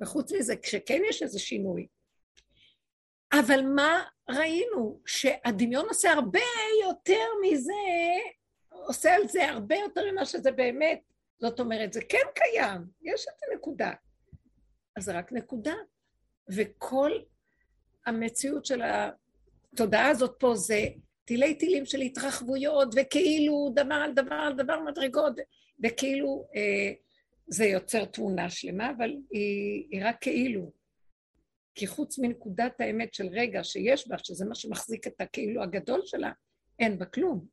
וחוץ 0.00 0.32
מזה, 0.32 0.56
כשכן 0.56 1.02
יש 1.08 1.22
איזה 1.22 1.38
שינוי. 1.38 1.86
אבל 3.32 3.60
מה 3.62 4.04
ראינו? 4.30 5.00
שהדמיון 5.06 5.86
עושה 5.88 6.12
הרבה 6.12 6.40
יותר 6.82 7.26
מזה, 7.42 7.72
עושה 8.70 9.14
על 9.14 9.28
זה 9.28 9.50
הרבה 9.50 9.76
יותר 9.76 10.12
ממה 10.12 10.24
שזה 10.24 10.52
באמת. 10.52 11.00
זאת 11.38 11.60
אומרת, 11.60 11.92
זה 11.92 12.00
כן 12.08 12.26
קיים, 12.34 12.80
יש 13.02 13.26
את 13.28 13.50
הנקודה. 13.50 13.92
אז 14.96 15.04
זה 15.04 15.18
רק 15.18 15.32
נקודה. 15.32 15.74
וכל 16.48 17.10
המציאות 18.06 18.66
של 18.66 18.82
התודעה 18.82 20.08
הזאת 20.08 20.36
פה 20.38 20.54
זה 20.54 20.84
תילי 21.24 21.54
תילים 21.54 21.86
של 21.86 22.00
התרחבויות, 22.00 22.94
וכאילו 22.96 23.72
דבר 23.74 23.94
על 23.94 24.12
דבר 24.12 24.34
על 24.34 24.54
דבר 24.54 24.80
מדרגות, 24.80 25.32
וכאילו 25.84 26.48
אה, 26.56 26.92
זה 27.46 27.64
יוצר 27.64 28.04
תמונה 28.04 28.50
שלמה, 28.50 28.90
אבל 28.90 29.10
היא, 29.30 29.86
היא 29.90 30.00
רק 30.04 30.16
כאילו. 30.20 30.72
כי 31.74 31.86
חוץ 31.86 32.18
מנקודת 32.18 32.80
האמת 32.80 33.14
של 33.14 33.26
רגע 33.32 33.64
שיש 33.64 34.08
בה, 34.08 34.16
שזה 34.18 34.44
מה 34.44 34.54
שמחזיק 34.54 35.06
את 35.06 35.20
הכאילו 35.20 35.62
הגדול 35.62 36.00
שלה, 36.04 36.32
אין 36.78 36.98
בה 36.98 37.04
כלום. 37.04 37.46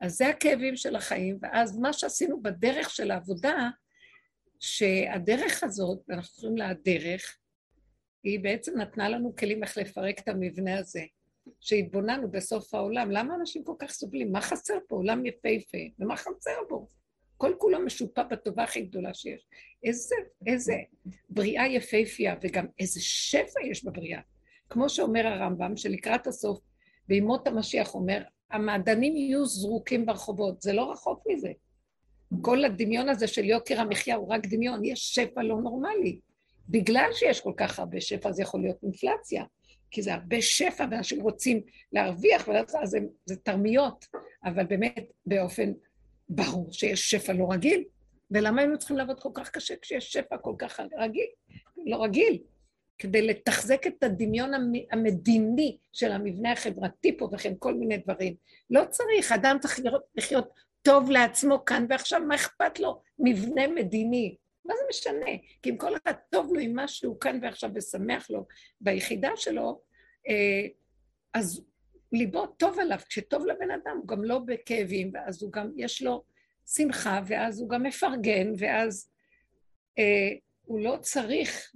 אז 0.00 0.16
זה 0.16 0.28
הכאבים 0.28 0.76
של 0.76 0.96
החיים, 0.96 1.38
ואז 1.42 1.78
מה 1.78 1.92
שעשינו 1.92 2.42
בדרך 2.42 2.90
של 2.90 3.10
העבודה, 3.10 3.70
שהדרך 4.60 5.62
הזאת, 5.62 5.98
ואנחנו 6.08 6.36
קוראים 6.36 6.56
לה 6.56 6.68
הדרך, 6.68 7.38
היא 8.22 8.40
בעצם 8.40 8.80
נתנה 8.80 9.08
לנו 9.08 9.36
כלים 9.36 9.62
איך 9.62 9.78
לפרק 9.78 10.18
את 10.18 10.28
המבנה 10.28 10.78
הזה. 10.78 11.02
שהתבוננו 11.60 12.30
בסוף 12.30 12.74
העולם, 12.74 13.10
למה 13.10 13.34
אנשים 13.34 13.64
כל 13.64 13.74
כך 13.78 13.90
סובלים? 13.90 14.32
מה 14.32 14.40
חסר 14.40 14.78
פה? 14.88 14.96
עולם 14.96 15.26
יפהפה, 15.26 15.78
ומה 15.98 16.16
חסר 16.16 16.60
בו? 16.68 16.88
כל 17.36 17.52
כולו 17.58 17.80
משופע 17.80 18.22
בטובה 18.22 18.64
הכי 18.64 18.82
גדולה 18.82 19.14
שיש. 19.14 19.46
איזה, 19.84 20.14
איזה 20.46 20.74
בריאה 21.28 21.66
יפהפייה, 21.66 22.34
וגם 22.42 22.66
איזה 22.78 23.00
שפע 23.00 23.60
יש 23.70 23.84
בבריאה. 23.84 24.20
כמו 24.70 24.88
שאומר 24.88 25.26
הרמב"ם, 25.26 25.76
שלקראת 25.76 26.26
הסוף, 26.26 26.60
בימות 27.08 27.46
המשיח 27.46 27.94
אומר, 27.94 28.22
המעדנים 28.50 29.16
יהיו 29.16 29.46
זרוקים 29.46 30.06
ברחובות, 30.06 30.62
זה 30.62 30.72
לא 30.72 30.92
רחוק 30.92 31.22
מזה. 31.28 31.52
כל 32.42 32.64
הדמיון 32.64 33.08
הזה 33.08 33.26
של 33.26 33.44
יוקר 33.44 33.80
המחיה 33.80 34.16
הוא 34.16 34.28
רק 34.28 34.46
דמיון, 34.46 34.84
יש 34.84 35.14
שפע 35.14 35.42
לא 35.42 35.56
נורמלי. 35.56 36.18
בגלל 36.68 37.10
שיש 37.12 37.40
כל 37.40 37.52
כך 37.56 37.78
הרבה 37.78 38.00
שפע, 38.00 38.32
זה 38.32 38.42
יכול 38.42 38.60
להיות 38.60 38.82
אינפלציה. 38.82 39.44
כי 39.90 40.02
זה 40.02 40.14
הרבה 40.14 40.42
שפע 40.42 40.86
ואנשים 40.90 41.22
רוצים 41.22 41.60
להרוויח, 41.92 42.48
אז 42.82 42.90
זה, 42.90 42.98
זה 43.24 43.36
תרמיות, 43.36 44.06
אבל 44.44 44.64
באמת 44.66 45.12
באופן 45.26 45.72
ברור 46.28 46.72
שיש 46.72 47.10
שפע 47.10 47.32
לא 47.32 47.46
רגיל, 47.50 47.84
ולמה 48.30 48.60
היינו 48.60 48.78
צריכים 48.78 48.96
לעבוד 48.96 49.20
כל 49.20 49.30
כך 49.34 49.50
קשה 49.50 49.74
כשיש 49.82 50.12
שפע 50.12 50.38
כל 50.38 50.54
כך 50.58 50.80
רגיל, 50.98 51.26
לא 51.86 52.02
רגיל? 52.02 52.38
כדי 52.98 53.26
לתחזק 53.26 53.86
את 53.86 54.02
הדמיון 54.02 54.50
המדיני 54.92 55.76
של 55.92 56.12
המבנה 56.12 56.52
החברתי 56.52 57.16
פה 57.16 57.28
וכן 57.32 57.52
כל 57.58 57.74
מיני 57.74 57.96
דברים. 57.96 58.34
לא 58.70 58.84
צריך, 58.90 59.32
אדם 59.32 59.56
צריך 59.60 59.78
לחיות, 59.78 60.02
לחיות 60.14 60.48
טוב 60.82 61.10
לעצמו 61.10 61.64
כאן 61.64 61.86
ועכשיו, 61.88 62.20
מה 62.28 62.34
אכפת 62.34 62.80
לו? 62.80 63.00
מבנה 63.18 63.66
מדיני. 63.68 64.36
מה 64.64 64.74
זה 64.76 64.82
משנה? 64.90 65.30
כי 65.62 65.70
אם 65.70 65.76
כל 65.76 65.96
אחד 65.96 66.12
טוב 66.30 66.54
לו 66.54 66.60
עם 66.60 66.74
מה 66.74 66.88
שהוא 66.88 67.20
כאן 67.20 67.38
ועכשיו 67.42 67.70
ושמח 67.74 68.30
לו 68.30 68.46
ביחידה 68.80 69.30
שלו, 69.36 69.80
אה, 70.28 70.66
אז 71.34 71.64
ליבו 72.12 72.46
טוב 72.46 72.78
עליו. 72.78 72.98
כשטוב 73.08 73.46
לבן 73.46 73.70
אדם 73.70 73.96
הוא 73.98 74.08
גם 74.08 74.24
לא 74.24 74.38
בכאבים, 74.38 75.10
ואז 75.14 75.42
הוא 75.42 75.52
גם, 75.52 75.70
יש 75.76 76.02
לו 76.02 76.24
שמחה, 76.66 77.20
ואז 77.26 77.60
הוא 77.60 77.68
גם 77.68 77.82
מפרגן, 77.82 78.52
ואז 78.58 79.10
אה, 79.98 80.38
הוא 80.64 80.80
לא 80.80 80.98
צריך, 81.00 81.72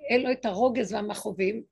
אין 0.00 0.22
לו 0.22 0.32
את 0.32 0.44
הרוגז 0.44 0.92
והמכאובים, 0.92 1.62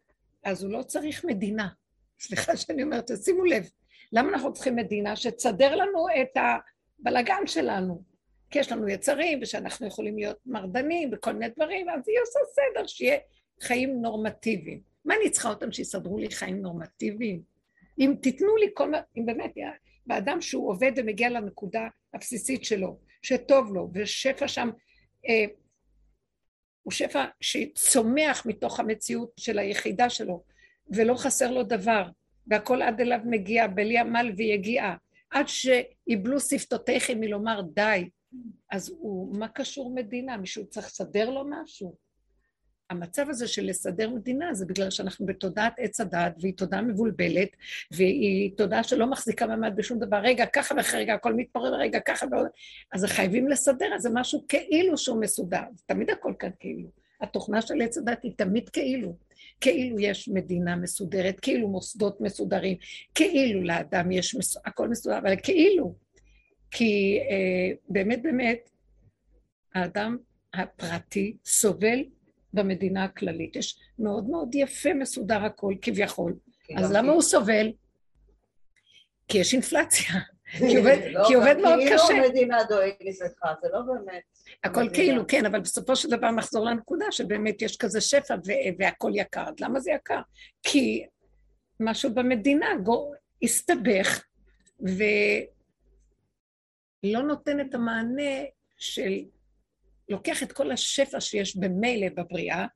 אז 0.44 0.62
הוא 0.62 0.72
לא 0.72 0.82
צריך 0.82 1.24
מדינה. 1.24 1.68
סליחה 2.20 2.56
שאני 2.56 2.82
אומרת, 2.82 3.10
שימו 3.24 3.44
לב, 3.44 3.70
למה 4.12 4.28
אנחנו 4.28 4.52
צריכים 4.52 4.76
מדינה 4.76 5.16
שתסדר 5.16 5.76
לנו 5.76 6.06
את 6.22 6.36
הבלגן 6.36 7.46
שלנו? 7.46 8.02
כי 8.50 8.58
יש 8.58 8.72
לנו 8.72 8.88
יצרים, 8.88 9.38
ושאנחנו 9.42 9.86
יכולים 9.86 10.18
להיות 10.18 10.38
מרדנים 10.46 11.10
וכל 11.12 11.32
מיני 11.32 11.48
דברים, 11.56 11.88
אז 11.88 12.08
היא 12.08 12.16
עושה 12.22 12.38
סדר, 12.52 12.86
שיהיה 12.86 13.18
חיים 13.60 14.02
נורמטיביים. 14.02 14.80
מה 15.04 15.14
אני 15.20 15.30
צריכה 15.30 15.48
אותם 15.48 15.72
שיסדרו 15.72 16.18
לי 16.18 16.30
חיים 16.30 16.62
נורמטיביים? 16.62 17.55
אם 17.98 18.14
תיתנו 18.22 18.56
לי 18.56 18.66
כל 18.74 18.90
מה, 18.90 19.00
אם 19.16 19.26
באמת, 19.26 19.54
באדם 20.06 20.40
שהוא 20.40 20.70
עובד 20.70 20.92
ומגיע 20.96 21.30
לנקודה 21.30 21.88
הבסיסית 22.14 22.64
שלו, 22.64 22.98
שטוב 23.22 23.74
לו, 23.74 23.90
ושפע 23.94 24.48
שם, 24.48 24.70
אה, 25.28 25.44
הוא 26.82 26.92
שפע 26.92 27.24
שצומח 27.40 28.46
מתוך 28.46 28.80
המציאות 28.80 29.32
של 29.40 29.58
היחידה 29.58 30.10
שלו, 30.10 30.44
ולא 30.90 31.14
חסר 31.14 31.50
לו 31.50 31.62
דבר, 31.62 32.08
והכל 32.46 32.82
עד 32.82 33.00
אליו 33.00 33.18
מגיע, 33.24 33.66
בלי 33.66 33.98
עמל 33.98 34.32
ויגיעה, 34.36 34.96
עד 35.30 35.46
שיבלו 35.48 36.40
שפתותיכם 36.40 37.20
מלומר 37.20 37.60
די, 37.62 38.08
אז 38.70 38.90
הוא, 38.90 39.36
מה 39.36 39.48
קשור 39.48 39.94
מדינה? 39.94 40.36
מישהו 40.36 40.66
צריך 40.66 40.86
לסדר 40.86 41.30
לו 41.30 41.44
משהו? 41.50 42.05
המצב 42.90 43.30
הזה 43.30 43.48
של 43.48 43.66
לסדר 43.66 44.10
מדינה 44.10 44.54
זה 44.54 44.66
בגלל 44.66 44.90
שאנחנו 44.90 45.26
בתודעת 45.26 45.74
עץ 45.78 46.00
הדת, 46.00 46.36
והיא 46.40 46.54
תודעה 46.56 46.82
מבולבלת, 46.82 47.48
והיא 47.90 48.50
תודעה 48.56 48.82
שלא 48.82 49.06
מחזיקה 49.06 49.46
מעמד 49.46 49.72
בשום 49.76 49.98
דבר. 49.98 50.16
רגע, 50.16 50.46
ככה 50.46 50.74
ואחרי 50.76 51.00
רגע, 51.00 51.14
הכל 51.14 51.34
מתפורר, 51.34 51.74
רגע, 51.74 52.00
ככה 52.00 52.26
ועוד... 52.30 52.46
אז 52.92 53.04
חייבים 53.04 53.48
לסדר, 53.48 53.94
אז 53.94 54.02
זה 54.02 54.10
משהו 54.12 54.44
כאילו 54.48 54.98
שהוא 54.98 55.20
מסודר. 55.20 55.62
תמיד 55.86 56.10
הכל 56.10 56.32
כאן 56.38 56.50
כאילו. 56.60 56.88
התוכנה 57.20 57.62
של 57.62 57.82
עץ 57.82 57.98
הדת 57.98 58.22
היא 58.22 58.32
תמיד 58.36 58.68
כאילו. 58.68 59.16
כאילו 59.60 60.00
יש 60.00 60.28
מדינה 60.28 60.76
מסודרת, 60.76 61.40
כאילו 61.40 61.68
מוסדות 61.68 62.20
מסודרים, 62.20 62.76
כאילו 63.14 63.62
לאדם 63.62 64.10
יש 64.10 64.34
מס... 64.34 64.56
הכל 64.66 64.88
מסודר, 64.88 65.18
אבל 65.18 65.34
כאילו. 65.42 65.94
כי 66.70 67.18
אה, 67.30 67.74
באמת 67.88 68.22
באמת, 68.22 68.70
האדם 69.74 70.16
הפרטי 70.54 71.36
סובל 71.44 72.04
במדינה 72.56 73.04
הכללית. 73.04 73.56
יש 73.56 73.78
מאוד 73.98 74.30
מאוד 74.30 74.54
יפה 74.54 74.94
מסודר 74.94 75.44
הכל, 75.44 75.74
כביכול. 75.82 76.36
כן, 76.64 76.78
אז 76.78 76.92
למה 76.92 77.12
הוא 77.12 77.22
סובל? 77.22 77.72
כי 79.28 79.38
יש 79.38 79.52
אינפלציה. 79.52 80.14
כי 80.58 80.76
עובד, 80.76 80.98
לא, 81.10 81.24
כי 81.28 81.34
עובד 81.34 81.56
מאוד 81.62 81.78
כאילו 81.78 81.96
קשה. 81.96 82.06
כאילו 82.06 82.24
המדינה 82.24 82.64
דואגת 82.68 83.00
לך, 83.00 83.46
זה 83.62 83.68
לא 83.72 83.80
באמת. 83.80 84.22
הכל 84.64 84.88
כאילו, 84.94 85.26
כן, 85.28 85.46
אבל 85.46 85.60
בסופו 85.60 85.96
של 85.96 86.10
דבר 86.10 86.30
נחזור 86.30 86.64
לנקודה 86.64 87.06
שבאמת 87.10 87.62
יש 87.62 87.76
כזה 87.76 88.00
שפע 88.00 88.34
והכל 88.78 89.10
יקר. 89.14 89.44
למה 89.60 89.80
זה 89.80 89.90
יקר? 89.90 90.20
כי 90.62 91.06
משהו 91.80 92.14
במדינה 92.14 92.66
הסתבך 93.42 94.24
ולא 94.80 95.46
נותן 97.22 97.60
את 97.60 97.74
המענה 97.74 98.44
של 98.76 99.18
לוקח 100.08 100.42
את 100.42 100.52
כל 100.52 100.70
השפע 100.70 101.20
שיש 101.20 101.56
במילא 101.56 102.08
בבריאה, 102.16 102.66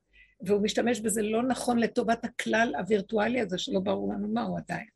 והוא 0.42 0.62
משתמש 0.62 1.00
בזה 1.00 1.22
לא 1.22 1.42
נכון 1.42 1.78
לטובת 1.78 2.24
הכלל 2.24 2.74
הווירטואלי 2.78 3.40
הזה, 3.40 3.58
שלא 3.58 3.80
ברור 3.80 4.12
לנו 4.12 4.28
מהו 4.28 4.56
עדיין. 4.56 4.86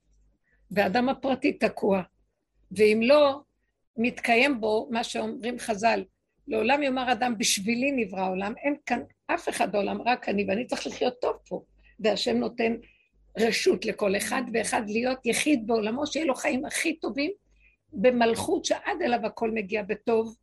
והאדם 0.70 1.08
הפרטי 1.08 1.52
תקוע. 1.52 2.02
ואם 2.72 3.00
לא, 3.02 3.40
מתקיים 3.96 4.60
בו 4.60 4.88
מה 4.90 5.04
שאומרים 5.04 5.58
חז"ל, 5.58 6.04
לעולם 6.48 6.82
יאמר 6.82 7.12
אדם, 7.12 7.38
בשבילי 7.38 7.92
נברא 7.92 8.20
העולם, 8.20 8.54
אין 8.64 8.76
כאן 8.86 9.00
אף 9.26 9.48
אחד 9.48 9.72
בעולם, 9.72 10.02
רק 10.02 10.28
אני, 10.28 10.44
ואני 10.48 10.66
צריך 10.66 10.86
לחיות 10.86 11.14
טוב 11.20 11.36
פה. 11.48 11.62
והשם 12.00 12.36
נותן 12.36 12.74
רשות 13.38 13.84
לכל 13.84 14.16
אחד 14.16 14.42
ואחד 14.52 14.82
להיות 14.86 15.26
יחיד 15.26 15.66
בעולמו, 15.66 16.06
שיהיה 16.06 16.26
לו 16.26 16.34
חיים 16.34 16.64
הכי 16.64 16.96
טובים 16.96 17.30
במלכות 17.92 18.64
שעד 18.64 19.02
אליו 19.04 19.26
הכל 19.26 19.50
מגיע 19.50 19.82
בטוב, 19.82 20.36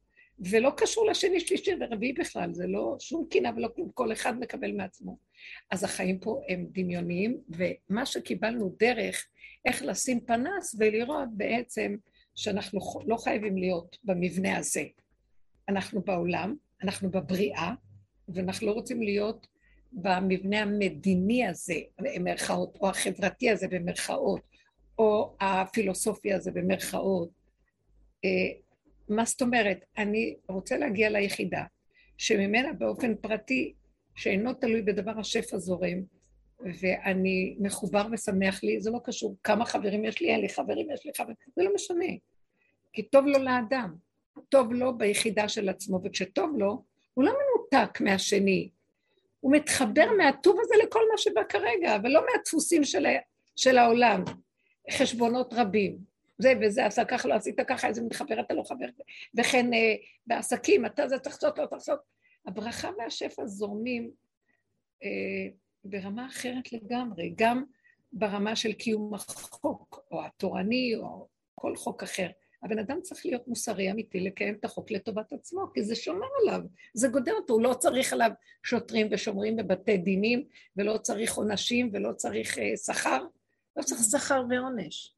ולא 0.50 0.72
קשור 0.78 1.06
לשני, 1.06 1.40
שלישי 1.40 1.72
ורביעי 1.80 2.14
בכלל, 2.14 2.54
זה 2.54 2.68
לא 2.68 2.96
שום 3.00 3.28
קינה 3.30 3.52
ולא 3.56 3.70
כלום, 3.76 3.92
כל 3.94 4.12
אחד 4.12 4.40
מקבל 4.40 4.72
מעצמו. 4.72 5.18
אז 5.72 5.84
החיים 5.84 6.20
פה 6.20 6.42
הם 6.50 6.68
דמיוניים, 6.72 7.38
ומה 7.50 8.06
שקיבלנו 8.06 8.76
דרך, 8.80 9.28
איך 9.66 9.84
לשים 9.84 10.20
פנס 10.20 10.76
ולראות 10.80 11.30
בעצם 11.32 11.96
שאנחנו 12.36 12.80
לא 13.06 13.18
חייבים 13.18 13.58
להיות 13.58 13.98
במבנה 14.04 14.58
הזה. 14.58 14.84
אנחנו 15.70 16.02
בעולם, 16.02 16.56
אנחנו 16.84 17.12
בבריאה, 17.12 17.74
ואנחנו 18.30 18.68
לא 18.68 18.72
רוצים 18.72 19.02
להיות 19.02 19.48
במבנה 19.92 20.62
המדיני 20.62 21.48
הזה, 21.48 21.76
במרכאות, 22.02 22.78
או 22.82 22.90
החברתי 22.90 23.50
הזה 23.50 23.68
במרכאות, 23.68 24.42
או 25.00 25.36
הפילוסופי 25.40 26.34
הזה 26.34 26.52
במרכאות. 26.52 27.30
מה 29.12 29.26
זאת 29.26 29.42
אומרת? 29.42 29.86
אני 29.98 30.36
רוצה 30.48 30.78
להגיע 30.78 31.10
ליחידה, 31.10 31.64
שממנה 32.18 32.74
באופן 32.74 33.16
פרטי, 33.16 33.74
שאינו 34.16 34.54
תלוי 34.54 34.82
בדבר 34.82 35.20
השפע 35.20 35.58
זורם, 35.58 36.02
ואני 36.60 37.56
מחובר 37.60 38.08
ושמח 38.12 38.64
לי, 38.64 38.82
זה 38.82 38.92
לא 38.92 39.00
קשור 39.04 39.36
כמה 39.44 39.66
חברים 39.66 40.06
יש 40.06 40.22
לי, 40.22 40.30
אין 40.30 40.42
לי 40.42 40.50
חברים, 40.50 40.92
יש 40.92 41.06
לי 41.06 41.12
חברים, 41.18 41.36
זה 41.56 41.64
לא 41.64 41.72
משנה. 41.76 42.14
כי 42.94 43.02
טוב 43.02 43.26
לו 43.26 43.40
לאדם, 43.40 43.96
טוב 44.50 44.74
לו 44.74 44.98
ביחידה 44.98 45.50
של 45.50 45.70
עצמו, 45.70 46.00
וכשטוב 46.04 46.56
לו, 46.58 46.84
הוא 47.14 47.26
לא 47.26 47.32
מנותק 47.32 48.02
מהשני. 48.02 48.70
הוא 49.40 49.56
מתחבר 49.56 50.06
מהטוב 50.18 50.58
הזה 50.60 50.76
לכל 50.84 51.02
מה 51.12 51.18
שבא 51.18 51.42
כרגע, 51.50 51.96
אבל 51.96 52.10
לא 52.10 52.22
מהדפוסים 52.32 52.84
של, 52.84 53.06
של 53.56 53.78
העולם. 53.78 54.24
חשבונות 54.92 55.54
רבים. 55.54 56.11
זה 56.42 56.54
וזה 56.62 56.86
עשה 56.86 57.06
ככה, 57.06 57.28
לא 57.28 57.34
עשית 57.34 57.60
ככה, 57.68 57.88
איזה 57.88 58.02
מתחבר 58.02 58.40
אתה 58.40 58.54
לא 58.54 58.64
חבר. 58.64 58.86
וכן 59.38 59.74
אה, 59.74 59.96
בעסקים, 60.28 60.86
אתה 60.86 61.08
זה 61.08 61.20
צריך 61.20 61.36
לעשות, 61.36 61.60
לא 61.60 61.66
צריך 61.66 61.74
לעשות. 61.74 62.00
הברכה 62.46 62.90
והשפע 62.98 63.46
זורמים 63.46 64.12
אה, 65.04 65.48
ברמה 65.84 66.28
אחרת 66.28 66.74
לגמרי, 66.74 67.34
גם 67.36 67.64
ברמה 68.14 68.56
של 68.56 68.74
קיום 68.74 69.14
החוק, 69.14 70.00
או 70.12 70.26
התורני, 70.26 70.96
או 70.96 71.28
כל 71.56 71.76
חוק 71.76 72.04
אחר. 72.04 72.30
הבן 72.64 72.80
אדם 72.80 73.02
צריך 73.02 73.26
להיות 73.26 73.48
מוסרי 73.48 73.92
אמיתי, 73.92 74.20
לקיים 74.20 74.56
את 74.56 74.66
החוק 74.66 74.92
לטובת 74.92 75.34
עצמו, 75.34 75.74
כי 75.74 75.84
זה 75.84 75.96
שומר 75.96 76.28
עליו, 76.42 76.62
זה 76.94 77.08
גודר 77.08 77.34
אותו, 77.34 77.54
הוא 77.54 77.62
לא 77.62 77.74
צריך 77.74 78.14
עליו 78.14 78.32
שוטרים 78.64 79.08
ושומרים 79.12 79.56
בבתי 79.56 79.98
דינים, 79.98 80.46
ולא 80.78 80.98
צריך 80.98 81.34
עונשים, 81.34 81.90
ולא 81.94 82.14
צריך 82.14 82.60
אה, 82.60 82.78
שכר, 82.78 83.26
לא 83.76 83.84
צריך 83.84 84.02
שכר 84.12 84.44
ועונש. 84.50 85.14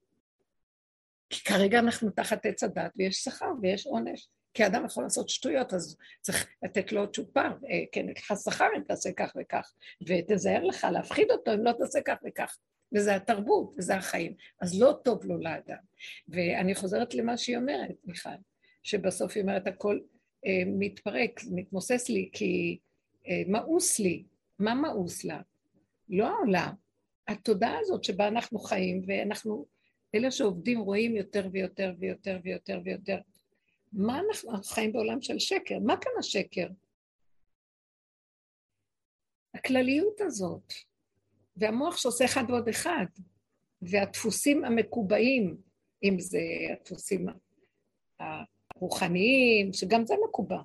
כי 1.34 1.44
כרגע 1.44 1.80
אנחנו 1.80 2.10
תחת 2.10 2.46
עץ 2.46 2.64
הדת, 2.64 2.92
ויש 2.98 3.16
שכר 3.16 3.52
ויש 3.62 3.88
עונש. 3.88 4.30
כי 4.54 4.66
אדם 4.66 4.86
יכול 4.86 5.04
לעשות 5.04 5.30
שטויות, 5.30 5.74
אז 5.74 5.98
צריך 6.22 6.48
לתת 6.64 6.92
לו 6.92 7.12
צ'ופר, 7.12 7.48
אה, 7.70 7.84
כן, 7.92 8.06
לך 8.18 8.34
שכר 8.44 8.68
אם 8.78 8.82
תעשה 8.88 9.10
כך 9.18 9.34
וכך, 9.42 9.74
ותזהר 10.08 10.64
לך 10.64 10.88
להפחיד 10.92 11.32
אותו 11.32 11.54
אם 11.54 11.64
לא 11.64 11.72
תעשה 11.72 12.00
כך 12.02 12.18
וכך. 12.28 12.58
וזה 12.96 13.16
התרבות, 13.16 13.74
וזה 13.78 13.96
החיים. 13.96 14.34
אז 14.62 14.82
לא 14.82 15.00
טוב 15.04 15.26
לו 15.26 15.38
לאדם. 15.38 15.78
ואני 16.28 16.76
חוזרת 16.76 17.14
למה 17.14 17.38
שהיא 17.38 17.58
אומרת, 17.58 17.96
מיכל, 18.06 18.30
שבסוף 18.84 19.36
היא 19.36 19.42
אומרת, 19.44 19.68
הכל 19.68 20.00
אה, 20.46 20.64
מתפרק, 20.66 21.42
מתמוסס 21.52 22.10
לי, 22.10 22.30
כי 22.34 22.80
אה, 23.28 23.42
מאוס 23.48 24.00
לי. 24.00 24.24
מה 24.60 24.76
מאוס 24.76 25.24
לה? 25.24 25.42
לא 26.10 26.28
העולם. 26.28 26.74
התודעה 27.28 27.80
הזאת 27.80 28.04
שבה 28.04 28.28
אנחנו 28.28 28.60
חיים, 28.60 29.02
ואנחנו, 29.08 29.66
אלה 30.16 30.32
שעובדים 30.32 30.80
רואים 30.80 31.16
יותר 31.16 31.48
ויותר 31.52 31.94
ויותר 32.00 32.40
ויותר 32.44 32.82
ויותר. 32.84 33.18
מה 33.94 34.20
אנחנו, 34.20 34.64
חיים 34.64 34.94
בעולם 34.94 35.22
של 35.22 35.40
שקר? 35.40 35.80
מה 35.80 35.98
כאן 35.98 36.12
השקר? 36.20 36.68
הכלליות 39.54 40.22
הזאת. 40.22 40.74
והמוח 41.58 41.98
שעושה 41.98 42.26
אחד 42.26 42.44
ועוד 42.48 42.68
אחד, 42.70 43.06
והדפוסים 43.82 44.66
המקובעים, 44.66 45.58
אם 46.04 46.20
זה 46.20 46.42
הדפוסים 46.72 47.26
הרוחניים, 48.20 49.74
שגם 49.74 50.06
זה 50.06 50.14
מקובע, 50.28 50.62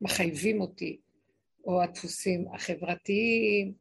מחייבים 0.00 0.60
אותי, 0.60 1.00
או 1.64 1.82
הדפוסים 1.82 2.48
החברתיים, 2.54 3.74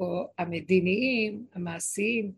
או 0.00 0.28
המדיניים, 0.38 1.46
המעשיים, 1.52 2.32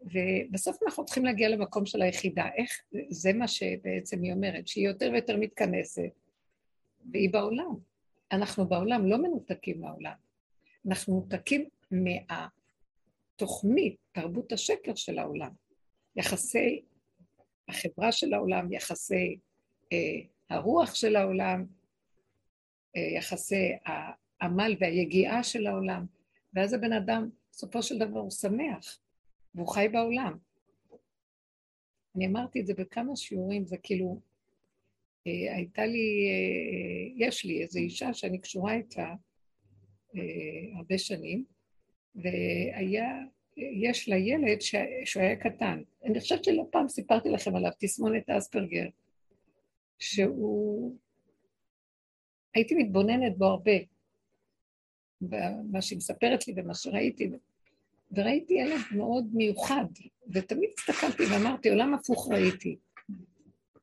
ובסוף 0.00 0.82
אנחנו 0.82 1.04
צריכים 1.04 1.24
להגיע 1.24 1.48
למקום 1.48 1.86
של 1.86 2.02
היחידה. 2.02 2.48
איך, 2.56 2.70
זה 3.10 3.32
מה 3.32 3.48
שבעצם 3.48 4.22
היא 4.22 4.32
אומרת, 4.32 4.68
שהיא 4.68 4.88
יותר 4.88 5.10
ויותר 5.12 5.36
מתכנסת, 5.36 6.10
והיא 7.12 7.32
בעולם. 7.32 7.74
אנחנו 8.32 8.68
בעולם 8.68 9.06
לא 9.06 9.18
מנותקים 9.18 9.80
מהעולם. 9.80 10.14
אנחנו 10.86 11.14
מנותקים 11.14 11.68
מהתוכנית, 13.36 13.96
תרבות 14.12 14.52
השקר 14.52 14.94
של 14.94 15.18
העולם, 15.18 15.50
יחסי 16.16 16.82
החברה 17.68 18.12
של 18.12 18.34
העולם, 18.34 18.72
יחסי 18.72 19.38
אה, 19.92 20.20
הרוח 20.50 20.94
של 20.94 21.16
העולם, 21.16 21.66
אה, 22.96 23.02
יחסי 23.16 23.72
העמל 23.84 24.76
והיגיעה 24.80 25.42
של 25.42 25.66
העולם, 25.66 26.06
ואז 26.54 26.72
הבן 26.72 26.92
אדם, 26.92 27.28
בסופו 27.52 27.82
של 27.82 27.98
דבר 27.98 28.20
הוא 28.20 28.30
שמח, 28.30 28.98
והוא 29.54 29.68
חי 29.68 29.88
בעולם. 29.92 30.38
אני 32.16 32.26
אמרתי 32.26 32.60
את 32.60 32.66
זה 32.66 32.74
בכמה 32.74 33.16
שיעורים, 33.16 33.66
זה 33.66 33.76
כאילו, 33.82 34.20
אה, 35.26 35.56
הייתה 35.56 35.86
לי, 35.86 36.28
אה, 36.28 37.26
יש 37.26 37.44
לי 37.44 37.62
איזו 37.62 37.78
אישה 37.78 38.14
שאני 38.14 38.38
קשורה 38.38 38.74
איתה 38.74 39.14
אה, 40.16 40.76
הרבה 40.76 40.98
שנים, 40.98 41.44
והיה, 42.14 43.08
יש 43.56 44.08
לה 44.08 44.16
ילד 44.16 44.60
ש... 44.60 44.74
שהוא 45.04 45.22
היה 45.22 45.36
קטן. 45.36 45.82
אני 46.04 46.20
חושבת 46.20 46.44
שלא 46.44 46.66
פעם 46.72 46.88
סיפרתי 46.88 47.28
לכם 47.28 47.56
עליו, 47.56 47.70
תסמונת 47.78 48.30
אספרגר, 48.30 48.86
שהוא... 49.98 50.96
הייתי 52.54 52.74
מתבוננת 52.74 53.38
בו 53.38 53.44
הרבה, 53.44 53.72
במה 55.20 55.82
שהיא 55.82 55.96
מספרת 55.96 56.48
לי 56.48 56.54
ומה 56.56 56.74
שראיתי, 56.74 57.30
וראיתי 58.12 58.54
ילד 58.54 58.80
מאוד 58.92 59.26
מיוחד, 59.32 59.84
ותמיד 60.32 60.70
הסתכלתי 60.78 61.22
ואמרתי, 61.26 61.70
עולם 61.70 61.94
הפוך 61.94 62.28
ראיתי. 62.32 62.76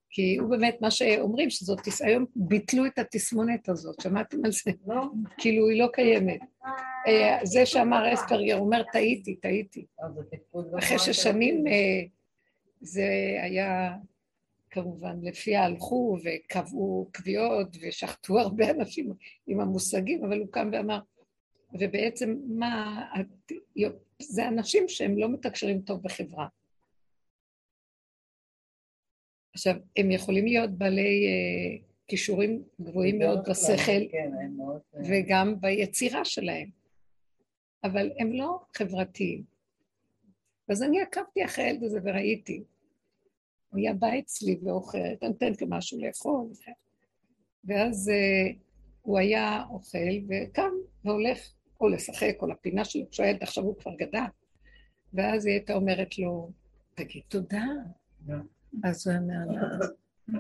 כי 0.10 0.38
הוא 0.38 0.50
באמת, 0.50 0.78
מה 0.82 0.92
שאומרים, 0.92 1.50
שזאת, 1.50 1.80
היום 2.02 2.26
ביטלו 2.36 2.86
את 2.86 3.00
התסמונת 3.00 3.70
הזאת, 3.70 4.02
שמעתם 4.02 4.46
על 4.46 4.52
זה? 4.52 4.72
לא. 4.88 5.04
כאילו, 5.38 5.70
היא 5.70 5.82
לא 5.82 5.88
קיימת. 5.94 6.40
אה, 7.08 7.40
זה 7.44 7.66
שאמר 7.66 8.14
אספרגר, 8.14 8.58
אומר, 8.58 8.84
טעיתי, 8.92 9.36
טעיתי. 9.36 9.86
אחרי 10.80 11.00
ששנים 11.00 11.68
אה, 11.68 12.04
זה 12.82 13.10
היה, 13.42 13.94
כמובן, 14.70 15.16
לפי 15.24 15.56
הלכו 15.56 16.18
וקבעו 16.24 17.10
קביעות 17.12 17.78
ושחטו 17.82 18.40
הרבה 18.40 18.72
אנשים 18.72 19.14
עם 19.48 19.60
המושגים, 19.60 20.24
אבל 20.26 20.40
הוא 20.40 20.48
קם 20.52 20.70
ואמר, 20.74 21.00
ובעצם 21.74 22.36
מה, 22.48 23.06
זה 24.22 24.48
אנשים 24.48 24.84
שהם 24.88 25.18
לא 25.18 25.30
מתקשרים 25.30 25.82
טוב 25.82 26.04
בחברה. 26.04 26.48
עכשיו, 29.54 29.76
הם 29.98 30.12
יכולים 30.12 30.46
להיות 30.46 30.70
בעלי 30.70 31.28
uh, 31.28 31.84
כישורים 32.08 32.64
גבוהים 32.82 33.20
מאוד 33.20 33.40
בשכל, 33.50 34.10
כן. 34.12 34.32
אה, 34.40 35.02
וגם 35.10 35.62
ביצירה 35.62 36.26
שלהם, 36.26 36.70
אבל 37.84 38.12
הם 38.20 38.34
לא 38.34 38.60
חברתיים. 38.78 39.44
אז 40.70 40.84
אני 40.84 41.02
עקבתי 41.02 41.46
אחרי 41.46 41.64
הילד 41.64 41.84
הזה 41.84 42.00
וראיתי. 42.04 42.64
הוא 43.70 43.80
היה 43.80 43.94
בא 43.94 44.08
אצלי 44.20 44.58
ואוכל, 44.64 44.98
נותנת 45.22 45.62
לו 45.62 45.68
משהו 45.70 46.00
לאכול, 46.02 46.48
ואז 47.64 48.12
uh, 48.12 48.56
הוא 49.02 49.20
היה 49.20 49.64
אוכל 49.70 49.98
וקם 50.30 50.72
והולך 51.04 51.55
או 51.82 51.90
לשחק 51.90 52.36
או 52.42 52.48
לפינה 52.48 52.86
שלו, 52.86 53.10
כשהוא 53.10 53.26
היה 53.26 53.38
עכשיו 53.42 53.64
הוא 53.64 53.78
כבר 53.78 53.96
גדל. 53.96 54.20
ואז 55.14 55.46
היא 55.46 55.54
הייתה 55.54 55.74
אומרת 55.74 56.18
לו, 56.18 56.52
תגיד 56.94 57.24
תודה. 57.28 57.66
אז 58.84 59.08
הוא 59.08 59.16
אומר 59.18 59.46
לה, 59.50 59.88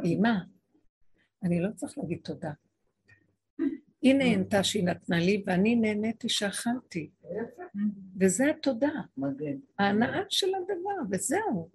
אמא, 0.03 0.33
אני 1.43 1.59
לא 1.61 1.69
צריך 1.75 1.97
להגיד 1.97 2.19
תודה. 2.23 2.51
היא 4.01 4.15
נהנתה 4.15 4.63
שהיא 4.63 4.83
נתנה 4.83 5.19
לי, 5.19 5.43
ואני 5.45 5.75
נהניתי 5.75 6.29
שאכלתי. 6.29 7.09
וזה 8.19 8.49
התודה. 8.49 8.91
מדהים. 9.17 9.61
ההנאה 9.79 10.21
של 10.29 10.47
הדבר, 10.55 11.11
וזהו. 11.11 11.69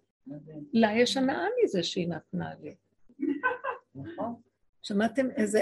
לה 0.73 0.93
יש 0.93 1.17
הנאה 1.17 1.45
מזה 1.65 1.83
שהיא 1.83 2.09
נתנה 2.09 2.51
לי. 2.61 2.75
נכון. 3.95 4.35
שמעתם 4.83 5.31
איזה, 5.31 5.61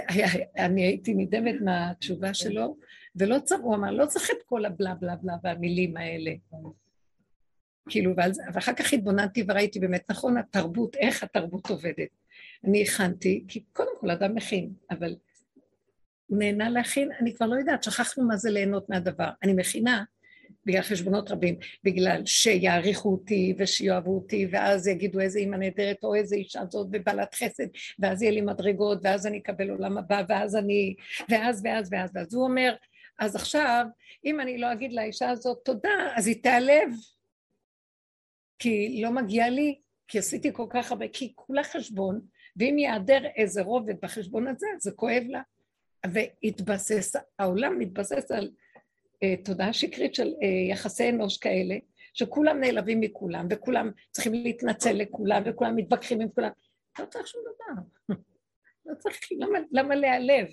אני 0.57 0.83
הייתי 0.83 1.15
נדהמת 1.15 1.55
מהתשובה 1.61 2.35
שלו, 2.35 2.77
ולא 3.17 3.39
צריך, 3.45 3.61
הוא 3.61 3.75
אמר, 3.75 3.91
לא 3.91 4.07
צריך 4.07 4.31
את 4.31 4.43
כל 4.47 4.65
הבלה 4.65 4.95
בלה 4.95 5.17
בלה 5.17 5.35
והמילים 5.43 5.97
האלה. 5.97 6.31
כאילו, 7.89 8.17
ואז, 8.17 8.41
ואחר 8.55 8.73
כך 8.73 8.93
התבוננתי 8.93 9.45
וראיתי 9.49 9.81
באמת, 9.81 10.11
נכון, 10.11 10.37
התרבות, 10.37 10.97
איך 10.97 11.23
התרבות 11.23 11.71
עובדת. 11.71 12.09
אני 12.65 12.83
הכנתי, 12.83 13.45
כי 13.49 13.65
קודם 13.73 13.91
כל 14.01 14.11
אדם 14.11 14.35
מכין, 14.35 14.73
אבל 14.91 15.17
הוא 16.27 16.39
נהנה 16.39 16.71
להכין, 16.71 17.11
אני 17.21 17.35
כבר 17.35 17.47
לא 17.47 17.57
יודעת, 17.57 17.83
שכחנו 17.83 18.25
מה 18.25 18.37
זה 18.37 18.51
ליהנות 18.51 18.89
מהדבר. 18.89 19.29
אני 19.43 19.53
מכינה 19.53 20.05
בגלל 20.67 20.83
חשבונות 20.83 21.31
רבים, 21.31 21.57
בגלל 21.85 22.23
שיעריכו 22.27 23.13
אותי 23.13 23.55
ושיאהבו 23.59 24.15
אותי, 24.15 24.49
ואז 24.51 24.89
יגידו 24.89 25.21
איזה 25.21 25.39
אימא 25.39 25.57
נהדרת 25.57 26.05
או 26.05 26.15
איזה 26.15 26.37
אישה 26.37 26.61
זאת 26.69 26.89
ובעלת 26.93 27.35
חסד, 27.35 27.67
ואז 27.99 28.23
יהיה 28.23 28.33
לי 28.33 28.41
מדרגות, 28.41 28.99
ואז 29.03 29.27
אני 29.27 29.39
אקבל 29.39 29.71
עולם 29.71 29.99
הבא, 29.99 30.23
ואז 30.29 30.57
אני... 30.57 30.95
ואז 31.29 31.63
ואז 31.65 31.89
ואז 31.93 32.11
ואז. 32.15 32.35
הוא 32.35 32.45
אומר, 32.45 32.75
אז 33.19 33.37
עכשיו, 33.37 33.87
אם 34.25 34.41
אני 34.41 34.59
לא 34.59 34.73
אגיד 34.73 34.93
לאישה 34.93 35.31
הזאת 35.31 35.59
תודה, 35.65 36.13
אז 36.17 36.27
היא 36.27 36.43
תיעלב. 36.43 36.91
כי 38.59 39.01
לא 39.03 39.11
מגיע 39.11 39.51
לי, 39.51 39.81
כי 40.09 40.19
עשיתי 40.19 40.53
כל 40.53 40.67
כך 40.71 40.93
הרבה, 40.93 41.09
כי 41.09 41.33
כולה 41.35 41.65
חשבון, 41.65 42.21
ואם 42.57 42.77
ייעדר 42.79 43.27
איזה 43.37 43.63
רובד 43.63 43.95
בחשבון 44.03 44.47
הזה, 44.47 44.67
זה 44.79 44.93
כואב 44.93 45.23
לה. 45.29 45.43
והתבסס, 46.07 47.17
העולם 47.39 47.79
מתבסס 47.79 48.31
על 48.31 48.51
uh, 49.15 49.45
תודעה 49.45 49.73
שקרית 49.73 50.15
של 50.15 50.29
uh, 50.29 50.71
יחסי 50.71 51.09
אנוש 51.09 51.39
כאלה, 51.39 51.77
שכולם 52.15 52.61
נעלבים 52.61 53.01
מכולם, 53.01 53.47
וכולם 53.51 53.91
צריכים 54.11 54.33
להתנצל 54.33 54.93
לכולם, 54.93 55.43
וכולם 55.47 55.77
מתווכחים 55.77 56.21
עם 56.21 56.29
כולם. 56.29 56.51
לא 56.99 57.05
צריך 57.05 57.27
שום 57.27 57.41
דבר. 57.43 57.83
לא 58.87 58.95
צריך, 58.95 59.19
למה, 59.33 59.59
למה 59.73 59.95
להיעלב? 59.95 60.47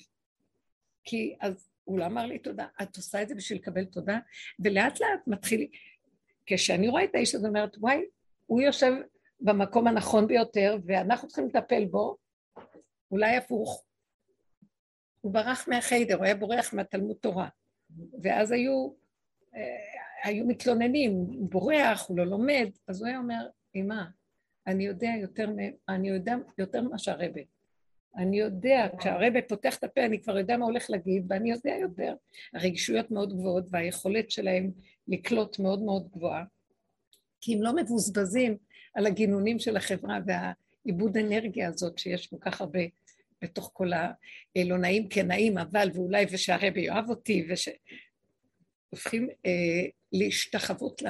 כי 1.04 1.36
אז 1.42 1.75
הוא 1.86 2.00
לא 2.00 2.06
אמר 2.06 2.26
לי 2.26 2.40
תודה, 2.40 2.66
את 2.82 2.98
עושה 2.98 3.22
את 3.22 3.28
זה 3.28 3.36
בשביל 3.36 3.60
לקבל 3.60 3.86
תודה, 3.86 4.20
ולאט 4.60 5.00
לאט 5.00 5.28
מתחיל, 5.28 5.68
כשאני 6.46 6.88
רואה 6.88 7.04
את 7.04 7.16
האיש 7.16 7.36
הזה, 7.36 7.48
אומרת, 7.48 7.78
וואי, 7.78 8.02
הוא 8.46 8.62
יושב 8.62 8.94
במקום 9.40 9.88
הנכון 9.88 10.28
ביותר, 10.28 10.78
ואנחנו 10.86 11.28
צריכים 11.28 11.48
לטפל 11.48 11.86
בו, 11.86 12.18
אולי 13.12 13.36
הפוך. 13.36 13.84
הוא 15.22 15.34
ברח 15.34 15.68
מהחיידר, 15.68 16.16
הוא 16.16 16.26
היה 16.26 16.36
בורח 16.36 16.74
מהתלמוד 16.74 17.18
תורה. 17.18 17.48
ואז 18.22 18.52
היו, 18.52 18.94
אה, 19.56 19.62
היו 20.24 20.46
מתלוננים, 20.46 21.12
הוא 21.12 21.50
בורח, 21.50 22.08
הוא 22.08 22.18
לא 22.18 22.26
לומד, 22.26 22.70
אז 22.88 23.02
הוא 23.02 23.08
היה 23.08 23.18
אומר, 23.18 23.48
אמא, 23.76 24.04
אני 24.68 24.86
יודע 24.86 25.12
יותר, 25.22 25.50
אני 25.90 26.10
יודע 26.10 26.36
יותר 26.58 26.82
ממה 26.82 26.98
שהרבה. 26.98 27.42
אני 28.18 28.40
יודע, 28.40 28.88
כשהרבה 29.00 29.42
פותח 29.42 29.78
את 29.78 29.84
הפה, 29.84 30.06
אני 30.06 30.22
כבר 30.22 30.38
יודע 30.38 30.58
מה 30.58 30.66
הולך 30.66 30.90
להגיד, 30.90 31.26
ואני 31.30 31.52
יודע 31.52 31.76
יותר. 31.82 32.14
הרגישויות 32.54 33.12
מאוד 33.12 33.34
גבוהות 33.34 33.66
והיכולת 33.70 34.32
שלהם 34.32 34.72
לקלוט 35.08 35.60
מאוד 35.60 35.82
מאוד 35.82 36.10
גבוהה, 36.12 36.44
כי 37.42 37.56
הם 37.56 37.62
לא 37.62 37.76
מבוזבזים 37.76 38.58
על 38.94 39.06
הגינונים 39.06 39.60
של 39.60 39.78
החברה 39.78 40.20
והעיבוד 40.26 41.18
אנרגיה 41.18 41.68
הזאת 41.68 41.98
שיש 41.98 42.28
כל 42.28 42.38
כך 42.42 42.62
הרבה 42.62 42.80
בתוך 43.42 43.70
כל 43.74 43.92
הלא 44.56 44.78
נעים 44.78 45.10
כנעים, 45.10 45.58
אבל 45.58 45.90
ואולי 45.94 46.26
ושהרבי 46.32 46.82
יאהב 46.82 47.10
אותי, 47.10 47.48
וש... 47.50 47.70
הופכים 48.90 49.30
אה, 49.46 49.86
להשתחוות 50.12 51.02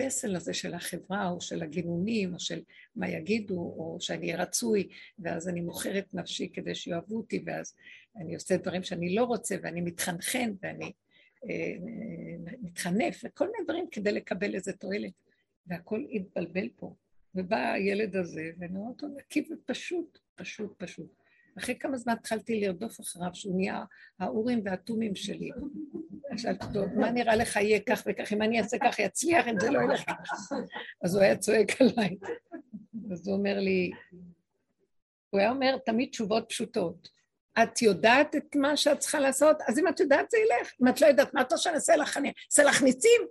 לפסל 0.00 0.36
הזה 0.36 0.54
של 0.54 0.74
החברה, 0.74 1.28
או 1.28 1.40
של 1.40 1.62
הגינונים, 1.62 2.34
או 2.34 2.40
של 2.40 2.62
מה 2.96 3.08
יגידו, 3.08 3.54
או 3.54 3.96
שאני 4.00 4.34
רצוי, 4.34 4.88
ואז 5.18 5.48
אני 5.48 5.60
מוכר 5.60 5.98
את 5.98 6.14
נפשי 6.14 6.50
כדי 6.52 6.74
שיאהבו 6.74 7.16
אותי, 7.16 7.42
ואז 7.46 7.74
אני 8.16 8.34
עושה 8.34 8.56
דברים 8.56 8.82
שאני 8.82 9.14
לא 9.14 9.24
רוצה, 9.24 9.56
ואני 9.62 9.80
מתחנחן, 9.80 10.52
ואני 10.62 10.92
אה, 11.50 11.74
מתחנף, 12.62 13.20
וכל 13.24 13.46
מיני 13.46 13.64
דברים 13.64 13.86
כדי 13.90 14.12
לקבל 14.12 14.54
איזה 14.54 14.72
תועלת. 14.72 15.12
והכל 15.66 16.04
התבלבל 16.12 16.68
פה. 16.76 16.94
ובא 17.34 17.72
הילד 17.72 18.16
הזה, 18.16 18.50
ואני 18.58 18.78
רואה 18.78 18.88
אותו 18.88 19.06
נקי 19.08 19.48
ופשוט, 19.50 20.18
פשוט, 20.34 20.74
פשוט. 20.78 21.23
אחרי 21.58 21.78
כמה 21.78 21.96
זמן 21.96 22.12
התחלתי 22.12 22.60
לרדוף 22.60 23.00
אחריו, 23.00 23.30
שהוא 23.34 23.56
נהיה 23.56 23.84
האורים 24.20 24.60
והתומים 24.64 25.14
שלי. 25.14 25.50
שאלתי 26.36 26.66
אותו, 26.66 26.80
מה 26.96 27.10
נראה 27.10 27.36
לך 27.36 27.56
יהיה 27.56 27.80
כך 27.88 28.02
וכך, 28.06 28.32
אם 28.32 28.42
אני 28.42 28.60
אעשה 28.60 28.76
כך 28.84 28.98
יצליח, 28.98 29.48
אם 29.48 29.60
זה 29.60 29.70
לא 29.70 29.80
ילך 29.82 30.00
ככה. 30.00 30.56
אז 31.04 31.14
הוא 31.14 31.22
היה 31.22 31.36
צועק 31.36 31.80
עליי. 31.80 32.16
אז 33.12 33.28
הוא 33.28 33.36
אומר 33.36 33.58
לי, 33.58 33.90
הוא 35.30 35.40
היה 35.40 35.50
אומר 35.50 35.76
תמיד 35.86 36.08
תשובות 36.08 36.44
פשוטות. 36.48 37.08
את 37.62 37.82
יודעת 37.82 38.36
את 38.36 38.56
מה 38.56 38.76
שאת 38.76 38.98
צריכה 38.98 39.20
לעשות? 39.20 39.56
אז 39.68 39.78
אם 39.78 39.88
את 39.88 40.00
יודעת 40.00 40.30
זה 40.30 40.38
ילך. 40.38 40.72
אם 40.82 40.88
את 40.88 41.00
לא 41.00 41.06
יודעת, 41.06 41.34
מה 41.34 41.40
את 41.40 41.52
רוצה 41.52 41.62
שנעשה 41.62 41.96
לך? 41.96 42.18
נעשה 42.22 42.64
לך 42.64 42.82
ניצים? 42.82 43.22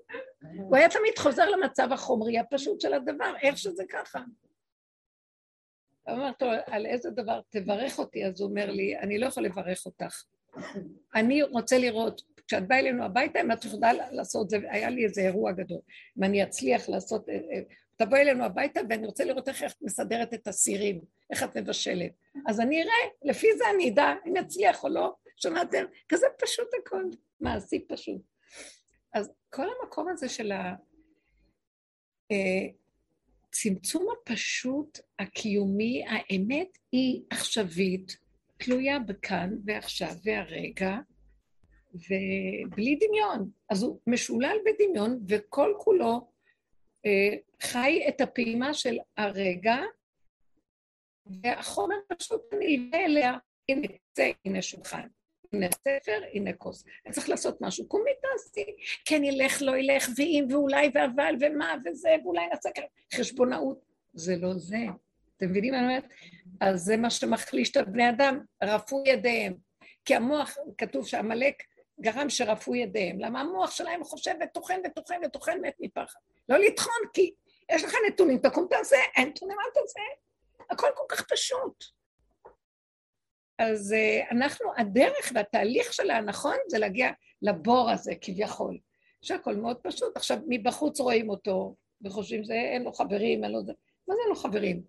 הוא 0.58 0.76
היה 0.76 0.90
תמיד 0.90 1.18
חוזר 1.18 1.50
למצב 1.50 1.88
החומרי 1.92 2.40
הפשוט 2.40 2.82
של 2.82 2.94
הדבר, 2.94 3.34
איך 3.42 3.58
שזה 3.58 3.84
ככה. 3.90 4.20
אמרתי 6.10 6.46
לו, 6.46 6.52
על 6.66 6.86
איזה 6.86 7.10
דבר 7.10 7.40
תברך 7.50 8.00
אותי? 8.00 8.26
אז 8.26 8.42
הוא 8.42 8.50
אומר 8.50 8.72
לי, 8.72 8.98
אני 8.98 9.18
לא 9.18 9.26
יכול 9.26 9.44
לברך 9.44 9.86
אותך. 9.86 10.24
אני 11.16 11.44
רוצה 11.44 11.78
לראות, 11.78 12.22
כשאת 12.48 12.68
באה 12.68 12.80
אלינו 12.80 13.04
הביתה, 13.04 13.42
אם 13.42 13.52
את 13.52 13.66
יכולה 13.66 13.94
לעשות 14.12 14.50
זה, 14.50 14.58
היה 14.70 14.90
לי 14.90 15.06
איזה 15.06 15.22
אירוע 15.22 15.52
גדול. 15.52 15.80
אם 16.18 16.24
אני 16.24 16.44
אצליח 16.44 16.90
לעשות, 16.90 17.30
אה, 17.30 17.34
אה, 17.36 17.62
תבואי 17.96 18.22
אלינו 18.22 18.44
הביתה 18.44 18.80
ואני 18.90 19.06
רוצה 19.06 19.26
לראות 19.26 19.50
איך 19.50 19.64
את 19.64 19.82
מסדרת 19.82 20.34
את 20.34 20.48
הסירים, 20.48 21.02
איך 21.32 21.44
את 21.44 21.58
מבשלת. 21.58 22.12
אז 22.48 22.60
אני 22.60 22.84
אראה, 22.84 22.94
לפי 23.24 23.48
זה 23.58 23.64
אני 23.76 23.90
אדע 23.90 24.14
אם 24.26 24.38
אצליח 24.38 24.84
או 24.84 24.90
לא. 24.90 25.14
שמעתם? 25.36 25.86
כזה 26.10 26.28
פשוט 26.42 26.68
הכל, 26.82 27.04
מעשי 27.40 27.86
פשוט. 27.88 28.22
אז 29.14 29.32
כל 29.50 29.66
המקום 29.82 30.10
הזה 30.10 30.30
של 30.30 30.52
ה... 30.52 30.76
הצמצום 33.54 34.08
הפשוט, 34.12 35.00
הקיומי, 35.20 36.04
האמת 36.08 36.78
היא 36.92 37.22
עכשווית, 37.30 38.18
תלויה 38.58 39.00
בכאן 39.00 39.50
ועכשיו 39.66 40.10
והרגע, 40.24 40.98
ובלי 41.94 42.96
דמיון. 42.96 43.50
אז 43.70 43.84
הוא 43.84 44.00
משולל 44.08 44.58
בדמיון, 44.66 45.20
וכל 45.30 45.74
כולו 45.78 46.32
אה, 47.06 47.38
חי 47.62 48.06
את 48.08 48.22
הפעימה 48.22 48.74
של 48.74 48.98
הרגע, 49.18 49.78
והחומר 51.26 51.96
פשוט 52.18 52.42
נלווה 52.60 53.06
אליה, 53.06 53.34
הנה 53.70 53.88
זה, 54.16 54.32
הנה 54.46 54.62
שולחן. 54.62 55.08
הנה 55.54 55.68
ספר, 55.72 56.22
הנה 56.34 56.54
כוס. 56.54 56.86
אני 57.06 57.14
צריך 57.14 57.30
לעשות 57.30 57.62
משהו, 57.62 57.88
קומי 57.88 58.12
תעשי. 58.22 58.76
כן 59.06 59.24
ילך, 59.24 59.62
לא 59.62 59.78
ילך, 59.78 60.10
ואם, 60.18 60.48
ואולי, 60.52 60.92
ואבל, 60.94 61.36
ומה, 61.40 61.76
וזה, 61.86 62.10
ואולי 62.24 62.48
נעשה 62.48 62.70
ככה. 62.72 62.86
חשבונאות, 63.14 63.86
זה 64.14 64.36
לא 64.36 64.54
זה. 64.54 64.78
אתם 65.38 65.50
מבינים 65.50 65.74
מה 65.74 65.80
אני 65.80 65.88
אומרת? 65.88 66.04
אז 66.62 66.82
זה 66.82 66.98
מה 66.98 67.10
שמחליש 67.10 67.72
את 67.72 67.78
הבני 67.78 68.10
אדם, 68.10 68.40
רפו 68.64 69.04
ידיהם. 69.08 69.54
כי 70.06 70.16
המוח, 70.16 70.58
כתוב 70.78 71.08
שעמלק 71.08 71.64
גרם 72.02 72.30
שרפו 72.30 72.76
ידיהם. 72.76 73.20
למה 73.20 73.42
המוח 73.42 73.72
שלהם 73.72 74.04
חושב 74.04 74.34
וטוחן 74.44 74.82
וטוחן 74.86 75.22
וטוחן 75.26 75.62
מת 75.62 75.76
מפחד. 75.80 76.20
לא 76.50 76.58
לטחון, 76.58 77.02
כי 77.14 77.34
יש 77.72 77.84
לך 77.84 77.94
נתונים, 78.08 78.38
תקום 78.38 78.68
תעשה, 78.70 78.98
אין 79.16 79.30
נתונים, 79.30 79.58
אל 79.60 79.82
תעשה. 79.82 80.00
הכל 80.70 80.88
כל 80.96 81.16
כך 81.16 81.22
פשוט. 81.22 81.84
אז 83.60 83.94
uh, 83.94 84.32
אנחנו, 84.32 84.66
הדרך 84.78 85.32
והתהליך 85.34 85.94
שלה 85.94 86.18
הנכון 86.18 86.56
זה 86.68 86.80
להגיע 86.80 87.12
לבור 87.42 87.90
הזה 87.90 88.14
כביכול, 88.22 88.80
שהכל 89.22 89.56
מאוד 89.56 89.78
פשוט. 89.78 90.18
עכשיו, 90.18 90.38
מבחוץ 90.48 91.00
רואים 91.00 91.30
אותו 91.30 91.76
וחושבים 92.04 92.44
שאין 92.44 92.84
לו 92.84 92.94
חברים, 92.94 93.44
אין 93.44 93.52
לו 93.52 93.64
זה. 93.64 93.74
מה 94.08 94.16
זה 94.16 94.22
אין 94.22 94.30
לו 94.30 94.36
חברים? 94.36 94.84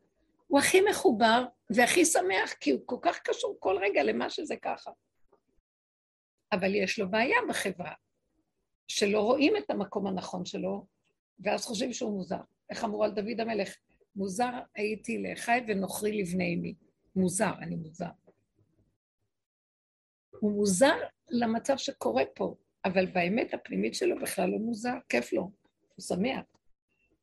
הוא 0.46 0.58
הכי 0.58 0.80
מחובר 0.90 1.44
והכי 1.70 2.04
שמח 2.04 2.52
כי 2.60 2.70
הוא 2.70 2.80
כל 2.86 2.96
כך 3.02 3.18
קשור 3.18 3.56
כל 3.58 3.78
רגע 3.82 4.02
למה 4.02 4.30
שזה 4.30 4.56
ככה. 4.56 4.90
אבל 6.52 6.74
יש 6.74 6.98
לו 6.98 7.10
בעיה 7.10 7.36
בחברה, 7.48 7.92
שלא 8.88 9.20
רואים 9.20 9.56
את 9.56 9.70
המקום 9.70 10.06
הנכון 10.06 10.44
שלו, 10.44 10.86
ואז 11.40 11.64
חושבים 11.64 11.92
שהוא 11.92 12.12
מוזר. 12.12 12.40
איך 12.70 12.84
אמרו 12.84 13.04
על 13.04 13.10
דוד 13.10 13.40
המלך? 13.40 13.76
מוזר 14.16 14.50
הייתי 14.74 15.22
לאחי 15.22 15.60
ונוכרי 15.68 16.22
לבני 16.22 16.54
אמי. 16.54 16.74
מוזר, 17.16 17.52
אני 17.58 17.76
מוזר. 17.76 18.10
הוא 20.40 20.52
מוזר 20.52 20.96
למצב 21.30 21.76
שקורה 21.76 22.24
פה, 22.34 22.54
אבל 22.84 23.06
באמת 23.06 23.54
הפנימית 23.54 23.94
שלו 23.94 24.20
בכלל 24.20 24.50
לא 24.50 24.58
מוזר, 24.58 24.94
כיף 25.08 25.32
לו, 25.32 25.42
הוא 25.94 26.02
שמח. 26.02 26.44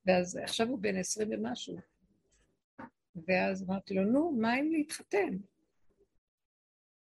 ואז 0.06 0.36
עכשיו 0.36 0.68
הוא 0.68 0.80
בן 0.80 0.98
עשרים 0.98 1.28
ומשהו. 1.32 1.78
ואז 3.28 3.64
אמרתי 3.64 3.94
לו, 3.94 4.04
נו, 4.04 4.32
מה 4.32 4.60
אם 4.60 4.72
להתחתן? 4.72 5.38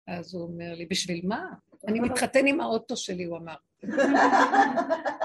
אז 0.07 0.35
הוא 0.35 0.43
אומר 0.43 0.75
לי, 0.75 0.87
בשביל 0.87 1.27
מה? 1.27 1.53
אני 1.89 2.01
מתחתן 2.01 2.47
עם 2.47 2.61
האוטו 2.61 2.97
שלי, 2.97 3.25
הוא 3.25 3.39
אמר. 3.39 3.55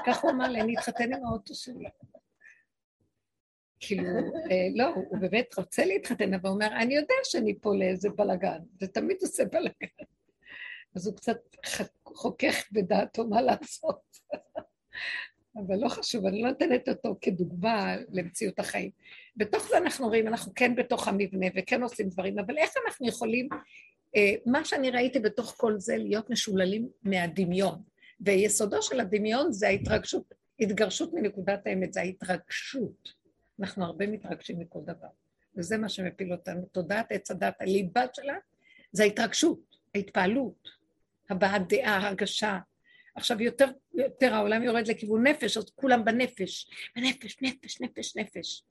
כך 0.05 0.23
הוא 0.23 0.31
אמר 0.31 0.47
לי, 0.47 0.61
אני 0.61 0.73
אתחתן 0.73 1.13
עם 1.13 1.25
האוטו 1.25 1.55
שלי. 1.55 1.89
כאילו, 3.79 4.03
אה, 4.51 4.67
לא, 4.75 4.87
הוא 4.95 5.17
באמת 5.17 5.57
רוצה 5.57 5.85
להתחתן, 5.85 6.33
אבל 6.33 6.49
הוא 6.49 6.53
אומר, 6.53 6.67
אני 6.67 6.95
יודע 6.95 7.13
שאני 7.23 7.59
פה 7.59 7.75
לאיזה 7.75 8.09
בלאגן, 8.09 8.59
זה 8.79 8.87
תמיד 8.87 9.17
עושה 9.21 9.45
בלאגן. 9.45 10.05
אז 10.95 11.07
הוא 11.07 11.15
קצת 11.15 11.37
חוכך 12.05 12.63
בדעתו 12.71 13.27
מה 13.27 13.41
לעשות. 13.41 14.17
אבל 15.57 15.75
לא 15.75 15.89
חשוב, 15.89 16.25
אני 16.25 16.41
לא 16.41 16.49
נותנת 16.49 16.89
אותו 16.89 17.15
כדוגמה 17.21 17.95
למציאות 18.11 18.59
החיים. 18.59 18.91
בתוך 19.37 19.67
זה 19.69 19.77
אנחנו 19.77 20.07
רואים, 20.07 20.27
אנחנו 20.27 20.51
כן 20.55 20.75
בתוך 20.75 21.07
המבנה 21.07 21.45
וכן 21.55 21.83
עושים 21.83 22.09
דברים, 22.09 22.39
אבל 22.39 22.57
איך 22.57 22.73
אנחנו 22.85 23.07
יכולים, 23.07 23.49
אה, 24.15 24.33
מה 24.45 24.65
שאני 24.65 24.91
ראיתי 24.91 25.19
בתוך 25.19 25.55
כל 25.57 25.79
זה, 25.79 25.97
להיות 25.97 26.29
משוללים 26.29 26.89
מהדמיון. 27.03 27.81
ויסודו 28.19 28.81
של 28.81 28.99
הדמיון 28.99 29.51
זה 29.51 29.67
ההתרגשות, 29.67 30.33
התגרשות 30.59 31.13
מנקודת 31.13 31.67
האמת, 31.67 31.93
זה 31.93 32.01
ההתרגשות. 32.01 33.09
אנחנו 33.59 33.85
הרבה 33.85 34.07
מתרגשים 34.07 34.59
מכל 34.59 34.79
דבר, 34.83 35.07
וזה 35.57 35.77
מה 35.77 35.89
שמפיל 35.89 36.31
אותנו. 36.31 36.65
תודעת 36.71 37.11
עץ 37.11 37.31
הדת, 37.31 37.55
הליבה 37.59 38.05
שלה, 38.13 38.35
זה 38.91 39.03
ההתרגשות, 39.03 39.77
ההתפעלות. 39.95 40.69
הבעת 41.29 41.61
דעה, 41.67 42.07
הרגשה. 42.07 42.59
עכשיו 43.15 43.41
יותר, 43.41 43.65
יותר 43.93 44.33
העולם 44.33 44.63
יורד 44.63 44.87
לכיוון 44.87 45.27
נפש, 45.27 45.57
אז 45.57 45.65
כולם 45.75 46.05
בנפש. 46.05 46.69
בנפש, 46.95 47.37
נפש, 47.41 47.81
נפש, 47.81 48.17
נפש. 48.17 48.63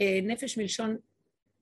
אה, 0.00 0.18
נפש 0.22 0.58
מלשון 0.58 0.96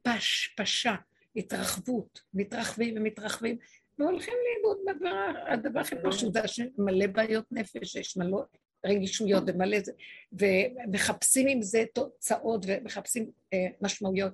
פש, 0.02 0.54
פשה, 0.56 0.94
התרחבות, 1.36 2.20
מתרחבים 2.34 2.94
ומתרחבים, 2.96 3.58
והולכים 3.98 4.34
לאיבוד 4.44 4.78
בדבר, 4.86 5.32
הדבר 5.48 5.80
הכי 5.80 5.96
פשוט, 6.04 6.32
זה 6.32 6.64
מלא 6.78 7.06
בעיות 7.06 7.52
נפש, 7.52 7.96
יש 7.96 8.16
מלא 8.16 8.44
רגישויות 8.86 9.44
ומלא 9.46 9.78
זה, 9.80 9.92
ומחפשים 10.32 11.48
עם 11.48 11.62
זה 11.62 11.84
תוצאות 11.94 12.64
ומחפשים 12.68 13.30
אה, 13.52 13.58
משמעויות. 13.80 14.32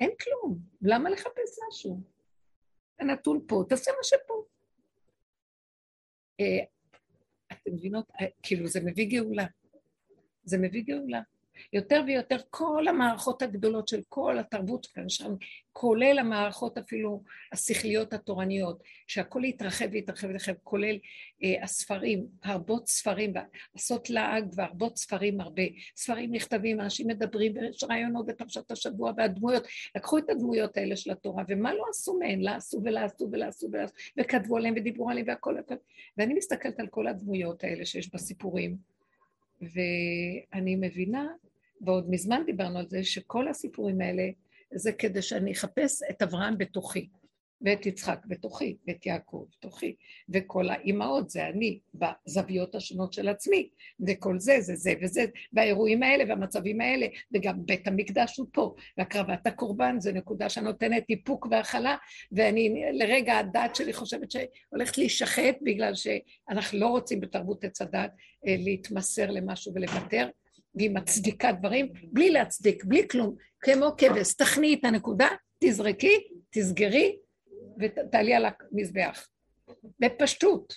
אין 0.00 0.10
כלום, 0.22 0.58
למה 0.82 1.10
לחפש 1.10 1.58
משהו? 1.68 2.00
הנתון 3.00 3.40
פה, 3.46 3.64
תעשה 3.68 3.90
מה 3.90 4.04
שפה. 4.04 4.44
אה, 6.40 6.64
אתם 7.52 7.74
מבינות? 7.74 8.10
אה, 8.20 8.26
כאילו 8.42 8.66
זה 8.66 8.80
מביא 8.84 9.10
גאולה. 9.10 9.46
זה 10.44 10.58
מביא 10.58 10.82
גאולה. 10.84 11.20
יותר 11.72 12.02
ויותר 12.06 12.36
כל 12.50 12.88
המערכות 12.88 13.42
הגדולות 13.42 13.88
של 13.88 14.00
כל 14.08 14.38
התרבות 14.38 14.86
כאן 14.86 15.08
שם, 15.08 15.34
כולל 15.72 16.18
המערכות 16.18 16.78
אפילו 16.78 17.22
השכליות 17.52 18.12
התורניות, 18.12 18.82
שהכל 19.06 19.44
יתרחב 19.44 19.86
ויתרחב 19.90 20.26
ויתרחב, 20.26 20.52
כולל 20.64 20.98
אה, 21.44 21.64
הספרים, 21.64 22.26
הרבות 22.44 22.88
ספרים, 22.88 23.32
לעשות 23.74 24.10
לעג 24.10 24.44
והרבות 24.56 24.96
ספרים 24.96 25.40
הרבה. 25.40 25.62
ספרים 25.96 26.32
נכתבים, 26.32 26.80
אנשים 26.80 27.06
מדברים, 27.08 27.52
ויש 27.56 27.84
רעיונות 27.84 28.26
בפרשת 28.26 28.70
השבוע, 28.70 29.12
והדמויות, 29.16 29.66
לקחו 29.96 30.18
את 30.18 30.30
הדמויות 30.30 30.76
האלה 30.76 30.96
של 30.96 31.10
התורה, 31.10 31.44
ומה 31.48 31.74
לא 31.74 31.84
עשו 31.90 32.18
מהן? 32.18 32.40
לא 32.40 32.50
עשו 32.50 32.80
ולא 32.84 33.00
עשו 33.00 33.28
ולא 33.32 33.44
עשו 33.44 33.68
ולא 33.72 33.82
עשו, 33.82 33.94
וכתבו 34.18 34.56
עליהם 34.56 34.74
ודיברו 34.76 35.10
עליהם 35.10 35.26
והכל 35.28 35.58
הכל. 35.58 35.74
ואני 36.18 36.34
מסתכלת 36.34 36.80
על 36.80 36.86
כל 36.86 37.06
הדמויות 37.06 37.64
האלה 37.64 37.86
שיש 37.86 38.14
בסיפורים, 38.14 38.76
ואני 39.62 40.76
מבינה 40.76 41.28
ועוד 41.82 42.10
מזמן 42.10 42.42
דיברנו 42.46 42.78
על 42.78 42.88
זה, 42.88 43.04
שכל 43.04 43.48
הסיפורים 43.48 44.00
האלה 44.00 44.28
זה 44.74 44.92
כדי 44.92 45.22
שאני 45.22 45.52
אחפש 45.52 46.02
את 46.10 46.22
אברהם 46.22 46.58
בתוכי, 46.58 47.08
ואת 47.64 47.86
יצחק 47.86 48.18
בתוכי, 48.26 48.76
ואת 48.86 49.06
יעקב 49.06 49.44
בתוכי, 49.56 49.96
וכל 50.28 50.68
האימהות 50.68 51.30
זה 51.30 51.46
אני, 51.46 51.80
בזוויות 51.94 52.74
השונות 52.74 53.12
של 53.12 53.28
עצמי, 53.28 53.68
וכל 54.06 54.38
זה, 54.38 54.60
זה 54.60 54.76
זה 54.76 54.92
וזה, 55.02 55.24
והאירועים 55.52 56.02
האלה 56.02 56.24
והמצבים 56.28 56.80
האלה, 56.80 57.06
וגם 57.34 57.66
בית 57.66 57.88
המקדש 57.88 58.36
הוא 58.36 58.46
פה, 58.52 58.74
והקרבת 58.98 59.46
הקורבן 59.46 60.00
זה 60.00 60.12
נקודה 60.12 60.48
שנותנת 60.48 61.04
איפוק 61.10 61.46
והכלה, 61.50 61.96
ואני 62.32 62.82
לרגע 62.92 63.38
הדעת 63.38 63.76
שלי 63.76 63.92
חושבת 63.92 64.30
שהולכת 64.30 64.98
להישחט 64.98 65.56
בגלל 65.62 65.92
שאנחנו 65.94 66.78
לא 66.78 66.86
רוצים 66.86 67.20
בתרבות 67.20 67.64
עץ 67.64 67.82
הדת 67.82 68.10
אה, 68.46 68.56
להתמסר 68.58 69.30
למשהו 69.30 69.72
ולוותר, 69.74 70.28
והיא 70.74 70.90
מצדיקה 70.90 71.52
דברים, 71.52 71.92
בלי 72.12 72.30
להצדיק, 72.30 72.84
בלי 72.84 73.08
כלום, 73.08 73.36
כמו 73.60 73.86
כבש, 73.98 74.34
תכני 74.34 74.74
את 74.74 74.84
הנקודה, 74.84 75.28
תזרקי, 75.58 76.28
תסגרי, 76.50 77.16
ותעלי 77.80 78.34
על 78.34 78.46
המזבח. 78.46 79.28
בפשטות. 80.00 80.74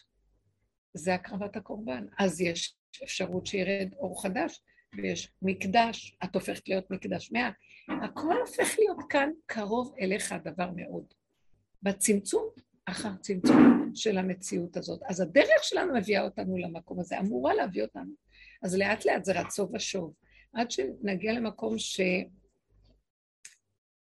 זה 0.94 1.14
הקרבת 1.14 1.56
הקורבן. 1.56 2.06
אז 2.20 2.42
יש 2.42 2.76
אפשרות 3.04 3.46
שירד 3.46 3.94
אור 3.98 4.22
חדש, 4.24 4.62
ויש 4.98 5.32
מקדש, 5.42 6.18
את 6.24 6.36
הופכת 6.36 6.70
להיות 6.70 6.92
מקדש 6.92 7.32
מאה. 7.32 7.50
הכל 8.04 8.40
הופך 8.40 8.76
להיות 8.80 8.98
כאן 9.10 9.30
קרוב 9.46 9.96
אליך 10.02 10.32
הדבר 10.32 10.70
מאוד. 10.76 11.06
בצמצום 11.84 12.50
אחר 12.86 13.16
צמצום 13.22 13.92
של 13.96 14.18
המציאות 14.18 14.78
הזאת. 14.78 15.00
אז 15.10 15.22
הדרך 15.22 15.64
שלנו 15.64 15.96
מביאה 15.96 16.24
אותנו 16.24 16.58
למקום 16.58 17.00
הזה, 17.00 17.20
אמורה 17.20 17.54
להביא 17.54 17.82
אותנו. 17.82 18.25
אז 18.66 18.76
לאט 18.76 19.06
לאט 19.06 19.26
זה 19.26 19.40
רצו 19.40 19.70
ושוב, 19.74 20.14
עד 20.54 20.72
שנגיע 20.72 21.34
למקום 21.34 21.78
ש... 21.78 22.02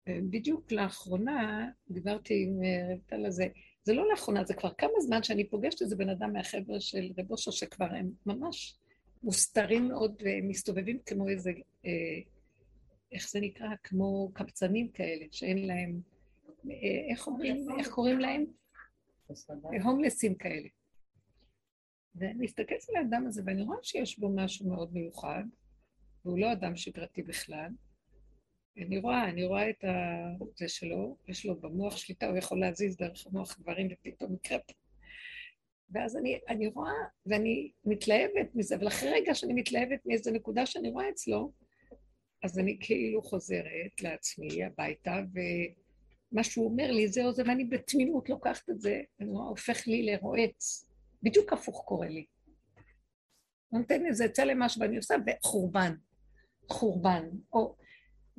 בדיוק 0.09 0.73
לאחרונה 0.73 1.69
דיברתי 1.90 2.45
עם 2.45 2.62
אה, 2.64 2.95
רבטל 2.95 3.26
הזה, 3.26 3.47
זה 3.85 3.92
לא 3.95 4.11
לאחרונה, 4.11 4.45
זה 4.45 4.54
כבר 4.54 4.73
כמה 4.78 5.00
זמן 5.00 5.23
שאני 5.23 5.49
פוגשת 5.49 5.83
איזה 5.83 5.97
בן 5.97 6.09
אדם 6.09 6.33
מהחבר'ה 6.33 6.80
של 6.80 7.11
רב 7.19 7.30
אושר, 7.30 7.50
שכבר 7.50 7.85
הם 7.85 8.11
ממש 8.26 8.78
מוסתרים 9.23 9.88
מאוד 9.88 10.23
ומסתובבים 10.25 10.99
כמו 11.07 11.28
איזה, 11.28 11.50
אה, 11.87 12.21
איך 13.12 13.30
זה 13.30 13.40
נקרא? 13.40 13.69
כמו 13.83 14.30
קבצנים 14.35 14.88
כאלה, 14.88 15.26
שאין 15.30 15.66
להם, 15.66 16.00
אה, 16.71 17.11
איך 17.11 17.26
אומרים, 17.26 17.66
איך 17.78 17.88
קוראים 17.88 18.19
להם? 18.19 18.45
הומלסים 19.83 20.35
כאלה. 20.35 20.69
ואני 22.14 22.44
מסתכלת 22.44 22.88
על 22.88 22.96
האדם 22.96 23.26
הזה 23.26 23.42
ואני 23.46 23.62
רואה 23.62 23.78
שיש 23.82 24.18
בו 24.18 24.28
משהו 24.28 24.68
מאוד 24.68 24.94
מיוחד, 24.94 25.44
והוא 26.25 26.38
לא 26.38 26.52
אדם 26.52 26.76
שגרתי 26.76 27.23
בכלל. 27.23 27.70
אני 28.76 28.99
רואה, 28.99 29.28
אני 29.28 29.44
רואה 29.44 29.70
את 29.70 29.84
זה 30.56 30.68
שלו, 30.68 31.16
יש 31.28 31.46
לו 31.46 31.60
במוח 31.60 31.96
שליטה, 31.96 32.26
הוא 32.26 32.36
יכול 32.36 32.60
להזיז 32.60 32.96
דרך 32.96 33.26
המוח 33.26 33.58
דברים 33.58 33.88
ופתאום 33.92 34.34
יקרה 34.34 34.58
פה. 34.58 34.73
ואז 35.90 36.16
אני, 36.16 36.38
אני 36.49 36.66
רואה, 36.66 36.92
ואני 37.26 37.70
מתלהבת 37.84 38.54
מזה, 38.54 38.76
אבל 38.76 38.88
אחרי 38.88 39.10
רגע 39.10 39.34
שאני 39.34 39.54
מתלהבת 39.54 40.06
מאיזו 40.06 40.30
נקודה 40.30 40.66
שאני 40.66 40.90
רואה 40.90 41.08
אצלו, 41.08 41.52
אז 42.42 42.58
אני 42.58 42.76
כאילו 42.80 43.23
חוזרת 43.23 44.02
לעצמי 44.02 44.64
הביתה, 44.64 45.20
ומה 45.32 46.44
שהוא 46.44 46.66
אומר 46.66 46.90
לי 46.90 47.08
זה 47.08 47.25
או 47.25 47.32
זה, 47.32 47.42
ואני 47.46 47.64
בתמימות 47.64 48.28
לוקחת 48.28 48.70
את 48.70 48.80
זה, 48.80 49.02
אני 49.20 49.28
רואה, 49.28 49.49
הופך 49.49 49.86
לי 49.86 50.02
לרועץ. 50.02 50.89
בדיוק 51.23 51.52
הפוך 51.52 51.85
קורה 51.87 52.09
לי. 52.09 52.26
נותן 53.73 54.06
איזה 54.06 54.28
צלם 54.28 54.59
משהו 54.59 54.80
ואני 54.80 54.97
עושה, 54.97 55.15
וחורבן. 55.26 55.95
חורבן. 56.71 57.28
או... 57.52 57.76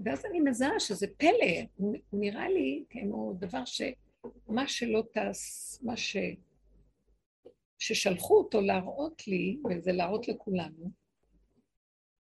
ואז 0.05 0.25
אני 0.25 0.39
מזהה 0.39 0.79
שזה 0.79 1.07
פלא, 1.17 1.65
הוא 1.75 1.95
נראה 2.13 2.49
לי 2.49 2.85
כמו 2.89 3.33
דבר 3.39 3.65
שמה 3.65 4.67
שלא 4.67 5.03
טס, 5.13 5.79
מה 5.83 5.97
ש... 5.97 6.17
ששלחו 7.79 8.37
אותו 8.37 8.61
להראות 8.61 9.27
לי, 9.27 9.57
וזה 9.69 9.91
להראות 9.91 10.27
לכולנו, 10.27 10.91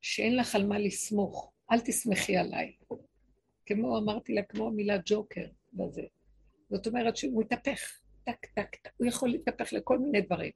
שאין 0.01 0.37
לך 0.37 0.55
על 0.55 0.67
מה 0.67 0.79
לסמוך, 0.79 1.53
אל 1.73 1.81
תסמכי 1.81 2.37
עליי. 2.37 2.77
כמו 3.67 3.99
אמרתי 3.99 4.35
לה, 4.35 4.43
כמו 4.43 4.67
המילה 4.67 4.97
ג'וקר 5.05 5.47
בזה. 5.73 6.03
זאת 6.71 6.87
אומרת 6.87 7.17
שהוא 7.17 7.41
מתהפך. 7.41 8.01
טק, 8.25 8.47
טק, 8.55 8.77
טק, 8.77 8.91
הוא 8.97 9.07
יכול 9.07 9.29
להתהפך 9.29 9.73
לכל 9.73 9.99
מיני 9.99 10.21
דברים. 10.21 10.51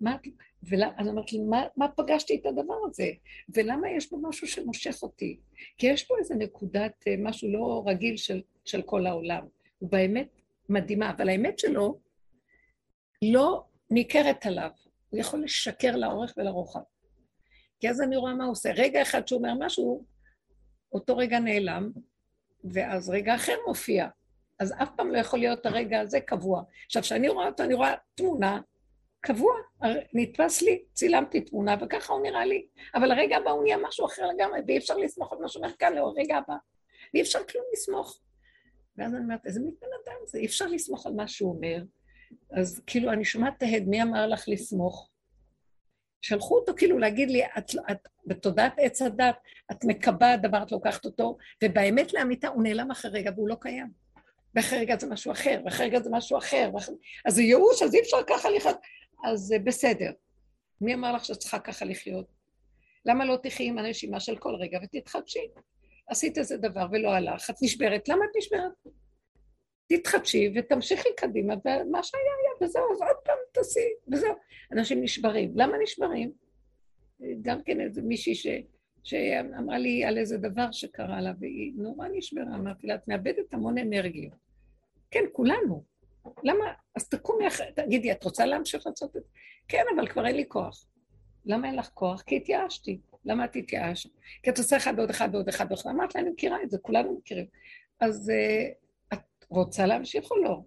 מה, 0.00 0.16
ואני 0.62 1.08
אומרת 1.08 1.32
לי, 1.32 1.38
מה, 1.38 1.64
מה 1.76 1.88
פגשתי 1.88 2.36
את 2.36 2.46
הדבר 2.46 2.74
הזה? 2.86 3.10
ולמה 3.48 3.90
יש 3.90 4.10
בו 4.10 4.18
משהו 4.28 4.46
שמושך 4.46 5.02
אותי? 5.02 5.40
כי 5.78 5.86
יש 5.86 6.04
פה 6.04 6.14
איזו 6.18 6.34
נקודת, 6.34 7.04
אה, 7.06 7.14
משהו 7.18 7.52
לא 7.52 7.82
רגיל 7.86 8.16
של, 8.16 8.42
של 8.64 8.82
כל 8.82 9.06
העולם. 9.06 9.46
הוא 9.78 9.90
באמת 9.90 10.28
מדהימה, 10.68 11.10
אבל 11.10 11.28
האמת 11.28 11.58
שלו 11.58 11.98
לא 13.22 13.64
ניכרת 13.90 14.46
עליו. 14.46 14.70
הוא 15.10 15.20
יכול 15.20 15.44
לשקר 15.44 15.96
לאורך 15.96 16.34
ולרוחב. 16.36 16.80
כי 17.80 17.90
אז 17.90 18.00
אני 18.00 18.16
רואה 18.16 18.34
מה 18.34 18.44
הוא 18.44 18.52
עושה. 18.52 18.70
רגע 18.76 19.02
אחד 19.02 19.28
שהוא 19.28 19.38
אומר 19.38 19.54
משהו, 19.66 20.04
אותו 20.92 21.16
רגע 21.16 21.38
נעלם, 21.38 21.90
ואז 22.64 23.10
רגע 23.10 23.34
אחר 23.34 23.54
מופיע. 23.66 24.08
אז 24.60 24.74
אף 24.82 24.88
פעם 24.96 25.10
לא 25.10 25.18
יכול 25.18 25.38
להיות 25.38 25.66
הרגע 25.66 26.00
הזה 26.00 26.20
קבוע. 26.20 26.62
עכשיו, 26.86 27.02
כשאני 27.02 27.28
רואה 27.28 27.46
אותו, 27.46 27.62
אני 27.62 27.74
רואה 27.74 27.94
תמונה 28.14 28.60
קבוע, 29.20 29.52
נתפס 30.14 30.62
לי, 30.62 30.82
צילמתי 30.92 31.40
תמונה, 31.40 31.76
וככה 31.80 32.12
הוא 32.12 32.22
נראה 32.22 32.44
לי. 32.44 32.66
אבל 32.94 33.12
הרגע 33.12 33.36
הבא 33.36 33.50
הוא 33.50 33.62
נהיה 33.62 33.76
משהו 33.76 34.06
אחר 34.06 34.26
לגמרי, 34.26 34.60
ואי 34.66 34.78
אפשר 34.78 34.96
לסמוך 34.96 35.32
על 35.32 35.38
מה 35.38 35.48
שאומר 35.48 35.72
כאן 35.78 35.92
לרגע 35.94 36.36
הבא. 36.36 36.54
ואי 37.14 37.22
אפשר 37.22 37.38
כלום 37.44 37.64
לסמוך. 37.72 38.20
ואז 38.96 39.14
אני 39.14 39.24
אומרת, 39.24 39.46
איזה 39.46 39.60
מין 39.60 39.74
אדם 39.82 40.16
זה? 40.26 40.38
אי 40.38 40.46
אפשר 40.46 40.66
לסמוך 40.66 41.06
על 41.06 41.12
מה 41.12 41.28
שהוא 41.28 41.54
אומר. 41.54 41.82
אז 42.50 42.82
כאילו, 42.86 43.12
אני 43.12 43.24
שומעת 43.24 43.54
את 43.58 43.62
ההד, 43.62 43.82
מי 43.86 44.02
אמר 44.02 44.26
לך 44.26 44.44
לסמוך? 44.48 45.10
שלחו 46.22 46.58
אותו 46.58 46.72
כאילו 46.76 46.98
להגיד 46.98 47.30
לי, 47.30 47.44
את, 47.44 47.70
את 47.90 48.08
בתודעת 48.26 48.74
עץ 48.78 49.02
הדת, 49.02 49.36
את 49.70 49.84
מקבעת 49.84 50.42
דבר, 50.42 50.62
את 50.62 50.72
לוקחת 50.72 51.04
אותו, 51.04 51.36
ובאמת 51.64 52.12
לאמיתה 52.12 52.48
הוא 52.48 52.62
נעלם 52.62 52.90
אחרי 52.90 53.10
רגע 53.10 53.30
והוא 53.34 53.48
לא 53.48 53.56
קיים. 53.60 53.99
ואחרי 54.54 54.78
רגע 54.78 54.98
זה 54.98 55.06
משהו 55.06 55.32
אחר, 55.32 55.60
ואחרי 55.64 55.86
רגע 55.86 56.00
זה 56.00 56.10
משהו 56.12 56.38
אחר. 56.38 56.70
אז 57.24 57.34
זה 57.34 57.42
ייאוש, 57.42 57.82
אז 57.82 57.94
אי 57.94 58.00
אפשר 58.00 58.16
ככה 58.26 58.50
לחיות. 58.50 58.76
אז 59.24 59.54
בסדר. 59.64 60.10
מי 60.80 60.94
אמר 60.94 61.12
לך 61.12 61.24
שאת 61.24 61.36
צריכה 61.36 61.58
ככה 61.58 61.84
לחיות? 61.84 62.26
למה 63.06 63.24
לא 63.24 63.36
תחי 63.42 63.68
עם 63.68 63.78
הנשימה 63.78 64.20
של 64.20 64.36
כל 64.36 64.54
רגע 64.54 64.78
ותתחדשי? 64.82 65.48
עשית 66.08 66.38
איזה 66.38 66.56
דבר 66.56 66.86
ולא 66.92 67.10
הלך, 67.10 67.50
את 67.50 67.54
נשברת, 67.62 68.08
למה 68.08 68.24
את 68.24 68.36
נשברת? 68.36 68.72
תתחדשי 69.88 70.52
ותמשיכי 70.54 71.08
קדימה, 71.16 71.54
ומה 71.54 72.02
שהיה 72.02 72.22
היה, 72.42 72.68
וזהו, 72.68 72.92
אז 72.92 73.00
עוד 73.00 73.16
פעם 73.24 73.36
תעשי, 73.52 73.88
וזהו. 74.12 74.34
אנשים 74.72 75.02
נשברים. 75.02 75.52
למה 75.54 75.76
נשברים? 75.82 76.32
גם 77.42 77.62
כן 77.62 77.80
איזה 77.80 78.02
מישהי 78.02 78.34
ש... 78.34 78.46
שאמרה 79.04 79.78
לי 79.78 80.04
על 80.04 80.18
איזה 80.18 80.38
דבר 80.38 80.72
שקרה 80.72 81.20
לה, 81.20 81.32
והיא 81.40 81.72
נורא 81.76 82.08
נשברה, 82.12 82.54
אמרתי 82.54 82.86
לה, 82.86 82.94
את 82.94 83.08
מאבדת 83.08 83.54
המון 83.54 83.78
אנרגיות. 83.78 84.34
כן, 85.10 85.24
כולנו. 85.32 85.84
למה? 86.44 86.64
אז 86.96 87.08
תקומי 87.08 87.48
אחרי, 87.48 87.66
תגידי, 87.74 88.12
את 88.12 88.24
רוצה 88.24 88.46
להמשיך 88.46 88.86
לעשות 88.86 89.16
את 89.16 89.22
זה? 89.22 89.28
כן, 89.68 89.84
אבל 89.96 90.08
כבר 90.08 90.26
אין 90.26 90.36
לי 90.36 90.44
כוח. 90.48 90.86
למה 91.44 91.68
אין 91.68 91.76
לך 91.76 91.90
כוח? 91.94 92.22
כי 92.22 92.36
התייאשתי. 92.36 93.00
למה 93.24 93.44
את 93.44 93.56
התייאשת? 93.56 94.10
כי 94.42 94.50
את 94.50 94.58
עושה 94.58 94.76
אחד 94.76 94.92
ועוד 94.96 95.10
אחד 95.10 95.28
ועוד 95.32 95.48
אחד 95.48 95.64
ועוד 95.68 95.78
אחד. 95.78 95.90
אמרת 95.90 96.14
לה, 96.14 96.20
אני 96.20 96.30
מכירה 96.30 96.62
את 96.62 96.70
זה, 96.70 96.78
כולנו 96.78 97.18
מכירים. 97.18 97.46
אז 98.00 98.30
uh, 98.30 99.14
את 99.14 99.44
רוצה 99.48 99.86
להמשיך 99.86 100.30
או 100.30 100.36
לא? 100.36 100.62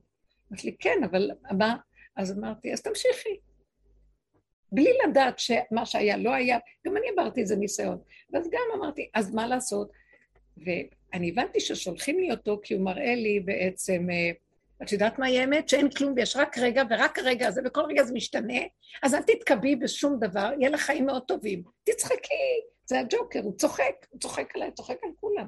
אמרת 0.51 0.63
לי, 0.63 0.75
כן, 0.79 1.03
אבל 1.05 1.31
מה? 1.57 1.75
אז 2.15 2.37
אמרתי, 2.37 2.73
אז 2.73 2.81
תמשיכי. 2.81 3.39
בלי 4.73 4.89
לדעת 5.07 5.39
שמה 5.39 5.85
שהיה 5.85 6.17
לא 6.17 6.33
היה, 6.33 6.57
גם 6.87 6.97
אני 6.97 7.05
עברתי 7.09 7.41
איזה 7.41 7.55
ניסיון. 7.55 7.97
ואז 8.33 8.49
גם 8.51 8.61
אמרתי, 8.75 9.09
אז 9.13 9.33
מה 9.33 9.47
לעשות? 9.47 9.91
ואני 10.57 11.29
הבנתי 11.29 11.59
ששולחים 11.59 12.19
לי 12.19 12.31
אותו 12.31 12.59
כי 12.63 12.73
הוא 12.73 12.83
מראה 12.83 13.15
לי 13.15 13.39
בעצם, 13.39 14.07
אה, 14.11 14.31
את 14.83 14.91
יודעת 14.91 15.19
מה 15.19 15.25
היא 15.25 15.39
האמת? 15.39 15.69
שאין 15.69 15.89
כלום 15.89 16.13
ויש 16.15 16.35
רק 16.35 16.57
רגע, 16.57 16.83
ורק 16.89 17.19
הרגע 17.19 17.47
הזה, 17.47 17.61
וכל 17.65 17.81
רגע 17.81 18.03
זה 18.03 18.13
משתנה, 18.13 18.59
אז 19.03 19.15
אל 19.15 19.21
תתקבי 19.21 19.75
בשום 19.75 20.19
דבר, 20.19 20.51
יהיה 20.59 20.69
לך 20.69 20.81
חיים 20.81 21.05
מאוד 21.05 21.23
טובים. 21.27 21.63
תצחקי, 21.83 22.61
זה 22.85 22.99
הג'וקר, 22.99 23.39
הוא 23.39 23.57
צוחק, 23.57 24.05
הוא 24.09 24.19
צוחק 24.19 24.55
עליי, 24.55 24.71
צוחק 24.71 24.97
על 25.03 25.09
כולם. 25.19 25.47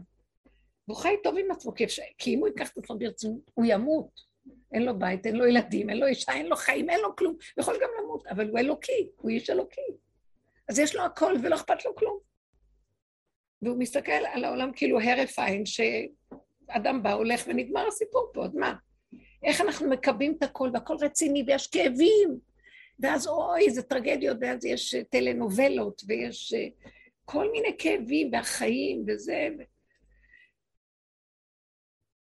והוא 0.88 0.98
חי 0.98 1.14
טוב 1.24 1.38
עם 1.38 1.52
עצמו, 1.52 1.74
כי 2.18 2.34
אם 2.34 2.40
הוא 2.40 2.48
ייקח 2.48 2.72
את 2.72 2.78
עצמו 2.78 2.98
ברצינות, 2.98 3.52
הוא 3.54 3.66
ימות. 3.68 4.35
אין 4.76 4.84
לו 4.84 5.00
בית, 5.00 5.26
אין 5.26 5.36
לו 5.36 5.48
ילדים, 5.48 5.90
אין 5.90 5.98
לו 5.98 6.08
אישה, 6.08 6.34
אין 6.34 6.46
לו 6.46 6.56
חיים, 6.56 6.90
אין 6.90 7.00
לו 7.00 7.16
כלום. 7.16 7.34
הוא 7.34 7.62
יכול 7.62 7.76
גם 7.82 7.90
למות, 8.00 8.28
אבל 8.28 8.50
הוא 8.50 8.60
אלוקי, 8.60 9.10
הוא 9.18 9.30
איש 9.30 9.50
אלוקי. 9.50 9.82
אז 10.70 10.80
יש 10.80 10.96
לו 10.96 11.02
הכל 11.02 11.34
ולא 11.44 11.56
אכפת 11.56 11.86
לו 11.86 11.96
כלום. 11.96 12.20
והוא 13.62 13.80
מסתכל 13.80 14.12
על 14.12 14.44
העולם 14.44 14.72
כאילו 14.76 15.02
הרף 15.02 15.40
עין, 15.40 15.64
שאדם 15.66 17.04
בא, 17.04 17.14
הולך 17.14 17.44
ונגמר 17.48 17.88
הסיפור 17.88 18.32
פה, 18.34 18.42
עוד 18.42 18.56
מה? 18.56 18.74
איך 19.44 19.62
אנחנו 19.62 19.90
מקבעים 19.90 20.36
את 20.38 20.44
הכל, 20.44 20.70
והכל 20.74 20.96
רציני, 21.02 21.44
ויש 21.48 21.68
כאבים, 21.68 22.40
ואז 23.00 23.28
אוי, 23.28 23.70
זה 23.70 23.82
טרגדיות, 23.82 24.38
ואז 24.42 24.66
יש 24.66 24.96
טלנובלות, 24.96 26.02
ויש 26.08 26.54
אה, 26.54 26.68
כל 27.26 27.52
מיני 27.52 27.76
כאבים, 27.78 28.30
והחיים, 28.34 29.04
וזה... 29.08 29.50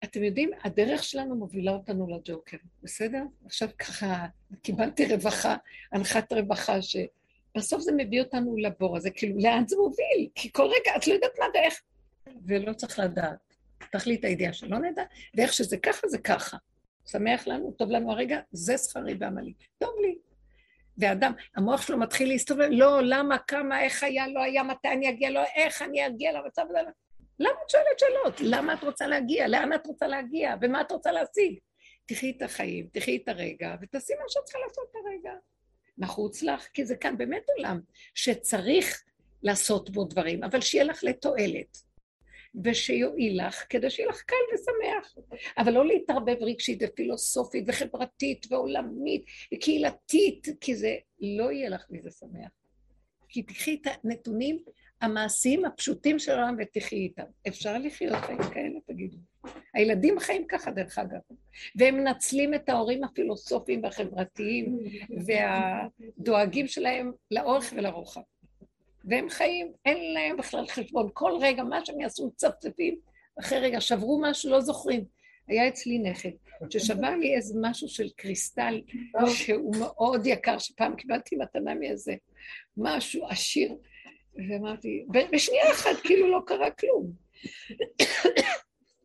אתם 0.05 0.25
יודעים, 0.25 0.51
הדרך 0.65 1.05
שלנו 1.05 1.37
מובילה 1.37 1.73
אותנו 1.73 2.07
לג'וקר, 2.11 2.57
בסדר? 2.83 3.23
עכשיו 3.47 3.69
ככה, 3.79 4.27
קיבלתי 4.63 5.07
רווחה, 5.07 5.57
הנחת 5.93 6.33
רווחה, 6.33 6.77
שבסוף 6.83 7.81
זה 7.81 7.93
מביא 7.97 8.21
אותנו 8.21 8.57
לבור 8.57 8.97
הזה, 8.97 9.11
כאילו, 9.11 9.39
לאן 9.39 9.65
זה 9.67 9.77
מוביל? 9.77 10.29
כי 10.35 10.53
כל 10.53 10.63
רגע, 10.63 10.97
את 10.97 11.07
לא 11.07 11.15
יודעת 11.15 11.39
מה 11.39 11.47
דרך. 11.55 11.83
ולא 12.47 12.73
צריך 12.73 12.99
לדעת. 12.99 13.55
תכלית 13.93 14.25
הידיעה 14.25 14.53
שלא 14.53 14.79
נדע, 14.79 15.03
ואיך 15.35 15.53
שזה 15.53 15.77
ככה, 15.77 16.09
זה 16.09 16.19
ככה. 16.19 16.57
שמח 17.07 17.47
לנו, 17.47 17.73
טוב 17.79 17.91
לנו 17.91 18.13
הרגע, 18.13 18.41
זה 18.53 18.79
שכרי 18.79 19.15
ועמלי. 19.21 19.53
טוב 19.79 19.91
לי. 20.03 20.19
ואדם, 20.99 21.33
המוח 21.57 21.83
שלו 21.83 21.99
מתחיל 21.99 22.29
להסתובב, 22.29 22.69
לא, 22.71 23.01
למה, 23.03 23.39
כמה, 23.39 23.81
איך 23.81 24.03
היה, 24.03 24.29
לא 24.29 24.43
היה, 24.43 24.63
מתי 24.63 24.89
אני 24.89 25.09
אגיע, 25.11 25.31
לא, 25.31 25.41
איך 25.57 25.83
אני 25.83 26.07
אגיע 26.07 26.33
למצב 26.33 26.63
הזה. 26.71 26.91
למה 27.39 27.57
את 27.65 27.71
שואלת 27.71 27.99
שאלות? 27.99 28.41
למה 28.41 28.75
את 28.75 28.83
רוצה 28.83 29.07
להגיע? 29.07 29.49
לאן 29.49 29.73
את 29.73 29.87
רוצה 29.87 30.07
להגיע? 30.07 30.55
ומה 30.61 30.81
את 30.81 30.93
רוצה 30.93 31.13
להשיג? 31.13 31.59
תחי 32.07 32.31
את 32.37 32.43
החיים, 32.43 32.89
תחי 32.93 33.17
את 33.17 33.29
הרגע, 33.29 33.77
ותעשי 33.83 34.13
מה 34.15 34.25
שאת 34.29 34.45
צריכה 34.45 34.59
לעשות 34.67 34.93
ברגע. 34.95 35.33
נחוץ 35.99 36.43
לך, 36.43 36.69
כי 36.73 36.85
זה 36.85 36.97
כאן 36.97 37.19
באמת 37.19 37.43
עולם 37.57 37.81
שצריך 38.15 39.05
לעשות 39.43 39.91
בו 39.91 40.05
דברים, 40.05 40.45
אבל 40.45 40.61
שיהיה 40.61 40.85
לך 40.85 41.05
לתועלת. 41.05 41.79
ושיועיל 42.65 43.47
לך, 43.47 43.65
כדי 43.69 43.91
שיהיה 43.91 44.09
לך 44.09 44.23
קל 44.23 44.37
ושמח. 44.55 45.15
אבל 45.59 45.73
לא 45.73 45.87
להתערבב 45.87 46.37
רגשית 46.41 46.83
ופילוסופית 46.83 47.65
וחברתית 47.67 48.47
ועולמית 48.51 49.25
וקהילתית, 49.55 50.49
כי 50.61 50.75
זה 50.75 50.97
לא 51.21 51.53
יהיה 51.53 51.69
לך 51.69 51.87
מזה 51.91 52.11
שמח. 52.11 52.51
כי 53.29 53.43
תקחי 53.43 53.79
את 53.83 53.87
הנתונים 54.05 54.65
המעשיים 55.01 55.65
הפשוטים 55.65 56.19
של 56.19 56.33
העולם 56.33 56.57
ותחי 56.59 56.97
איתם. 56.97 57.23
אפשר 57.49 57.79
לחיות 57.79 58.15
חיים 58.15 58.39
כאלה, 58.39 58.79
תגידו. 58.87 59.17
הילדים 59.75 60.19
חיים 60.19 60.47
ככה, 60.49 60.71
דרך 60.71 60.99
אגב. 60.99 61.19
והם 61.77 61.97
מנצלים 61.97 62.55
את 62.55 62.69
ההורים 62.69 63.05
הפילוסופיים 63.05 63.83
והחברתיים 63.83 64.79
והדואגים 65.27 66.67
שלהם 66.67 67.13
לאורך 67.31 67.73
ולרוחב. 67.77 68.21
והם 69.05 69.29
חיים, 69.29 69.73
אין 69.85 70.15
להם 70.15 70.37
בכלל 70.37 70.67
חשבון. 70.67 71.11
כל 71.13 71.33
רגע, 71.41 71.63
מה 71.63 71.85
שהם 71.85 72.01
יעשו, 72.01 72.31
צפצפים, 72.37 72.99
אחרי 73.41 73.59
רגע 73.59 73.81
שברו 73.81 74.21
משהו, 74.23 74.51
לא 74.51 74.61
זוכרים. 74.61 75.05
היה 75.49 75.69
אצלי 75.69 75.99
נכד, 75.99 76.31
ששבר 76.71 77.17
לי 77.17 77.35
איזה 77.35 77.55
משהו 77.61 77.89
של 77.89 78.09
קריסטל 78.17 78.81
שהוא 79.29 79.77
מאוד 79.77 80.27
יקר, 80.27 80.59
שפעם 80.59 80.97
קיבלתי 80.97 81.37
מתנה 81.37 81.75
מאיזה 81.75 82.15
משהו 82.77 83.27
עשיר, 83.29 83.77
ואמרתי, 84.37 85.07
בשנייה 85.33 85.71
אחת 85.73 85.97
כאילו 86.05 86.31
לא 86.31 86.41
קרה 86.47 86.71
כלום. 86.71 87.13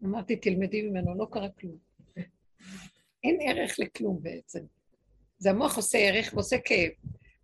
אמרתי, 0.03 0.35
תלמדי 0.35 0.81
ממנו, 0.81 1.17
לא 1.17 1.27
קרה 1.31 1.49
כלום. 1.49 1.77
אין 3.23 3.37
ערך 3.41 3.79
לכלום 3.79 4.19
בעצם. 4.21 4.59
זה 5.37 5.49
המוח 5.49 5.77
עושה 5.77 5.97
ערך 5.97 6.33
ועושה 6.33 6.57
כאב. 6.65 6.91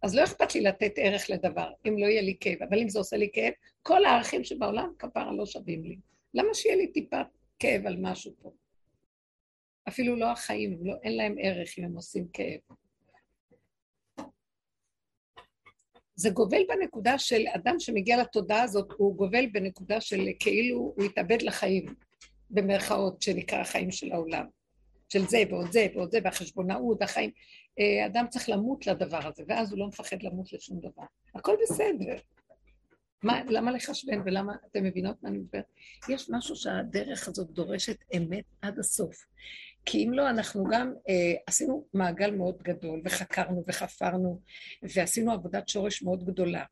אז 0.01 0.15
לא 0.15 0.23
אכפת 0.23 0.55
לי 0.55 0.61
לתת 0.61 0.91
ערך 0.97 1.29
לדבר, 1.29 1.71
אם 1.87 1.97
לא 1.97 2.05
יהיה 2.05 2.21
לי 2.21 2.37
כאב, 2.39 2.63
אבל 2.69 2.79
אם 2.79 2.89
זה 2.89 2.99
עושה 2.99 3.17
לי 3.17 3.29
כאב, 3.33 3.53
כל 3.81 4.05
הערכים 4.05 4.43
שבעולם 4.43 4.93
כפרה 4.99 5.33
לא 5.33 5.45
שווים 5.45 5.83
לי. 5.83 5.97
למה 6.33 6.53
שיהיה 6.53 6.75
לי 6.75 6.87
טיפה 6.87 7.21
כאב 7.59 7.87
על 7.87 7.97
משהו 8.01 8.33
פה? 8.41 8.51
אפילו 9.87 10.15
לא 10.15 10.31
החיים, 10.31 10.77
לא, 10.81 10.93
אין 11.03 11.17
להם 11.17 11.35
ערך 11.39 11.79
אם 11.79 11.83
הם 11.83 11.95
עושים 11.95 12.27
כאב. 12.33 12.59
זה 16.15 16.29
גובל 16.29 16.61
בנקודה 16.67 17.19
של 17.19 17.43
אדם 17.55 17.75
שמגיע 17.79 18.21
לתודעה 18.21 18.63
הזאת, 18.63 18.87
הוא 18.97 19.15
גובל 19.15 19.45
בנקודה 19.45 20.01
של 20.01 20.27
כאילו 20.39 20.93
הוא 20.95 21.05
התאבד 21.05 21.41
לחיים, 21.41 21.85
במרכאות, 22.49 23.21
שנקרא 23.21 23.59
החיים 23.59 23.91
של 23.91 24.11
העולם. 24.11 24.45
של 25.09 25.27
זה 25.27 25.43
ועוד 25.49 25.71
זה 25.71 25.87
ועוד 25.95 26.11
זה, 26.11 26.19
והחשבונאות, 26.23 27.01
החיים. 27.01 27.31
אה, 27.79 28.05
אדם 28.05 28.25
צריך 28.29 28.49
למות 28.49 28.87
לדבר 28.87 29.27
הזה, 29.27 29.43
ואז 29.47 29.71
הוא 29.71 29.79
לא 29.79 29.87
מפחד 29.87 30.23
למות 30.23 30.53
לשום 30.53 30.79
דבר. 30.79 31.03
הכל 31.35 31.55
בסדר. 31.63 32.15
מה, 33.23 33.41
למה 33.49 33.71
לחשבן 33.71 34.21
ולמה, 34.25 34.53
אתם 34.71 34.83
מבינות 34.83 35.23
מה 35.23 35.29
אני 35.29 35.37
מדברת? 35.37 35.65
יש 36.09 36.29
משהו 36.29 36.55
שהדרך 36.55 37.27
הזאת 37.27 37.51
דורשת 37.51 37.97
אמת 38.17 38.43
עד 38.61 38.79
הסוף. 38.79 39.25
כי 39.85 40.05
אם 40.05 40.13
לא, 40.13 40.29
אנחנו 40.29 40.63
גם 40.63 40.93
אה, 41.09 41.33
עשינו 41.47 41.85
מעגל 41.93 42.31
מאוד 42.31 42.63
גדול, 42.63 43.01
וחקרנו 43.05 43.63
וחפרנו, 43.67 44.41
ועשינו 44.83 45.31
עבודת 45.31 45.69
שורש 45.69 46.03
מאוד 46.03 46.25
גדולה. 46.25 46.63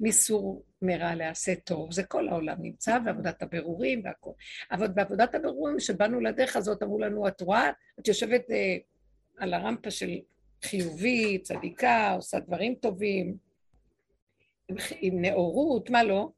מסור 0.00 0.64
מרע 0.82 1.14
לעשה 1.14 1.54
טוב, 1.54 1.92
זה 1.92 2.02
כל 2.02 2.28
העולם 2.28 2.56
נמצא, 2.60 2.98
ועבודת 3.04 3.42
הבירורים 3.42 4.02
והכול. 4.04 4.32
אבל 4.72 4.88
בעבודת 4.88 5.34
הבירורים, 5.34 5.80
שבאנו 5.80 6.20
לדרך 6.20 6.56
הזאת, 6.56 6.82
אמרו 6.82 6.98
לנו, 6.98 7.28
את 7.28 7.40
רואה, 7.40 7.70
את 8.00 8.08
יושבת 8.08 8.50
אה, 8.50 8.76
על 9.38 9.54
הרמפה 9.54 9.90
של 9.90 10.10
חיובי, 10.62 11.38
צדיקה, 11.38 12.12
עושה 12.12 12.40
דברים 12.40 12.74
טובים, 12.74 13.36
עם, 14.68 14.76
עם 15.00 15.22
נאורות, 15.22 15.90
מה 15.90 16.02
לא? 16.02 16.30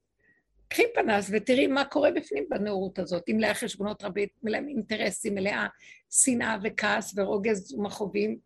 קחי 0.68 0.82
פנס 0.94 1.30
ותראי 1.32 1.66
מה 1.66 1.84
קורה 1.84 2.10
בפנים 2.10 2.44
בנאורות 2.48 2.98
הזאת, 2.98 3.28
אם 3.28 3.36
מלאה 3.36 3.54
חשבונות 3.54 4.04
רבים, 4.04 4.28
מלאה 4.42 4.60
אינטרסים, 4.68 5.34
מלאה 5.34 5.66
שנאה 6.10 6.56
וכעס 6.62 7.14
ורוגז 7.16 7.74
ומכאובים 7.74 8.38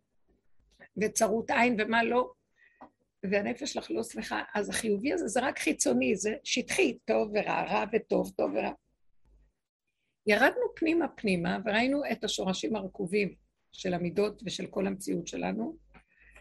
וצרות 0.97 1.51
עין 1.51 1.75
ומה 1.79 2.03
לא, 2.03 2.31
והנפש 3.23 3.73
שלך 3.73 3.91
לא 3.91 4.03
שמחה, 4.03 4.43
אז 4.55 4.69
החיובי 4.69 5.13
הזה 5.13 5.27
זה 5.27 5.39
רק 5.39 5.59
חיצוני, 5.59 6.15
זה 6.15 6.35
שטחי, 6.43 6.97
טוב 7.05 7.31
ורע, 7.33 7.63
רע 7.63 7.85
וטוב, 7.93 8.31
טוב 8.37 8.51
ורע. 8.55 8.71
ירדנו 10.27 10.75
פנימה 10.75 11.07
פנימה 11.07 11.57
וראינו 11.65 12.01
את 12.11 12.23
השורשים 12.23 12.75
הרקובים 12.75 13.35
של 13.71 13.93
המידות 13.93 14.41
ושל 14.45 14.65
כל 14.65 14.87
המציאות 14.87 15.27
שלנו, 15.27 15.77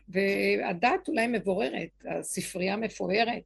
והדעת 0.09 1.09
אולי 1.09 1.27
מבוררת, 1.27 2.05
הספרייה 2.05 2.77
מפוארת, 2.77 3.43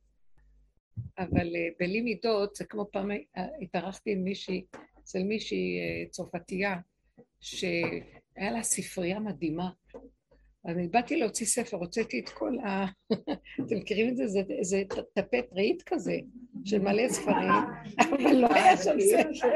אבל 1.19 1.57
אה, 1.57 1.69
בלי 1.81 2.01
מידות, 2.01 2.57
זה 2.57 2.65
כמו 2.65 2.87
פעם 2.93 3.11
אה, 3.11 3.17
התארחתי 3.63 4.13
עם 4.13 4.25
מישהי, 4.25 4.65
אצל 4.99 5.23
מישהי 5.23 5.79
אה, 5.81 6.11
צרפתייה, 6.11 6.77
שהיה 7.41 8.51
לה 8.53 8.63
ספרייה 8.63 9.21
מדהימה. 9.21 9.71
אני 10.67 10.89
באתי 10.89 11.17
להוציא 11.17 11.47
ספר, 11.47 11.77
הוצאתי 11.77 12.21
את 12.21 12.29
כל 12.29 12.59
ה... 12.59 12.85
אתם 13.67 13.77
מכירים 13.77 14.09
את 14.09 14.17
זה? 14.17 14.27
זה 14.27 14.43
איזה 14.51 14.83
טפט 15.15 15.53
רהיט 15.53 15.83
כזה, 15.87 16.17
של 16.65 16.79
מלא 16.79 17.09
ספרים, 17.09 17.53
אבל 18.03 18.37
לא 18.37 18.55
היה 18.55 18.77
שם 18.77 19.01
ספר. 19.01 19.49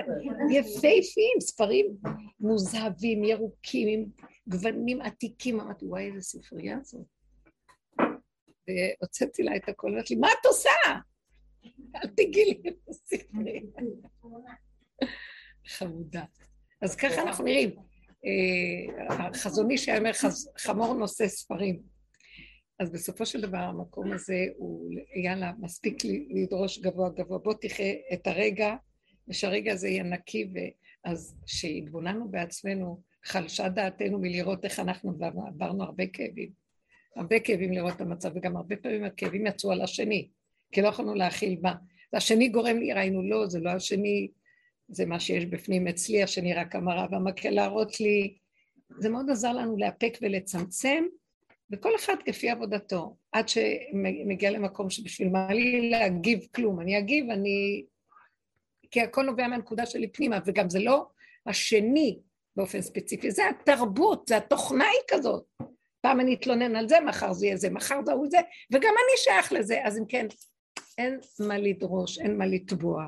יפהפים, 0.51 1.41
ספרים 1.41 1.97
מוזהבים, 2.41 3.25
ירוקים, 3.25 3.89
עם 3.89 4.05
גוונים 4.49 5.01
עתיקים. 5.01 5.61
אמרתי, 5.61 5.85
וואי, 5.85 6.07
איזה 6.07 6.21
ספרייה 6.21 6.79
זאת. 6.83 7.07
והוצאתי 8.69 9.43
לה 9.43 9.57
את 9.57 9.69
הכל, 9.69 9.93
אמרתי 9.93 10.15
לי, 10.15 10.21
מה 10.21 10.29
את 10.41 10.47
עושה? 10.47 10.71
אל 11.97 12.09
תגידי 12.09 12.45
לי 12.45 12.69
את 12.69 12.89
הספרי. 12.89 13.63
חמודה. 15.77 16.25
אז 16.83 16.97
ככה 16.97 17.23
אנחנו 17.23 17.45
נראים. 17.45 17.71
אה, 18.27 19.27
החזוני 19.27 19.79
שהיה 19.79 19.99
אומר 19.99 20.11
חמור 20.59 20.95
נושא 20.95 21.29
ספרים. 21.29 21.83
אז 22.79 22.93
בסופו 22.93 23.27
של 23.27 23.41
דבר 23.41 23.59
המקום 23.59 24.13
הזה 24.13 24.45
הוא, 24.57 24.93
יאללה, 25.25 25.53
מספיק 25.61 26.03
לדרוש 26.31 26.79
גבוה 26.79 27.11
גבוה, 27.11 27.39
בוא 27.39 27.55
תחיה 27.61 27.95
את 28.13 28.27
הרגע, 28.27 28.75
ושהרגע 29.29 29.73
הזה 29.73 29.89
יהיה 29.89 30.03
נקי, 30.03 30.51
ואז 30.55 31.37
כשהתבוננו 31.47 32.29
בעצמנו, 32.29 33.03
חלשה 33.25 33.69
דעתנו 33.69 34.19
מלראות 34.19 34.65
איך 34.65 34.81
אנחנו 34.81 35.13
עברנו 35.49 35.85
הרבה 35.85 36.07
כאבים. 36.07 36.51
הרבה 37.17 37.41
כאבים 37.41 37.73
לראות 37.73 37.97
את 37.97 38.01
המצב, 38.01 38.31
וגם 38.35 38.57
הרבה 38.57 38.77
פעמים 38.77 39.05
הכאבים 39.05 39.47
יצאו 39.47 39.73
על 39.73 39.83
השני, 39.83 40.29
כי 40.73 40.83
לא 40.83 40.89
יכולנו 40.89 41.15
להכיל 41.15 41.59
מה. 41.63 41.75
השני 42.13 42.49
גורם 42.49 42.79
לי, 42.79 42.93
ראינו, 42.93 43.23
לא, 43.23 43.47
זה 43.47 43.61
לא 43.61 43.71
השני, 43.71 44.29
זה 44.89 45.07
מה 45.07 45.21
שיש 45.21 45.47
בפנים 45.47 45.89
אצלי, 45.89 46.23
השני 46.23 46.55
רק 46.55 46.75
המראה 46.75 47.07
והמקל 47.11 47.51
להראות 47.51 48.01
לי 48.01 48.37
זה 48.99 49.09
מאוד 49.09 49.31
עזר 49.31 49.53
לנו 49.53 49.77
לאפק 49.79 50.19
ולצמצם, 50.23 51.05
וכל 51.71 51.97
אחד 51.97 52.15
כפי 52.25 52.51
עבודתו, 52.51 53.17
עד 53.33 53.49
שמגיע 53.49 54.51
למקום 54.51 54.91
שבשביל 54.91 55.29
מה 55.29 55.53
לי 55.53 55.91
להגיב 55.91 56.47
כלום. 56.55 56.81
אני 56.81 56.99
אגיב, 56.99 57.31
אני... 57.31 57.85
כי 58.91 59.01
הכל 59.01 59.23
נובע 59.23 59.49
מהנקודה 59.49 59.87
שלי 59.87 60.09
פנימה, 60.09 60.39
וגם 60.47 60.71
זה 60.71 60.81
לא 60.81 61.07
השני 61.47 62.19
באופן 62.57 62.81
ספציפי, 62.81 63.31
זה 63.31 63.43
התרבות, 63.49 64.29
זה 64.29 64.37
התוכנה 64.37 64.85
היא 64.85 65.19
כזאת. 65.19 65.45
פעם 66.01 66.21
אני 66.21 66.35
אתלונן 66.35 66.77
על 66.77 66.89
זה, 66.89 67.01
מחר 67.01 67.33
זה 67.33 67.47
יהיה 67.47 67.57
זה, 67.57 67.71
מחר 67.71 68.01
זה 68.05 68.13
הוא 68.13 68.27
זה, 68.31 68.39
וגם 68.73 68.91
אני 68.91 69.17
שייך 69.17 69.53
לזה. 69.53 69.81
אז 69.85 69.99
אם 69.99 70.05
כן, 70.09 70.27
אין 70.99 71.21
מה 71.41 71.59
לדרוש, 71.59 72.19
אין 72.19 72.39
מה 72.39 72.47
לתבוע, 72.47 73.07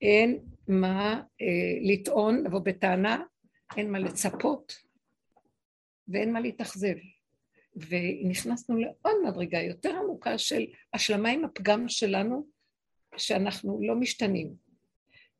אין 0.00 0.38
מה 0.68 1.22
אה, 1.40 1.92
לטעון, 1.92 2.44
לבוא 2.44 2.60
בטענה, 2.60 3.22
אין 3.76 3.92
מה 3.92 3.98
לצפות, 3.98 4.82
ואין 6.08 6.32
מה 6.32 6.40
להתאכזב. 6.40 6.94
ונכנסנו 7.76 8.76
לעוד 8.76 9.14
מדרגה 9.24 9.62
יותר 9.62 9.96
עמוקה 9.96 10.38
של 10.38 10.66
השלמה 10.94 11.30
עם 11.30 11.44
הפגם 11.44 11.88
שלנו, 11.88 12.46
שאנחנו 13.16 13.78
לא 13.82 13.94
משתנים. 13.94 14.54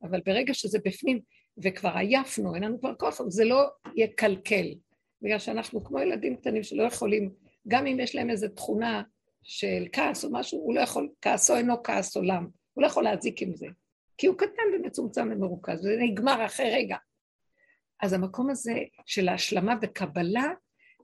אבל 0.02 0.20
ברגע 0.26 0.54
שזה 0.54 0.78
בפנים, 0.84 1.20
וכבר 1.62 1.96
עייפנו, 1.96 2.54
אין 2.54 2.62
לנו 2.62 2.80
כבר 2.80 2.94
כוח, 2.94 3.22
זה 3.28 3.44
לא 3.44 3.68
יקלקל. 3.96 4.74
בגלל 5.22 5.38
שאנחנו 5.38 5.84
כמו 5.84 6.00
ילדים 6.00 6.36
קטנים 6.36 6.62
שלא 6.62 6.82
יכולים, 6.82 7.30
גם 7.68 7.86
אם 7.86 8.00
יש 8.00 8.14
להם 8.14 8.30
איזו 8.30 8.48
תכונה 8.48 9.02
של 9.44 9.87
כעס 9.92 10.24
או 10.24 10.33
משהו, 10.33 10.59
הוא 10.59 10.74
לא 10.74 10.80
יכול, 10.80 11.09
כעסו 11.22 11.57
אינו 11.57 11.83
כעס 11.83 12.16
עולם, 12.16 12.48
הוא 12.74 12.83
לא 12.83 12.87
יכול 12.87 13.04
להזיק 13.04 13.42
עם 13.42 13.57
זה. 13.57 13.66
כי 14.18 14.26
הוא 14.26 14.37
קטן 14.37 14.62
ומצומצם 14.74 15.28
ומרוכז, 15.33 15.80
וזה 15.80 15.96
נגמר 16.00 16.46
אחרי 16.46 16.70
רגע. 16.70 16.96
אז 18.02 18.12
המקום 18.12 18.50
הזה 18.50 18.74
של 19.07 19.28
ההשלמה 19.28 19.74
וקבלה 19.83 20.52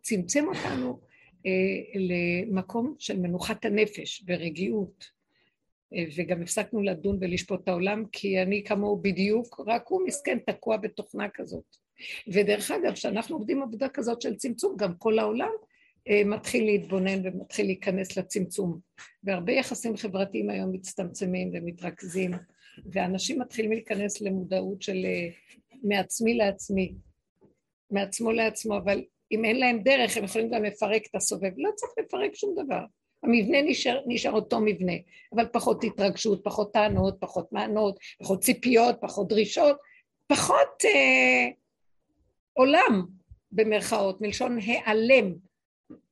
צמצם 0.02 0.44
אותנו 0.48 1.00
אה, 1.46 1.50
למקום 1.94 2.94
של 2.98 3.18
מנוחת 3.18 3.64
הנפש 3.64 4.24
ורגיעות. 4.26 5.20
אה, 5.94 6.04
וגם 6.16 6.42
הפסקנו 6.42 6.82
לדון 6.82 7.18
ולשפוט 7.20 7.62
את 7.62 7.68
העולם, 7.68 8.04
כי 8.12 8.42
אני 8.42 8.64
כמוהו 8.64 9.00
בדיוק, 9.02 9.60
רק 9.66 9.88
הוא 9.88 10.06
מסכן 10.06 10.38
תקוע 10.38 10.76
בתוכנה 10.76 11.28
כזאת. 11.28 11.76
ודרך 12.28 12.70
אגב, 12.70 12.92
כשאנחנו 12.92 13.36
עובדים 13.36 13.62
עבודה 13.62 13.88
כזאת 13.88 14.22
של 14.22 14.36
צמצום, 14.36 14.76
גם 14.76 14.94
כל 14.94 15.18
העולם 15.18 15.50
מתחיל 16.24 16.64
להתבונן 16.64 17.26
ומתחיל 17.26 17.66
להיכנס 17.66 18.16
לצמצום. 18.16 18.78
והרבה 19.24 19.52
יחסים 19.52 19.96
חברתיים 19.96 20.50
היום 20.50 20.72
מצטמצמים 20.72 21.50
ומתרכזים, 21.54 22.30
ואנשים 22.92 23.40
מתחילים 23.40 23.72
להיכנס 23.72 24.20
למודעות 24.20 24.82
של 24.82 24.96
אה, 25.04 25.28
מעצמי 25.82 26.34
לעצמי, 26.34 26.94
מעצמו 27.90 28.32
לעצמו, 28.32 28.76
אבל 28.76 29.04
אם 29.32 29.44
אין 29.44 29.60
להם 29.60 29.82
דרך, 29.82 30.16
הם 30.16 30.24
יכולים 30.24 30.50
גם 30.50 30.64
לפרק 30.64 31.02
את 31.10 31.14
הסובב. 31.14 31.50
לא 31.56 31.70
צריך 31.74 31.92
לפרק 31.98 32.34
שום 32.34 32.54
דבר. 32.64 32.84
המבנה 33.22 33.62
נשאר, 33.62 34.00
נשאר 34.06 34.32
אותו 34.32 34.60
מבנה, 34.60 34.92
אבל 35.34 35.46
פחות 35.52 35.84
התרגשות, 35.84 36.44
פחות 36.44 36.72
טענות, 36.72 37.16
פחות 37.20 37.52
מענות, 37.52 37.98
פחות 38.20 38.40
ציפיות, 38.40 38.96
פחות 39.00 39.28
דרישות, 39.28 39.76
פחות 40.26 40.84
אה, 40.84 41.48
עולם, 42.52 43.06
במרכאות, 43.52 44.20
מלשון 44.20 44.58
העלם. 44.58 45.49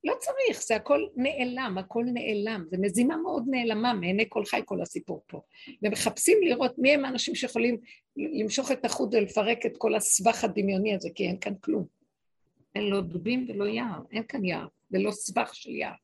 לא 0.03 0.13
צריך, 0.19 0.61
זה 0.61 0.75
הכל 0.75 1.05
נעלם, 1.15 1.77
הכל 1.77 2.05
נעלם, 2.13 2.65
זה 2.69 2.77
מזימה 2.77 3.17
מאוד 3.17 3.43
נעלמה 3.47 3.93
מעיני 3.93 4.25
כל 4.29 4.45
חי 4.45 4.61
כל 4.65 4.81
הסיפור 4.81 5.23
פה. 5.27 5.41
ומחפשים 5.83 6.37
לראות 6.41 6.77
מי 6.77 6.93
הם 6.93 7.05
האנשים 7.05 7.35
שיכולים 7.35 7.77
למשוך 8.17 8.71
את 8.71 8.85
החוט 8.85 9.13
ולפרק 9.13 9.65
את 9.65 9.77
כל 9.77 9.95
הסבך 9.95 10.43
הדמיוני 10.43 10.95
הזה, 10.95 11.09
כי 11.15 11.27
אין 11.27 11.39
כאן 11.39 11.53
כלום. 11.61 11.85
אין 12.75 12.83
לו 12.83 13.01
דובים 13.01 13.45
ולא 13.49 13.65
יער, 13.65 14.01
אין 14.11 14.23
כאן 14.27 14.45
יער, 14.45 14.67
ולא 14.91 15.11
סבך 15.11 15.55
של 15.55 15.75
יער. 15.75 15.95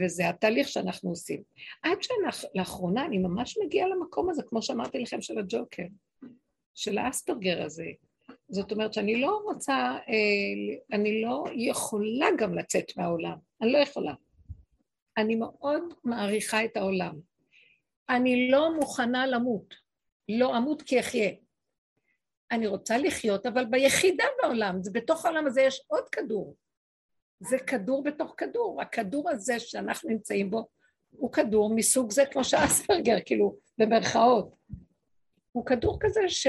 וזה 0.00 0.28
התהליך 0.28 0.68
שאנחנו 0.68 1.10
עושים. 1.10 1.42
עד 1.82 1.98
שלאחרונה 2.02 3.06
אני 3.06 3.18
ממש 3.18 3.58
מגיעה 3.64 3.88
למקום 3.88 4.30
הזה, 4.30 4.42
כמו 4.42 4.62
שאמרתי 4.62 4.98
לכם, 4.98 5.20
של 5.20 5.38
הג'וקר, 5.38 5.82
של 6.74 6.98
האספרגר 6.98 7.62
הזה, 7.62 7.86
זאת 8.48 8.72
אומרת 8.72 8.94
שאני 8.94 9.20
לא 9.20 9.40
רוצה, 9.44 9.74
אה, 10.08 10.96
אני 10.96 11.22
לא 11.22 11.44
יכולה 11.54 12.26
גם 12.38 12.54
לצאת 12.54 12.96
מהעולם, 12.96 13.36
אני 13.62 13.72
לא 13.72 13.78
יכולה. 13.78 14.14
אני 15.16 15.34
מאוד 15.36 15.82
מעריכה 16.04 16.64
את 16.64 16.76
העולם. 16.76 17.14
אני 18.08 18.50
לא 18.50 18.74
מוכנה 18.74 19.26
למות, 19.26 19.74
לא 20.28 20.56
אמות 20.56 20.82
כי 20.82 21.00
אחיה. 21.00 21.30
אני 22.50 22.66
רוצה 22.66 22.98
לחיות, 22.98 23.46
אבל 23.46 23.64
ביחידה 23.64 24.24
בעולם, 24.42 24.82
זה 24.82 24.90
בתוך 24.90 25.24
העולם 25.24 25.46
הזה 25.46 25.62
יש 25.62 25.82
עוד 25.86 26.08
כדור. 26.08 26.56
זה 27.40 27.58
כדור 27.58 28.02
בתוך 28.02 28.34
כדור. 28.36 28.82
הכדור 28.82 29.30
הזה 29.30 29.60
שאנחנו 29.60 30.10
נמצאים 30.10 30.50
בו, 30.50 30.66
הוא 31.10 31.32
כדור 31.32 31.74
מסוג 31.74 32.10
זה 32.10 32.24
כמו 32.26 32.44
שאספרגר, 32.44 33.16
כאילו, 33.26 33.56
במרכאות. 33.78 34.54
הוא 35.52 35.66
כדור 35.66 35.98
כזה 36.00 36.20
ש... 36.28 36.46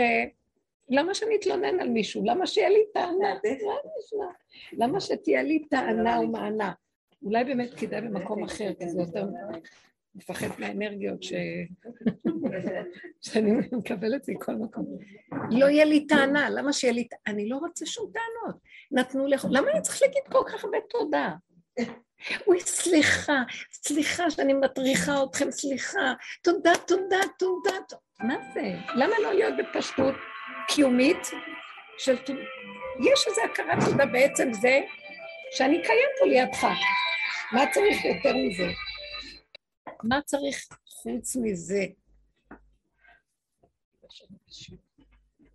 למה 0.90 1.14
שאני 1.14 1.36
אתלונן 1.36 1.80
על 1.80 1.90
מישהו? 1.90 2.24
למה 2.26 2.48
שיהיה 2.48 2.70
לי 2.70 2.84
טענה? 2.94 3.36
למה 4.74 5.00
שתהיה 5.00 5.44
לי 5.44 5.66
טענה 5.70 6.20
ומענה? 6.20 6.72
אולי 7.24 7.44
באמת 7.44 7.74
כדאי 7.74 8.02
במקום 8.02 8.44
אחר, 8.44 8.74
כי 8.80 8.90
זה 8.90 9.02
יותר 9.02 9.26
מפחד 10.16 10.48
מהאנרגיות 10.60 11.24
ש... 11.24 11.34
שאני 13.26 13.52
מקבלת 13.72 14.30
מכל 14.30 14.56
מקום. 14.56 14.98
לא 15.52 15.66
יהיה 15.66 15.86
לי 15.86 16.08
טענה, 16.08 16.50
למה 16.50 16.74
שיהיה 16.74 16.94
לי... 16.94 17.08
אני 17.28 17.50
לא 17.50 17.58
רוצה 17.58 17.86
שום 17.86 18.12
טענות. 18.14 18.62
נתנו 18.92 19.28
לך... 19.28 19.46
למה 19.52 19.72
אני 19.72 19.82
צריך 19.82 20.02
להגיד 20.02 20.22
כל 20.32 20.44
כך 20.48 20.64
הרבה 20.64 20.78
תודה? 20.90 21.34
אוי, 22.48 22.60
סליחה, 22.60 23.44
סליחה 23.72 24.30
שאני 24.30 24.54
מטריחה 24.54 25.24
אתכם, 25.24 25.52
סליחה, 25.52 26.14
תודה, 26.44 26.72
תודה, 26.88 27.20
תודה. 27.40 27.78
מה 28.20 28.36
זה? 28.54 28.74
למה 28.96 29.20
לא 29.24 29.34
להיות 29.34 29.54
בפשטות? 29.58 30.16
קיומית 30.68 31.28
של... 31.98 32.16
יש 33.00 33.28
איזו 33.28 33.42
הכרת 33.52 33.78
תודה 33.92 34.06
בעצם 34.06 34.54
זה 34.54 34.80
שאני 35.52 35.82
קיים 35.84 36.10
פה 36.20 36.26
לידך. 36.26 36.64
מה 37.54 37.62
צריך 37.72 38.06
יותר 38.06 38.38
מזה? 38.38 38.74
מה 40.04 40.22
צריך 40.22 40.68
חוץ 40.88 41.36
מזה? 41.36 41.86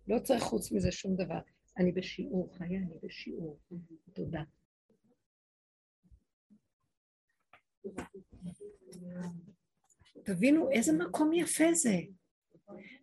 לא 0.07 0.19
צריך 0.19 0.43
חוץ 0.43 0.71
מזה 0.71 0.91
שום 0.91 1.15
דבר. 1.15 1.39
אני 1.77 1.91
בשיעור, 1.91 2.55
חיי, 2.57 2.77
אני 2.77 2.97
בשיעור. 3.03 3.59
תודה. 4.13 4.41
תבינו 10.23 10.71
איזה 10.71 10.93
מקום 10.93 11.33
יפה 11.33 11.73
זה. 11.73 11.95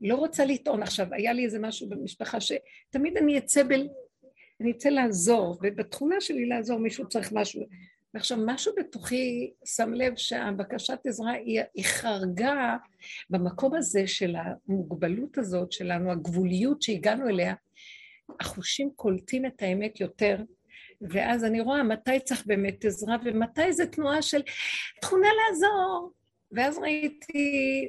לא 0.00 0.14
רוצה 0.14 0.44
לטעון 0.44 0.82
עכשיו, 0.82 1.06
היה 1.10 1.32
לי 1.32 1.44
איזה 1.44 1.58
משהו 1.58 1.88
במשפחה 1.88 2.38
שתמיד 2.40 3.16
אני 3.16 3.38
אצא 3.38 3.62
ב... 3.62 3.72
אני 4.60 4.70
אצא 4.70 4.88
לעזור, 4.88 5.58
ובתכונה 5.62 6.20
שלי 6.20 6.46
לעזור 6.46 6.78
מישהו 6.78 7.08
צריך 7.08 7.32
משהו. 7.32 7.66
ועכשיו 8.14 8.38
משהו 8.46 8.72
בתוכי 8.78 9.52
שם 9.64 9.92
לב 9.92 10.16
שהבקשת 10.16 10.98
עזרה 11.06 11.32
היא, 11.32 11.60
חרגה 11.82 12.76
במקום 13.30 13.74
הזה 13.74 14.06
של 14.06 14.34
המוגבלות 14.36 15.38
הזאת 15.38 15.72
שלנו, 15.72 16.12
הגבוליות 16.12 16.82
שהגענו 16.82 17.28
אליה, 17.28 17.54
החושים 18.40 18.90
קולטים 18.96 19.46
את 19.46 19.62
האמת 19.62 20.00
יותר, 20.00 20.36
ואז 21.00 21.44
אני 21.44 21.60
רואה 21.60 21.82
מתי 21.82 22.20
צריך 22.20 22.46
באמת 22.46 22.84
עזרה 22.84 23.16
ומתי 23.24 23.72
זה 23.72 23.86
תנועה 23.86 24.22
של 24.22 24.42
תכונה 25.00 25.28
לעזור. 25.28 26.12
ואז 26.52 26.78
ראיתי 26.78 27.88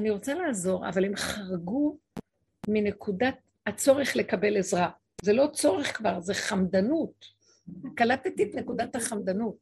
אני 0.00 0.10
רוצה 0.10 0.34
לעזור, 0.34 0.88
אבל 0.88 1.04
הם 1.04 1.16
חרגו 1.16 1.98
מנקודת 2.68 3.34
הצורך 3.66 4.16
לקבל 4.16 4.56
עזרה. 4.56 4.90
זה 5.22 5.32
לא 5.32 5.46
צורך 5.52 5.96
כבר, 5.96 6.20
זה 6.20 6.34
חמדנות. 6.34 7.24
קלטתי 7.96 8.42
את 8.42 8.54
נקודת 8.54 8.96
החמדנות. 8.96 9.56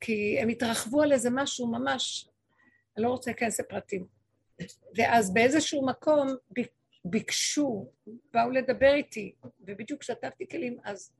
כי 0.00 0.38
הם 0.40 0.48
התרחבו 0.48 1.02
על 1.02 1.12
איזה 1.12 1.28
משהו 1.32 1.66
ממש, 1.66 2.28
אני 2.96 3.04
לא 3.04 3.10
רוצה 3.10 3.30
להיכנס 3.30 3.60
לפרטים. 3.60 4.06
ואז 4.96 5.34
באיזשהו 5.34 5.86
מקום 5.86 6.28
ביקשו, 7.04 7.90
באו 8.32 8.50
לדבר 8.50 8.94
איתי, 8.94 9.34
ובדיוק 9.60 10.02
שטפתי 10.02 10.48
כלים, 10.48 10.76
אז 10.84 11.12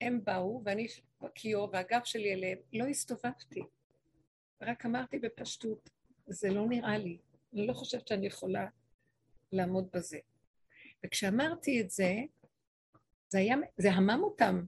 הם 0.00 0.20
באו, 0.24 0.62
ואני 0.64 0.86
בכיור, 1.22 1.70
והגב 1.72 2.00
שלי 2.04 2.32
אליהם, 2.32 2.58
לא 2.72 2.84
הסתובבתי. 2.84 3.62
רק 4.62 4.86
אמרתי 4.86 5.18
בפשטות, 5.18 5.90
זה 6.26 6.50
לא 6.50 6.66
נראה 6.66 6.98
לי, 6.98 7.18
אני 7.54 7.66
לא 7.66 7.72
חושבת 7.72 8.08
שאני 8.08 8.26
יכולה 8.26 8.66
לעמוד 9.52 9.88
בזה. 9.92 10.18
וכשאמרתי 11.04 11.80
את 11.80 11.90
זה, 11.90 12.14
זה 13.28 13.38
היה, 13.38 13.56
זה 13.76 13.92
המם 13.92 14.20
אותם, 14.22 14.64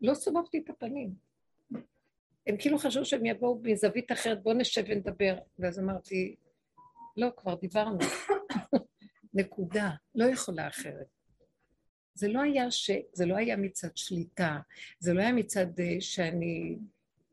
לא 0.00 0.14
סובבתי 0.14 0.58
את 0.58 0.70
הפנים. 0.70 1.14
הם 2.46 2.56
כאילו 2.58 2.78
חשבו 2.78 3.04
שהם 3.04 3.26
יבואו 3.26 3.60
מזווית 3.62 4.12
אחרת, 4.12 4.42
בואו 4.42 4.54
נשב 4.54 4.84
ונדבר. 4.88 5.38
ואז 5.58 5.78
אמרתי, 5.78 6.36
לא, 7.16 7.28
כבר 7.36 7.54
דיברנו. 7.54 7.98
נקודה, 9.34 9.90
לא 10.14 10.24
יכולה 10.24 10.68
אחרת. 10.68 11.06
זה 12.14 12.28
לא 12.28 12.40
היה, 12.40 12.70
ש... 12.70 12.90
זה 13.12 13.26
לא 13.26 13.36
היה 13.36 13.56
מצד 13.56 13.96
שליטה, 13.96 14.58
זה 14.98 15.14
לא 15.14 15.20
היה 15.20 15.32
מצד 15.32 15.80
אה, 15.80 15.96
שאני 16.00 16.76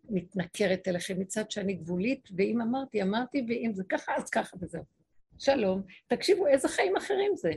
מתנכרת 0.10 0.88
אליכם, 0.88 1.20
מצד 1.20 1.52
שאני 1.52 1.74
גבולית, 1.74 2.30
ואם 2.38 2.62
אמרתי, 2.62 3.02
אמרתי, 3.02 3.46
ואם 3.48 3.72
זה 3.74 3.84
ככה, 3.90 4.16
אז 4.16 4.30
ככה 4.30 4.58
וזהו. 4.62 4.84
שלום. 5.40 5.82
תקשיבו, 6.08 6.48
איזה 6.48 6.68
חיים 6.68 6.96
אחרים 6.96 7.32
זה? 7.36 7.52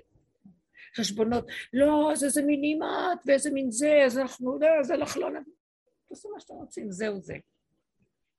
חשבונות, 0.97 1.47
לא, 1.73 2.13
אז 2.13 2.25
איזה 2.25 2.43
מין 2.43 2.63
אימת, 2.63 3.19
ואיזה 3.27 3.51
מין 3.51 3.71
זה, 3.71 4.03
אז 4.07 4.19
אנחנו, 4.19 4.59
לא, 4.59 4.67
אז 4.81 4.91
אנחנו 4.91 5.21
לא 5.21 5.31
נבין. 5.31 5.55
תעשו 6.09 6.29
מה 6.35 6.41
שאתם 6.41 6.55
רוצים, 6.55 6.91
זהו 6.91 7.21
זה. 7.21 7.35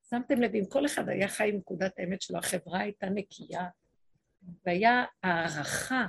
שמתם 0.10 0.42
לב, 0.42 0.56
אם 0.56 0.66
כל 0.66 0.86
אחד 0.86 1.10
היה 1.10 1.28
חי 1.28 1.50
עם 1.50 1.56
נקודת 1.56 2.00
האמת 2.00 2.22
שלו, 2.22 2.38
החברה 2.38 2.80
הייתה 2.80 3.10
נקייה, 3.10 3.68
והיה 4.66 5.04
הערכה. 5.24 6.06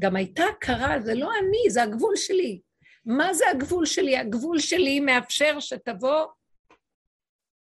גם 0.00 0.16
הייתה 0.16 0.44
הכרה, 0.44 1.00
זה 1.00 1.14
לא 1.14 1.30
אני, 1.38 1.70
זה 1.70 1.82
הגבול 1.82 2.16
שלי. 2.16 2.60
מה 3.04 3.34
זה 3.34 3.44
הגבול 3.50 3.86
שלי? 3.86 4.16
הגבול 4.16 4.58
שלי 4.58 5.00
מאפשר 5.00 5.60
שתבוא 5.60 6.26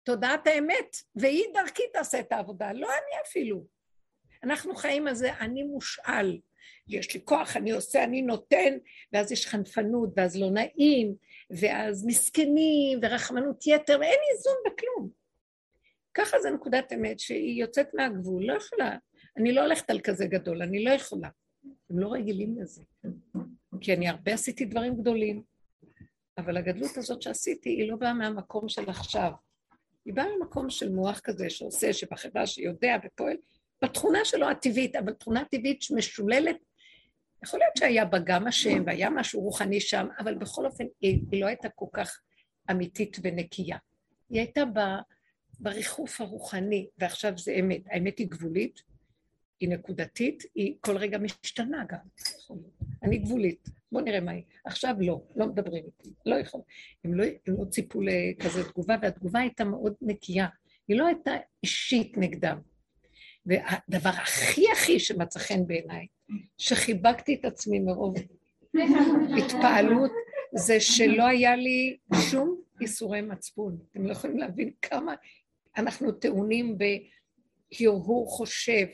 תודעת 0.04 0.48
האמת, 0.48 0.96
והיא 1.16 1.44
דרכי 1.54 1.84
תעשה 1.94 2.20
את 2.20 2.32
העבודה, 2.32 2.74
לא 2.74 2.88
אני 2.88 3.22
אפילו. 3.26 3.66
אנחנו 4.44 4.76
חיים 4.76 5.08
על 5.08 5.16
זה, 5.16 5.34
אני 5.34 5.64
מושאל. 5.64 6.40
יש 6.88 7.14
לי 7.14 7.22
כוח, 7.26 7.58
אני 7.58 7.72
עושה, 7.72 8.04
אני 8.04 8.22
נותן, 8.22 8.78
ואז 9.14 9.32
יש 9.32 9.48
חנפנות, 9.48 10.10
ואז 10.16 10.38
לא 10.38 10.50
נעים, 10.50 11.16
ואז 11.50 12.06
מסכנים, 12.06 13.00
ורחמנות 13.02 13.68
יתר, 13.68 13.98
ואין 14.00 14.20
איזון 14.34 14.56
בכלום. 14.66 15.10
ככה 16.14 16.40
זה 16.40 16.52
נקודת 16.52 16.94
אמת 16.94 17.20
שהיא 17.20 17.62
יוצאת 17.62 17.88
מהגבול, 17.94 18.46
לא 18.46 18.54
יכולה. 18.54 18.98
אני 19.38 19.54
לא 19.54 19.62
הולכת 19.62 19.90
על 19.90 20.00
כזה 20.00 20.26
גדול, 20.26 20.62
אני 20.62 20.84
לא 20.84 20.90
יכולה. 20.90 21.30
הם 21.90 22.00
לא 22.00 22.14
רגילים 22.14 22.62
לזה. 22.62 22.84
כי 23.82 23.94
אני 23.94 24.10
הרבה 24.10 24.34
עשיתי 24.34 24.66
דברים 24.66 24.96
גדולים, 24.96 25.44
אבל 26.38 26.58
הגדלות 26.58 26.98
הזאת 26.98 27.22
שעשיתי 27.22 27.70
היא 27.70 27.92
לא 27.92 27.96
באה 27.96 28.14
מהמקום 28.14 28.70
של 28.70 28.90
עכשיו. 28.90 29.32
היא 30.06 30.14
באה 30.14 30.26
ממקום 30.38 30.70
של 30.70 30.90
מוח 30.90 31.20
כזה 31.20 31.50
שעושה, 31.50 31.94
שבחברה 31.94 32.48
שיודע 32.48 32.98
ופועל, 33.06 33.38
בתכונה 33.82 34.26
שלו 34.26 34.50
הטבעית, 34.50 34.96
אבל 34.96 35.14
תכונה 35.14 35.44
טבעית 35.52 35.86
משוללת, 35.96 36.58
יכול 37.44 37.60
להיות 37.60 37.78
שהיה 37.78 38.06
בה 38.06 38.20
גם 38.20 38.48
השם 38.48 38.84
והיה 38.86 39.10
משהו 39.10 39.42
רוחני 39.42 39.80
שם, 39.80 40.08
אבל 40.20 40.36
בכל 40.36 40.66
אופן 40.66 40.84
היא 41.02 41.42
לא 41.42 41.48
הייתה 41.48 41.70
כל 41.70 41.86
כך 41.94 42.22
אמיתית 42.72 43.18
ונקייה. 43.24 43.78
היא 44.30 44.40
הייתה 44.40 44.66
ב, 44.66 44.80
בריחוף 45.60 46.22
הרוחני, 46.22 46.88
ועכשיו 46.98 47.38
זה 47.38 47.52
אמת. 47.60 47.82
האמת 47.86 48.20
היא 48.20 48.28
גבולית, 48.28 48.82
היא 49.60 49.70
נקודתית, 49.70 50.44
היא 50.56 50.76
כל 50.82 50.98
רגע 50.98 51.18
משתנה 51.18 51.84
גם. 51.90 52.00
אני 53.04 53.18
גבולית, 53.18 53.70
בואו 53.92 54.04
נראה 54.04 54.20
מה 54.20 54.32
היא. 54.32 54.44
עכשיו 54.66 54.96
לא, 55.00 55.22
לא 55.36 55.48
מדברים 55.48 55.84
איתי, 55.86 56.14
לא 56.26 56.36
יכול. 56.36 56.62
הם 57.04 57.14
לא, 57.14 57.24
הם 57.48 57.56
לא 57.58 57.66
ציפו 57.66 58.00
לכזה 58.02 58.64
תגובה, 58.70 58.96
והתגובה 59.02 59.40
הייתה 59.40 59.64
מאוד 59.64 59.94
נקייה. 60.02 60.48
היא 60.88 60.98
לא 60.98 61.08
הייתה 61.08 61.32
אישית 61.64 62.18
נגדם. 62.18 62.60
והדבר 63.46 64.10
הכי 64.10 64.72
הכי 64.72 65.00
שמצא 65.00 65.40
חן 65.40 65.68
בעיניי, 65.68 66.08
שחיבקתי 66.58 67.34
את 67.34 67.46
עצמי 67.46 67.80
מרוב 67.80 68.16
התפעלות, 69.38 70.12
זה 70.56 70.80
שלא 70.80 71.28
היה 71.28 71.56
לי 71.56 71.98
שום 72.32 72.62
איסורי 72.82 73.22
מצפון. 73.22 73.78
אתם 73.92 74.06
לא 74.06 74.12
יכולים 74.12 74.38
להבין 74.38 74.72
כמה 74.82 75.14
אנחנו 75.78 76.12
טעונים 76.12 76.78
בהרהור 76.78 78.30
חושב, 78.30 78.86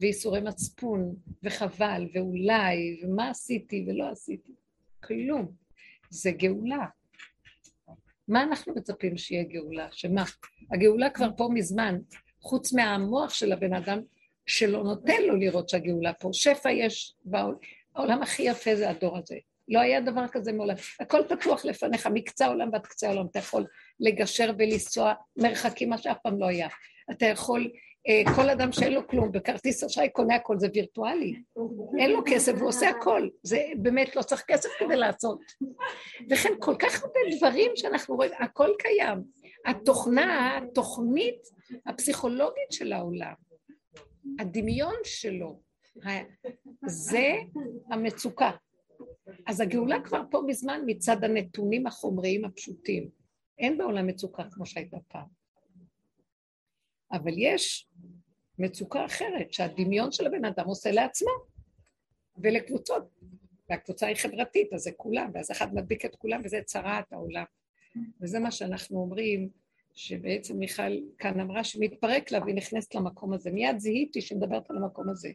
ואיסורי 0.00 0.40
מצפון, 0.40 1.14
וחבל, 1.42 2.06
ואולי, 2.14 3.00
ומה 3.02 3.30
עשיתי 3.30 3.86
ולא 3.88 4.10
עשיתי. 4.10 4.52
כלום. 5.04 5.52
זה 6.10 6.30
גאולה. 6.30 6.86
מה 8.28 8.42
אנחנו 8.42 8.74
מצפים 8.74 9.16
שיהיה 9.16 9.44
גאולה? 9.44 9.88
שמה? 9.92 10.24
הגאולה 10.72 11.10
כבר 11.10 11.28
פה 11.36 11.48
מזמן, 11.54 11.98
חוץ 12.40 12.72
מהמוח 12.72 13.34
של 13.34 13.52
הבן 13.52 13.74
אדם, 13.74 14.00
שלא 14.46 14.84
נותן 14.84 15.22
לו 15.22 15.36
לראות 15.36 15.68
שהגאולה 15.68 16.12
פה. 16.12 16.30
שפע 16.32 16.70
יש 16.70 17.14
בעולם, 17.24 17.56
העולם 17.94 18.22
הכי 18.22 18.42
יפה 18.42 18.76
זה 18.76 18.90
הדור 18.90 19.18
הזה. 19.18 19.36
לא 19.68 19.80
היה 19.80 20.00
דבר 20.00 20.28
כזה 20.28 20.52
מעולם. 20.52 20.74
הכל 21.00 21.22
פתוח 21.28 21.64
לפניך, 21.64 22.08
מקצה 22.14 22.46
העולם 22.46 22.68
ועד 22.72 22.86
קצה 22.86 23.08
העולם. 23.08 23.26
אתה 23.26 23.38
יכול 23.38 23.66
לגשר 24.00 24.52
ולנסוע 24.58 25.14
מרחקים, 25.36 25.90
מה 25.90 25.98
שאף 25.98 26.16
פעם 26.22 26.40
לא 26.40 26.46
היה. 26.46 26.68
אתה 27.10 27.26
יכול 27.26 27.70
כל 28.36 28.48
אדם 28.50 28.72
שאין 28.72 28.92
לו 28.92 29.08
כלום, 29.08 29.32
בכרטיס 29.32 29.84
אשראי 29.84 30.08
קונה 30.08 30.34
הכל, 30.34 30.58
זה 30.58 30.68
וירטואלי. 30.74 31.34
אין 31.98 32.10
לו 32.10 32.22
כסף, 32.26 32.52
הוא 32.60 32.68
עושה 32.68 32.88
הכל. 32.88 33.28
זה 33.42 33.58
באמת 33.76 34.16
לא 34.16 34.22
צריך 34.22 34.44
כסף 34.48 34.68
כדי 34.78 34.96
לעשות. 34.96 35.40
וכן 36.30 36.52
כל 36.60 36.74
כך 36.78 37.02
הרבה 37.02 37.20
דברים 37.36 37.70
שאנחנו 37.74 38.16
רואים, 38.16 38.30
הכל 38.38 38.70
קיים. 38.78 39.22
התוכנה, 39.66 40.58
התוכנית 40.58 41.42
הפסיכולוגית 41.86 42.72
של 42.72 42.92
העולם, 42.92 43.34
הדמיון 44.38 44.94
שלו, 45.04 45.60
זה 46.86 47.32
המצוקה. 47.90 48.50
אז 49.46 49.60
הגאולה 49.60 50.00
כבר 50.04 50.22
פה 50.30 50.42
מזמן 50.46 50.80
מצד 50.86 51.24
הנתונים 51.24 51.86
החומריים 51.86 52.44
הפשוטים. 52.44 53.08
אין 53.58 53.78
בעולם 53.78 54.06
מצוקה 54.06 54.42
כמו 54.52 54.66
שהייתה 54.66 54.96
פעם. 55.08 55.45
אבל 57.16 57.32
יש 57.36 57.88
מצוקה 58.58 59.04
אחרת 59.04 59.52
שהדמיון 59.52 60.12
של 60.12 60.26
הבן 60.26 60.44
אדם 60.44 60.66
עושה 60.66 60.90
לעצמו 60.90 61.30
ולקבוצות. 62.42 63.02
והקבוצה 63.70 64.06
היא 64.06 64.16
חברתית, 64.16 64.72
אז 64.72 64.80
זה 64.80 64.90
כולם, 64.96 65.30
ואז 65.34 65.50
אחד 65.50 65.74
מדביק 65.74 66.04
את 66.04 66.16
כולם 66.16 66.40
וזה 66.44 66.60
צרעת 66.64 67.12
העולם. 67.12 67.44
וזה 68.20 68.38
מה 68.38 68.50
שאנחנו 68.50 68.98
אומרים, 68.98 69.48
שבעצם 69.94 70.58
מיכל 70.58 70.92
כאן 71.18 71.40
אמרה 71.40 71.64
שמתפרק 71.64 72.32
לה 72.32 72.40
והיא 72.42 72.54
נכנסת 72.54 72.94
למקום 72.94 73.32
הזה. 73.32 73.50
מיד 73.50 73.78
זיהיתי 73.78 74.20
שמדברת 74.20 74.70
על 74.70 74.76
המקום 74.76 75.08
הזה. 75.08 75.28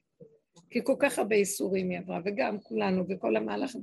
כי 0.70 0.80
כל 0.84 0.96
כך 1.00 1.20
הרבה 1.20 1.36
איסורים 1.36 1.90
היא 1.90 2.00
עברה, 2.00 2.20
וגם 2.26 2.60
כולנו 2.60 3.06
וכל 3.10 3.36
המהלך, 3.36 3.76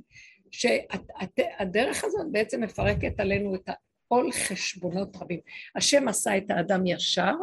שהדרך 0.51 2.03
הזאת 2.03 2.31
בעצם 2.31 2.61
מפרקת 2.63 3.19
עלינו 3.19 3.55
את 3.55 3.69
העול 4.11 4.31
חשבונות 4.31 5.15
רבים. 5.15 5.39
השם 5.75 6.07
עשה 6.07 6.37
את 6.37 6.51
האדם 6.51 6.87
ישר, 6.87 7.33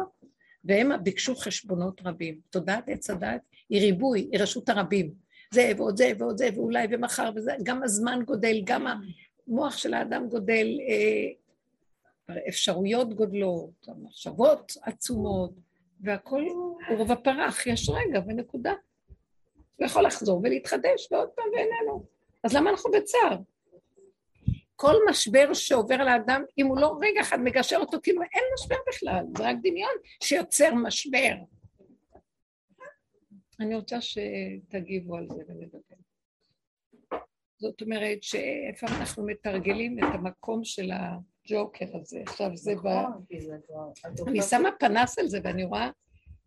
והם 0.67 1.03
ביקשו 1.03 1.35
חשבונות 1.35 2.01
רבים. 2.05 2.39
תודעת 2.49 2.89
עץ 2.89 3.09
הדת 3.09 3.41
היא 3.69 3.81
ריבוי, 3.81 4.29
היא 4.31 4.39
רשות 4.39 4.69
הרבים. 4.69 5.13
זה 5.53 5.71
ועוד 5.77 5.97
זה 5.97 6.11
ועוד 6.17 6.37
זה 6.37 6.49
ואולי 6.55 6.87
ומחר 6.91 7.29
וזה, 7.35 7.51
גם 7.63 7.83
הזמן 7.83 8.19
גודל, 8.25 8.61
גם 8.63 8.87
המוח 9.47 9.77
של 9.77 9.93
האדם 9.93 10.27
גודל, 10.29 10.67
אה, 10.89 12.35
אפשרויות 12.49 13.13
גודלות, 13.13 13.87
המחשבות 13.87 14.73
עצומות, 14.81 15.51
והכל 16.01 16.43
עורבא 16.89 17.15
פרח, 17.15 17.67
יש 17.67 17.89
רגע 17.89 18.19
ונקודה. 18.27 18.73
הוא 19.75 19.85
יכול 19.85 20.05
לחזור 20.05 20.41
ולהתחדש 20.43 21.11
ועוד 21.11 21.29
פעם 21.29 21.45
ואיננו. 21.53 22.05
אז 22.43 22.53
למה 22.53 22.69
אנחנו 22.69 22.91
בצער? 22.91 23.37
כל 24.79 24.95
משבר 25.09 25.53
שעובר 25.53 25.95
על 25.95 26.07
האדם, 26.07 26.43
אם 26.57 26.67
הוא 26.67 26.77
לא 26.79 26.97
רגע 27.01 27.21
אחד 27.21 27.39
מגשר 27.39 27.77
אותו, 27.77 27.97
כאילו 28.03 28.21
אין 28.21 28.43
משבר 28.53 28.75
בכלל, 28.87 29.25
זה 29.37 29.49
רק 29.49 29.55
דמיון 29.63 29.91
שיוצר 30.23 30.73
משבר. 30.73 31.33
אני 33.59 33.75
רוצה 33.75 33.97
שתגיבו 34.01 35.17
על 35.17 35.27
זה 35.29 35.43
ונדבר. 35.47 35.79
זאת 37.59 37.81
אומרת 37.81 38.23
שאיפה 38.23 38.87
אנחנו 38.87 39.25
מתרגלים 39.25 39.99
את 39.99 40.13
המקום 40.13 40.63
של 40.63 40.91
הג'וקר 40.91 41.85
הזה. 41.93 42.21
עכשיו 42.25 42.55
זה 42.55 42.75
ב... 42.75 42.87
נכון, 42.87 44.27
אני 44.27 44.41
שמה 44.41 44.69
פנס 44.79 45.19
על 45.19 45.27
זה 45.27 45.39
ואני 45.43 45.63
רואה 45.63 45.89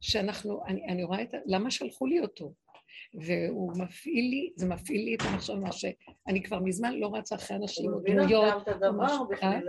שאנחנו, 0.00 0.66
אני, 0.66 0.88
אני 0.88 1.04
רואה 1.04 1.22
את... 1.22 1.34
למה 1.46 1.70
שלחו 1.70 2.06
לי 2.06 2.20
אותו? 2.20 2.52
והוא 3.14 3.72
מפעיל 3.76 4.30
לי, 4.30 4.52
זה 4.56 4.66
מפעיל 4.66 5.04
לי 5.04 5.14
את 5.14 5.20
המחשב, 5.22 5.54
שאני 5.70 6.42
כבר 6.42 6.58
מזמן 6.60 6.94
לא 6.94 7.10
רצה 7.14 7.34
אחרי 7.34 7.56
אנשים 7.56 7.92
או 7.92 8.00
דמויות. 8.00 8.52
הוא 8.52 8.60
מבין 8.60 8.62
את 8.62 8.68
הדבר 8.68 9.06
אה? 9.42 9.60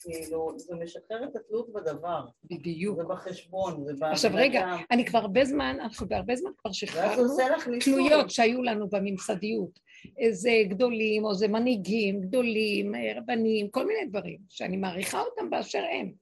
כאילו, 0.00 0.58
זה 0.58 0.74
משחרר 0.74 1.24
את 1.24 1.36
התלות 1.36 1.72
בדבר. 1.72 2.26
בדיוק. 2.44 2.96
זה 2.96 3.04
בחשבון, 3.04 3.84
זה 3.84 3.92
בעבודה. 3.92 4.10
עכשיו 4.10 4.30
רגע, 4.34 4.76
אני 4.90 5.04
כבר 5.04 5.18
הרבה 5.18 5.44
זמן, 5.44 5.76
אנחנו 5.80 6.08
בהרבה 6.08 6.36
זמן 6.36 6.50
כבר 6.58 6.72
שחררנו 6.72 7.36
תלויות 7.84 8.30
שהיו 8.30 8.62
לנו 8.62 8.88
בממסדיות. 8.88 9.80
איזה 10.18 10.50
גדולים, 10.68 11.24
או 11.24 11.34
זה 11.34 11.48
מנהיגים 11.48 12.20
גדולים, 12.20 12.92
רבנים, 13.16 13.70
כל 13.70 13.86
מיני 13.86 14.06
דברים, 14.06 14.38
שאני 14.48 14.76
מעריכה 14.76 15.20
אותם 15.20 15.50
באשר 15.50 15.84
הם. 15.92 16.12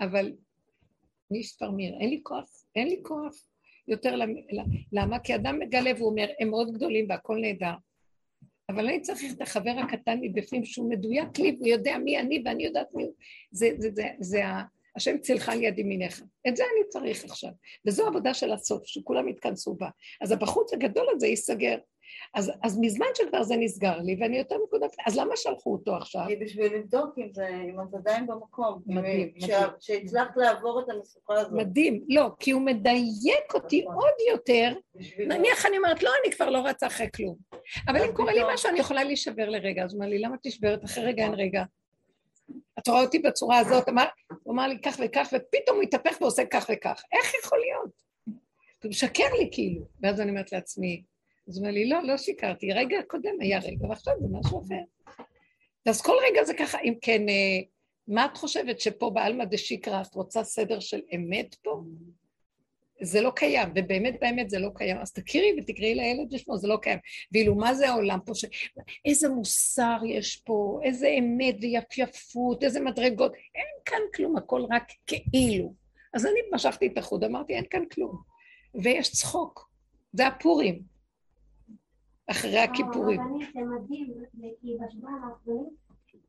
אבל 0.00 0.32
ניש 1.30 1.56
פרמיר, 1.56 1.94
אין 2.00 2.10
לי 2.10 2.20
כוח, 2.22 2.64
אין 2.76 2.88
לי 2.88 3.00
כוח. 3.02 3.34
יותר 3.90 4.16
למה? 4.92 5.18
כי 5.18 5.34
אדם 5.34 5.58
מגלה 5.58 5.90
והוא 5.96 6.10
אומר, 6.10 6.28
הם 6.40 6.50
מאוד 6.50 6.72
גדולים 6.72 7.06
והכל 7.08 7.38
נהדר. 7.40 7.74
אבל 8.68 8.86
אני 8.86 9.00
צריך 9.00 9.32
את 9.36 9.42
החבר 9.42 9.70
הקטן 9.70 10.18
מבפנים 10.20 10.64
שהוא 10.64 10.90
מדויק 10.90 11.38
לי 11.38 11.56
והוא 11.56 11.68
יודע 11.68 11.98
מי 11.98 12.18
אני 12.18 12.42
ואני 12.44 12.64
יודעת 12.64 12.94
מי 12.94 13.02
הוא. 13.02 13.12
זה, 13.50 13.68
זה, 13.78 13.88
זה, 13.94 14.08
זה 14.20 14.42
השם 14.96 15.18
צילך 15.18 15.48
על 15.48 15.62
יד 15.62 15.78
ימינך. 15.78 16.22
את 16.48 16.56
זה 16.56 16.64
אני 16.64 16.88
צריך 16.88 17.24
עכשיו. 17.24 17.50
וזו 17.86 18.06
עבודה 18.06 18.34
של 18.34 18.52
הסוף, 18.52 18.86
שכולם 18.86 19.28
יתכנסו 19.28 19.74
בה. 19.74 19.88
אז 20.20 20.32
הבחוץ 20.32 20.72
הגדול 20.72 21.06
הזה 21.14 21.26
ייסגר. 21.26 21.76
אז, 22.34 22.52
אז 22.62 22.78
מזמן 22.80 23.06
שכבר 23.14 23.42
זה 23.42 23.56
נסגר 23.56 23.98
לי, 23.98 24.16
ואני 24.20 24.38
יותר 24.38 24.56
נקודת... 24.66 24.96
אז 25.06 25.16
למה 25.16 25.36
שלחו 25.36 25.72
אותו 25.72 25.96
עכשיו? 25.96 26.24
כי 26.28 26.36
בשביל 26.36 26.74
לבדוק 26.74 27.14
אם, 27.18 27.28
זה, 27.32 27.48
אם 27.48 27.80
את 27.80 27.94
עדיין 27.94 28.26
במקום. 28.26 28.82
מדהים, 28.86 29.32
מדהים. 29.36 29.68
שהצלחת 29.80 30.36
לעבור 30.36 30.80
את 30.80 30.90
המשוכה 30.90 31.34
הזאת. 31.34 31.52
מדהים. 31.52 32.04
לא, 32.08 32.28
כי 32.40 32.50
הוא 32.50 32.62
מדייק 32.62 33.54
אותי 33.54 33.82
נכון. 33.82 33.94
עוד 33.94 34.14
יותר. 34.30 34.72
נניח 35.18 35.66
אני 35.66 35.76
אומרת, 35.76 36.02
לא, 36.02 36.10
אני 36.24 36.32
כבר 36.32 36.50
לא 36.50 36.58
רצה 36.58 36.86
אחרי 36.86 37.06
כלום. 37.16 37.36
אבל 37.88 38.04
אם 38.04 38.12
קורה 38.12 38.32
לי 38.32 38.40
משהו, 38.54 38.70
אני 38.70 38.78
יכולה 38.78 39.04
להישבר 39.04 39.48
לרגע. 39.48 39.84
אז 39.84 39.92
הוא 39.92 39.98
אומר 39.98 40.10
לי, 40.10 40.18
למה 40.18 40.36
תשברת? 40.42 40.84
אחרי 40.84 41.04
רגע 41.04 41.24
אין 41.24 41.34
רגע. 41.34 41.64
את 42.78 42.88
רואה 42.88 43.00
אותי 43.00 43.18
בצורה 43.18 43.58
הזאת, 43.58 43.88
אמר, 43.88 44.04
הוא 44.42 44.54
אמר 44.54 44.68
לי 44.68 44.78
כך 44.78 44.96
וכך, 45.04 45.28
ופתאום 45.32 45.76
הוא 45.76 45.82
התהפך 45.82 46.20
ועושה 46.20 46.44
כך 46.44 46.70
וכך. 46.72 47.02
איך 47.12 47.34
יכול 47.44 47.58
להיות? 47.58 47.90
הוא 48.82 48.90
משקר 48.90 49.34
לי 49.38 49.48
כאילו. 49.52 49.82
ואז 50.02 50.20
אני 50.20 50.30
אומרת 50.30 50.52
לעצמי, 50.52 51.02
אז 51.48 51.56
הוא 51.56 51.62
אומר 51.62 51.74
לי, 51.74 51.88
לא, 51.88 52.02
לא 52.02 52.16
שיקרתי, 52.16 52.72
רגע 52.72 52.98
קודם 53.06 53.34
היה 53.40 53.58
רגע, 53.58 53.86
ועכשיו 53.88 54.14
זה 54.20 54.26
משהו 54.30 54.62
אחר. 54.62 55.22
אז 55.86 56.02
כל 56.02 56.14
רגע 56.22 56.44
זה 56.44 56.54
ככה, 56.54 56.78
אם 56.84 56.94
כן, 57.02 57.28
אה, 57.28 57.60
מה 58.08 58.24
את 58.24 58.36
חושבת 58.36 58.80
שפה 58.80 59.10
בעלמא 59.10 59.44
דשיקרא 59.44 60.02
את 60.02 60.14
רוצה 60.14 60.44
סדר 60.44 60.80
של 60.80 61.00
אמת 61.14 61.54
פה? 61.54 61.82
זה 63.02 63.20
לא 63.20 63.30
קיים, 63.36 63.68
ובאמת 63.74 64.20
באמת 64.20 64.50
זה 64.50 64.58
לא 64.58 64.68
קיים. 64.74 64.96
אז 64.98 65.12
תכירי 65.12 65.56
ותקראי 65.58 65.94
לילד 65.94 66.32
ושמו, 66.32 66.56
זה 66.56 66.68
לא 66.68 66.76
קיים. 66.76 66.98
ואילו 67.32 67.54
מה 67.54 67.74
זה 67.74 67.88
העולם 67.88 68.18
פה? 68.26 68.34
ש... 68.34 68.44
איזה 69.04 69.28
מוסר 69.28 69.98
יש 70.06 70.36
פה, 70.36 70.80
איזה 70.82 71.08
אמת 71.18 71.56
ויפייפות, 71.60 72.64
איזה 72.64 72.80
מדרגות. 72.80 73.32
אין 73.34 73.64
כאן 73.84 74.00
כלום, 74.14 74.36
הכל 74.36 74.62
רק 74.70 74.84
כאילו. 75.06 75.74
אז 76.14 76.26
אני 76.26 76.40
משכתי 76.54 76.86
את 76.86 76.98
החוד, 76.98 77.24
אמרתי, 77.24 77.54
אין 77.54 77.64
כאן 77.70 77.84
כלום. 77.84 78.16
ויש 78.74 79.12
צחוק. 79.12 79.70
זה 80.12 80.26
הפורים. 80.26 80.82
אחרי 82.30 82.58
הכיפורים. 82.58 83.20
זה 83.54 83.60
מדהים, 83.60 84.14
כי 84.60 84.76
בשבועיים 84.86 85.24
האחרונים, 85.24 85.70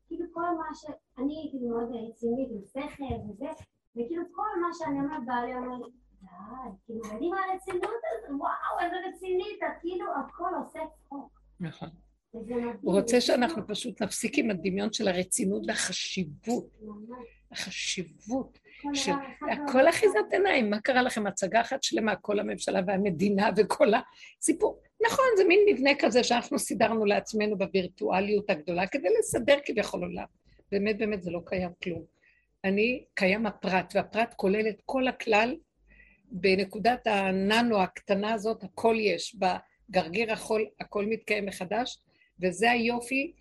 כאילו 0.06 0.26
כל 0.32 0.40
מה 0.40 0.74
ש... 0.74 0.84
אני 1.18 1.38
הייתי 1.38 1.58
מאוד 1.58 1.88
רצינית 2.08 2.48
עם 2.50 2.60
שכל 2.66 3.04
וזה, 3.30 3.50
וכאילו 3.92 4.22
כל 4.32 4.60
מה 4.62 4.68
שאני 4.72 5.00
אומרת, 5.00 5.26
בעלי 5.26 5.54
אומר 5.54 5.76
לי, 5.76 5.92
די, 6.22 6.70
כאילו 6.86 7.00
מדהים 7.14 7.34
הרצינות 7.34 7.82
הזאת, 7.84 8.40
וואו, 8.40 8.84
איזה 8.84 8.96
רצינית, 9.08 9.60
כאילו 9.80 10.06
הכל 10.16 10.50
עושה 10.64 10.78
צחוק. 10.94 11.40
נכון. 11.60 11.88
הוא 12.80 12.94
רוצה 12.94 13.20
שאנחנו 13.20 13.66
פשוט 13.66 14.02
נפסיק 14.02 14.38
עם 14.38 14.50
הדמיון 14.50 14.92
של 14.92 15.08
הרצינות 15.08 15.62
והחשיבות. 15.66 16.66
החשיבות 17.52 18.58
של 18.94 19.12
הכל 19.52 19.88
אחיזת 19.88 20.32
עיניים. 20.32 20.70
מה 20.70 20.80
קרה 20.80 21.02
לכם? 21.02 21.26
הצגה 21.26 21.60
אחת 21.60 21.82
שלמה, 21.82 22.16
כל 22.16 22.40
הממשלה 22.40 22.80
והמדינה 22.86 23.50
וכל 23.56 23.88
הסיפור. 23.94 24.80
נכון, 25.06 25.24
זה 25.36 25.44
מין 25.44 25.60
מבנה 25.68 25.90
כזה 25.98 26.24
שאנחנו 26.24 26.58
סידרנו 26.58 27.04
לעצמנו 27.04 27.58
בווירטואליות 27.58 28.50
הגדולה 28.50 28.86
כדי 28.86 29.08
לסדר 29.18 29.56
כביכול 29.64 30.02
עולם. 30.02 30.24
באמת 30.72 30.98
באמת 30.98 31.22
זה 31.22 31.30
לא 31.30 31.40
קיים 31.46 31.70
כלום. 31.82 32.04
אני, 32.64 33.04
קיים 33.14 33.46
הפרט, 33.46 33.92
והפרט 33.94 34.34
כולל 34.36 34.68
את 34.68 34.82
כל 34.84 35.08
הכלל 35.08 35.56
בנקודת 36.32 37.06
הננו 37.06 37.82
הקטנה 37.82 38.34
הזאת, 38.34 38.64
הכל 38.64 38.96
יש. 38.98 39.36
בגרגיר 39.36 40.32
החול 40.32 40.68
הכל 40.80 41.06
מתקיים 41.06 41.46
מחדש, 41.46 41.98
וזה 42.40 42.70
היופי 42.70 43.32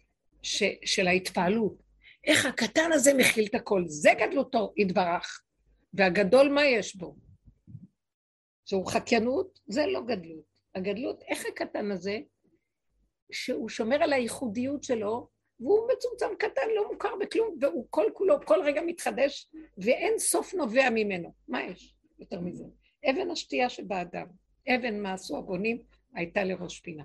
ש, 0.41 0.63
של 0.85 1.07
ההתפעלות. 1.07 1.83
איך 2.23 2.45
הקטן 2.45 2.91
הזה 2.91 3.13
מכיל 3.13 3.45
את 3.45 3.55
הכל, 3.55 3.83
זה 3.87 4.09
גדלותו 4.19 4.73
יתברך. 4.77 5.41
והגדול 5.93 6.49
מה 6.49 6.65
יש 6.65 6.95
בו? 6.95 7.15
שהוא 8.65 8.87
חקיינות, 8.87 9.59
זה 9.67 9.85
לא 9.85 10.01
גדלות. 10.01 10.51
הגדלות, 10.75 11.23
איך 11.27 11.45
הקטן 11.45 11.91
הזה, 11.91 12.19
שהוא 13.31 13.69
שומר 13.69 14.03
על 14.03 14.13
הייחודיות 14.13 14.83
שלו, 14.83 15.29
והוא 15.59 15.87
מצומצם 15.93 16.35
קטן, 16.39 16.67
לא 16.75 16.91
מוכר 16.91 17.15
בכלום, 17.21 17.57
והוא 17.61 17.87
כל 17.89 18.05
כולו, 18.13 18.45
כל 18.45 18.59
רגע 18.65 18.81
מתחדש, 18.81 19.49
ואין 19.77 20.19
סוף 20.19 20.53
נובע 20.53 20.89
ממנו. 20.89 21.33
מה 21.47 21.63
יש 21.63 21.95
יותר 22.19 22.39
מזה? 22.39 22.63
אבן 23.09 23.31
השתייה 23.31 23.69
שבאדם, 23.69 24.27
אבן 24.69 24.99
מה 24.99 25.13
עשו 25.13 25.37
הבונים, 25.37 25.81
הייתה 26.15 26.43
לראש 26.43 26.79
פינה. 26.79 27.03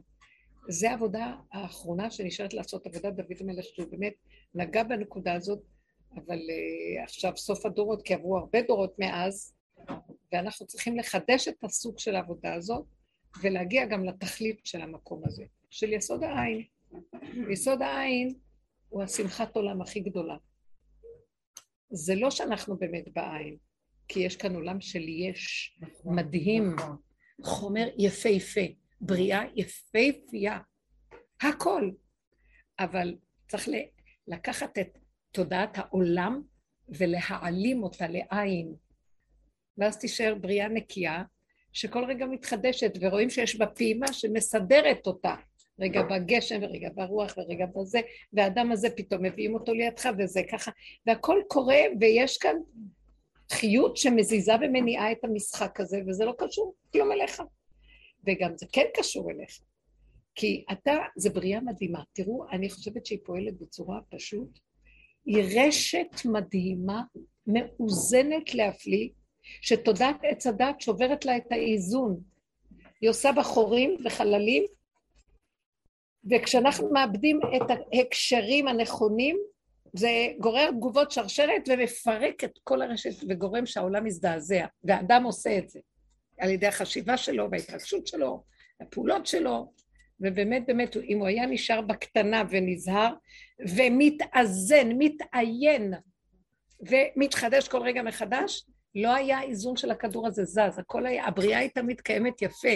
זו 0.69 0.87
העבודה 0.87 1.37
האחרונה 1.53 2.11
שנשארת 2.11 2.55
לעשות, 2.55 2.87
עבודת 2.87 3.13
דוד 3.15 3.37
המלך, 3.41 3.65
שהוא 3.65 3.87
באמת 3.91 4.15
נגע 4.55 4.83
בנקודה 4.83 5.35
הזאת, 5.35 5.63
אבל 6.17 6.39
uh, 6.39 7.03
עכשיו 7.05 7.37
סוף 7.37 7.67
הדורות, 7.67 8.03
כי 8.03 8.15
עברו 8.15 8.39
הרבה 8.39 8.63
דורות 8.63 8.99
מאז, 8.99 9.55
ואנחנו 10.33 10.67
צריכים 10.67 10.97
לחדש 10.97 11.49
את 11.49 11.65
הסוג 11.65 11.99
של 11.99 12.17
העבודה 12.17 12.55
הזאת, 12.55 12.85
ולהגיע 13.43 13.87
גם 13.87 14.05
לתכלית 14.05 14.61
של 14.65 14.81
המקום 14.81 15.23
הזה, 15.25 15.45
של 15.71 15.93
יסוד 15.93 16.25
העין. 16.25 16.63
יסוד 17.51 17.83
העין 17.83 18.35
הוא 18.89 19.03
השמחת 19.03 19.57
עולם 19.57 19.83
הכי 19.83 20.01
גדולה. 20.01 20.37
זה 21.91 22.15
לא 22.15 22.31
שאנחנו 22.31 22.77
באמת 22.77 23.05
בעין, 23.13 23.57
כי 24.09 24.21
יש 24.21 24.37
כאן 24.37 24.55
עולם 24.55 24.81
של 24.81 25.09
יש, 25.09 25.77
נכון, 25.81 26.17
מדהים, 26.17 26.75
נכון. 26.75 26.97
חומר 27.43 27.89
יפהפה, 27.99 28.61
בריאה 29.01 29.43
יפהפייה, 29.57 30.59
הכל. 31.41 31.91
אבל 32.79 33.15
צריך 33.49 33.69
לקחת 34.29 34.79
את 34.79 34.99
תודעת 35.31 35.79
העולם 35.79 36.43
ולהעלים 36.89 37.83
אותה 37.83 38.09
לעין, 38.09 38.75
ואז 39.79 39.99
תישאר 39.99 40.35
בריאה 40.41 40.69
נקייה, 40.69 41.23
שכל 41.73 42.05
רגע 42.05 42.27
מתחדשת, 42.27 42.93
ורואים 43.01 43.31
שיש 43.31 43.57
בה 43.57 43.67
פעימה 43.67 44.13
שמסדרת 44.13 45.07
אותה. 45.07 45.35
רגע 45.81 46.03
בגשם, 46.03 46.63
ורגע 46.63 46.89
ברוח, 46.95 47.35
ורגע 47.39 47.67
בזה, 47.67 48.01
והאדם 48.33 48.73
הזה 48.73 48.91
פתאום 48.91 49.23
מביאים 49.23 49.55
אותו 49.55 49.75
לידך, 49.75 50.09
וזה 50.19 50.41
ככה, 50.53 50.71
והכל 51.07 51.41
קורה, 51.49 51.79
ויש 52.01 52.39
כאן 52.39 52.57
חיות 53.53 53.97
שמזיזה 53.97 54.53
ומניעה 54.61 55.13
את 55.13 55.25
המשחק 55.25 55.81
הזה, 55.81 56.01
וזה 56.09 56.25
לא 56.25 56.35
קשור 56.39 56.75
כלום 56.93 57.13
אליך. 57.13 57.43
וגם 58.27 58.57
זה 58.57 58.67
כן 58.73 58.87
קשור 58.95 59.31
אליך. 59.31 59.61
כי 60.35 60.65
אתה, 60.73 60.97
זה 61.17 61.31
בריאה 61.31 61.61
מדהימה. 61.61 62.03
תראו, 62.13 62.47
אני 62.53 62.71
חושבת 62.71 63.07
שהיא 63.07 63.19
פועלת 63.25 63.59
בצורה 63.59 64.01
פשוט. 64.11 64.59
היא 65.27 65.45
רשת 65.57 66.25
מדהימה, 66.25 67.03
מאוזנת 67.47 68.55
להפליא, 68.55 69.09
שתודעת 69.43 70.17
עץ 70.23 70.47
הדת 70.47 70.81
שוברת 70.81 71.25
לה 71.25 71.37
את 71.37 71.53
האיזון. 71.53 72.21
היא 73.01 73.11
עושה 73.11 73.33
בה 73.33 73.43
חורים 73.43 73.97
וחללים, 74.05 74.65
וכשאנחנו 76.31 76.91
מאבדים 76.93 77.41
את 77.57 77.71
ההקשרים 77.71 78.69
הנכונים, 78.69 79.39
זה 79.99 80.11
גורר 80.41 80.71
תגובות 80.71 81.11
שרשרת 81.11 81.69
ומפרק 81.69 82.45
את 82.45 82.59
כל 82.65 82.83
הרשת 82.83 83.25
וגורם 83.29 83.67
שהעולם 83.67 84.05
מזדעזע, 84.05 84.67
והאדם 84.85 85.25
עושה 85.25 85.59
את 85.59 85.69
זה 85.69 85.81
על 86.41 86.51
ידי 86.51 86.67
החשיבה 86.67 87.17
שלו 87.17 87.49
וההתרגשות 87.51 88.07
שלו, 88.07 88.45
הפעולות 88.81 89.27
שלו, 89.27 89.73
ובאמת 90.21 90.67
באמת 90.67 90.97
אם 90.97 91.19
הוא 91.19 91.27
היה 91.27 91.47
נשאר 91.47 91.81
בקטנה 91.81 92.43
ונזהר 92.51 93.13
ומתאזן, 93.77 94.89
מתעיין 94.99 95.95
ומתחדש 96.81 97.69
כל 97.69 97.83
רגע 97.83 98.03
מחדש, 98.03 98.67
לא 98.95 99.15
היה 99.15 99.43
איזון 99.43 99.77
של 99.77 99.91
הכדור 99.91 100.27
הזה 100.27 100.45
זז, 100.45 100.79
הכל 100.79 101.07
היה, 101.07 101.27
הבריאה 101.27 101.59
הייתה 101.59 101.83
מתקיימת 101.83 102.43
יפה, 102.43 102.75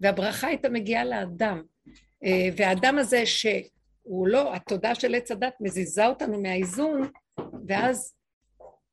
והברכה 0.00 0.46
הייתה 0.46 0.68
מגיעה 0.68 1.04
לאדם. 1.04 1.62
אה, 2.24 2.48
והאדם 2.56 2.98
הזה 2.98 3.26
שהוא 4.10 4.28
לא, 4.28 4.54
התודה 4.54 4.94
של 4.94 5.14
עץ 5.14 5.30
הדת 5.30 5.54
מזיזה 5.60 6.06
אותנו 6.06 6.42
מהאיזון, 6.42 7.10
ואז 7.68 8.14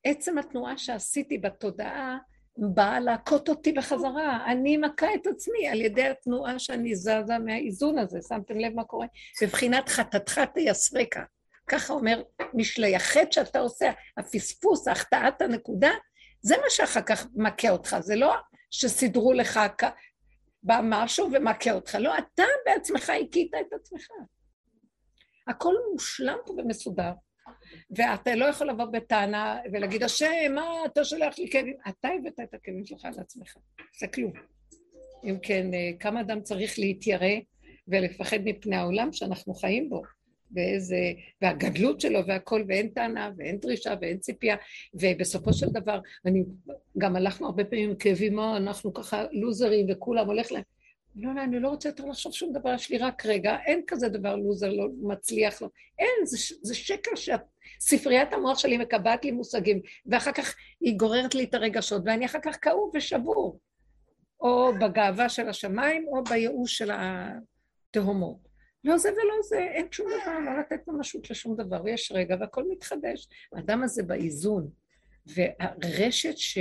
עצם 0.03 0.38
התנועה 0.38 0.78
שעשיתי 0.78 1.38
בתודעה 1.38 2.18
באה 2.57 2.99
להכות 2.99 3.49
אותי 3.49 3.72
בחזרה. 3.72 4.51
אני 4.51 4.78
מכה 4.78 5.13
את 5.15 5.28
עצמי 5.28 5.70
על 5.70 5.82
ידי 5.82 6.07
התנועה 6.07 6.59
שאני 6.59 6.95
זזה 6.95 7.39
מהאיזון 7.45 7.97
הזה. 7.97 8.20
שמתם 8.28 8.59
לב 8.59 8.74
מה 8.76 8.84
קורה? 8.84 9.07
בבחינת 9.41 9.89
חטאתך 9.89 10.41
תייסרקה. 10.53 11.24
ככה 11.68 11.93
אומר 11.93 12.24
משלי. 12.53 12.95
החטא 12.95 13.32
שאתה 13.32 13.59
עושה, 13.59 13.91
הפספוס, 14.18 14.88
החטאת 14.88 15.41
הנקודה, 15.41 15.91
זה 16.41 16.55
מה 16.57 16.70
שאחר 16.70 17.01
כך 17.01 17.28
מכה 17.36 17.70
אותך. 17.70 17.95
זה 17.99 18.15
לא 18.15 18.36
שסידרו 18.72 19.34
לך 19.34 19.59
בא 20.63 20.80
משהו 20.84 21.30
ומכה 21.32 21.72
אותך. 21.72 21.97
לא, 21.99 22.18
אתה 22.18 22.43
בעצמך 22.65 23.09
הכית 23.09 23.51
את 23.53 23.74
עצמך. 23.74 24.07
הכל 25.48 25.74
מושלם 25.93 26.38
פה 26.45 26.54
ומסודר. 26.54 27.12
ואתה 27.91 28.36
לא 28.36 28.45
יכול 28.45 28.70
לבוא 28.70 28.86
בטענה 28.86 29.58
ולהגיד, 29.74 30.04
השם, 30.04 30.52
מה 30.56 30.66
אתה 30.86 31.04
שולח 31.04 31.39
לי 31.39 31.50
כאבים? 31.52 31.76
אתה 31.89 32.08
הבאת 32.08 32.39
את 32.39 32.54
הכאבים 32.54 32.86
שלך 32.86 33.06
על 33.06 33.14
עצמך, 33.18 33.54
זה 34.00 34.08
כלום. 34.08 34.32
אם 35.24 35.38
כן, 35.41 35.74
אה, 35.74 35.91
כמה 36.00 36.22
אדם 36.22 36.41
צריך 36.41 36.80
להתיירא 36.80 37.36
ולפחד 37.88 38.38
מפני 38.43 38.76
העולם 38.76 39.14
שאנחנו 39.14 39.54
חיים 39.54 39.89
בו? 39.89 40.02
ואיזה, 40.52 40.98
והגדלות 41.41 42.02
שלו 42.02 42.28
והכל, 42.28 42.64
ואין 42.68 42.89
טענה, 42.89 43.32
ואין 43.38 43.60
דרישה, 43.60 43.93
ואין 44.02 44.18
ציפייה, 44.18 44.56
ובסופו 44.93 45.54
של 45.54 45.68
דבר, 45.68 46.00
אני, 46.26 46.43
גם 46.98 47.16
הלכנו 47.16 47.48
הרבה 47.48 47.64
פעמים 47.64 47.89
עם 47.89 47.95
כאבים, 47.95 48.39
אנחנו 48.39 48.93
ככה 48.93 49.26
לוזרים, 49.32 49.86
וכולם 49.89 50.26
הולך 50.26 50.52
להם. 50.52 50.64
לא, 51.18 51.36
לא, 51.36 51.43
אני 51.43 51.59
לא 51.59 51.70
רוצה 51.70 51.89
יותר 51.89 52.05
לחשוב 52.05 52.34
שום 52.34 52.53
דבר, 52.53 52.74
יש 52.74 52.89
לי 52.89 52.97
רק 52.97 53.26
רגע, 53.26 53.57
אין 53.65 53.82
כזה 53.88 54.09
דבר 54.09 54.36
לוזר, 54.36 54.70
לא 54.70 54.88
מצליח, 55.01 55.61
לא. 55.61 55.70
אין, 55.99 56.26
זה, 56.26 56.55
זה 56.61 56.76
שקר 56.76 57.11
שספריית 57.15 58.34
המוח 58.34 58.57
שלי 58.57 58.78
מקבעת 58.78 59.26
לי 59.26 59.32
מושגים, 59.32 59.82
ואחר 60.05 60.32
כך 60.32 60.55
היא 60.80 60.97
גוררת 60.97 61.36
לי 61.36 61.43
את 61.43 61.53
הרגשות, 61.53 62.01
ואני 62.05 62.26
אחר 62.26 62.39
כך 62.43 62.57
כאוב 62.61 62.91
ושבור. 62.95 63.59
או 64.41 64.72
בגאווה 64.82 65.30
של 65.30 65.49
השמיים, 65.49 66.07
או 66.07 66.24
בייאוש 66.24 66.78
של 66.78 66.91
התהומות. 66.93 68.47
לא 68.84 68.97
זה 68.97 69.09
ולא 69.11 69.34
זה, 69.43 69.59
אין 69.59 69.88
שום 69.91 70.07
דבר, 70.07 70.39
לא 70.39 70.59
לתת 70.59 70.88
ממשות 70.88 71.30
לשום 71.30 71.55
דבר, 71.55 71.84
ויש 71.84 72.11
רגע 72.11 72.36
והכל 72.39 72.63
מתחדש. 72.70 73.28
האדם 73.53 73.84
הזה 73.84 74.03
באיזון, 74.03 74.70
והרשת 75.26 76.38
ש, 76.38 76.57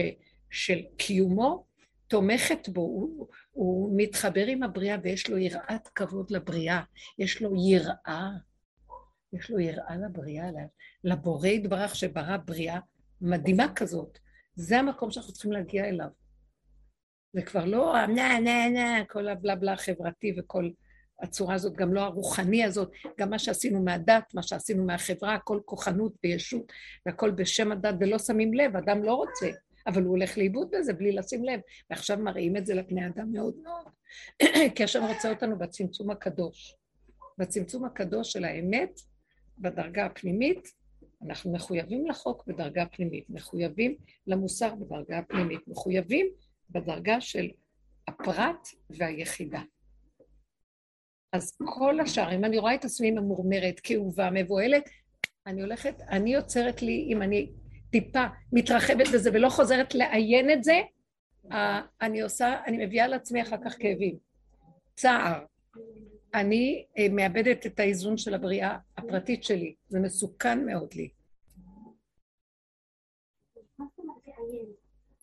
של 0.50 0.78
קיומו 0.96 1.64
תומכת 2.08 2.68
בו, 2.68 2.80
הוא, 2.80 3.26
הוא 3.56 3.92
מתחבר 3.96 4.46
עם 4.46 4.62
הבריאה 4.62 4.96
ויש 5.02 5.30
לו 5.30 5.38
יראת 5.38 5.88
כבוד 5.94 6.30
לבריאה, 6.30 6.82
יש 7.18 7.42
לו 7.42 7.54
יראה, 7.70 8.30
יש 9.32 9.50
לו 9.50 9.60
יראה 9.60 9.96
לבריאה, 9.96 10.50
לבורא 11.04 11.48
יתברך 11.48 11.96
שברא 11.96 12.36
בריאה 12.36 12.78
מדהימה 13.20 13.74
כזאת. 13.74 14.18
זה 14.54 14.78
המקום 14.78 15.10
שאנחנו 15.10 15.32
צריכים 15.32 15.52
להגיע 15.52 15.84
אליו. 15.84 16.08
זה 17.32 17.42
כבר 17.42 17.64
לא 17.64 18.06
נה 18.06 18.40
נה 18.40 18.68
נה, 18.68 19.04
כל 19.08 19.28
הבלה 19.28 19.72
החברתי 19.72 20.34
וכל 20.38 20.70
הצורה 21.22 21.54
הזאת, 21.54 21.76
גם 21.76 21.94
לא 21.94 22.00
הרוחני 22.00 22.64
הזאת, 22.64 22.90
גם 23.18 23.30
מה 23.30 23.38
שעשינו 23.38 23.82
מהדת, 23.82 24.34
מה 24.34 24.42
שעשינו 24.42 24.84
מהחברה, 24.84 25.34
הכל 25.34 25.60
כוחנות 25.64 26.12
וישות, 26.24 26.72
והכל 27.06 27.30
בשם 27.30 27.72
הדת 27.72 27.94
ולא 28.00 28.18
שמים 28.18 28.54
לב, 28.54 28.76
אדם 28.76 29.02
לא 29.02 29.14
רוצה. 29.14 29.50
אבל 29.86 30.02
הוא 30.02 30.10
הולך 30.10 30.38
לאיבוד 30.38 30.70
בזה 30.70 30.92
בלי 30.92 31.12
לשים 31.12 31.44
לב, 31.44 31.60
ועכשיו 31.90 32.18
מראים 32.18 32.56
את 32.56 32.66
זה 32.66 32.74
לבני 32.74 33.06
אדם 33.06 33.32
מאוד 33.32 33.54
מאוד, 33.62 33.86
כי 34.74 34.84
השם 34.84 35.04
רוצה 35.04 35.30
אותנו 35.30 35.58
בצמצום 35.58 36.10
הקדוש. 36.10 36.76
בצמצום 37.38 37.84
הקדוש 37.84 38.32
של 38.32 38.44
האמת, 38.44 39.00
בדרגה 39.58 40.06
הפנימית, 40.06 40.68
אנחנו 41.26 41.52
מחויבים 41.52 42.06
לחוק 42.06 42.46
בדרגה 42.46 42.86
פנימית, 42.86 43.30
מחויבים 43.30 43.96
למוסר 44.26 44.74
בדרגה 44.74 45.18
הפנימית, 45.18 45.60
מחויבים 45.68 46.26
בדרגה 46.70 47.20
של 47.20 47.48
הפרט 48.08 48.68
והיחידה. 48.90 49.60
אז 51.32 51.56
כל 51.64 52.00
השאר, 52.00 52.34
אם 52.34 52.44
אני 52.44 52.58
רואה 52.58 52.74
את 52.74 52.84
עצמי 52.84 53.10
ממורמרת, 53.10 53.80
כאובה, 53.80 54.30
מבוהלת, 54.30 54.88
אני 55.46 55.62
הולכת, 55.62 55.94
אני 56.10 56.34
יוצרת 56.34 56.82
לי, 56.82 57.08
אם 57.12 57.22
אני 57.22 57.52
טיפה 58.00 58.24
מתרחבת 58.52 59.06
בזה 59.14 59.30
ולא 59.32 59.48
חוזרת 59.48 59.94
לעיין 59.94 60.50
את 60.50 60.64
זה, 60.64 60.80
אני 62.00 62.20
עושה, 62.20 62.60
אני 62.66 62.86
מביאה 62.86 63.06
לעצמי 63.06 63.42
אחר 63.42 63.56
כך 63.64 63.76
כאבים, 63.78 64.16
צער. 64.96 65.44
אני 66.34 66.86
אה, 66.98 67.06
מאבדת 67.10 67.66
את 67.66 67.80
האיזון 67.80 68.16
של 68.16 68.34
הבריאה 68.34 68.78
הפרטית 68.96 69.44
שלי, 69.44 69.74
זה 69.88 70.00
מסוכן 70.00 70.66
מאוד 70.66 70.94
לי. 70.94 71.08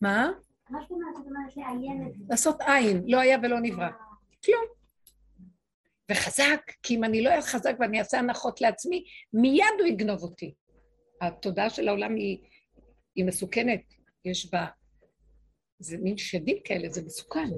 מה? 0.02 0.32
לעשות 2.30 2.62
עין, 2.62 3.04
לא 3.08 3.20
היה 3.20 3.38
ולא 3.44 3.60
נברא. 3.60 3.90
כלום. 4.46 4.66
וחזק, 6.12 6.72
כי 6.84 6.96
אם 6.96 7.04
אני 7.04 7.24
לא 7.24 7.30
אהיה 7.30 7.42
חזק 7.42 7.76
ואני 7.80 8.00
אעשה 8.00 8.20
הנחות 8.20 8.62
לעצמי, 8.62 9.04
מיד 9.34 9.66
הוא 9.80 9.88
יגנוב 9.88 10.24
אותי. 10.24 10.54
התודעה 11.22 11.70
של 11.70 11.88
העולם 11.88 12.16
היא 12.16 12.38
היא 13.16 13.26
מסוכנת, 13.26 13.94
יש 14.26 14.52
בה, 14.52 14.66
זה 15.80 15.98
מין 15.98 16.18
שדים 16.18 16.58
כאלה, 16.64 16.90
זה 16.90 17.02
מסוכן, 17.06 17.50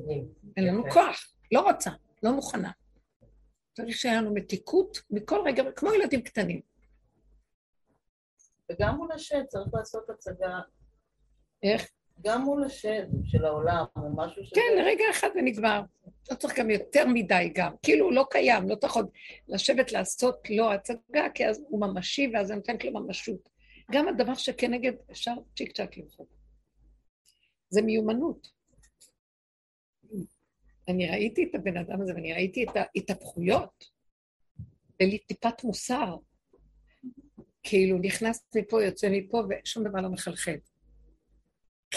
אין 0.57 0.67
לנו 0.67 0.83
כוח, 0.91 1.33
לא 1.51 1.61
רוצה, 1.61 1.91
לא 2.23 2.31
מוכנה. 2.31 2.71
צריך 3.73 3.97
שיהיה 3.97 4.21
לנו 4.21 4.33
מתיקות 4.33 4.97
מכל 5.09 5.39
רגע, 5.45 5.63
כמו 5.75 5.93
ילדים 5.93 6.21
קטנים. 6.21 6.61
וגם 8.71 8.95
מול 8.95 9.11
השד 9.11 9.43
צריך 9.47 9.73
לעשות 9.73 10.09
הצגה. 10.09 10.59
איך? 11.63 11.91
גם 12.21 12.41
מול 12.41 12.63
השד 12.63 13.05
של 13.23 13.45
העולם, 13.45 13.85
או 13.95 14.15
משהו 14.15 14.45
ש... 14.45 14.53
כן, 14.53 14.77
לרגע 14.77 15.03
אחד 15.11 15.29
ונגמר. 15.35 15.81
לא 16.31 16.35
צריך 16.35 16.59
גם 16.59 16.69
יותר 16.69 17.05
מדי 17.07 17.51
גם. 17.55 17.75
כאילו 17.83 18.05
הוא 18.05 18.13
לא 18.13 18.25
קיים, 18.29 18.69
לא 18.69 18.75
צריך 18.75 18.93
עוד 18.93 19.09
לשבת 19.47 19.91
לעשות 19.91 20.49
לו 20.49 20.71
הצגה, 20.73 21.29
כי 21.33 21.47
אז 21.47 21.61
הוא 21.67 21.81
ממשי 21.81 22.31
ואז 22.33 22.47
זה 22.47 22.55
נותן 22.55 22.75
לו 22.83 22.91
ממשות. 22.91 23.49
גם 23.91 24.07
הדבר 24.07 24.35
שכנגד 24.35 24.93
אפשר 25.11 25.33
צ'יק 25.57 25.71
צ'אק 25.71 25.97
למחוק. 25.97 26.29
זה 27.69 27.81
מיומנות. 27.81 28.47
אני 30.87 31.09
ראיתי 31.09 31.43
את 31.43 31.55
הבן 31.55 31.77
אדם 31.77 32.01
הזה 32.01 32.13
ואני 32.13 32.33
ראיתי 32.33 32.63
את 32.63 32.69
ההתהפכויות, 32.75 33.85
ולי 35.01 35.17
טיפת 35.17 35.63
מוסר. 35.63 36.15
כאילו 37.63 37.97
נכנס 37.97 38.47
מפה, 38.55 38.83
יוצא 38.83 39.07
מפה, 39.11 39.43
ושום 39.49 39.83
דבר 39.87 40.01
לא 40.01 40.09
מחלחל. 40.09 40.57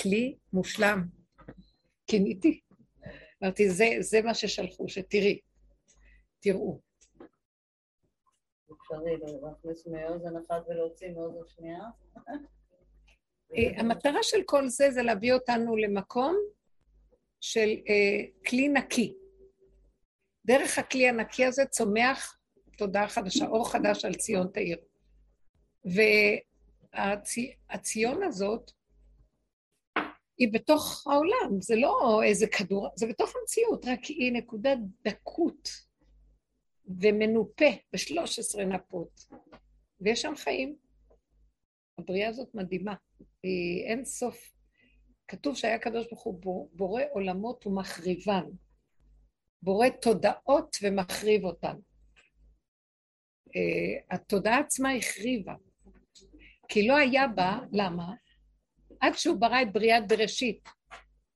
כלי 0.03 0.37
מושלם. 0.53 1.09
קיניתי. 2.07 2.61
אמרתי, 3.43 3.71
זה, 3.71 3.89
זה 4.01 4.23
מה 4.23 4.35
ששלחו, 4.35 4.89
שתראי, 4.89 5.39
תראו. 6.41 6.81
אפשרי 8.73 9.17
להכניס 9.43 9.87
מאוזן 9.87 10.37
אחת 10.37 10.63
ולהוציא 10.69 11.09
מאוזן 11.11 11.49
שנייה? 11.49 11.81
אה, 13.57 13.81
המטרה 13.81 14.23
של 14.23 14.43
כל 14.47 14.69
זה 14.69 14.91
זה 14.91 15.03
להביא 15.03 15.33
אותנו 15.33 15.77
למקום 15.77 16.37
של 17.41 17.69
אה, 17.89 18.25
כלי 18.47 18.69
נקי. 18.69 19.15
דרך 20.47 20.79
הכלי 20.79 21.09
הנקי 21.09 21.45
הזה 21.45 21.65
צומח 21.65 22.39
תודעה 22.79 23.09
חדשה, 23.09 23.47
אור 23.47 23.71
חדש 23.71 24.05
על 24.05 24.15
ציון 24.15 24.49
תאיר. 24.49 24.79
והציון 26.95 28.23
הזאת 28.23 28.71
היא 30.39 30.53
בתוך 30.53 31.07
העולם, 31.07 31.61
זה 31.61 31.77
לא 31.77 32.23
איזה 32.25 32.47
כדור, 32.47 32.89
זה 32.97 33.07
בתוך 33.07 33.33
המציאות, 33.37 33.85
רק 33.85 34.05
היא 34.05 34.33
נקודת 34.33 34.79
דקות. 35.05 35.88
ומנופה 36.89 37.65
בשלוש 37.93 38.39
עשרה 38.39 38.65
נפות, 38.65 39.27
ויש 40.01 40.23
שם 40.23 40.33
חיים. 40.37 40.77
הבריאה 41.99 42.29
הזאת 42.29 42.55
מדהימה, 42.55 42.95
היא 43.43 43.85
אין 43.85 44.05
סוף. 44.05 44.53
כתוב 45.29 45.57
שהיה 45.57 45.79
קדוש 45.79 46.07
ברוך 46.07 46.23
הוא 46.23 46.69
בורא 46.73 47.03
עולמות 47.13 47.67
ומחריבן, 47.67 48.45
בורא 49.63 49.89
תודעות 49.89 50.77
ומחריב 50.83 51.45
אותן. 51.45 51.77
Uh, 53.49 54.05
התודעה 54.11 54.59
עצמה 54.59 54.93
החריבה, 54.95 55.55
כי 56.69 56.89
לא 56.89 56.97
היה 56.97 57.29
בה, 57.29 57.59
למה? 57.73 58.15
עד 59.01 59.13
שהוא 59.15 59.37
ברא 59.37 59.63
את 59.63 59.73
בריאת 59.73 60.09
בראשית. 60.09 60.69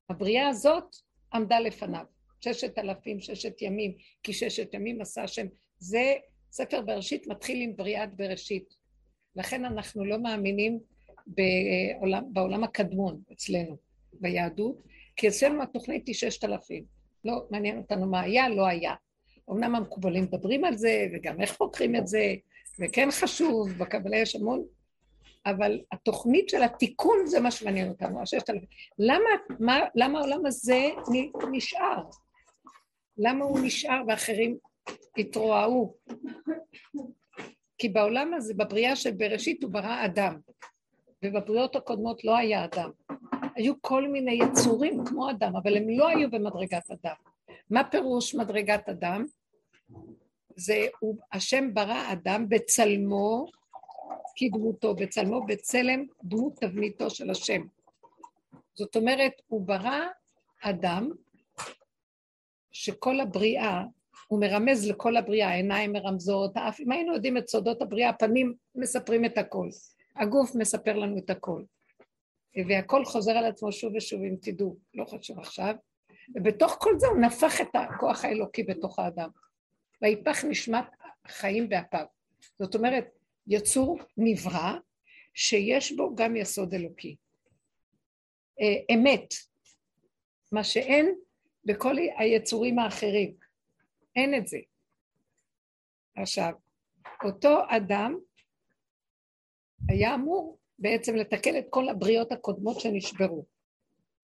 הבריאה 0.08 0.48
הזאת 0.48 0.96
עמדה 1.34 1.60
לפניו. 1.60 2.04
ששת 2.44 2.78
אלפים, 2.78 3.20
ששת 3.20 3.62
ימים, 3.62 3.94
כי 4.22 4.32
ששת 4.32 4.74
ימים 4.74 5.00
עשה 5.00 5.22
השם. 5.22 5.46
זה, 5.78 6.14
ספר 6.52 6.80
בראשית 6.80 7.26
מתחיל 7.26 7.60
עם 7.60 7.76
בריאת 7.76 8.14
בראשית. 8.16 8.74
לכן 9.36 9.64
אנחנו 9.64 10.04
לא 10.04 10.18
מאמינים 10.18 10.80
בעולם, 11.26 12.24
בעולם 12.32 12.64
הקדמון 12.64 13.22
אצלנו, 13.32 13.76
ביהדות, 14.12 14.82
כי 15.16 15.28
אצלנו 15.28 15.62
התוכנית 15.62 16.06
היא 16.06 16.14
ששת 16.14 16.44
אלפים. 16.44 16.84
לא 17.24 17.46
מעניין 17.50 17.78
אותנו 17.78 18.06
מה 18.06 18.20
היה, 18.20 18.48
לא 18.48 18.66
היה. 18.66 18.94
אמנם 19.50 19.74
המקובלים 19.74 20.24
מדברים 20.24 20.64
על 20.64 20.76
זה, 20.76 21.06
וגם 21.12 21.40
איך 21.40 21.56
חוקרים 21.56 21.96
את 21.96 22.06
זה, 22.06 22.34
וכן 22.80 23.08
חשוב, 23.10 23.72
בקבלה 23.78 24.16
יש 24.16 24.36
המון, 24.36 24.64
אבל 25.46 25.80
התוכנית 25.92 26.48
של 26.48 26.62
התיקון 26.62 27.26
זה 27.26 27.40
מה 27.40 27.50
שמעניין 27.50 27.88
אותנו, 27.88 28.22
הששת 28.22 28.50
אלפים. 28.50 28.68
למה, 28.98 29.28
מה, 29.60 29.80
למה 29.94 30.18
העולם 30.18 30.46
הזה 30.46 30.88
נשאר? 31.52 32.02
למה 33.18 33.44
הוא 33.44 33.60
נשאר 33.62 34.02
ואחרים 34.08 34.56
התרועעו? 35.18 35.94
כי 37.78 37.88
בעולם 37.88 38.34
הזה, 38.34 38.54
בבריאה 38.54 38.96
של 38.96 39.10
בראשית, 39.10 39.62
הוא 39.62 39.72
ברא 39.72 40.04
אדם, 40.04 40.38
ובבריאות 41.24 41.76
הקודמות 41.76 42.24
לא 42.24 42.36
היה 42.36 42.64
אדם. 42.64 42.90
היו 43.54 43.74
כל 43.80 44.08
מיני 44.08 44.38
יצורים 44.44 45.04
כמו 45.04 45.30
אדם, 45.30 45.56
אבל 45.56 45.76
הם 45.76 45.88
לא 45.88 46.08
היו 46.08 46.30
במדרגת 46.30 46.90
אדם. 46.90 47.14
מה 47.70 47.84
פירוש 47.84 48.34
מדרגת 48.34 48.88
אדם? 48.88 49.24
זה, 50.56 50.86
הוא, 50.98 51.16
השם 51.32 51.74
ברא 51.74 52.12
אדם 52.12 52.48
בצלמו 52.48 53.46
כדמותו, 54.36 54.94
בצלמו 54.94 55.46
בצלם 55.46 56.04
דמות 56.24 56.56
תבניתו 56.60 57.10
של 57.10 57.30
השם. 57.30 57.62
זאת 58.74 58.96
אומרת, 58.96 59.32
הוא 59.46 59.66
ברא 59.66 60.06
אדם 60.62 61.10
שכל 62.72 63.20
הבריאה 63.20 63.82
הוא 64.26 64.40
מרמז 64.40 64.88
לכל 64.88 65.16
הבריאה, 65.16 65.48
העיניים 65.48 65.92
מרמזות, 65.92 66.56
האף, 66.56 66.80
אם 66.80 66.92
היינו 66.92 67.14
יודעים 67.14 67.36
את 67.36 67.48
סודות 67.48 67.82
הבריאה, 67.82 68.08
הפנים 68.08 68.54
מספרים 68.74 69.24
את 69.24 69.38
הכל, 69.38 69.68
הגוף 70.16 70.54
מספר 70.54 70.96
לנו 70.96 71.18
את 71.18 71.30
הכל. 71.30 71.62
והכל 72.68 73.04
חוזר 73.04 73.32
על 73.32 73.44
עצמו 73.44 73.72
שוב 73.72 73.94
ושוב, 73.94 74.22
אם 74.22 74.36
תדעו, 74.42 74.76
לא 74.94 75.04
חשוב 75.04 75.38
עכשיו. 75.38 75.74
ובתוך 76.34 76.76
כל 76.80 76.98
זה 76.98 77.06
הוא 77.06 77.18
נפח 77.18 77.60
את 77.60 77.68
הכוח 77.74 78.24
האלוקי 78.24 78.62
בתוך 78.62 78.98
האדם. 78.98 79.28
ויפח 80.02 80.44
נשמת 80.44 80.84
חיים 81.26 81.68
באפיו. 81.68 82.04
זאת 82.58 82.74
אומרת, 82.74 83.04
יצור 83.46 83.98
נברא 84.16 84.72
שיש 85.34 85.92
בו 85.92 86.14
גם 86.14 86.36
יסוד 86.36 86.74
אלוקי. 86.74 87.16
אה, 88.60 88.94
אמת, 88.94 89.34
מה 90.52 90.64
שאין 90.64 91.14
בכל 91.64 91.96
היצורים 92.18 92.78
האחרים. 92.78 93.34
אין 94.16 94.34
את 94.34 94.46
זה. 94.46 94.58
עכשיו, 96.16 96.52
אותו 97.24 97.58
אדם 97.68 98.18
היה 99.88 100.14
אמור 100.14 100.58
בעצם 100.78 101.16
לתקן 101.16 101.58
את 101.58 101.66
כל 101.70 101.88
הבריאות 101.88 102.32
הקודמות 102.32 102.80
שנשברו. 102.80 103.44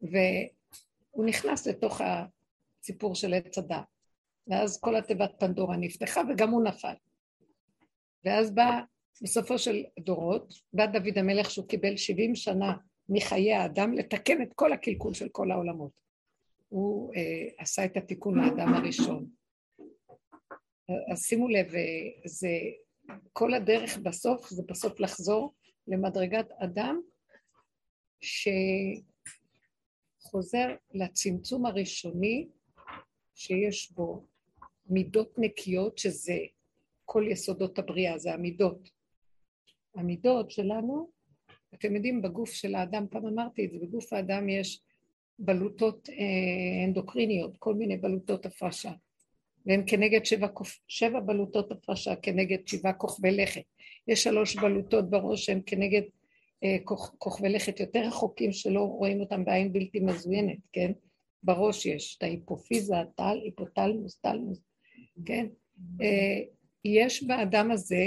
והוא 0.03 1.25
נכנס 1.27 1.67
לתוך 1.67 2.01
הסיפור 2.01 3.15
של 3.15 3.35
עץ 3.35 3.59
הדת. 3.59 3.77
ואז 4.47 4.81
כל 4.81 4.97
התיבת 4.97 5.31
פנדורה 5.39 5.77
נפתחה 5.77 6.21
וגם 6.29 6.51
הוא 6.51 6.65
נפל. 6.65 6.95
ואז 8.25 8.55
בא, 8.55 8.81
בסופו 9.23 9.59
של 9.59 9.85
דורות, 9.99 10.55
בא 10.73 10.87
דוד 10.87 11.19
המלך 11.19 11.51
שהוא 11.51 11.69
קיבל 11.69 11.97
70 11.97 12.35
שנה 12.35 12.77
מחיי 13.09 13.53
האדם 13.55 13.93
לתקן 13.93 14.43
את 14.43 14.53
כל 14.55 14.73
הקלקול 14.73 15.15
של 15.15 15.29
כל 15.29 15.51
העולמות. 15.51 15.93
הוא 16.69 17.15
אה, 17.15 17.49
עשה 17.59 17.85
את 17.85 17.97
התיקון 17.97 18.39
לאדם 18.39 18.75
הראשון. 18.75 19.31
אז 21.13 21.23
שימו 21.23 21.49
לב, 21.49 21.75
אה, 21.75 22.11
זה 22.25 22.49
כל 23.33 23.55
הדרך 23.55 23.99
בסוף, 23.99 24.49
זה 24.49 24.63
בסוף 24.69 25.01
לחזור 25.01 25.55
למדרגת 25.89 26.47
אדם 26.53 27.01
שחוזר 30.21 30.69
לצמצום 30.95 31.67
הראשוני 31.67 32.49
שיש 33.35 33.93
בו 33.93 34.27
מידות 34.87 35.35
נקיות, 35.39 35.99
שזה 35.99 36.37
כל 37.05 37.25
יסודות 37.31 37.79
הבריאה, 37.79 38.19
זה 38.19 38.35
המידות. 38.35 38.89
המידות 39.95 40.51
שלנו, 40.51 41.11
אתם 41.75 41.97
יודעים, 41.97 42.23
בגוף 42.23 42.51
של 42.51 42.75
האדם, 42.75 43.07
פעם 43.11 43.27
אמרתי 43.27 43.65
את 43.65 43.71
זה, 43.71 43.79
בגוף 43.79 44.13
האדם 44.13 44.49
יש 44.49 44.83
בלוטות 45.39 46.09
אה, 46.09 46.85
אנדוקריניות, 46.85 47.57
כל 47.59 47.75
מיני 47.75 47.97
בלוטות 47.97 48.47
הפרשה. 48.47 48.93
והן 49.67 49.83
כנגד 49.87 50.25
שבע, 50.25 50.47
שבע 50.89 51.21
בלוטות 51.21 51.73
הפרשה, 51.73 52.17
כנגד 52.17 52.69
שבעה 52.69 52.93
כוכבי 52.93 53.31
לכת. 53.31 53.63
יש 54.09 54.23
שלוש 54.23 54.57
בלוטות 54.57 55.11
בראש 55.11 55.47
שהן 55.47 55.61
כנגד 55.67 56.03
אה, 56.65 56.77
כוכ, 56.85 57.15
כוכבי 57.19 57.49
לכת 57.49 57.81
יותר 57.81 58.01
רחוקים 58.07 58.53
שלא 58.53 58.81
רואים 58.81 59.21
אותם 59.21 59.45
בעין 59.45 59.73
בלתי 59.73 60.01
מזוינת, 60.01 60.59
כן? 60.73 60.93
בראש 61.43 61.87
יש 61.87 62.17
את 62.17 62.23
ההיפופיזה, 62.23 62.95
טל, 63.15 63.39
היפוטלמוס, 63.45 64.15
טלמוס, 64.15 64.61
כן? 65.27 65.47
אה, 66.01 66.41
יש 66.85 67.23
באדם 67.23 67.71
הזה 67.71 68.07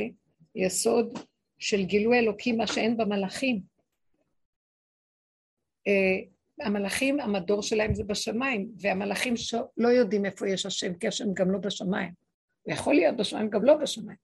יסוד 0.55 1.19
של 1.59 1.83
גילוי 1.83 2.19
אלוקים, 2.19 2.57
מה 2.57 2.67
שאין 2.67 2.97
במלאכים. 2.97 3.61
אה, 5.87 6.19
המלאכים, 6.61 7.19
המדור 7.19 7.61
שלהם 7.61 7.93
זה 7.93 8.03
בשמיים, 8.03 8.71
והמלאכים 8.81 9.33
לא 9.77 9.87
יודעים 9.87 10.25
איפה 10.25 10.49
יש 10.49 10.65
השם, 10.65 10.93
כי 10.93 11.07
השם 11.07 11.33
גם 11.33 11.51
לא 11.51 11.57
בשמיים. 11.57 12.11
הוא 12.61 12.73
יכול 12.73 12.93
להיות 12.93 13.17
בשמיים, 13.17 13.49
גם 13.49 13.65
לא 13.65 13.77
בשמיים. 13.77 14.17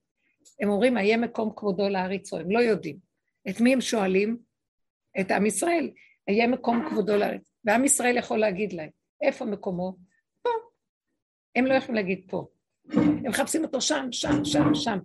הם 0.60 0.68
אומרים, 0.68 0.98
איה 0.98 1.16
מקום 1.16 1.52
כבודו 1.56 1.88
לאריצו, 1.88 2.38
הם 2.38 2.50
לא 2.50 2.58
יודעים. 2.58 2.96
את 3.48 3.60
מי 3.60 3.72
הם 3.72 3.80
שואלים? 3.80 4.36
את 5.20 5.30
עם 5.30 5.46
ישראל, 5.46 5.90
איה 6.28 6.46
מקום 6.46 6.88
כבודו 6.90 7.16
לארץ. 7.16 7.52
ועם 7.64 7.84
ישראל 7.84 8.16
יכול 8.16 8.38
להגיד 8.38 8.72
להם, 8.72 8.90
איפה 9.22 9.44
מקומו? 9.44 9.96
פה. 10.42 10.50
הם 11.56 11.66
לא 11.66 11.74
יכולים 11.74 11.94
להגיד 11.94 12.24
פה. 12.28 12.46
הם 12.92 13.28
מחפשים 13.28 13.64
אותו 13.64 13.80
שם, 13.80 14.08
שם, 14.12 14.44
שם, 14.44 14.74
שם. 14.74 14.98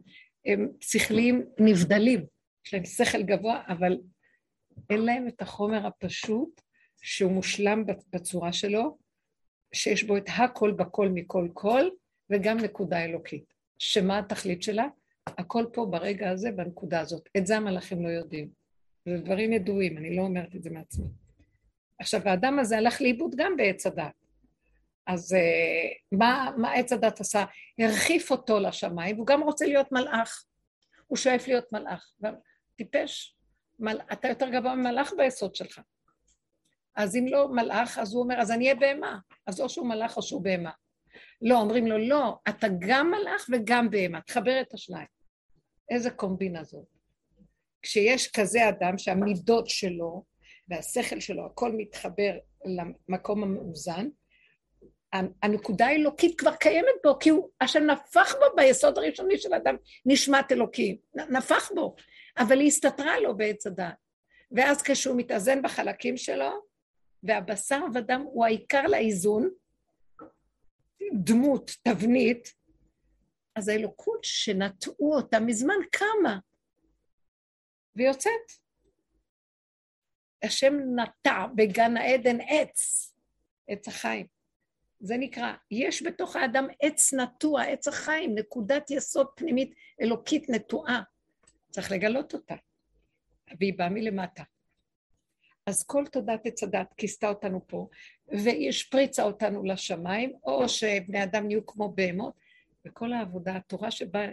הם 0.46 0.70
שכליים 0.80 1.46
נבדלים, 1.60 2.26
יש 2.66 2.74
להם 2.74 2.86
שכל 2.86 3.24
גבוה, 3.24 3.64
אבל 3.68 3.98
אין 4.90 5.00
להם 5.00 5.28
את 5.28 5.42
החומר 5.42 5.88
הפשוט 5.88 6.62
שהוא 7.04 7.32
מושלם 7.32 7.84
בצורה 8.14 8.54
שלו, 8.54 8.98
שיש 9.74 10.04
בו 10.04 10.18
את 10.18 10.30
הכל 10.38 10.72
בכל 10.72 11.10
מכל 11.10 11.48
כל, 11.54 11.90
וגם 12.30 12.58
נקודה 12.58 13.04
אלוקית. 13.04 13.54
שמה 13.80 14.20
התכלית 14.20 14.64
שלה? 14.64 14.88
הכל 15.28 15.66
פה 15.74 15.86
ברגע 15.86 16.30
הזה, 16.30 16.52
בנקודה 16.52 17.00
הזאת. 17.00 17.30
את 17.38 17.48
זה 17.48 17.58
המלאכים 17.58 18.04
לא 18.06 18.10
יודעים. 18.10 18.50
זה 19.06 19.18
דברים 19.18 19.54
ידועים, 19.54 19.98
אני 19.98 20.16
לא 20.16 20.22
אומרת 20.22 20.56
את 20.56 20.64
זה 20.64 20.70
מעצמי. 20.70 21.08
עכשיו, 22.00 22.22
האדם 22.26 22.60
הזה 22.60 22.78
הלך 22.78 23.02
לאיבוד 23.02 23.36
גם 23.38 23.58
בעץ 23.58 23.86
הדת. 23.86 24.14
אז 25.08 25.34
uh, 25.34 26.18
מה, 26.18 26.52
מה 26.58 26.74
עץ 26.74 26.94
הדת 26.94 27.20
עשה? 27.20 27.46
הרחיף 27.80 28.32
אותו 28.32 28.60
לשמיים, 28.60 29.16
והוא 29.16 29.28
גם 29.28 29.44
רוצה 29.44 29.66
להיות 29.66 29.92
מלאך. 29.92 30.46
הוא 31.08 31.18
שואף 31.18 31.48
להיות 31.48 31.74
מלאך. 31.74 32.14
טיפש, 32.76 33.36
מל... 33.80 33.98
אתה 34.14 34.28
יותר 34.28 34.50
גבוה 34.50 34.76
ממלאך 34.76 35.14
ביסוד 35.18 35.56
שלך. 35.56 35.82
אז 36.96 37.16
אם 37.16 37.26
לא 37.28 37.48
מלאך, 37.52 37.98
אז 37.98 38.14
הוא 38.14 38.24
אומר, 38.24 38.42
אז 38.42 38.52
אני 38.52 38.64
אהיה 38.64 38.76
בהמה. 38.76 39.20
אז 39.48 39.62
או 39.62 39.70
שהוא 39.70 39.88
מלאך 39.88 40.18
או 40.18 40.22
שהוא 40.22 40.42
בהמה. 40.42 40.72
לא, 41.42 41.60
אומרים 41.60 41.88
לו, 41.88 41.98
לא, 41.98 42.36
אתה 42.50 42.68
גם 42.80 43.12
מלאך 43.12 43.50
וגם 43.52 43.90
בהמה, 43.90 44.22
תחבר 44.22 44.62
את 44.62 44.74
השניים. 44.74 45.08
איזה 45.90 46.10
קומבינה 46.12 46.64
זאת. 46.64 46.86
כשיש 47.82 48.32
כזה 48.32 48.70
אדם 48.70 48.98
שהמידות 48.98 49.70
שלו 49.70 50.24
והשכל 50.68 51.20
שלו, 51.20 51.46
הכל 51.46 51.72
מתחבר 51.72 52.38
למקום 53.10 53.44
המאוזן, 53.44 54.08
הנקודה 55.44 55.88
האלוקית 55.88 56.40
כבר 56.40 56.56
קיימת 56.56 56.96
בו, 57.04 57.20
כי 57.20 57.30
הוא, 57.30 57.50
השם 57.62 57.84
נפח 57.84 58.36
בו 58.36 58.56
ביסוד 58.56 58.98
הראשוני 58.98 59.38
של 59.38 59.54
האדם 59.54 59.76
נשמת 60.06 60.52
אלוקים, 60.52 60.98
נפח 61.16 61.72
בו, 61.76 61.96
אבל 62.38 62.60
היא 62.60 62.68
הסתתרה 62.68 63.20
לו 63.20 63.38
בעץ 63.38 63.68
הדעת. 63.68 63.96
ואז 64.52 64.82
כשהוא 64.82 65.18
מתאזן 65.18 65.62
בחלקים 65.62 66.18
שלו, 66.18 66.73
והבשר 67.24 67.82
ודם 67.94 68.22
הוא 68.22 68.46
העיקר 68.46 68.82
לאיזון, 68.82 69.50
דמות, 71.14 71.72
תבנית, 71.84 72.54
אז 73.56 73.68
האלוקות 73.68 74.20
שנטעו 74.24 75.16
אותה 75.16 75.40
מזמן 75.40 75.76
קמה 75.92 76.40
ויוצאת. 77.96 78.52
השם 80.44 80.74
נטע 80.96 81.46
בגן 81.56 81.98
העדן 81.98 82.38
עץ, 82.42 83.10
עץ 83.68 83.88
החיים. 83.88 84.28
זה 85.00 85.18
נקרא, 85.18 85.54
יש 85.72 86.04
בתוך 86.04 86.36
האדם 86.36 86.68
עץ 86.82 87.14
נטוע, 87.14 87.64
עץ 87.64 87.88
החיים, 87.88 88.36
נקודת 88.36 88.92
יסוד 88.92 89.28
פנימית 89.36 89.74
אלוקית 90.02 90.50
נטועה. 90.50 91.02
צריך 91.72 91.92
לגלות 91.92 92.34
אותה. 92.34 92.56
והיא 93.60 93.78
באה 93.78 93.90
מלמטה. 93.90 94.44
אז 95.66 95.84
כל 95.84 96.04
תודעת 96.12 96.46
עץ 96.46 96.64
הדת 96.64 96.94
כיסתה 96.98 97.30
אותנו 97.30 97.68
פה, 97.68 97.88
והיא 98.28 98.70
השפריצה 98.70 99.24
אותנו 99.24 99.64
לשמיים, 99.64 100.34
או 100.44 100.70
שבני 100.70 101.24
אדם 101.24 101.48
נהיו 101.48 101.66
כמו 101.66 101.90
בהמות, 101.90 102.34
וכל 102.86 103.14
העבודה, 103.14 103.56
התורה 103.56 103.92
שבה 103.92 104.26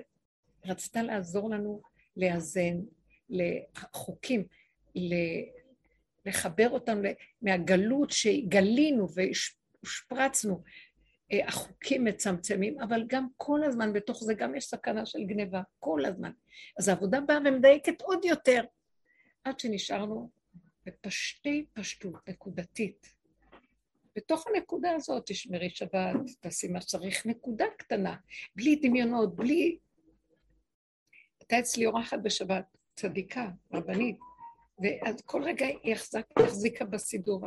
רצתה 0.65 1.03
לעזור 1.03 1.51
לנו 1.51 1.83
לאזן, 2.17 2.81
לחוקים, 3.29 4.45
לחבר 6.27 6.71
אותנו 6.71 7.03
מהגלות 7.43 8.11
שגלינו 8.11 9.07
והשפרצנו, 9.15 10.63
אה, 11.33 11.47
החוקים 11.47 12.05
מצמצמים, 12.05 12.81
אבל 12.81 13.05
גם 13.07 13.29
כל 13.37 13.65
הזמן 13.65 13.93
בתוך 13.93 14.25
זה 14.25 14.35
גם 14.35 14.55
יש 14.55 14.65
סכנה 14.65 15.07
של 15.07 15.25
גניבה, 15.25 15.63
כל 15.79 16.05
הזמן. 16.05 16.33
אז 16.79 16.89
העבודה 16.89 17.21
באה 17.21 17.39
ומדייקת 17.45 18.03
עוד 18.03 18.25
יותר, 18.25 18.65
עד 19.45 19.61
שנשארנו 19.61 20.40
בפשטי 20.87 21.67
פשטות 21.73 22.29
נקודתית. 22.29 23.15
בתוך 24.17 24.47
הנקודה 24.47 24.91
הזאת 24.95 25.23
תשמרי 25.27 25.71
שבת, 25.71 26.17
תעשי 26.41 26.69
מה 26.69 26.81
שצריך, 26.81 27.27
נקודה 27.27 27.65
קטנה, 27.79 28.17
בלי 28.57 28.77
דמיונות, 28.77 29.37
בלי... 29.37 29.79
הייתה 31.41 31.59
אצלי 31.59 31.87
אורחת 31.87 32.19
בשבת, 32.23 32.77
צדיקה, 32.97 33.49
רבנית, 33.73 34.19
ואז 34.79 35.23
כל 35.25 35.43
רגע 35.43 35.67
היא 35.67 35.95
החזיקה 36.37 36.85
בסידור, 36.85 37.41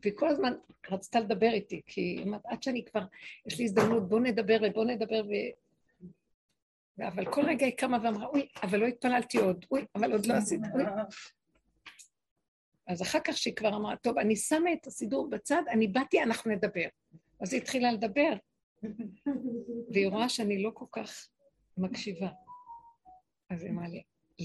והיא 0.00 0.12
כל 0.16 0.28
הזמן 0.28 0.52
רצתה 0.90 1.20
לדבר 1.20 1.50
איתי, 1.52 1.82
כי 1.86 2.24
עד 2.44 2.62
שאני 2.62 2.84
כבר, 2.84 3.02
יש 3.46 3.58
לי 3.58 3.64
הזדמנות, 3.64 4.08
בוא 4.08 4.20
נדבר, 4.20 4.58
בוא 4.74 4.84
נדבר, 4.84 5.22
ו... 5.24 5.32
אבל 7.08 7.32
כל 7.32 7.42
רגע 7.46 7.66
היא 7.66 7.76
קמה 7.76 7.98
ואמרה, 8.02 8.26
אוי, 8.26 8.48
אבל 8.62 8.78
לא 8.78 8.86
התפללתי 8.86 9.38
עוד, 9.38 9.64
אוי, 9.70 9.84
אבל 9.94 10.12
עוד 10.12 10.26
לא 10.26 10.34
עשיתי, 10.34 10.68
אוי. 10.74 10.84
אז 12.86 13.02
אחר 13.02 13.18
כך 13.24 13.36
שהיא 13.36 13.54
כבר 13.54 13.76
אמרה, 13.76 13.96
טוב, 13.96 14.18
אני 14.18 14.36
שמה 14.36 14.72
את 14.72 14.86
הסידור 14.86 15.30
בצד, 15.30 15.62
אני 15.68 15.86
באתי, 15.86 16.22
אנחנו 16.22 16.50
נדבר. 16.50 16.86
אז 17.40 17.52
היא 17.52 17.62
התחילה 17.62 17.92
לדבר, 17.92 18.32
והיא 19.92 20.08
רואה 20.08 20.28
שאני 20.28 20.62
לא 20.62 20.70
כל 20.74 20.86
כך 20.92 21.28
מקשיבה. 21.78 22.28
אז 23.50 23.62
היא 23.62 23.70
אמרה 23.70 23.88
לי, 23.88 24.02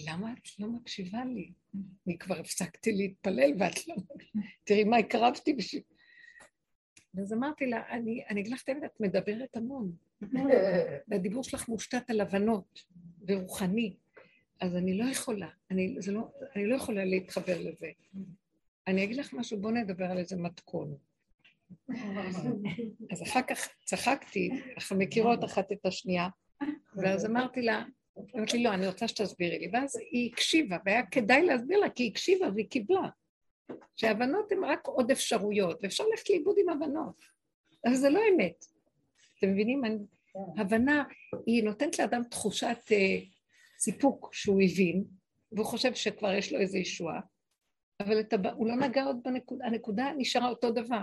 למה 0.08 0.34
את 0.34 0.60
לא 0.60 0.68
מקשיבה 0.68 1.26
לי? 1.26 1.52
אני 2.08 2.18
כבר 2.18 2.40
הפסקתי 2.40 2.92
להתפלל 2.92 3.52
ואת 3.60 3.88
לא... 3.88 3.96
תראי 4.64 4.84
מה 4.84 4.98
הקרבתי 4.98 5.54
בשביל... 5.54 5.82
אז 7.22 7.34
אמרתי 7.34 7.66
לה, 7.66 7.90
אני, 7.90 8.24
אני 8.30 8.42
אגיד 8.42 8.54
לך 8.54 8.64
את 8.64 8.70
האמת, 8.70 8.84
את 8.84 9.00
מדברת 9.00 9.58
המון. 9.58 9.92
והדיבור 11.08 11.44
שלך 11.44 11.70
מושתת 11.70 12.10
על 12.10 12.22
הבנות 12.22 12.80
ורוחני, 13.28 13.96
אז 14.62 14.76
אני 14.76 14.98
לא 14.98 15.04
יכולה, 15.04 15.50
אני, 15.72 15.96
לא, 16.08 16.22
אני 16.56 16.66
לא 16.66 16.76
יכולה 16.76 17.06
להתחבר 17.06 17.60
לזה. 17.60 17.88
אני 18.88 19.04
אגיד 19.04 19.18
לך 19.18 19.34
משהו, 19.34 19.62
בואו 19.62 19.74
נדבר 19.74 20.06
על 20.06 20.18
איזה 20.18 20.36
מתכון. 20.36 20.98
אז 23.12 23.24
אחר 23.24 23.42
כך 23.42 23.70
צחקתי, 23.86 24.50
אנחנו 24.76 24.98
מכירות 24.98 25.44
אחת 25.44 25.72
את 25.72 25.86
השנייה, 25.86 26.28
ואז 26.96 27.26
אמרתי 27.26 27.62
לה, 27.62 27.84
אמרתי 28.36 28.58
לי, 28.58 28.64
לא, 28.64 28.74
אני 28.74 28.88
רוצה 28.88 29.08
שתסבירי 29.08 29.60
לי. 29.60 29.70
ואז 29.74 29.96
היא 30.12 30.32
הקשיבה, 30.34 30.78
והיה 30.86 31.06
כדאי 31.06 31.46
להסביר 31.46 31.80
לה, 31.80 31.90
כי 31.90 32.04
היא 32.04 32.12
הקשיבה 32.12 32.48
והיא 32.54 32.70
קיבלה. 32.70 33.10
שהבנות 33.96 34.52
הן 34.52 34.64
רק 34.64 34.88
עוד 34.88 35.12
אפשרויות, 35.12 35.80
ואפשר 35.84 36.04
ללכת 36.12 36.30
לאיבוד 36.30 36.56
עם 36.60 36.70
הבנות. 36.70 37.24
אבל 37.86 37.96
זה 37.96 38.10
לא 38.10 38.22
אמת. 38.36 38.66
אתם 39.38 39.52
מבינים? 39.52 39.86
אני, 39.86 39.98
הבנה, 40.58 41.04
היא 41.46 41.64
נותנת 41.64 42.00
לאדם 42.00 42.24
תחושת 42.24 42.78
uh, 42.88 43.39
סיפוק 43.80 44.34
שהוא 44.34 44.62
הבין, 44.62 45.04
והוא 45.52 45.66
חושב 45.66 45.94
שכבר 45.94 46.34
יש 46.34 46.54
לו 46.54 46.60
איזו 46.60 46.78
ישועה, 46.78 47.20
אבל 48.00 48.20
הבא, 48.32 48.52
הוא 48.52 48.68
לא 48.68 48.76
נגע 48.76 49.04
עוד 49.04 49.20
בנקודה, 49.24 49.66
הנקודה 49.66 50.12
נשארה 50.18 50.50
אותו 50.50 50.72
דבר. 50.72 51.02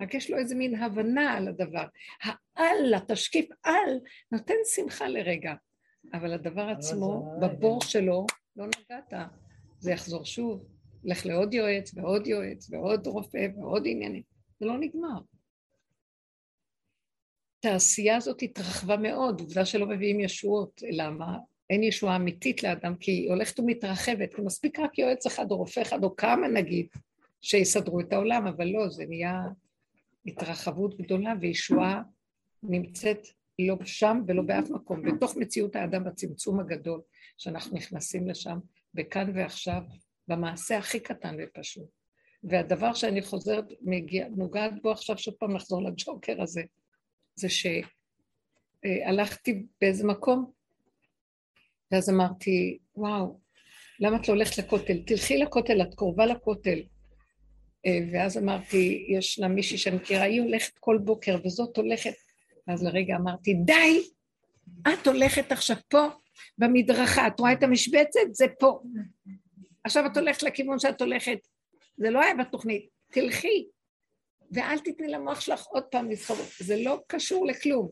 רק 0.00 0.14
יש 0.14 0.30
לו 0.30 0.38
איזה 0.38 0.54
מין 0.54 0.74
הבנה 0.74 1.32
על 1.32 1.48
הדבר. 1.48 1.84
העל, 2.22 2.94
התשקיף 2.96 3.48
על, 3.62 4.00
נותן 4.32 4.54
שמחה 4.74 5.08
לרגע, 5.08 5.54
אבל 6.12 6.32
הדבר 6.32 6.68
עצמו, 6.68 7.38
בבור 7.40 7.82
שלו, 7.82 8.26
לא 8.56 8.66
נגעת. 8.66 9.12
זה 9.78 9.92
יחזור 9.92 10.24
שוב, 10.24 10.66
לך 11.04 11.26
לעוד 11.26 11.54
יועץ 11.54 11.94
ועוד 11.94 12.26
יועץ 12.26 12.70
ועוד 12.70 13.06
רופא 13.06 13.46
ועוד 13.56 13.82
עניינים. 13.86 14.22
זה 14.60 14.66
לא 14.66 14.78
נגמר. 14.78 15.20
התעשייה 17.58 18.16
הזאת 18.16 18.42
התרחבה 18.42 18.96
מאוד, 18.96 19.40
עובדה 19.40 19.64
שלא 19.64 19.86
מביאים 19.86 20.20
ישועות, 20.20 20.80
למה? 20.90 21.38
אין 21.70 21.82
ישועה 21.82 22.16
אמיתית 22.16 22.62
לאדם, 22.62 22.96
כי 22.96 23.10
היא 23.10 23.30
הולכת 23.30 23.60
ומתרחבת, 23.60 24.34
כי 24.34 24.42
מספיק 24.42 24.78
רק 24.78 24.98
יועץ 24.98 25.26
אחד 25.26 25.50
או 25.50 25.56
רופא 25.56 25.80
אחד 25.80 26.04
או 26.04 26.16
כמה 26.16 26.48
נגיד, 26.48 26.86
שיסדרו 27.40 28.00
את 28.00 28.12
העולם, 28.12 28.46
אבל 28.46 28.66
לא, 28.66 28.88
זה 28.88 29.04
נהיה 29.06 29.42
התרחבות 30.26 30.96
גדולה 30.96 31.34
וישועה 31.40 32.02
נמצאת 32.62 33.26
לא 33.58 33.76
שם 33.84 34.20
ולא 34.26 34.42
באף 34.42 34.70
מקום, 34.70 35.02
בתוך 35.02 35.36
מציאות 35.36 35.76
האדם 35.76 36.04
בצמצום 36.04 36.60
הגדול, 36.60 37.00
שאנחנו 37.38 37.76
נכנסים 37.76 38.28
לשם, 38.28 38.58
בכאן 38.94 39.32
ועכשיו, 39.34 39.82
במעשה 40.28 40.78
הכי 40.78 41.00
קטן 41.00 41.36
ופשוט. 41.38 41.88
והדבר 42.44 42.94
שאני 42.94 43.22
חוזרת, 43.22 43.64
מגיע, 43.80 44.28
נוגעת 44.36 44.82
בו 44.82 44.90
עכשיו, 44.90 45.18
שוב 45.18 45.34
פעם 45.34 45.56
לחזור 45.56 45.82
לג'וקר 45.82 46.42
הזה, 46.42 46.62
זה 47.34 47.48
שהלכתי 48.84 49.66
באיזה 49.80 50.06
מקום, 50.06 50.50
ואז 51.94 52.10
אמרתי, 52.10 52.78
וואו, 52.96 53.40
למה 54.00 54.16
את 54.16 54.28
לא 54.28 54.34
הולכת 54.34 54.58
לכותל? 54.58 55.02
תלכי 55.06 55.38
לכותל, 55.38 55.82
את 55.82 55.94
קרובה 55.94 56.26
לכותל. 56.26 56.78
אה, 57.86 57.98
ואז 58.12 58.38
אמרתי, 58.38 59.06
יש 59.08 59.38
לה 59.38 59.48
מישהי 59.48 59.78
שאני 59.78 59.96
מכירה, 59.96 60.22
היא 60.22 60.40
הולכת 60.40 60.78
כל 60.78 60.98
בוקר, 61.04 61.38
וזאת 61.44 61.76
הולכת. 61.76 62.14
ואז 62.68 62.84
לרגע 62.84 63.16
אמרתי, 63.16 63.54
די, 63.54 64.02
את 64.92 65.06
הולכת 65.06 65.52
עכשיו 65.52 65.76
פה 65.88 66.06
במדרכה, 66.58 67.26
את 67.26 67.40
רואה 67.40 67.52
את 67.52 67.62
המשבצת? 67.62 68.20
זה 68.32 68.46
פה. 68.58 68.80
עכשיו 69.84 70.06
את 70.06 70.16
הולכת 70.16 70.42
לכיוון 70.42 70.78
שאת 70.78 71.00
הולכת. 71.00 71.38
זה 71.96 72.10
לא 72.10 72.22
היה 72.22 72.34
בתוכנית, 72.34 72.88
תלכי. 73.10 73.66
ואל 74.52 74.78
תתני 74.78 75.08
למוח 75.08 75.40
שלך 75.40 75.66
עוד 75.66 75.84
פעם 75.84 76.10
לסחוב, 76.10 76.52
זה 76.58 76.76
לא 76.76 77.00
קשור 77.06 77.46
לכלום. 77.46 77.90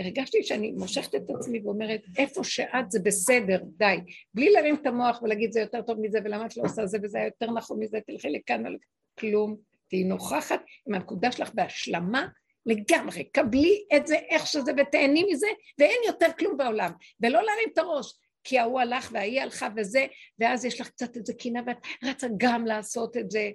הרגשתי 0.00 0.42
שאני 0.42 0.72
מושכת 0.72 1.14
את 1.14 1.30
עצמי 1.30 1.60
ואומרת, 1.64 2.00
איפה 2.18 2.44
שאת 2.44 2.90
זה 2.90 3.00
בסדר, 3.00 3.58
די. 3.76 3.96
בלי 4.34 4.50
להרים 4.50 4.74
את 4.74 4.86
המוח 4.86 5.22
ולהגיד 5.22 5.52
זה 5.52 5.60
יותר 5.60 5.82
טוב 5.82 6.00
מזה, 6.00 6.18
ולמה 6.24 6.46
את 6.46 6.56
לא 6.56 6.62
עושה 6.62 6.86
זה 6.86 6.98
וזה 7.02 7.18
יותר 7.18 7.52
נכון 7.52 7.78
מזה, 7.80 7.98
תלכי 8.06 8.30
לכאן 8.30 8.66
ולכאן. 8.66 8.78
כלום. 9.18 9.56
תהיי 9.88 10.04
נוכחת 10.04 10.60
עם 10.88 10.94
הנקודה 10.94 11.32
שלך 11.32 11.50
בהשלמה 11.54 12.28
לגמרי. 12.66 13.24
קבלי 13.24 13.84
את 13.96 14.06
זה 14.06 14.14
איך 14.14 14.46
שזה 14.46 14.72
ותהני 14.76 15.24
מזה, 15.32 15.46
ואין 15.78 16.00
יותר 16.06 16.26
כלום 16.38 16.56
בעולם. 16.56 16.92
ולא 17.20 17.42
להרים 17.42 17.68
את 17.72 17.78
הראש. 17.78 18.14
כי 18.44 18.58
ההוא 18.58 18.80
הלך 18.80 19.10
וההיא 19.12 19.40
הלכה 19.40 19.68
וזה, 19.76 20.06
ואז 20.38 20.64
יש 20.64 20.80
לך 20.80 20.88
קצת 20.88 21.16
איזה 21.16 21.34
קינה 21.34 21.60
ואת 21.66 21.76
רצה 22.04 22.26
גם 22.36 22.66
לעשות 22.66 23.16
את 23.16 23.30
זה. 23.30 23.50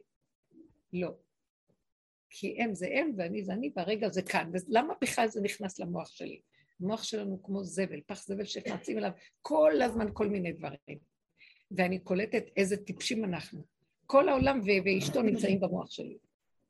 לא. 0.93 1.22
כי 2.35 2.61
הם 2.61 2.75
זה 2.75 2.87
הם 2.91 3.11
ואני 3.17 3.43
זה 3.43 3.53
אני 3.53 3.71
והרגע 3.75 4.09
זה 4.09 4.21
כאן. 4.21 4.51
ולמה 4.53 4.93
בכלל 5.01 5.27
זה 5.27 5.41
נכנס 5.41 5.79
למוח 5.79 6.09
שלי? 6.09 6.41
המוח 6.81 7.03
שלנו 7.03 7.43
כמו 7.43 7.63
זבל, 7.63 8.01
פח 8.05 8.23
זבל 8.23 8.45
שנכנסים 8.45 8.97
אליו 8.97 9.11
כל 9.41 9.81
הזמן 9.81 10.07
כל 10.13 10.27
מיני 10.27 10.51
דברים. 10.51 10.97
ואני 11.71 11.99
קולטת 11.99 12.43
איזה 12.57 12.77
טיפשים 12.77 13.23
אנחנו. 13.23 13.63
כל 14.05 14.29
העולם 14.29 14.61
ואשתו 14.85 15.21
נמצאים 15.21 15.59
במוח 15.59 15.91
שלי. 15.91 16.17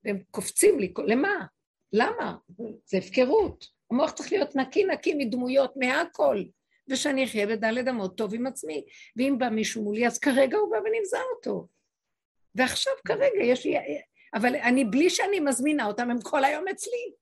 והם 0.06 0.20
קופצים 0.32 0.80
לי, 0.80 0.94
למה? 1.08 1.46
למה? 1.94 2.38
זה 2.86 2.98
הפקרות. 2.98 3.66
המוח 3.92 4.12
צריך 4.12 4.32
להיות 4.32 4.56
נקי 4.56 4.86
נקי 4.86 5.14
מדמויות, 5.14 5.74
מהכל. 5.78 6.44
ושאני 6.90 7.26
אחיה 7.26 7.48
בדלת 7.48 7.88
אמות 7.88 8.18
טוב 8.18 8.34
עם 8.34 8.48
עצמי. 8.48 8.86
ואם 9.16 9.36
בא 9.38 9.50
מישהו 9.50 9.84
מולי, 9.84 10.08
אז 10.08 10.20
כרגע 10.20 10.58
הוא 10.58 10.72
בא 10.72 10.78
ונמזע 10.78 11.20
אותו. 11.36 11.68
ועכשיו 12.56 12.94
כרגע 13.08 13.44
יש 13.44 13.66
לי 13.66 13.78
אבל 14.34 14.56
אני, 14.56 14.86
בלי 14.86 15.10
שאני 15.10 15.40
מזמינה 15.40 15.86
אותם, 15.86 16.12
הם 16.12 16.22
כל 16.22 16.44
היום 16.44 16.68
אצלי. 16.68 17.14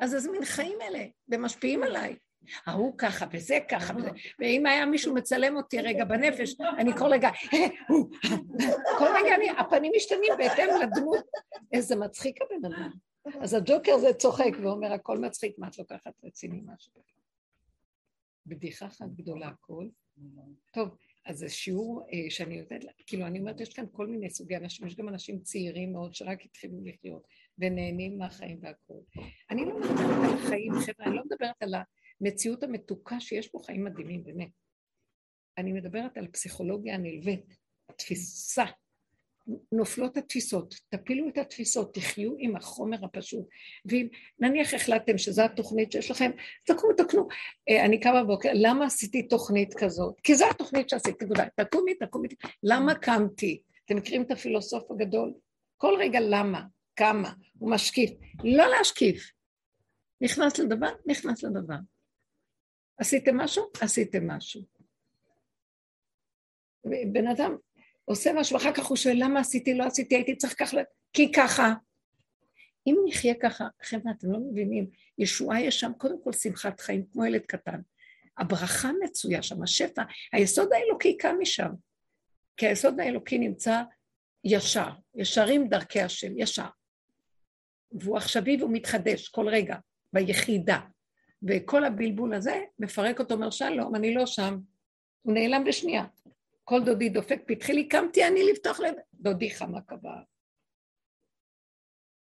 אז 0.00 0.14
איזה 0.14 0.30
מין 0.30 0.44
חיים 0.44 0.78
אלה, 0.82 1.04
ומשפיעים 1.28 1.82
עליי. 1.82 2.16
ההוא 2.66 2.98
ככה, 2.98 3.26
וזה 3.32 3.58
ככה, 3.70 3.96
וזה... 3.96 4.10
ואם 4.38 4.66
היה 4.66 4.86
מישהו 4.86 5.14
מצלם 5.14 5.56
אותי 5.56 5.80
רגע 5.80 6.04
בנפש, 6.04 6.56
אני 6.78 6.92
כל 6.98 7.06
רגע, 7.12 7.30
כל 8.98 9.06
רגע 9.16 9.34
אני, 9.34 9.50
הפנים 9.50 9.92
משתנים 9.96 10.32
בהתאם 10.38 10.68
לדמות. 10.82 11.24
איזה 11.72 11.96
מצחיק 11.96 12.36
הבן 12.42 12.72
אדם. 12.72 12.90
אז 13.40 13.54
הג'וקר 13.54 13.98
זה 13.98 14.12
צוחק 14.12 14.52
ואומר, 14.62 14.92
הכל 14.92 15.18
מצחיק, 15.18 15.58
מה 15.58 15.68
את 15.68 15.78
לוקחת 15.78 16.12
רציני 16.24 16.60
משהו? 16.64 16.92
בדיחה 18.46 18.86
אחת 18.86 19.08
גדולה 19.16 19.48
הכל. 19.48 19.88
טוב, 20.70 20.88
אז 21.26 21.38
זה 21.38 21.48
שיעור 21.48 22.06
אה, 22.12 22.30
שאני 22.30 22.54
יודעת, 22.54 22.80
כאילו 23.06 23.26
אני 23.26 23.38
אומרת, 23.38 23.60
יש 23.60 23.72
כאן 23.72 23.84
כל 23.92 24.06
מיני 24.06 24.30
סוגי 24.30 24.56
אנשים, 24.56 24.86
יש 24.86 24.96
גם 24.96 25.08
אנשים 25.08 25.40
צעירים 25.40 25.92
מאוד 25.92 26.14
שרק 26.14 26.44
התחילו 26.44 26.80
לחיות 26.84 27.26
ונהנים 27.58 28.18
מהחיים 28.18 28.58
והכול. 28.62 29.02
אני 29.50 29.64
לא 29.64 29.78
מדברת 29.78 30.00
על 30.00 30.34
החיים, 30.34 30.72
חבר'ה, 30.72 31.06
אני 31.06 31.16
לא 31.16 31.22
מדברת 31.24 31.62
על 31.62 31.74
המציאות 32.20 32.62
המתוקה 32.62 33.20
שיש 33.20 33.48
פה 33.48 33.58
חיים 33.66 33.84
מדהימים, 33.84 34.24
באמת. 34.24 34.50
אני 35.58 35.72
מדברת 35.72 36.16
על 36.16 36.28
פסיכולוגיה 36.28 36.94
הנלווית, 36.94 37.56
התפיסה 37.88 38.64
נופלות 39.72 40.16
התפיסות, 40.16 40.74
תפילו 40.88 41.28
את 41.28 41.38
התפיסות, 41.38 41.94
תחיו 41.94 42.32
עם 42.38 42.56
החומר 42.56 43.04
הפשוט. 43.04 43.48
ואם 43.84 44.08
נניח 44.38 44.74
החלטתם 44.74 45.18
שזו 45.18 45.42
התוכנית 45.42 45.92
שיש 45.92 46.10
לכם, 46.10 46.30
תקומו, 46.64 46.92
תקנו. 46.92 47.28
אה, 47.68 47.84
אני 47.84 48.00
קמה 48.00 48.24
בבוקר, 48.24 48.50
למה 48.54 48.84
עשיתי 48.86 49.28
תוכנית 49.28 49.74
כזאת? 49.74 50.20
כי 50.22 50.34
זו 50.34 50.44
התוכנית 50.50 50.88
שעשיתי, 50.88 51.26
תודה. 51.26 51.44
תקומי, 51.56 51.94
תקומי. 51.94 52.28
למה 52.62 52.94
קמתי? 52.94 53.62
אתם 53.84 53.96
מכירים 53.96 54.22
את 54.22 54.30
הפילוסוף 54.30 54.90
הגדול? 54.90 55.34
כל 55.76 55.94
רגע 55.98 56.18
למה, 56.20 56.62
כמה, 56.96 57.32
הוא 57.58 57.70
משקיף. 57.70 58.10
לא 58.44 58.66
להשקיף. 58.66 59.30
נכנס 60.20 60.58
לדבר, 60.58 60.88
נכנס 61.06 61.42
לדבר. 61.42 61.74
עשיתם 62.98 63.36
משהו? 63.36 63.64
עשיתם 63.80 64.30
משהו. 64.30 64.62
בן 67.12 67.26
אדם 67.26 67.56
עושה 68.10 68.32
משהו, 68.32 68.56
אחר 68.56 68.72
כך 68.72 68.86
הוא 68.86 68.96
שואל 68.96 69.16
למה 69.18 69.40
עשיתי, 69.40 69.74
לא 69.74 69.84
עשיתי, 69.84 70.14
הייתי 70.14 70.36
צריך 70.36 70.58
ככה, 70.58 70.76
כי 71.12 71.32
ככה. 71.32 71.72
אם 72.86 72.96
נחיה 73.06 73.34
ככה, 73.34 73.64
חבר'ה, 73.82 74.12
אתם 74.18 74.32
לא 74.32 74.38
מבינים, 74.50 74.90
ישועה 75.18 75.62
יש 75.62 75.80
שם 75.80 75.92
קודם 75.98 76.22
כל 76.24 76.32
שמחת 76.32 76.80
חיים, 76.80 77.04
כמו 77.12 77.26
ילד 77.26 77.40
קטן. 77.40 77.80
הברכה 78.38 78.90
מצויה 79.04 79.42
שם, 79.42 79.62
השפע, 79.62 80.02
היסוד 80.32 80.72
האלוקי 80.72 81.16
קם 81.16 81.36
משם. 81.40 81.70
כי 82.56 82.66
היסוד 82.66 83.00
האלוקי 83.00 83.38
נמצא 83.38 83.82
ישר, 84.44 84.88
ישרים 85.14 85.68
דרכי 85.68 86.00
השם, 86.00 86.38
ישר. 86.38 86.68
והוא 87.92 88.16
עכשווי 88.16 88.56
והוא 88.56 88.70
מתחדש 88.72 89.28
כל 89.28 89.48
רגע, 89.48 89.76
ביחידה. 90.12 90.80
וכל 91.48 91.84
הבלבול 91.84 92.34
הזה 92.34 92.60
מפרק 92.78 93.20
אותו, 93.20 93.34
אומר 93.34 93.50
שלום, 93.50 93.94
אני 93.94 94.14
לא 94.14 94.26
שם. 94.26 94.58
הוא 95.22 95.34
נעלם 95.34 95.64
בשנייה. 95.64 96.04
כל 96.70 96.84
דודי 96.84 97.08
דופק 97.08 97.40
פתחי 97.46 97.72
לי, 97.72 97.88
קמתי 97.88 98.26
אני 98.28 98.40
לפתוח 98.52 98.80
לב, 98.80 98.94
דודי 99.14 99.50
חמה 99.50 99.80
קבע. 99.82 100.22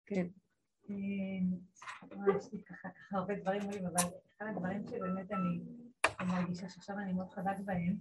כן. 0.06 0.26
יש 2.36 2.52
לי 2.52 2.62
ככה 2.64 2.88
הרבה 3.12 3.34
דברים 3.34 3.62
עולים, 3.62 3.86
אבל 3.86 4.08
אחד 4.36 4.46
הדברים 4.50 4.86
שבאמת 4.86 5.32
אני 6.20 6.28
מרגישה 6.28 6.68
שעכשיו 6.68 6.98
אני 6.98 7.12
מאוד 7.12 7.30
חזק 7.30 7.56
בהם, 7.64 7.96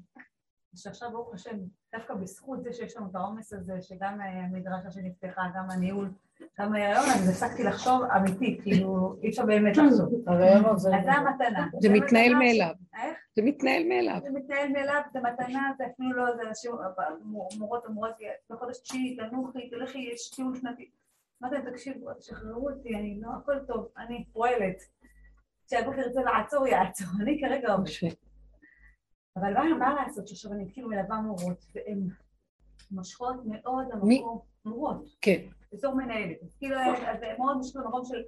שעכשיו 0.75 1.11
ברוך 1.11 1.33
השם, 1.33 1.59
דווקא 1.95 2.13
בזכות 2.13 2.63
זה 2.63 2.73
שיש 2.73 2.97
לנו 2.97 3.09
את 3.09 3.15
העומס 3.15 3.53
הזה, 3.53 3.81
שגם 3.81 4.21
המדרשה 4.21 4.91
שנפתחה, 4.91 5.41
גם 5.55 5.71
הניהול, 5.71 6.11
גם 6.59 6.73
ההיריון, 6.73 7.05
אז 7.05 7.29
הפסקתי 7.29 7.63
לחשוב 7.63 8.03
אמיתי, 8.03 8.59
כאילו, 8.63 9.15
אי 9.23 9.29
אפשר 9.29 9.45
באמת 9.45 9.77
לחשוב. 9.77 10.29
אז 10.29 11.03
זה 11.03 11.11
המתנה. 11.11 11.67
זה 11.81 11.89
מתנהל 11.89 12.35
מאליו. 12.35 12.73
איך? 13.03 13.17
זה 13.35 13.41
מתנהל 13.41 13.83
מאליו. 13.87 14.19
זה 14.23 14.29
מתנהל 14.29 14.71
מאליו, 14.71 15.01
זה 15.13 15.19
מתנה, 15.19 15.71
זה 15.77 15.83
אפילו 15.93 16.13
לא, 16.13 16.35
זה 16.35 16.41
אנשים, 16.47 16.71
מורות 17.59 17.85
אומרות 17.85 18.11
בחודש 18.49 18.77
תשיעי, 18.77 19.17
תנוחי, 19.29 19.69
תלכי, 19.69 20.09
יש 20.13 20.29
טיול 20.35 20.55
שנתי. 20.55 20.89
אמרתי 21.43 21.55
להם, 21.55 21.71
תקשיבו, 21.71 22.13
תשחררו 22.13 22.69
אותי, 22.69 22.95
אני 22.95 23.19
לא, 23.21 23.29
הכל 23.41 23.59
טוב, 23.67 23.87
אני 23.97 24.25
פועלת. 24.33 24.77
כשהבוקר 25.67 25.99
ירצה 25.99 26.21
לעצור, 26.21 26.67
יעצור, 26.67 27.07
אני 27.21 27.41
כרגע 27.41 27.73
עובדת. 27.73 28.17
אבל 29.37 29.53
מה, 29.53 29.77
מה 29.79 29.93
לעשות 29.93 30.27
שעכשיו 30.27 30.53
אני 30.53 30.65
כאילו 30.73 30.89
מלווה 30.89 31.21
מורות, 31.21 31.65
והן 31.75 32.07
מושכות 32.91 33.35
מאוד 33.45 33.85
למקום, 33.91 34.39
מורות. 34.65 35.05
כן. 35.21 35.41
בתור 35.74 35.95
מנהלת. 35.95 36.38
כאילו, 36.59 36.78
אז 36.80 37.19
זה 37.19 37.26
מאוד 37.38 37.57
מושך 37.57 37.76
למקום 37.76 38.05
של 38.05 38.24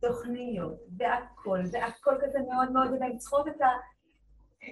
תוכניות, 0.00 0.80
והכל, 0.98 1.60
והכל 1.72 2.14
כזה 2.22 2.38
מאוד 2.52 2.72
מאוד, 2.72 2.90
והן 3.00 3.16
צריכות 3.16 3.48
את 3.48 3.60
ה... 3.60 3.66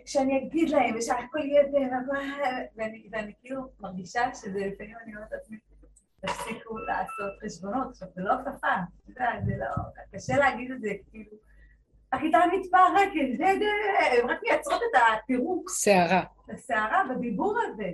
שאני 0.06 0.38
אגיד 0.38 0.70
להם, 0.70 0.94
ושהכל 0.98 1.38
יהיה 1.38 1.70
זה, 1.70 1.78
ואני, 2.76 3.08
ואני 3.12 3.32
כאילו 3.40 3.62
מרגישה 3.80 4.34
שזה 4.34 4.58
לפעמים 4.58 4.96
אני 5.04 5.16
אומרת 5.16 5.32
לעצמי, 5.32 5.56
תפסיקו 6.20 6.78
לעשות 6.78 7.32
חשבונות. 7.44 7.88
עכשיו, 7.90 8.08
זה 8.14 8.22
לא 8.22 8.34
שפה, 8.44 8.68
זה 9.46 9.52
לא... 9.58 9.66
קשה 10.12 10.36
להגיד 10.36 10.70
את 10.70 10.80
זה, 10.80 10.88
כאילו... 11.10 11.36
הכיתה 12.12 12.38
מתפרקת, 12.52 13.38
זה, 13.38 13.44
זה, 13.58 14.22
הם 14.22 14.30
רק 14.30 14.38
מייצרות 14.42 14.80
את 14.90 15.00
הפירוק. 15.18 15.70
סערה. 15.70 16.22
הסערה 16.54 17.04
בדיבור 17.10 17.58
הזה. 17.66 17.90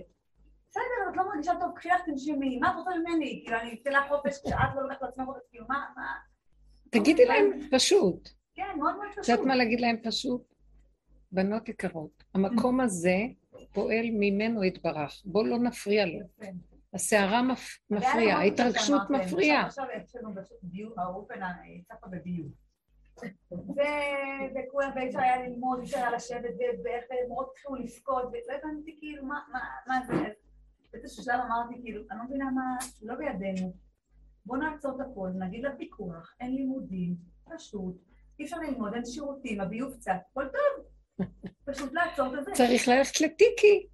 בסדר, 0.70 1.10
את 1.10 1.16
לא 1.16 1.28
מרגישה 1.28 1.52
טוב, 1.60 1.72
קחי 1.74 1.88
לך 1.88 2.00
תנשמי, 2.06 2.58
מה 2.58 2.70
את 2.70 2.74
רוצה 2.76 2.90
ממני? 2.98 3.42
כאילו, 3.44 3.60
אני 3.60 3.78
אתן 3.82 3.92
לך 3.92 4.08
חופש 4.08 4.38
כשאת 4.46 4.74
לא 4.76 4.82
לוקחת 4.82 5.02
לעצמך 5.02 5.26
כאילו, 5.50 5.64
מה, 5.68 5.86
מה... 5.96 6.14
תגידי 6.90 7.24
להם 7.24 7.50
פשוט. 7.70 8.28
כן, 8.54 8.78
מאוד 8.78 8.96
מאוד 8.96 9.08
פשוט. 9.12 9.24
את 9.24 9.28
יודעת 9.28 9.46
מה 9.46 9.56
להגיד 9.56 9.80
להם 9.80 9.96
פשוט? 10.04 10.54
בנות 11.32 11.68
יקרות, 11.68 12.24
המקום 12.34 12.80
הזה 12.80 13.16
פועל 13.72 14.06
ממנו 14.12 14.64
יתברך, 14.64 15.22
בואו 15.24 15.46
לא 15.46 15.58
נפריע 15.58 16.06
לו. 16.06 16.20
הסערה 16.94 17.42
מפריעה, 17.90 18.38
ההתרגשות 18.38 19.02
מפריעה. 19.10 19.66
עכשיו 19.66 19.84
יש 19.96 20.16
לנו 20.16 20.30
ביוב, 20.62 21.00
האופן 21.00 21.34
צפה 21.88 22.06
בביוב. 22.10 22.52
וכולם, 24.54 24.90
ואי 24.96 25.08
אפשר 25.08 25.20
היה 25.20 25.46
ללמוד, 25.46 25.78
אי 25.78 25.84
אפשר 25.84 25.98
היה 25.98 26.10
לשבת, 26.10 26.54
ואיך 26.84 27.04
מורות 27.28 27.50
התחילו 27.52 27.74
לבכות, 27.74 28.24
ולא 28.24 28.56
הבנתי 28.58 28.96
כאילו 28.98 29.24
מה 29.86 30.00
זה. 30.06 30.14
באיזשהו 30.92 31.22
שלב 31.24 31.40
אמרתי 31.46 31.74
כאילו, 31.82 32.02
אני 32.10 32.18
לא 32.18 32.24
מבינה 32.24 32.50
מה, 32.50 32.76
לא 33.02 33.14
בידינו. 33.14 33.72
בואו 34.46 34.60
נעצור 34.60 34.96
את 34.96 35.06
הכול, 35.06 35.30
נגיד 35.30 35.64
לפיקוח, 35.64 36.34
אין 36.40 36.54
לימודים, 36.54 37.16
פשוט, 37.44 37.96
אי 38.38 38.44
אפשר 38.44 38.56
ללמוד, 38.58 38.94
אין 38.94 39.04
שירותים, 39.04 39.60
הביוב 39.60 39.94
קצת, 39.94 40.12
הכל 40.30 40.44
טוב. 40.48 40.86
פשוט 41.64 41.92
לעצור 41.92 42.38
את 42.38 42.44
זה. 42.44 42.52
צריך 42.52 42.88
ללכת 42.88 43.20
לטיקי. 43.20 43.86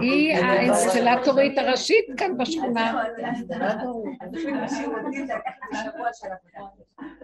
היא 0.00 0.36
האינסטלטורית 0.36 1.58
הראשית 1.58 2.04
כאן 2.16 2.36
בשכונה. 2.38 3.04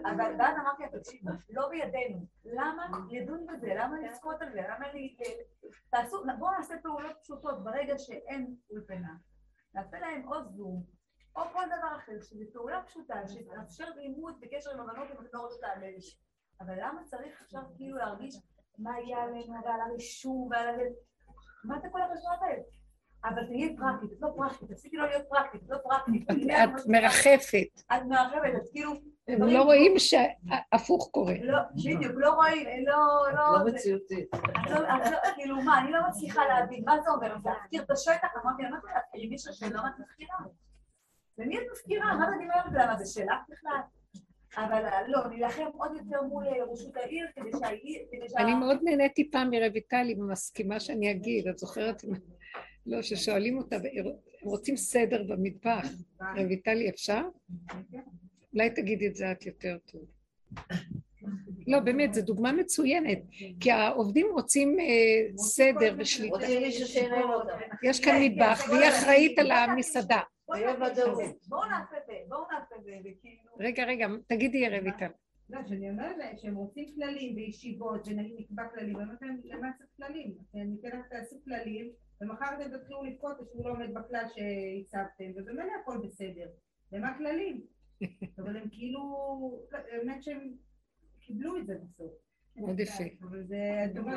אבל 0.05 0.31
ואז 0.39 0.57
אמרתי 0.57 0.83
לה, 0.83 0.99
תקשיבו, 0.99 1.29
לא 1.49 1.69
בידינו. 1.69 2.25
למה 2.45 2.87
לדון 3.11 3.45
בזה? 3.47 3.73
למה 3.75 3.99
לזכות 3.99 4.41
על 4.41 4.51
זה? 4.51 4.61
למה 4.69 4.85
תעשו, 5.89 6.23
בואו 6.39 6.51
נעשה 6.51 6.75
פעולות 6.81 7.17
פשוטות 7.21 7.63
ברגע 7.63 7.97
שאין 7.97 8.55
אולפנה. 8.69 9.13
נעשה 9.73 9.99
להם 9.99 10.27
או 10.27 10.43
זום, 10.43 10.83
או 11.35 11.41
כל 11.53 11.63
דבר 11.65 11.95
אחר, 11.97 12.21
שזו 12.21 12.45
פעולה 12.53 12.81
פשוטה, 12.83 13.15
שתאפשר 13.27 13.85
לימוד 13.95 14.33
בקשר 14.39 14.69
עם 14.73 14.79
הבנות 14.79 15.07
אם 15.11 15.25
את 15.25 15.33
לא 15.33 15.47
להעלש. 15.61 16.19
אבל 16.61 16.73
למה 16.77 17.03
צריך 17.05 17.41
עכשיו 17.41 17.61
כאילו 17.75 17.97
להרגיש 17.97 18.35
מה 18.77 18.91
יהיה 18.99 19.23
עלינו 19.23 19.53
ועל 19.65 19.81
הרישום 19.81 20.49
ועל 20.51 20.67
ה... 20.67 20.73
מה 21.63 21.79
זה 21.81 21.87
כל 21.91 22.01
החשבונות 22.01 22.41
האלה? 22.41 22.63
אבל 23.25 23.45
תהיי 23.45 23.75
פרקטית, 23.77 24.11
את 24.11 24.21
לא 24.21 24.29
פרקטית, 24.35 24.71
תפסיקי 24.71 24.97
לא 24.97 25.05
להיות 25.07 25.25
פרקטית, 25.29 25.63
את 25.63 25.69
לא 25.69 25.77
פרקטית. 25.83 26.29
את 26.29 26.85
מרחפת. 26.87 27.81
את 27.95 28.01
מרחפת, 28.07 28.55
את 28.57 28.69
כאילו... 28.71 28.91
הם 29.27 29.43
לא 29.43 29.63
רואים 29.63 29.93
שהפוך 29.99 31.09
קורה. 31.11 31.33
לא, 31.41 31.57
בדיוק, 31.75 32.13
לא 32.15 32.33
רואים, 32.33 32.85
לא... 32.85 32.95
לא, 33.33 33.59
לא 33.59 33.65
מציאותית. 33.65 34.29
לא, 34.69 34.79
כאילו 35.35 35.61
מה, 35.61 35.79
אני 35.79 35.91
לא 35.91 35.99
מצליחה 36.09 36.45
להבין, 36.45 36.83
מה 36.85 37.01
זה 37.01 37.09
אומר? 37.09 37.35
להזכיר 37.45 37.83
את 37.83 37.91
השטח, 37.91 38.27
אמרתי 38.43 38.63
לה, 38.63 38.69
מה 38.69 38.77
זה 38.81 38.87
להזכיר 38.95 39.29
מישהו 39.29 39.53
שלא 39.53 39.79
את 39.79 39.99
מזכירה? 39.99 40.37
למי 41.37 41.57
את 41.57 41.63
מזכירה? 41.71 42.15
מה 42.15 42.25
זה 42.29 42.35
דמיון 42.35 42.83
למה 42.83 42.97
זה 42.97 43.05
שלך 43.05 43.39
בכלל? 43.49 43.79
אבל 44.57 44.83
לא, 45.07 45.27
נילחם 45.29 45.65
עוד 45.77 45.91
יותר 45.97 46.21
מול 46.21 46.43
רשות 46.71 46.97
העיר 46.97 47.25
כדי 47.35 47.51
שהעיר... 47.59 47.99
אני 48.37 48.53
מאוד 48.53 48.77
נהניתי 48.83 49.31
פעם 49.31 49.49
מרויטל, 49.49 50.07
אם 50.13 50.31
מסכימה 50.31 50.79
שאני 50.79 51.11
אגיד, 51.11 51.47
את 51.47 51.57
זוכרת? 51.57 52.03
לא, 52.85 53.01
ששואלים 53.01 53.57
אותה, 53.57 53.75
הם 53.75 54.05
רוצים 54.43 54.77
סדר 54.77 55.23
במטבח. 55.23 55.87
רויטלי, 56.37 56.89
אפשר? 56.89 57.21
אולי 58.53 58.69
תגידי 58.69 59.07
את 59.07 59.15
זה 59.15 59.31
את 59.31 59.45
יותר 59.45 59.77
טוב. 59.91 60.01
לא, 61.67 61.79
באמת, 61.79 62.13
זו 62.13 62.21
דוגמה 62.21 62.51
מצוינת, 62.51 63.19
כי 63.59 63.71
העובדים 63.71 64.27
רוצים 64.33 64.79
אה, 64.79 64.85
סדר 65.37 65.95
ושליטה. 65.97 66.37
יש 67.83 67.99
כאן 67.99 68.21
מטבח, 68.21 68.69
והיא 68.69 68.89
אחראית 68.89 69.39
על 69.39 69.51
המסעדה. 69.51 70.19
בואו 70.47 71.65
נעשה 71.65 71.95
זה, 72.07 72.13
בואו 72.29 72.41
נעשה 72.51 72.75
זה, 72.83 72.91
וכאילו... 72.99 73.43
רגע, 73.59 73.85
רגע, 73.85 74.07
תגידי 74.27 74.69
רויטל. 74.69 75.11
לא, 75.49 75.59
שאני 75.67 75.89
אומרת 75.89 76.17
להם 76.17 76.37
שהם 76.37 76.55
רוצים 76.55 76.95
כללים 76.95 77.35
בישיבות, 77.35 78.07
ונגיד 78.07 78.35
נקבע 78.39 78.63
כללים, 78.69 78.95
ואני 78.95 79.05
אומרת 79.05 79.21
להם, 79.21 79.41
למה 79.43 79.67
צריך 79.77 79.89
כללים? 79.97 80.37
אני 80.55 80.75
אתן 80.79 80.99
לך 80.99 81.05
תעשו 81.09 81.35
כללים, 81.43 81.91
ומחר 82.21 82.45
אתם 82.45 82.77
תתחילו 82.77 83.03
לבכות 83.03 83.37
שהוא 83.51 83.65
לא 83.65 83.71
עומד 83.71 83.93
בכלל 83.93 84.25
שהצבתם, 84.27 85.31
ובאמת 85.35 85.71
הכל 85.81 85.97
בסדר. 86.07 86.47
למה 86.91 87.17
כללים? 87.17 87.65
אבל 88.39 88.57
הם 88.57 88.69
כאילו, 88.69 89.01
באמת 89.91 90.23
שהם 90.23 90.53
קיבלו 91.19 91.57
את 91.57 91.67
זה 91.67 91.73
בסוף. 91.83 92.26
מאוד 92.57 92.79
יפה. 92.79 93.03
יבוא... 93.95 94.11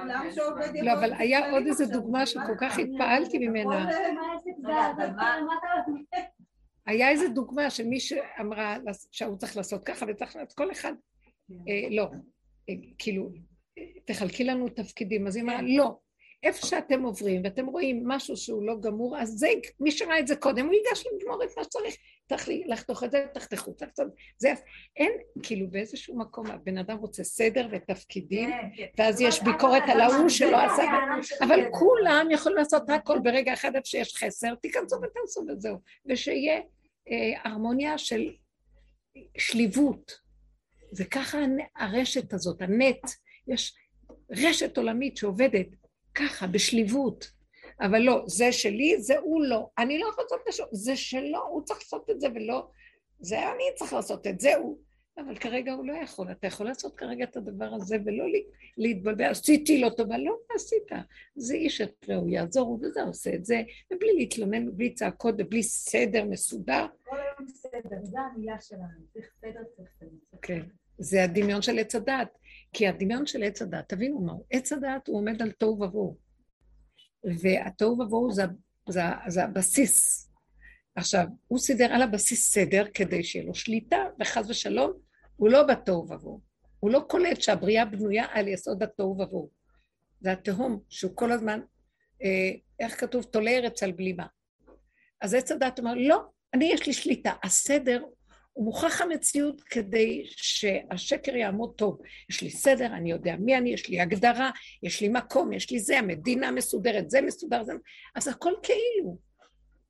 לא, 0.82 0.93
אבל 0.93 1.12
היה 1.18 1.51
עוד 1.51 1.66
איזה 1.66 1.86
דוגמה 1.86 2.26
שכל 2.26 2.55
כך 2.61 2.78
התפעלתי 2.78 3.38
ממנה. 3.38 3.88
היה 6.86 7.09
איזה 7.11 7.28
דוגמה 7.28 7.70
שמי 7.70 8.01
שאמרה 8.01 8.76
שהוא 9.11 9.36
צריך 9.36 9.57
לעשות 9.57 9.84
ככה 9.84 10.07
וצריך 10.09 10.36
לעשות 10.36 10.53
כל 10.53 10.72
אחד, 10.72 10.93
כן. 11.49 11.55
אה, 11.55 11.88
לא, 11.91 12.11
אה, 12.68 12.74
כאילו, 12.99 13.30
תחלקי 14.05 14.45
לנו 14.45 14.68
תפקידים, 14.68 15.26
אז 15.26 15.36
היא 15.36 15.45
אמרה, 15.45 15.62
לא, 15.62 15.99
איפה 16.43 16.66
שאתם 16.66 17.03
עוברים 17.03 17.41
ואתם 17.45 17.66
רואים 17.66 18.03
משהו 18.07 18.36
שהוא 18.36 18.66
לא 18.66 18.80
גמור, 18.80 19.18
אז 19.18 19.28
זה, 19.28 19.49
מי 19.80 19.91
שראה 19.91 20.18
את 20.18 20.26
זה 20.26 20.36
קודם, 20.36 20.66
הוא 20.66 20.74
ייגש 20.74 21.05
לגמור 21.07 21.45
את 21.45 21.49
מה 21.57 21.64
שצריך, 21.64 21.97
צריך 22.28 22.49
לחתוך 22.66 23.05
את 23.05 23.11
זה, 23.11 23.26
תחתכו, 23.34 23.72
תחתכו, 23.72 24.03
זה, 24.38 24.53
אין, 24.97 25.12
כאילו 25.43 25.70
באיזשהו 25.70 26.18
מקום 26.18 26.47
הבן 26.47 26.78
אדם 26.78 26.97
רוצה 26.97 27.24
סדר 27.24 27.68
ותפקידים, 27.72 28.51
כן, 28.51 28.68
כן. 28.76 29.03
ואז 29.03 29.20
יש 29.20 29.43
ביקורת 29.43 29.82
על 29.86 30.01
ההוא 30.01 30.28
שלא 30.28 30.57
עשה, 30.57 30.82
אבל 31.45 31.61
כולם 31.70 32.28
יכולים 32.30 32.59
לעשות 32.59 32.91
הכל 32.91 33.18
ברגע 33.18 33.53
אחד 33.53 33.76
איפה 33.76 33.86
שיש 33.86 34.16
חסר, 34.16 34.55
תיכנסו 34.55 34.97
ותנסו 34.97 35.45
וזהו, 35.49 35.76
ושיהיה 36.07 36.61
אה, 37.11 37.41
הרמוניה 37.45 37.99
של 37.99 38.32
שליבות, 39.38 40.12
וככה 40.99 41.38
הרשת 41.76 42.32
הזאת, 42.32 42.62
הנט, 42.62 43.11
יש 43.49 43.74
רשת 44.30 44.78
עולמית 44.78 45.16
שעובדת 45.16 45.66
ככה, 46.14 46.46
בשליבות. 46.46 47.30
אבל 47.80 47.98
לא, 47.98 48.24
זה 48.26 48.52
שלי, 48.52 49.02
זה 49.02 49.18
הוא 49.18 49.44
לא. 49.44 49.68
אני 49.78 49.98
לא 49.98 50.08
יכול 50.08 50.24
לעשות 50.24 50.40
משהו, 50.48 50.66
זה 50.72 50.96
שלו, 50.96 51.46
הוא 51.48 51.62
צריך 51.62 51.80
לעשות 51.80 52.11
את 52.11 52.20
זה 52.20 52.28
ולא... 52.34 52.68
זה 53.20 53.38
אני 53.38 53.64
צריך 53.76 53.92
לעשות 53.92 54.26
את 54.26 54.40
זה, 54.40 54.56
הוא... 54.56 54.78
אבל 55.18 55.36
כרגע 55.36 55.72
הוא 55.72 55.86
לא 55.86 55.92
יכול. 55.92 56.30
אתה 56.30 56.46
יכול 56.46 56.66
לעשות 56.66 56.96
כרגע 56.96 57.24
את 57.24 57.36
הדבר 57.36 57.64
הזה 57.74 57.96
ולא 58.04 58.24
להתבלבל, 58.78 59.24
עשיתי 59.24 59.80
לו 59.80 59.90
טובה, 59.90 60.18
לא 60.18 60.36
עשית. 60.54 60.88
זה 61.36 61.54
איש 61.54 61.80
את 61.80 62.04
רעהו 62.08 62.28
יעזור, 62.28 62.78
וזה 62.82 63.02
עושה 63.02 63.34
את 63.34 63.44
זה, 63.44 63.62
ובלי 63.92 64.12
להתלונן, 64.16 64.68
ובלי 64.68 64.94
צעקות, 64.94 65.34
ובלי 65.38 65.62
סדר 65.62 66.24
מסודר. 66.24 66.86
כל 67.04 67.16
היום 67.16 67.48
סדר, 67.48 67.96
זו 68.02 68.18
המילה 68.18 68.61
שלנו, 68.61 69.06
צריך 69.12 69.30
סדר, 69.40 69.61
צריך 69.76 69.88
סדר. 70.00 70.38
כן, 70.42 70.61
זה 70.98 71.24
הדמיון 71.24 71.62
של 71.62 71.78
עץ 71.78 71.94
הדת. 71.94 72.38
כי 72.73 72.89
הדמיון 72.89 73.27
של 73.27 73.43
עץ 73.43 73.62
הדת, 73.62 73.89
תבינו 73.89 74.21
מהו, 74.21 74.45
עץ 74.51 74.73
הדת 74.73 75.09
הוא 75.09 75.16
עומד 75.16 75.43
על 75.43 75.51
תוהו 75.51 75.83
ובוהו. 75.83 76.16
והתוהו 77.25 78.01
ובוהו 78.01 78.33
זה, 78.33 78.43
זה, 78.89 79.01
זה 79.29 79.45
הבסיס. 79.45 80.27
עכשיו, 80.95 81.27
הוא 81.49 81.59
סידר 81.59 81.93
על 81.93 82.03
הבסיס 82.03 82.53
סדר 82.53 82.85
כדי 82.95 83.25
שיהיה 83.25 83.45
לו 83.45 83.55
שליטה, 83.55 83.97
וחס 84.21 84.51
ושלום, 84.51 84.93
הוא 85.37 85.49
לא 85.51 85.62
בתוהו 85.62 86.11
ובוהו. 86.11 86.41
הוא 86.81 86.91
לא 86.91 87.05
קולט 87.09 87.41
שהבריאה 87.41 87.85
בנויה 87.85 88.27
על 88.31 88.49
יסוד 88.49 88.83
התוהו 88.83 89.21
ובוהו. 89.21 89.51
זה 90.21 90.33
התהום 90.33 90.81
שהוא 90.89 91.12
כל 91.14 91.33
הזמן, 91.33 91.61
אה, 92.23 92.51
איך 92.81 93.01
כתוב? 93.01 93.25
תולה 93.25 93.51
ארץ 93.51 93.83
על 93.83 93.93
בלימה. 93.93 94.27
אז 95.21 95.35
עץ 95.35 95.53
הדת 95.53 95.79
אומר, 95.79 95.95
לא, 95.95 96.21
אני 96.55 96.64
יש 96.64 96.87
לי 96.87 96.93
שליטה. 96.93 97.33
הסדר 97.43 98.03
הוא 98.03 98.12
מוכרח 98.61 99.00
המציאות 99.00 99.61
כדי 99.61 100.22
שהשקר 100.26 101.36
יעמוד 101.36 101.72
טוב. 101.76 101.98
יש 102.30 102.42
לי 102.42 102.50
סדר, 102.50 102.86
אני 102.86 103.11
יודע 103.11 103.36
מי 103.36 103.56
אני, 103.56 103.70
יש 103.70 103.88
לי 103.88 104.00
הגדרה, 104.00 104.50
יש 104.82 105.00
לי 105.00 105.08
מקום, 105.08 105.52
יש 105.52 105.70
לי 105.70 105.78
זה, 105.78 105.98
המדינה 105.98 106.50
מסודרת, 106.50 107.11
זה 107.11 107.20
מסודר, 107.20 107.62
זה... 107.64 107.72
אז 108.14 108.28
הכל 108.28 108.52
כאילו. 108.62 109.18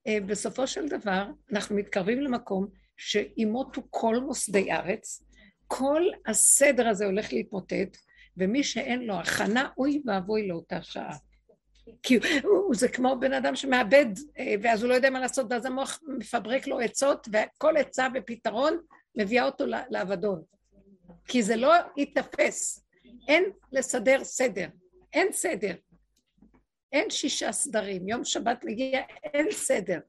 אה, 0.06 0.20
בסופו 0.26 0.66
של 0.66 0.88
דבר, 0.88 1.26
אנחנו 1.52 1.76
מתקרבים 1.76 2.20
למקום 2.20 2.66
שימותו 2.96 3.82
כל 3.90 4.16
מוסדי 4.20 4.72
ארץ, 4.72 5.24
כל 5.66 6.02
הסדר 6.26 6.88
הזה 6.88 7.06
הולך 7.06 7.32
להתמוטט, 7.32 7.96
ומי 8.36 8.64
שאין 8.64 9.02
לו 9.02 9.14
הכנה, 9.14 9.68
אוי 9.78 10.02
ואבוי 10.06 10.48
לאותה 10.48 10.82
שעה. 10.82 11.16
כי 12.02 12.18
הוא, 12.42 12.74
זה 12.74 12.88
כמו 12.88 13.16
בן 13.20 13.32
אדם 13.32 13.56
שמאבד, 13.56 14.06
אה, 14.38 14.54
ואז 14.62 14.82
הוא 14.82 14.88
לא 14.88 14.94
יודע 14.94 15.10
מה 15.10 15.20
לעשות, 15.20 15.46
ואז 15.50 15.66
המוח 15.66 16.00
מפברק 16.18 16.66
לו 16.66 16.80
עצות, 16.80 17.28
וכל 17.32 17.76
עצה 17.76 18.08
ופתרון 18.14 18.78
מביאה 19.16 19.44
אותו 19.44 19.64
לאבדון. 19.90 20.42
כי 21.28 21.42
זה 21.42 21.56
לא 21.56 21.72
ייתפס. 21.96 22.86
אין 23.28 23.44
לסדר 23.72 24.24
סדר. 24.24 24.68
אין 25.12 25.32
סדר. 25.32 25.74
אין 26.92 27.10
שישה 27.10 27.52
סדרים. 27.52 28.08
יום 28.08 28.24
שבת 28.24 28.64
מגיע, 28.64 29.00
אין 29.24 29.46
סדר. 29.50 30.00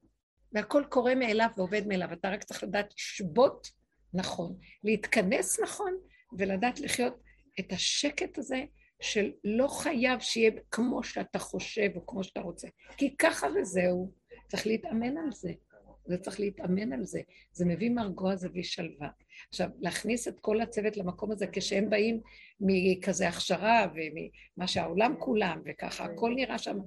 והכל 0.54 0.84
קורה 0.90 1.16
מאליו 1.16 1.48
ועובד 1.58 1.88
מאליו. 1.88 2.14
אתה 2.14 2.30
רק 2.30 2.44
צריך 2.44 2.64
לדעת 2.64 2.94
לשבות 2.98 3.68
נכון, 4.14 4.58
להתכנס 4.84 5.60
נכון, 5.60 5.98
ולדעת 6.38 6.80
לחיות 6.80 7.20
את 7.60 7.72
השקט 7.72 8.38
הזה 8.38 8.64
של 9.02 9.32
לא 9.44 9.68
חייב 9.68 10.20
שיהיה 10.20 10.52
כמו 10.72 11.04
שאתה 11.04 11.40
חושב 11.40 11.90
או 11.96 12.06
כמו 12.06 12.24
שאתה 12.24 12.42
רוצה, 12.42 12.68
כי 12.98 13.16
ככה 13.18 13.48
וזהו, 13.62 14.12
צריך 14.48 14.68
להתאמן 14.68 15.18
על 15.18 15.32
זה. 15.32 15.52
זה 16.06 16.18
צריך 16.18 16.40
להתאמן 16.40 16.94
על 16.94 17.06
זה. 17.06 17.22
זה 17.52 17.66
מביא 17.66 17.90
מרגוע, 17.90 18.36
זה 18.36 18.50
מביא 18.50 18.64
שלווה. 18.64 19.10
עכשיו, 19.50 19.70
להכניס 19.80 20.28
את 20.28 20.40
כל 20.40 20.62
הצוות 20.62 20.98
למקום 20.98 21.32
הזה 21.32 21.46
כשהם 21.52 21.90
באים 21.90 22.22
מכזה 22.60 23.28
הכשרה 23.28 23.88
וממה 23.96 24.68
שהעולם 24.68 25.16
כולם, 25.20 25.62
וככה 25.66 26.04
הכל 26.04 26.34
נראה 26.36 26.58
שם, 26.58 26.78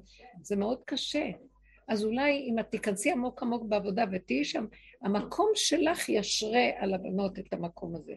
זה 0.43 0.57
מאוד 0.57 0.79
קשה. 0.85 1.31
אז 1.89 2.05
אולי 2.05 2.33
אם 2.33 2.59
את 2.59 2.71
תיכנסי 2.71 3.11
עמוק 3.11 3.43
עמוק 3.43 3.63
בעבודה 3.69 4.05
ותהיי 4.13 4.45
שם, 4.45 4.67
המקום 5.03 5.51
שלך 5.55 6.09
ישרה 6.09 6.69
על 6.77 6.95
הבנות 6.95 7.39
את 7.39 7.53
המקום 7.53 7.97
הזה. 7.97 8.15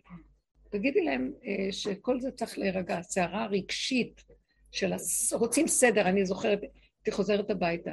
תגידי 0.70 1.04
להם 1.04 1.34
אה, 1.46 1.72
שכל 1.72 2.20
זה 2.20 2.32
צריך 2.32 2.58
להירגע, 2.58 3.02
סערה 3.02 3.46
רגשית 3.46 4.24
של 4.72 4.94
רוצים 5.34 5.68
סדר, 5.68 6.02
אני 6.02 6.26
זוכרת, 6.26 6.62
הייתי 6.62 7.12
חוזרת 7.12 7.50
הביתה. 7.50 7.92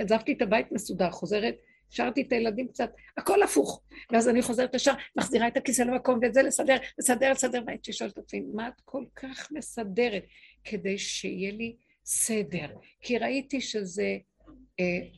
עזבתי 0.00 0.32
את 0.32 0.42
הבית 0.42 0.72
מסודר, 0.72 1.10
חוזרת, 1.10 1.54
השארתי 1.92 2.22
את 2.22 2.32
הילדים 2.32 2.68
קצת, 2.68 2.90
הכל 3.16 3.42
הפוך. 3.42 3.82
ואז 4.12 4.28
אני 4.28 4.42
חוזרת 4.42 4.74
ישר, 4.74 4.92
מחזירה 5.16 5.48
את 5.48 5.56
הכיסא 5.56 5.82
למקום, 5.82 6.18
ואת 6.22 6.34
זה 6.34 6.42
לסדר, 6.42 6.76
לסדר, 6.98 7.30
לסדר, 7.30 7.62
והייתי 7.66 7.92
שואלת 7.92 8.12
את 8.12 8.18
עצמי, 8.18 8.42
מה 8.54 8.68
את 8.68 8.80
כל 8.84 9.04
כך 9.16 9.52
מסדרת? 9.52 10.24
כדי 10.64 10.98
שיהיה 10.98 11.52
לי 11.52 11.76
סדר. 12.04 12.66
כי 13.00 13.18
ראיתי 13.18 13.60
שזה 13.60 14.16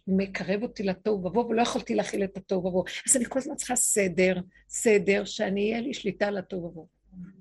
מקרב 0.07 0.63
אותי 0.63 0.83
לתוהו 0.83 1.25
ובוהו, 1.25 1.49
ולא 1.49 1.63
יכולתי 1.63 1.95
להכיל 1.95 2.25
את 2.25 2.37
התוהו 2.37 2.67
ובוהו. 2.67 2.85
אז 3.09 3.17
אני 3.17 3.25
כל 3.29 3.39
הזמן 3.39 3.55
צריכה 3.55 3.77
סדר, 3.77 4.41
סדר, 4.69 5.25
שאני 5.25 5.71
אהיה 5.71 5.81
לי 5.81 5.95
שליטה 5.95 6.27
על 6.27 6.39
התוהו 6.39 6.65
ובוהו. 6.65 6.89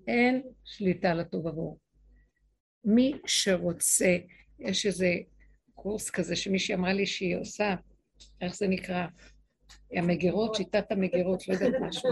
אין 0.08 0.42
שליטה 0.64 1.12
על 1.12 1.20
התוהו 1.20 1.46
ובוהו. 1.46 1.78
מי 2.86 3.14
שרוצה, 3.26 4.18
יש 4.60 4.86
איזה 4.86 5.14
קורס 5.74 6.10
כזה 6.10 6.36
שמישהי 6.36 6.76
אמרה 6.76 6.94
לי 6.94 7.06
שהיא 7.06 7.38
עושה, 7.38 7.76
איך 8.42 8.56
זה 8.56 8.68
נקרא? 8.68 9.06
המגירות, 9.92 10.56
שיטת 10.56 10.92
המגירות, 10.92 11.48
לא 11.48 11.54
יודעת 11.54 11.82
משהו. 11.82 12.10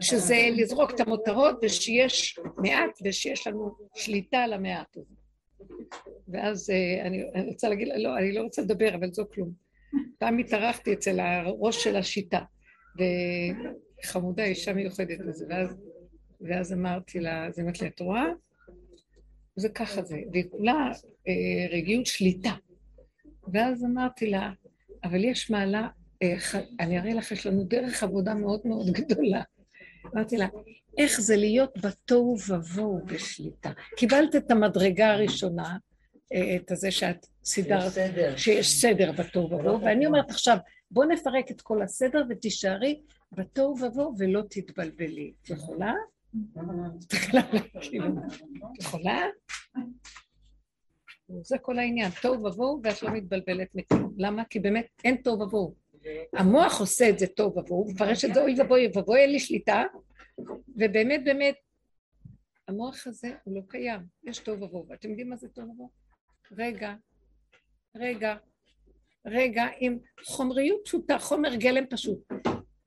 שזה 0.00 0.48
לזרוק 0.52 0.90
את 0.94 1.00
המותרות 1.00 1.56
ושיש 1.62 2.38
מעט 2.56 2.90
ושיש 3.04 3.46
לנו 3.46 3.76
שליטה 3.94 4.38
על 4.38 4.52
המעט 4.52 4.96
הזה. 4.96 5.14
ואז 6.28 6.70
אה, 6.70 7.06
אני, 7.06 7.22
אני 7.34 7.48
רוצה 7.48 7.68
להגיד, 7.68 7.88
לא, 7.96 8.18
אני 8.18 8.32
לא 8.32 8.40
רוצה 8.40 8.62
לדבר, 8.62 8.94
אבל 8.94 9.12
זו 9.12 9.24
כלום. 9.34 9.50
פעם 10.18 10.38
התארחתי 10.38 10.92
אצל 10.92 11.20
הראש 11.20 11.84
של 11.84 11.96
השיטה, 11.96 12.40
וחמודה, 14.04 14.44
אישה 14.44 14.72
מיוחדת 14.72 15.18
לזה, 15.18 15.46
ואז, 15.48 15.76
ואז 16.40 16.72
אמרתי 16.72 17.20
לה, 17.20 17.46
אז 17.46 17.60
אמרתי 17.60 17.84
לה, 17.84 17.90
את 17.90 18.00
רואה? 18.00 18.24
זה 19.56 19.68
ככה 19.68 20.02
זה, 20.02 20.18
והיא 20.32 20.44
כולה 20.50 20.90
אה, 21.28 21.66
רגיעות 21.70 22.06
שליטה. 22.06 22.52
ואז 23.52 23.84
אמרתי 23.84 24.30
לה, 24.30 24.52
אבל 25.04 25.24
יש 25.24 25.50
מעלה, 25.50 25.88
אה, 26.22 26.36
אני 26.80 26.98
אראה 26.98 27.14
לך, 27.14 27.32
יש 27.32 27.46
לנו 27.46 27.64
דרך 27.64 28.02
עבודה 28.02 28.34
מאוד 28.34 28.60
מאוד 28.64 28.86
גדולה. 28.90 29.42
אמרתי 30.14 30.36
לה, 30.36 30.48
איך 30.98 31.20
זה 31.20 31.36
להיות 31.36 31.78
בתוהו 31.82 32.36
ובוהו 32.48 33.04
בשליטה. 33.06 33.70
קיבלת 33.96 34.36
את 34.36 34.50
המדרגה 34.50 35.12
הראשונה, 35.12 35.76
אה, 36.34 36.56
את 36.56 36.70
הזה 36.70 36.90
שאת 36.90 37.26
סידרת, 37.44 37.92
שיש 38.36 38.80
סדר 38.80 39.12
בתוהו 39.12 39.52
ובוהו, 39.52 39.80
ואני 39.80 40.06
אומרת 40.06 40.30
עכשיו, 40.30 40.56
בוא 40.90 41.04
נפרק 41.04 41.50
את 41.50 41.60
כל 41.60 41.82
הסדר 41.82 42.24
ותישארי 42.28 43.00
בתוהו 43.32 43.76
ובוהו 43.80 44.14
ולא 44.18 44.42
תתבלבלי. 44.50 45.32
את 45.42 45.50
יכולה? 45.50 45.92
את 48.72 48.80
יכולה? 48.80 49.26
זה 51.42 51.58
כל 51.58 51.78
העניין, 51.78 52.10
תוהו 52.22 52.44
ובוהו 52.44 52.80
ואת 52.84 53.02
לא 53.02 53.10
מתבלבלת 53.10 53.68
מכלום. 53.74 54.14
למה? 54.16 54.44
כי 54.50 54.60
באמת 54.60 54.86
אין 55.04 55.16
תוהו 55.16 55.40
ובוהו. 55.40 55.74
המוח 56.32 56.80
עושה 56.80 57.08
את 57.08 57.18
זה 57.18 57.26
תוהו 57.26 57.58
ובוהו, 57.58 57.86
מפרש 57.90 58.24
את 58.24 58.34
זה 58.34 58.42
אוי 58.42 58.60
ובואי 58.60 58.88
ובואי, 58.94 59.20
אין 59.20 59.30
לי 59.30 59.38
שליטה, 59.38 59.82
ובאמת 60.76 61.24
באמת, 61.24 61.54
המוח 62.68 63.06
הזה 63.06 63.28
הוא 63.44 63.56
לא 63.56 63.60
קיים, 63.68 64.00
יש 64.24 64.38
תוהו 64.38 64.62
ובוהו. 64.62 64.86
ואתם 64.88 65.08
יודעים 65.08 65.28
מה 65.28 65.36
זה 65.36 65.48
תוהו 65.48 65.70
ובוהו? 65.70 65.90
רגע, 66.52 66.94
רגע, 67.96 68.36
רגע, 69.26 69.66
עם 69.78 69.98
חומריות 70.24 70.80
פשוטה, 70.84 71.18
חומר 71.18 71.54
גלם 71.54 71.84
פשוט. 71.90 72.18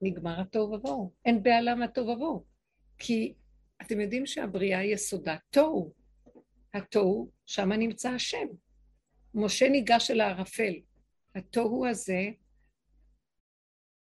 נגמר 0.01 0.41
התוהו 0.41 0.73
ובוהו, 0.73 1.11
אין 1.25 1.43
בעלה 1.43 1.75
מהתוהו 1.75 2.07
ובוהו. 2.07 2.45
כי 2.97 3.33
אתם 3.81 3.99
יודעים 3.99 4.25
שהבריאה 4.25 4.83
יסודה 4.83 5.37
תוהו. 5.49 5.93
התוהו, 6.73 7.31
שם 7.45 7.71
נמצא 7.71 8.09
השם. 8.09 8.47
משה 9.33 9.69
ניגש 9.69 10.11
אל 10.11 10.21
הערפל. 10.21 10.73
התוהו 11.35 11.87
הזה 11.87 12.29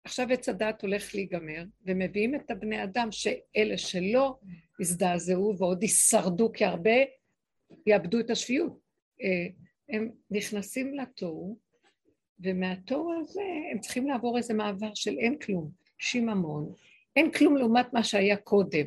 עכשיו 0.06 0.26
עץ 0.32 0.48
הדת 0.48 0.82
הולך 0.82 1.14
להיגמר, 1.14 1.64
ומביאים 1.86 2.34
את 2.34 2.50
הבני 2.50 2.84
אדם 2.84 3.08
שאלה 3.12 3.78
שלא 3.78 4.38
הזדעזעו 4.80 5.54
ועוד 5.58 5.82
ישרדו, 5.82 6.52
כי 6.52 6.64
הרבה 6.64 6.90
יאבדו 7.86 8.20
את 8.20 8.30
השפיות. 8.30 8.78
אה, 9.22 9.46
הם 9.88 10.10
נכנסים 10.30 10.94
לתוהו, 10.94 11.58
ומהתוהו 12.40 13.20
הזה 13.20 13.42
הם 13.72 13.78
צריכים 13.80 14.08
לעבור 14.08 14.38
איזה 14.38 14.54
מעבר 14.54 14.94
של 14.94 15.18
אין 15.18 15.38
כלום, 15.38 15.70
שיממון, 15.98 16.72
אין 17.16 17.32
כלום 17.32 17.56
לעומת 17.56 17.92
מה 17.92 18.04
שהיה 18.04 18.36
קודם, 18.36 18.86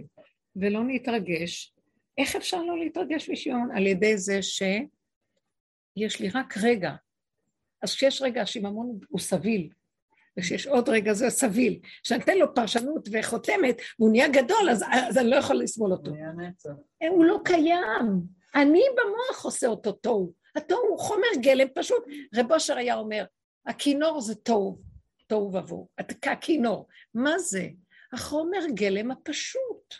ולא 0.55 0.88
להתרגש. 0.88 1.74
איך 2.17 2.36
אפשר 2.36 2.63
לא 2.63 2.80
להתרגש 2.80 3.30
משיממון? 3.30 3.72
על 3.78 3.88
ידי 3.88 4.17
זה 4.17 4.41
שיש 4.41 6.20
לי 6.20 6.30
רק 6.30 6.53
רגע. 6.63 6.91
אז 7.82 7.95
כשיש 7.95 8.22
רגע, 8.22 8.41
השיממון 8.41 8.99
הוא 9.09 9.20
סביל, 9.20 9.70
וכשיש 10.39 10.67
עוד 10.67 10.89
רגע 10.89 11.13
זה 11.13 11.29
סביל. 11.29 11.79
כשאני 12.03 12.23
אתן 12.23 12.37
לו 12.37 12.55
פרשנות 12.55 13.09
וחותמת, 13.11 13.81
והוא 13.99 14.11
נהיה 14.11 14.27
גדול, 14.27 14.69
אז, 14.71 14.83
אז 14.91 15.17
אני 15.17 15.29
לא 15.29 15.35
יכול 15.35 15.55
לסבול 15.55 15.91
אותו. 15.91 16.11
הוא 17.09 17.25
לא 17.25 17.39
קיים. 17.45 18.21
אני 18.55 18.81
במוח 18.97 19.45
עושה 19.45 19.67
אותו 19.67 19.91
תוהו. 19.91 20.33
התוהו 20.55 20.87
הוא 20.89 20.99
חומר 20.99 21.27
גלם 21.41 21.67
פשוט. 21.75 22.03
רב 22.35 22.51
אושר 22.51 22.77
היה 22.77 22.95
אומר, 22.95 23.25
הכינור 23.65 24.21
זה 24.21 24.35
תוהו, 24.35 24.79
תוהו 25.27 25.53
ובוהו. 25.53 25.89
הכינור. 26.23 26.87
מה 27.13 27.39
זה? 27.39 27.67
החומר 28.13 28.59
גלם 28.73 29.11
הפשוט. 29.11 29.95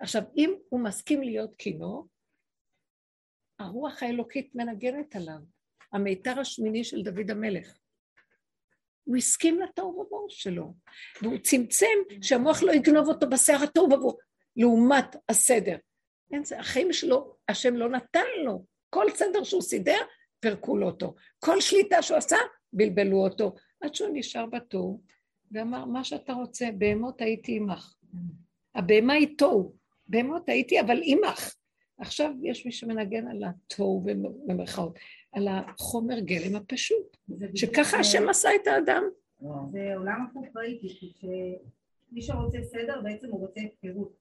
עכשיו, 0.00 0.22
אם 0.36 0.54
הוא 0.68 0.80
מסכים 0.80 1.22
להיות 1.22 1.54
כינור, 1.58 2.06
הרוח 3.58 4.02
האלוקית 4.02 4.54
מנגנת 4.54 5.16
עליו. 5.16 5.38
המיתר 5.92 6.40
השמיני 6.40 6.84
של 6.84 7.02
דוד 7.02 7.30
המלך. 7.30 7.72
הוא 9.08 9.16
הסכים 9.16 9.60
לתוהו 9.60 9.88
ובוהו 9.88 10.26
שלו, 10.28 10.74
והוא 11.22 11.38
צמצם 11.38 11.86
שהמוח 12.22 12.62
לא 12.62 12.72
יגנוב 12.72 13.08
אותו 13.08 13.28
בשיער 13.28 13.62
התוהו 13.62 13.86
ובוהו, 13.92 14.16
לעומת 14.56 15.16
הסדר. 15.28 15.76
אין 16.32 16.44
זה, 16.44 16.58
החיים 16.58 16.92
שלו, 16.92 17.36
השם 17.48 17.76
לא 17.76 17.88
נתן 17.88 18.24
לו. 18.44 18.64
כל 18.90 19.10
סדר 19.14 19.44
שהוא 19.44 19.62
סידר, 19.62 19.98
פירקו 20.40 20.76
לו 20.76 20.86
אותו. 20.86 21.14
כל 21.38 21.60
שליטה 21.60 22.02
שהוא 22.02 22.16
עשה, 22.16 22.36
בלבלו 22.72 23.16
אותו. 23.16 23.54
עד 23.80 23.94
שהוא 23.94 24.10
נשאר 24.12 24.46
בתור, 24.46 25.02
ואמר, 25.52 25.84
מה 25.84 26.04
שאתה 26.04 26.32
רוצה, 26.32 26.66
בהמות 26.78 27.20
הייתי 27.20 27.56
עמך. 27.56 27.94
הבהמה 28.74 29.12
היא 29.12 29.38
תוהו, 29.38 29.74
בהמות 30.06 30.48
הייתי 30.48 30.80
אבל 30.80 31.00
עמך. 31.02 31.54
עכשיו 31.98 32.32
יש 32.42 32.66
מי 32.66 32.72
שמנגן 32.72 33.28
על 33.28 33.42
התוהו 33.44 34.04
במרכאות, 34.46 34.98
על 35.32 35.48
החומר 35.48 36.20
גלם 36.20 36.56
הפשוט, 36.56 37.16
שככה 37.54 37.98
השם 37.98 38.28
עשה 38.28 38.48
את 38.62 38.66
האדם. 38.66 39.02
זה 39.70 39.94
עולם 39.96 40.26
הפוך 40.30 40.46
ראיתי, 40.56 40.88
שמי 40.88 42.22
שרוצה 42.22 42.58
סדר 42.62 43.00
בעצם 43.02 43.26
הוא 43.30 43.40
רוצה 43.40 43.60
הפקרות. 43.60 44.12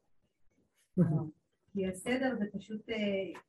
כי 1.73 1.87
הסדר 1.87 2.35
זה 2.39 2.45
פשוט, 2.53 2.89
אה, 2.89 3.39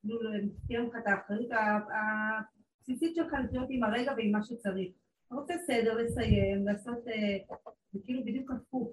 כאילו, 0.00 0.18
מזכיר 0.42 0.82
לך 0.82 0.96
את 0.96 1.06
האחריות 1.06 1.50
הבסיסית 1.50 3.14
שלך 3.14 3.32
לחיות 3.44 3.66
עם 3.70 3.84
הרגע 3.84 4.12
ועם 4.16 4.32
מה 4.32 4.42
שצריך. 4.42 4.92
אתה 5.26 5.34
רוצה 5.34 5.54
סדר, 5.66 5.96
לסיים, 5.96 6.66
לעשות, 6.66 7.08
אה, 7.08 7.56
זה 7.92 8.00
כאילו 8.04 8.24
בדיוק 8.24 8.50
הפוך. 8.50 8.92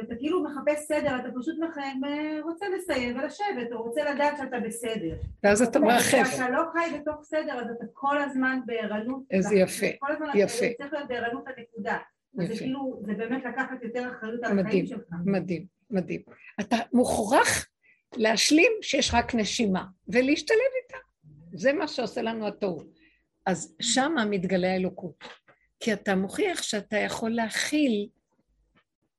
כשאתה 0.00 0.14
כאילו 0.14 0.44
מחפש 0.44 0.80
סדר, 0.80 1.16
אתה 1.16 1.28
פשוט 1.40 1.56
רוצה 2.42 2.66
לסיים 2.68 3.18
ולשבת, 3.18 3.72
או 3.72 3.82
רוצה 3.82 4.14
לדעת 4.14 4.38
שאתה 4.38 4.60
בסדר. 4.60 5.16
ואז 5.44 5.62
אתה 5.62 5.78
מרחב. 5.78 6.24
כשאתה 6.24 6.50
לא 6.50 6.62
חי 6.72 6.98
בתוך 6.98 7.24
סדר, 7.24 7.52
אז 7.52 7.66
אתה 7.76 7.84
כל 7.92 8.18
הזמן 8.22 8.60
בערנות. 8.66 9.22
איזה 9.30 9.54
יפה, 9.54 9.86
כל 9.98 10.12
הזמן 10.12 10.26
יפה. 10.34 10.66
אתה 10.66 10.74
צריך 10.78 10.92
להיות 10.92 11.08
בערנות 11.08 11.44
הנקודה. 11.46 11.98
אז 12.38 12.46
זה 12.46 12.52
יפה. 12.52 12.64
כאילו, 12.64 13.02
זה 13.06 13.14
באמת 13.14 13.44
לקחת 13.44 13.82
יותר 13.82 14.08
אחריות 14.12 14.44
על 14.44 14.58
החיים 14.58 14.86
שלך. 14.86 15.08
מדהים, 15.24 15.66
מדהים. 15.90 16.20
אתה 16.60 16.76
מוכרח 16.92 17.66
להשלים 18.16 18.72
שיש 18.82 19.14
רק 19.14 19.34
נשימה, 19.34 19.84
ולהשתלב 20.08 20.58
איתה. 20.82 20.98
זה 21.52 21.72
מה 21.72 21.88
שעושה 21.88 22.22
לנו 22.22 22.46
התוהו. 22.46 22.82
אז 23.46 23.76
שמה 23.80 24.24
מתגלה 24.24 24.72
האלוקות. 24.72 25.24
כי 25.80 25.92
אתה 25.92 26.14
מוכיח 26.14 26.62
שאתה 26.62 26.96
יכול 26.96 27.30
להכיל 27.30 28.08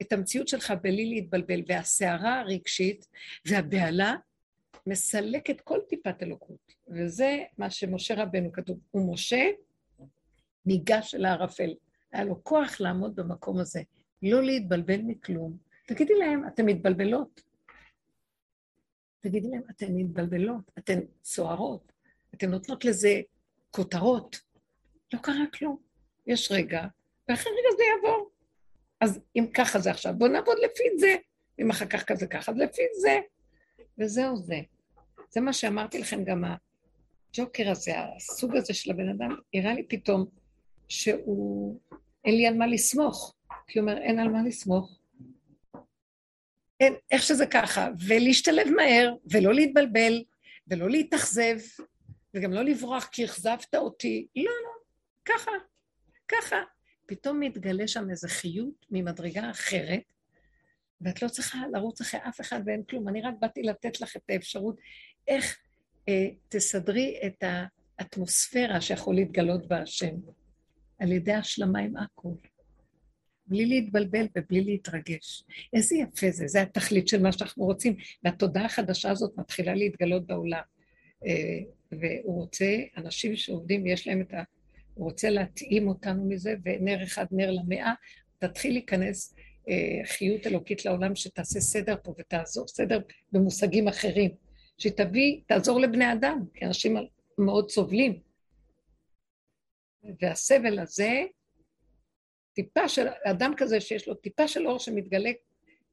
את 0.02 0.12
המציאות 0.12 0.48
שלך 0.48 0.74
בלי 0.82 1.06
להתבלבל, 1.06 1.62
והסערה 1.68 2.40
הרגשית 2.40 3.08
והבהלה 3.46 4.16
מסלקת 4.88 5.62
כל 5.62 5.80
טיפת 5.90 6.24
אלוקות. 6.24 6.74
וזה 6.88 7.44
מה 7.58 7.70
שמשה 7.70 8.24
רבנו 8.24 8.52
כתוב. 8.52 8.80
ומשה 8.94 9.50
ניגש 10.66 11.16
אל 11.16 11.26
הערפל. 11.26 11.74
היה 12.12 12.24
לו 12.24 12.44
כוח 12.44 12.82
לעמוד 12.82 13.16
במקום 13.16 13.60
הזה, 13.60 13.82
לא 14.24 14.44
להתבלבל 14.44 15.02
מכלום. 15.02 15.58
תגידי 15.86 16.14
להם, 16.14 16.48
אתן 16.48 16.66
מתבלבלות. 16.66 17.42
תגידי 19.20 19.48
להם, 19.48 19.62
אתן 19.70 19.94
מתבלבלות, 19.96 20.72
אתן 20.78 21.00
סוערות, 21.24 21.92
אתן 22.36 22.50
נותנות 22.52 22.86
לזה 22.86 23.22
כותרות. 23.72 24.40
לא 25.14 25.20
קרה 25.20 25.46
כלום. 25.54 25.78
יש 26.28 26.52
רגע, 26.52 26.88
ואחרי 27.30 27.52
רגע 27.52 27.78
זה 27.78 27.84
יעבור. 27.84 28.31
אז 29.02 29.20
אם 29.36 29.46
ככה 29.54 29.80
זה 29.80 29.92
עכשיו, 29.92 30.14
בואו 30.18 30.32
נעבוד 30.32 30.58
לפי 30.60 30.84
זה. 31.00 31.16
אם 31.62 31.70
אחר 31.70 31.86
כך 31.86 32.04
כזה 32.04 32.28
ככה, 32.28 32.52
אז 32.52 32.58
לפי 32.58 32.82
זה. 33.02 33.20
וזהו 33.98 34.38
זה. 34.38 34.60
זה 35.30 35.42
מה 35.42 35.54
שאמרתי 35.54 36.00
לכם, 36.00 36.24
גם 36.24 36.44
הג'וקר 36.44 37.72
הזה, 37.72 37.92
הסוג 38.00 38.56
הזה 38.56 38.74
של 38.74 38.92
הבן 38.92 39.10
אדם, 39.10 39.36
הראה 39.54 39.74
לי 39.74 39.84
פתאום 39.88 40.26
שהוא, 40.90 41.80
אין 42.26 42.36
לי 42.36 42.48
על 42.48 42.58
מה 42.58 42.68
לסמוך. 42.68 43.36
כי 43.68 43.80
הוא 43.80 43.90
אומר, 43.90 44.02
אין 44.02 44.20
על 44.20 44.28
מה 44.28 44.44
לסמוך. 44.44 45.00
אין, 46.80 46.94
איך 47.12 47.24
שזה 47.24 47.46
ככה, 47.46 47.90
ולהשתלב 48.08 48.68
מהר, 48.76 49.16
ולא 49.32 49.54
להתבלבל, 49.54 50.24
ולא 50.68 50.90
להתאכזב, 50.90 51.58
וגם 52.34 52.54
לא 52.54 52.62
לברוח 52.62 53.06
כי 53.12 53.26
אכזבת 53.26 53.76
אותי. 53.76 54.28
לא, 54.36 54.44
לא, 54.44 54.72
ככה, 55.26 55.52
ככה. 56.28 56.58
פתאום 57.12 57.40
מתגלה 57.40 57.88
שם 57.88 58.10
איזו 58.10 58.28
חיות 58.28 58.86
ממדרגה 58.92 59.52
אחרת, 59.52 60.02
ואת 61.02 61.22
לא 61.22 61.28
צריכה 61.28 61.60
לרוץ 61.74 62.02
אחרי 62.02 62.20
אף 62.30 62.42
אחד 62.42 62.62
ואין 62.66 62.84
כלום. 62.84 63.08
אני 63.08 63.22
רק 63.22 63.34
באתי 63.40 63.62
לתת 63.64 64.02
לך 64.02 64.18
את 64.18 64.22
האפשרות 64.30 64.76
איך 65.28 65.58
אה, 66.10 66.30
תסדרי 66.50 67.20
את 67.26 67.44
האטמוספירה 68.00 68.82
שיכול 68.82 69.16
להתגלות 69.16 69.68
בה 69.68 69.82
השם, 69.82 70.16
על 71.00 71.12
ידי 71.12 71.34
השלמה 71.34 71.80
עם 71.80 71.98
הכול. 71.98 72.38
בלי 73.46 73.66
להתבלבל 73.66 74.26
ובלי 74.38 74.62
להתרגש. 74.64 75.44
איזה 75.74 75.96
יפה 75.96 76.32
זה, 76.32 76.48
זה 76.48 76.62
התכלית 76.62 77.08
של 77.08 77.22
מה 77.22 77.32
שאנחנו 77.32 77.66
רוצים, 77.66 77.96
והתודעה 78.24 78.66
החדשה 78.66 79.12
הזאת 79.12 79.38
מתחילה 79.38 79.76
להתגלות 79.76 80.28
בעולם. 80.28 80.64
אה, 81.26 81.60
והוא 81.92 82.42
רוצה, 82.42 82.76
אנשים 82.98 83.36
שעובדים, 83.36 83.88
יש 83.88 84.08
להם 84.08 84.22
את 84.22 84.34
ה... 84.34 84.44
הוא 84.94 85.06
רוצה 85.06 85.30
להתאים 85.30 85.88
אותנו 85.88 86.26
מזה, 86.26 86.56
ונר 86.64 87.04
אחד 87.04 87.26
נר 87.32 87.52
למאה, 87.52 87.94
תתחיל 88.40 88.74
להיכנס 88.74 89.36
אה, 89.70 90.06
חיות 90.06 90.48
אלוקית 90.48 90.86
לעולם 90.86 91.16
שתעשה 91.16 91.60
סדר 91.60 91.96
פה 92.04 92.14
ותעזור 92.18 92.68
סדר 92.68 93.00
במושגים 93.32 93.88
אחרים, 93.88 94.32
שתביא, 94.78 95.42
תעזור 95.48 95.80
לבני 95.80 96.14
אדם, 96.14 96.46
כי 96.54 96.66
אנשים 96.66 96.98
מאוד 97.38 97.70
סובלים. 97.72 98.20
והסבל 100.22 100.80
הזה, 100.80 101.24
טיפה 102.54 102.90
של, 102.90 103.08
אדם 103.26 103.54
כזה 103.58 103.82
שיש 103.82 104.08
לו 104.08 104.16
טיפה 104.16 104.48
של 104.48 104.68
אור 104.68 104.80
שמתגלה, 104.80 105.32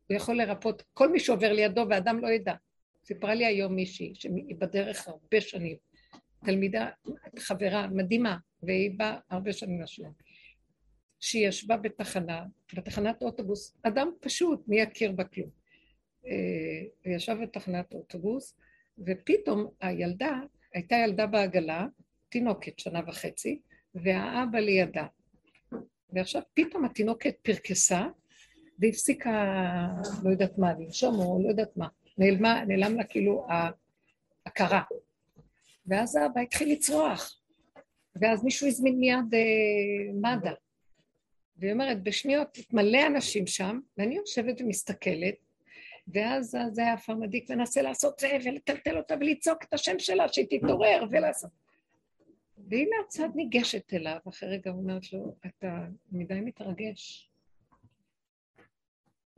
הוא 0.06 0.16
יכול 0.16 0.36
לרפות 0.36 0.82
כל 0.94 1.12
מי 1.12 1.20
שעובר 1.20 1.52
לידו 1.52 1.86
ואדם 1.90 2.18
לא 2.18 2.28
ידע. 2.28 2.54
סיפרה 3.04 3.34
לי 3.34 3.46
היום 3.46 3.74
מישהי, 3.74 4.12
שהיא 4.14 4.56
בדרך 4.58 5.08
הרבה 5.08 5.40
שנים, 5.40 5.76
תלמידה, 6.44 6.88
חברה 7.38 7.86
מדהימה, 7.86 8.36
והיא 8.62 8.98
באה 8.98 9.18
הרבה 9.30 9.52
שנים 9.52 9.82
לשלום, 9.82 10.12
שהיא 11.20 11.48
ישבה 11.48 11.76
בתחנה, 11.76 12.44
בתחנת 12.74 13.22
אוטובוס, 13.22 13.76
אדם 13.82 14.10
פשוט, 14.20 14.68
מי 14.68 14.80
יכיר 14.80 15.12
בה 15.12 15.24
כלום. 15.24 15.50
אה, 16.26 16.32
היא 17.04 17.16
ישבה 17.16 17.34
בתחנת 17.46 17.92
אוטובוס, 17.92 18.56
ופתאום 19.06 19.66
הילדה, 19.80 20.40
הייתה 20.74 20.96
ילדה 20.96 21.26
בעגלה, 21.26 21.86
תינוקת, 22.28 22.78
שנה 22.78 23.00
וחצי, 23.06 23.60
והאבא 23.94 24.58
לידה. 24.58 25.06
ועכשיו 26.12 26.42
פתאום 26.54 26.84
התינוקת 26.84 27.36
פרקסה, 27.42 28.06
והפסיקה, 28.78 29.54
לא 30.24 30.30
יודעת 30.30 30.58
מה, 30.58 30.72
לנשום 30.72 31.14
או 31.18 31.42
לא 31.42 31.48
יודעת 31.48 31.76
מה. 31.76 31.88
נעלמה, 32.18 32.64
נעלם 32.64 32.96
לה 32.96 33.04
כאילו 33.04 33.46
ההכרה. 34.46 34.82
ואז 35.86 36.16
האבא 36.16 36.40
התחיל 36.40 36.72
לצרוח. 36.72 37.37
ואז 38.20 38.44
מישהו 38.44 38.66
הזמין 38.66 39.00
מיד 39.00 39.34
אה, 39.34 40.12
מד"א. 40.14 40.50
והיא 41.56 41.72
אומרת, 41.72 42.02
בשניות 42.02 42.58
מלא 42.72 43.06
אנשים 43.06 43.46
שם, 43.46 43.80
ואני 43.98 44.16
יושבת 44.16 44.60
ומסתכלת, 44.60 45.34
ואז 46.08 46.56
זה 46.72 46.82
היה 46.82 46.96
פרמדיק 46.96 47.50
מנסה 47.50 47.82
לעשות 47.82 48.18
זה, 48.18 48.28
ולטלטל 48.44 48.96
אותה 48.96 49.14
ולצעוק 49.20 49.64
את 49.64 49.74
השם 49.74 49.98
שלה, 49.98 50.28
שהיא 50.28 50.46
תתעורר, 50.50 51.04
ולעשות... 51.10 51.50
והיא 52.68 52.86
מהצד 52.98 53.28
ניגשת 53.34 53.94
אליו, 53.94 54.18
אחרי 54.28 54.48
רגע 54.48 54.70
אומרת 54.70 55.12
לו, 55.12 55.36
אתה 55.46 55.84
מדי 56.12 56.40
מתרגש. 56.40 57.30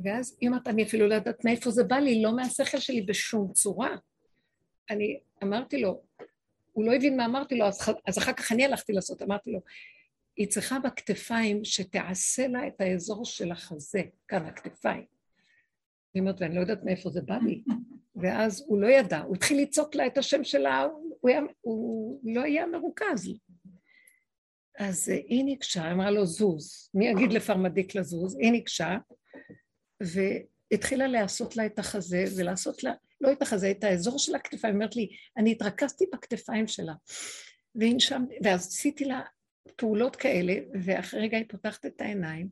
ואז 0.00 0.36
היא 0.40 0.48
אומרת, 0.48 0.68
אני 0.68 0.82
אפילו 0.82 1.08
לא 1.08 1.14
יודעת 1.14 1.44
מאיפה 1.44 1.70
זה 1.70 1.84
בא 1.84 1.96
לי, 1.96 2.22
לא 2.22 2.36
מהשכל 2.36 2.78
שלי 2.78 3.02
בשום 3.02 3.52
צורה. 3.52 3.96
אני 4.90 5.20
אמרתי 5.42 5.80
לו, 5.80 6.02
הוא 6.72 6.84
לא 6.84 6.94
הבין 6.94 7.16
מה 7.16 7.24
אמרתי 7.24 7.54
לו, 7.54 7.66
אז, 8.06 8.18
אחר 8.18 8.32
כך 8.32 8.52
אני 8.52 8.64
הלכתי 8.64 8.92
לעשות, 8.92 9.22
אמרתי 9.22 9.52
לו, 9.52 9.60
היא 10.36 10.48
צריכה 10.48 10.78
בכתפיים 10.78 11.64
שתעשה 11.64 12.48
לה 12.48 12.66
את 12.66 12.80
האזור 12.80 13.24
של 13.24 13.52
החזה, 13.52 14.02
כאן 14.28 14.46
הכתפיים. 14.46 15.04
היא 16.14 16.20
אומרת, 16.20 16.40
ואני 16.40 16.54
לא 16.54 16.60
יודעת 16.60 16.84
מאיפה 16.84 17.10
זה 17.10 17.20
בא 17.22 17.38
לי. 17.46 17.62
ואז 18.16 18.64
הוא 18.66 18.80
לא 18.80 18.86
ידע, 18.86 19.18
הוא 19.18 19.36
התחיל 19.36 19.62
לצעוק 19.62 19.94
לה 19.94 20.06
את 20.06 20.18
השם 20.18 20.44
שלה, 20.44 20.82
הוא, 21.20 21.30
היה, 21.30 21.40
הוא 21.60 22.20
לא 22.24 22.42
היה 22.42 22.66
מרוכז. 22.66 23.32
אז 24.78 25.08
היא 25.08 25.44
ניגשה, 25.44 25.92
אמרה 25.92 26.10
לו 26.10 26.26
זוז, 26.26 26.90
מי 26.94 27.08
יגיד 27.08 27.32
לפרמדיק 27.32 27.94
לזוז? 27.94 28.36
היא 28.36 28.52
ניגשה, 28.52 28.98
והתחילה 30.02 31.06
לעשות 31.06 31.56
לה 31.56 31.66
את 31.66 31.78
החזה 31.78 32.24
ולעשות 32.36 32.84
לה, 32.84 32.92
לא 33.20 33.32
את 33.32 33.42
החזה, 33.42 33.70
את 33.70 33.84
האזור 33.84 34.18
של 34.18 34.34
הכתפיים, 34.34 34.74
אומרת 34.74 34.96
לי, 34.96 35.08
אני 35.36 35.52
התרכזתי 35.52 36.04
בכתפיים 36.12 36.68
שלה. 36.68 36.92
והנשם, 37.74 38.24
ואז 38.44 38.66
עשיתי 38.66 39.04
לה 39.04 39.20
פעולות 39.76 40.16
כאלה, 40.16 40.54
ואחרי 40.84 41.20
רגע 41.20 41.36
היא 41.36 41.46
פותחת 41.48 41.86
את 41.86 42.00
העיניים, 42.00 42.48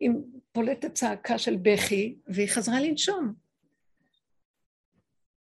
היא 0.00 0.10
פולטת 0.52 0.94
צעקה 0.94 1.38
של 1.38 1.56
בכי, 1.56 2.16
והיא 2.26 2.48
חזרה 2.48 2.80
לנשום. 2.80 3.34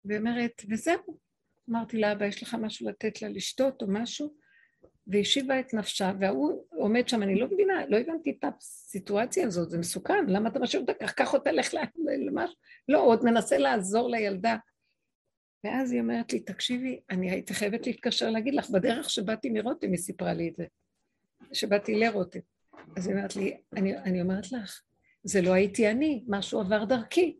והיא 0.05 0.19
אומרת, 0.19 0.61
וזהו. 0.69 1.25
אמרתי 1.69 1.97
לה, 1.97 2.11
אבא, 2.11 2.25
יש 2.25 2.43
לך 2.43 2.53
משהו 2.61 2.89
לתת 2.89 3.21
לה 3.21 3.29
לשתות 3.29 3.81
או 3.81 3.87
משהו? 3.89 4.44
והשיבה 5.07 5.59
את 5.59 5.73
נפשה, 5.73 6.11
והוא 6.19 6.65
עומד 6.71 7.09
שם, 7.09 7.23
אני 7.23 7.39
לא 7.39 7.47
מבינה, 7.47 7.85
לא 7.85 7.97
הבנתי 7.97 8.37
את 8.39 8.45
הסיטואציה 8.57 9.47
הזאת, 9.47 9.69
זה 9.69 9.77
מסוכן, 9.77 10.25
למה 10.27 10.49
אתה 10.49 10.59
משאיר 10.59 10.81
אותה 10.81 10.93
כך, 10.93 11.13
קח 11.13 11.33
אותה, 11.33 11.51
לך 11.51 11.73
למשהו, 12.25 12.55
לא, 12.87 13.03
עוד 13.03 13.25
מנסה 13.25 13.57
לעזור 13.57 14.09
לילדה. 14.09 14.57
ואז 15.63 15.91
היא 15.91 16.01
אומרת 16.01 16.33
לי, 16.33 16.39
תקשיבי, 16.39 16.99
אני 17.09 17.31
הייתי 17.31 17.53
חייבת 17.53 17.87
להתקשר 17.87 18.29
להגיד 18.29 18.55
לך, 18.55 18.69
בדרך 18.69 19.09
שבאתי 19.09 19.49
מרותם 19.49 19.87
היא 19.87 19.97
סיפרה 19.97 20.33
לי 20.33 20.49
את 20.49 20.55
זה. 20.55 20.65
שבאתי 21.53 21.95
לרותם. 21.95 22.39
אז 22.97 23.07
היא 23.07 23.15
אומרת 23.15 23.35
לי, 23.35 23.57
אני, 23.73 23.97
אני 23.97 24.21
אומרת 24.21 24.51
לך, 24.51 24.81
זה 25.23 25.41
לא 25.41 25.53
הייתי 25.53 25.91
אני, 25.91 26.23
משהו 26.27 26.59
עבר 26.59 26.85
דרכי. 26.85 27.37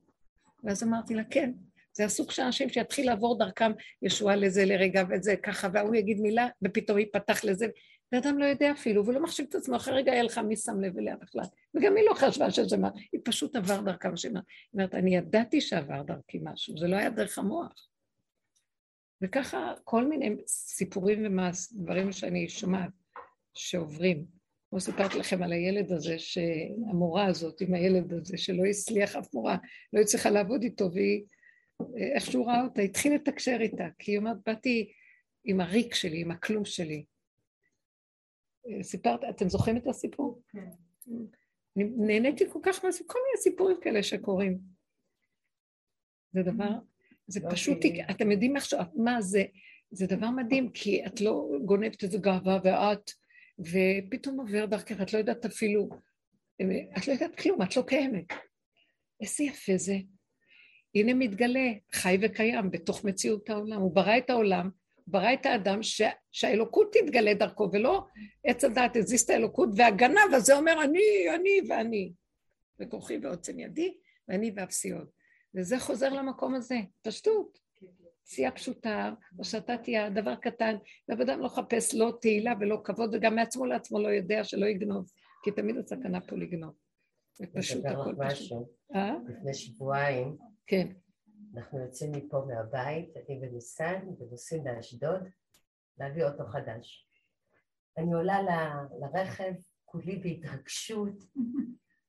ואז 0.64 0.84
אמרתי 0.84 1.16
לה, 1.16 1.24
כן, 1.24 1.52
זה 1.98 2.06
הסוג 2.06 2.32
של 2.32 2.42
אנשים 2.42 2.70
שיתחיל 2.70 3.06
לעבור 3.06 3.38
דרכם 3.38 3.72
ישועה 4.02 4.36
לזה 4.36 4.66
לרגע 4.66 5.04
וזה 5.10 5.36
ככה, 5.36 5.68
והוא 5.74 5.96
יגיד 5.96 6.20
מילה, 6.20 6.48
ופתאום 6.64 6.98
ייפתח 6.98 7.44
לזה. 7.44 7.68
ואדם 8.12 8.38
לא 8.38 8.46
יודע 8.46 8.72
אפילו, 8.72 9.04
והוא 9.04 9.14
לא 9.14 9.24
מחשיב 9.24 9.46
את 9.50 9.56
עצמו, 9.56 9.76
אחרי 9.76 9.94
רגע 9.94 10.12
יהיה 10.12 10.24
לך 10.24 10.38
מי 10.38 10.56
שם 10.56 10.82
לב 10.82 10.98
אליה 10.98 11.16
בכלל. 11.16 11.44
וגם 11.74 11.96
היא 11.96 12.06
לא 12.10 12.14
חשבה 12.14 12.52
שזה 12.52 12.78
מה, 12.78 12.90
היא 13.12 13.22
פשוט 13.24 13.56
עבר 13.56 13.82
דרכה 13.82 14.10
היא 14.24 14.32
אומרת, 14.74 14.96
אני 14.96 15.16
ידעתי 15.16 15.62
שעבר 15.62 16.02
דרכי 16.02 16.40
משהו, 16.44 16.78
זה 16.78 16.88
לא 16.88 16.96
היה 16.96 17.10
דרך 17.10 17.38
המוח. 17.38 17.88
וככה 19.22 19.74
כל 19.84 20.08
מיני 20.08 20.36
סיפורים 20.48 21.40
ודברים 21.74 22.12
שאני 22.12 22.50
שומעת 22.50 22.90
שעוברים. 23.54 24.26
כמו 24.70 24.80
סיפרתי 24.80 25.20
לכם 25.20 25.44
על 25.44 25.52
הילד 25.52 25.92
הזה, 25.92 26.16
המורה 26.90 27.26
הזאת 27.26 27.62
עם 27.62 27.74
הילד 27.74 28.14
הזה, 28.14 28.38
שלא 28.38 28.64
הצליח 28.66 29.16
אף 29.16 29.34
מורה, 29.34 29.58
לא 29.94 30.02
הצליחה 30.02 30.30
לעבוד 30.30 30.64
איתו, 30.64 30.92
והיא, 30.94 31.24
איך 32.16 32.26
שהוא 32.32 32.48
ראה 32.48 32.64
אותה, 32.64 32.82
התחיל 32.82 33.16
לתקשר 33.16 33.58
איתה, 33.62 33.88
כי 34.00 34.12
היא 34.12 34.18
אומרת, 34.18 34.38
באתי 34.46 34.94
עם 35.44 35.62
הריק 35.62 35.94
שלי, 35.94 36.22
עם 36.22 36.32
הכלום 36.32 36.66
שלי. 36.66 37.06
סיפרת, 38.82 39.20
אתם 39.30 39.50
זוכרים 39.50 39.78
את 39.78 39.88
הסיפור? 39.88 40.42
כן. 40.48 40.70
נהניתי 41.76 42.50
כל 42.50 42.60
כך 42.64 42.86
מהסיפור, 42.86 43.08
כל 43.08 43.20
מיני 43.28 43.42
סיפורים 43.42 43.78
כאלה 43.82 44.04
שקורים. 44.04 44.60
זה 46.34 46.44
דבר, 46.44 46.70
זה 47.28 47.40
לא 47.44 47.50
פשוט, 47.52 47.78
אתם 48.12 48.32
יודעים 48.32 48.56
עכשיו, 48.56 48.84
מה 48.96 49.22
זה, 49.22 49.44
זה 49.92 50.08
דבר 50.08 50.30
מדהים, 50.30 50.72
כי 50.72 51.06
את 51.06 51.22
לא 51.22 51.50
גונבת 51.66 52.04
איזה 52.04 52.18
גאווה 52.18 52.60
ואת, 52.64 53.12
ופתאום 53.60 54.40
עובר 54.40 54.66
דרכך, 54.66 55.02
את 55.02 55.14
לא 55.14 55.18
יודעת 55.18 55.46
אפילו, 55.46 55.90
את 56.98 57.08
לא 57.08 57.14
יודעת 57.14 57.36
כלום, 57.36 57.62
את 57.62 57.78
לא 57.78 57.82
קיימת. 57.82 58.26
איזה 59.22 59.44
יפה 59.44 59.78
זה. 59.78 59.96
הנה 60.96 61.14
מתגלה, 61.14 61.72
חי 61.92 62.18
וקיים 62.22 62.72
בתוך 62.72 63.04
מציאות 63.04 63.50
העולם. 63.50 63.82
הוא 63.82 63.96
ברא 63.96 64.18
את 64.18 64.30
העולם, 64.30 64.70
ברא 65.08 65.34
את 65.34 65.46
האדם 65.46 65.84
ש... 65.84 66.02
שהאלוקות 66.32 66.94
תתגלה 66.94 67.34
דרכו, 67.34 67.70
ולא 67.74 68.06
עץ 68.44 68.64
הדעת 68.64 68.96
הזיז 68.96 69.22
את 69.22 69.30
האלוקות, 69.30 69.70
והגנב 69.76 70.34
הזה 70.34 70.58
אומר 70.58 70.84
אני, 70.84 71.36
אני 71.36 71.70
ואני. 71.70 72.14
וכוחי 72.80 73.18
ועוצם 73.22 73.60
ידי, 73.60 73.98
ואני 74.28 74.52
ואפסי 74.56 74.92
עוד. 74.92 75.08
וזה 75.56 75.80
חוזר 75.80 76.14
למקום 76.14 76.56
הזה, 76.56 76.76
פשטות. 77.02 77.66
עשייה 78.28 78.52
פשוטה, 78.52 79.14
או 79.40 79.44
שאתה 79.44 79.78
תהיה 79.78 80.10
דבר 80.10 80.36
קטן, 80.36 80.76
ואדם 81.10 81.40
לא 81.40 81.48
חפש 81.48 81.96
לא 81.96 82.18
תהילה 82.22 82.54
ולא 82.60 82.82
כבוד, 82.84 83.10
וגם 83.16 83.36
מעצמו 83.36 83.66
לעצמו 83.66 84.00
לא 84.00 84.08
יודע 84.08 84.44
שלא 84.44 84.66
יגנוב, 84.66 85.12
כי 85.44 85.52
תמיד 85.52 85.78
הסכנה 85.78 86.22
פה 86.22 86.36
לגנוב. 86.36 86.74
זה 87.34 87.46
פשוט 87.54 87.86
הכל 87.86 88.16
פשוט. 88.30 88.68
אה? 88.96 89.16
לפני 89.30 89.54
שבועיים, 89.54 90.38
כן. 90.68 90.94
אנחנו 91.56 91.80
יוצאים 91.80 92.12
מפה 92.12 92.46
מהבית, 92.48 93.18
אני 93.18 93.40
וניסן, 93.42 94.08
ונוסעים 94.20 94.68
לאשדוד, 94.68 95.22
להביא 95.98 96.26
אוטו 96.26 96.46
חדש. 96.46 97.10
אני 97.98 98.14
עולה 98.14 98.42
ל, 98.42 98.50
לרכב, 99.00 99.54
כולי 99.86 100.16
בהתרגשות, 100.16 101.24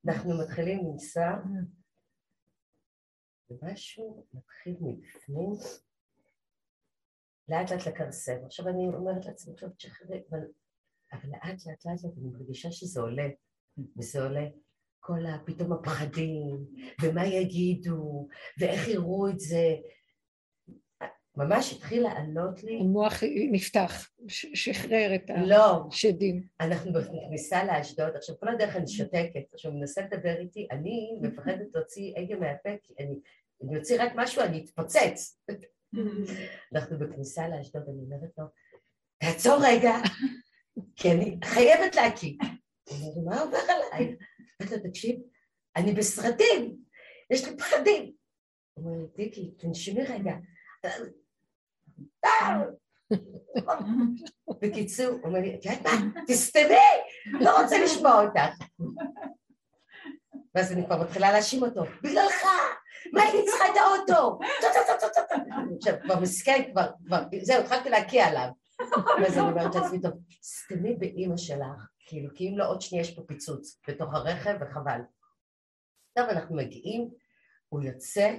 אנחנו 0.06 0.38
מתחילים 0.42 0.86
לנסוע, 0.86 1.42
ומשהו 3.50 4.26
מתחיל 4.34 4.76
מבפנים, 4.80 5.52
לאט 7.48 7.70
לאט 7.70 7.86
לכרסם. 7.86 8.44
עכשיו 8.44 8.68
אני 8.68 8.88
אומרת 8.88 9.26
לעצמי, 9.26 9.54
טוב, 9.56 9.70
תשחררי, 9.70 10.22
אבל, 10.30 10.38
אבל 11.12 11.28
לאט 11.30 11.66
לאט 11.66 11.84
לאט 11.84 12.04
אני 12.04 12.28
מרגישה 12.32 12.72
שזה 12.72 13.00
עולה, 13.00 13.28
וזה 13.98 14.22
עולה. 14.22 14.48
כל 15.06 15.26
ה... 15.26 15.38
פתאום 15.44 15.72
הפחדים, 15.72 16.56
ומה 17.02 17.26
יגידו, 17.26 18.28
ואיך 18.58 18.88
יראו 18.88 19.28
את 19.28 19.40
זה. 19.40 19.76
ממש 21.36 21.72
התחיל 21.72 22.02
לעלות 22.02 22.62
לי... 22.62 22.80
המוח 22.80 23.22
נפתח, 23.52 24.10
שחרר 24.28 25.14
את 25.14 25.30
לא. 25.46 25.86
השדים. 25.88 26.42
לא, 26.60 26.66
אנחנו 26.66 26.92
בכניסה 26.92 27.64
לאשדוד, 27.64 28.16
עכשיו 28.16 28.36
כל 28.40 28.48
הדרך 28.48 28.76
אני 28.76 28.88
שותקת, 28.88 29.54
עכשיו 29.54 29.70
הוא 29.70 29.80
מנסה 29.80 30.02
לדבר 30.02 30.36
איתי, 30.38 30.68
אני 30.70 31.18
מפחדת 31.22 31.66
להוציא 31.74 32.12
הגה 32.16 32.36
מהפה, 32.36 32.70
כי 32.82 32.94
אני, 32.98 33.20
אני 33.62 33.78
אוציא 33.78 34.02
רק 34.02 34.12
משהו, 34.16 34.42
אני 34.42 34.64
אתפוצץ. 34.64 35.40
אנחנו 36.74 36.98
בכניסה 36.98 37.48
לאשדוד, 37.48 37.82
אני 37.88 38.02
אומרת 38.02 38.30
לו, 38.38 38.44
תעצור 39.18 39.58
רגע, 39.66 39.92
כי 40.96 41.12
אני 41.12 41.38
חייבת 41.44 41.94
להקיא. 41.94 42.32
הוא 42.88 43.16
אומר, 43.16 43.36
מה 43.36 43.40
עובר 43.40 43.58
עליי? 43.68 44.16
אמרתי 44.62 44.76
לו, 44.76 44.90
תקשיב, 44.90 45.20
אני 45.76 45.92
בסרטים, 45.92 46.76
יש 47.30 47.48
לי 47.48 47.56
פחדים. 47.56 48.12
הוא 48.74 48.84
אומר 48.84 48.98
לי, 48.98 49.06
דיקי, 49.16 49.50
תנשמי 49.50 50.02
רגע. 50.04 50.32
בקיצור, 54.62 55.06
הוא 55.06 55.24
אומר 55.24 55.40
לי, 55.40 55.54
את 55.54 55.64
יודעת 55.64 55.82
מה? 55.82 56.22
תסתמי, 56.26 56.76
לא 57.40 57.62
רוצה 57.62 57.84
לשמוע 57.84 58.24
אותך. 58.24 58.64
ואז 60.54 60.72
אני 60.72 60.86
כבר 60.86 61.02
מתחילה 61.02 61.32
להאשים 61.32 61.62
אותו, 61.62 61.82
בגללך, 62.02 62.44
מה 63.12 63.22
הייתי 63.22 63.50
צריכה 63.50 63.64
את 63.64 63.76
האוטו? 63.76 64.38
עכשיו, 65.76 65.94
כבר 66.02 66.20
מסכן, 66.20 66.70
כבר, 66.72 66.86
זהו, 67.42 67.62
התחלתי 67.62 67.90
להקיע 67.90 68.26
עליו. 68.26 68.48
ואז 69.22 69.38
אני 69.38 69.50
אומרת 69.50 69.74
לעצמי, 69.74 70.00
טוב, 70.00 70.12
סתמי 70.42 70.94
באימא 70.94 71.36
שלך, 71.36 71.88
כאילו, 72.06 72.34
כי 72.34 72.48
אם 72.48 72.58
לא 72.58 72.68
עוד 72.68 72.80
שנייה 72.80 73.02
יש 73.02 73.14
פה 73.14 73.22
פיצוץ 73.26 73.80
בתוך 73.88 74.14
הרכב, 74.14 74.56
וחבל. 74.60 75.00
טוב, 76.18 76.28
אנחנו 76.28 76.56
מגיעים, 76.56 77.10
הוא 77.68 77.82
יוצא, 77.82 78.36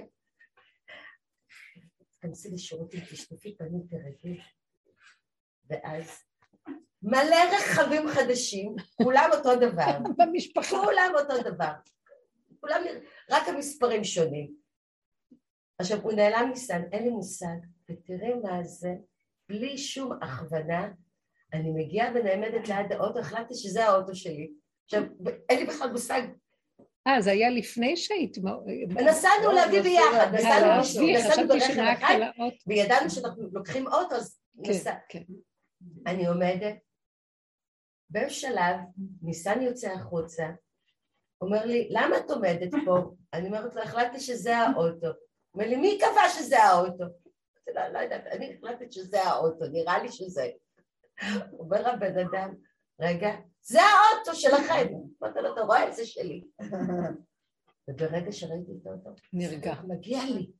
תכנסי 2.18 2.50
לשירותים, 2.50 3.00
תשטפי 3.00 3.56
פנים, 3.56 3.82
תרגי, 3.90 4.40
ואז 5.70 6.24
מלא 7.02 7.36
רכבים 7.56 8.08
חדשים, 8.08 8.76
כולם 8.94 9.30
אותו 9.32 9.56
דבר. 9.56 9.98
במשפחה. 10.18 10.76
כולם 10.84 11.12
אותו 11.20 11.42
דבר. 11.42 11.72
כולם, 12.60 12.82
רק 13.30 13.48
המספרים 13.48 14.04
שונים. 14.04 14.56
עכשיו, 15.78 16.00
הוא 16.02 16.12
נעלם 16.12 16.50
מסן, 16.52 16.82
אין 16.92 17.02
לי 17.02 17.10
מושג, 17.10 17.56
ותראי 17.90 18.34
מה 18.42 18.62
זה, 18.62 18.94
בלי 19.48 19.78
שום 19.78 20.12
הכוונה, 20.22 20.92
אני 21.52 21.70
מגיעה 21.70 22.10
ונעמדת 22.14 22.68
ליד 22.68 22.92
האוטו, 22.92 23.18
החלטתי 23.18 23.54
שזה 23.54 23.84
האוטו 23.84 24.14
שלי. 24.14 24.50
עכשיו, 24.84 25.02
אין 25.48 25.58
לי 25.58 25.66
בכלל 25.66 25.92
מושג. 25.92 26.22
אה, 27.06 27.20
זה 27.20 27.30
היה 27.30 27.50
לפני 27.50 27.96
שהיית... 27.96 28.36
נסענו 28.88 29.52
להביא 29.52 29.80
ביחד, 29.80 30.34
נסענו 30.34 31.48
ברכב 31.48 31.80
אחד, 31.80 32.18
וידענו 32.66 33.10
שאנחנו 33.10 33.48
לוקחים 33.52 33.86
אוטו, 33.86 34.14
אז 34.14 34.40
כן, 34.64 34.70
נסע. 34.70 34.94
כן. 35.08 35.22
אני 36.06 36.26
עומדת, 36.26 36.76
בשלב, 38.10 38.76
ניסן 39.22 39.62
יוצא 39.62 39.90
החוצה, 39.90 40.46
אומר 41.40 41.64
לי, 41.64 41.88
למה 41.90 42.18
את 42.18 42.30
עומדת 42.30 42.70
פה? 42.84 42.98
אני 43.32 43.46
אומרת 43.46 43.74
לו, 43.74 43.82
החלטתי 43.82 44.20
שזה 44.20 44.56
האוטו. 44.56 45.06
אומר 45.54 45.66
לי, 45.66 45.76
מי 45.76 45.98
קבע 45.98 46.28
שזה 46.28 46.58
האוטו? 46.58 47.04
לא, 47.74 47.88
לא 47.88 47.98
יודעת, 47.98 48.26
אני 48.26 48.54
החלטתי 48.54 48.92
שזה 48.92 49.22
האוטו, 49.22 49.64
נראה 49.72 50.02
לי 50.02 50.08
שזה. 50.12 50.46
אומר 51.58 51.88
הבן 51.88 52.18
אדם, 52.18 52.54
רגע, 53.00 53.30
זה 53.62 53.78
האוטו 53.82 54.34
שלכם. 54.34 54.86
אמרתי 55.22 55.38
לו, 55.40 55.52
אתה 55.52 55.60
רואה? 55.60 55.92
זה 55.92 56.06
שלי. 56.06 56.44
וברגע 57.88 58.32
שראיתי 58.32 58.72
את 58.82 58.86
האוטו, 58.86 59.10
נרגע. 59.32 59.74
מגיע 59.88 60.24
לי. 60.24 60.50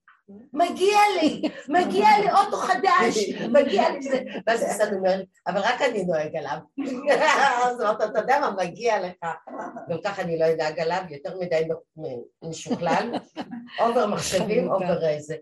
מגיע 0.53 0.99
לי, 1.21 1.43
מגיע 1.69 2.07
לי 2.21 2.31
אוטו 2.31 2.57
חדש, 2.57 3.29
מגיע 3.53 3.91
לי 3.91 4.03
זה. 4.03 4.23
ואז 4.47 4.63
ניסן 4.63 4.95
אומר 4.95 5.17
לי, 5.17 5.25
אבל 5.47 5.61
רק 5.61 5.83
אני 5.91 6.05
נוהג 6.05 6.37
עליו. 6.37 6.59
אז 7.65 7.81
אמרת, 7.81 8.03
אתה 8.03 8.19
יודע 8.19 8.41
מה, 8.41 8.65
מגיע 8.65 9.01
לך. 9.01 9.27
גם 9.89 9.99
ככה 10.05 10.23
אני 10.23 10.39
לא 10.39 10.45
אנהג 10.55 10.81
עליו, 10.81 11.03
יותר 11.11 11.39
מדי 11.41 11.69
משוכלל. 12.43 13.13
אובר 13.81 14.07
מחשבים, 14.07 14.73
אובר 14.73 15.09
איזה. 15.09 15.37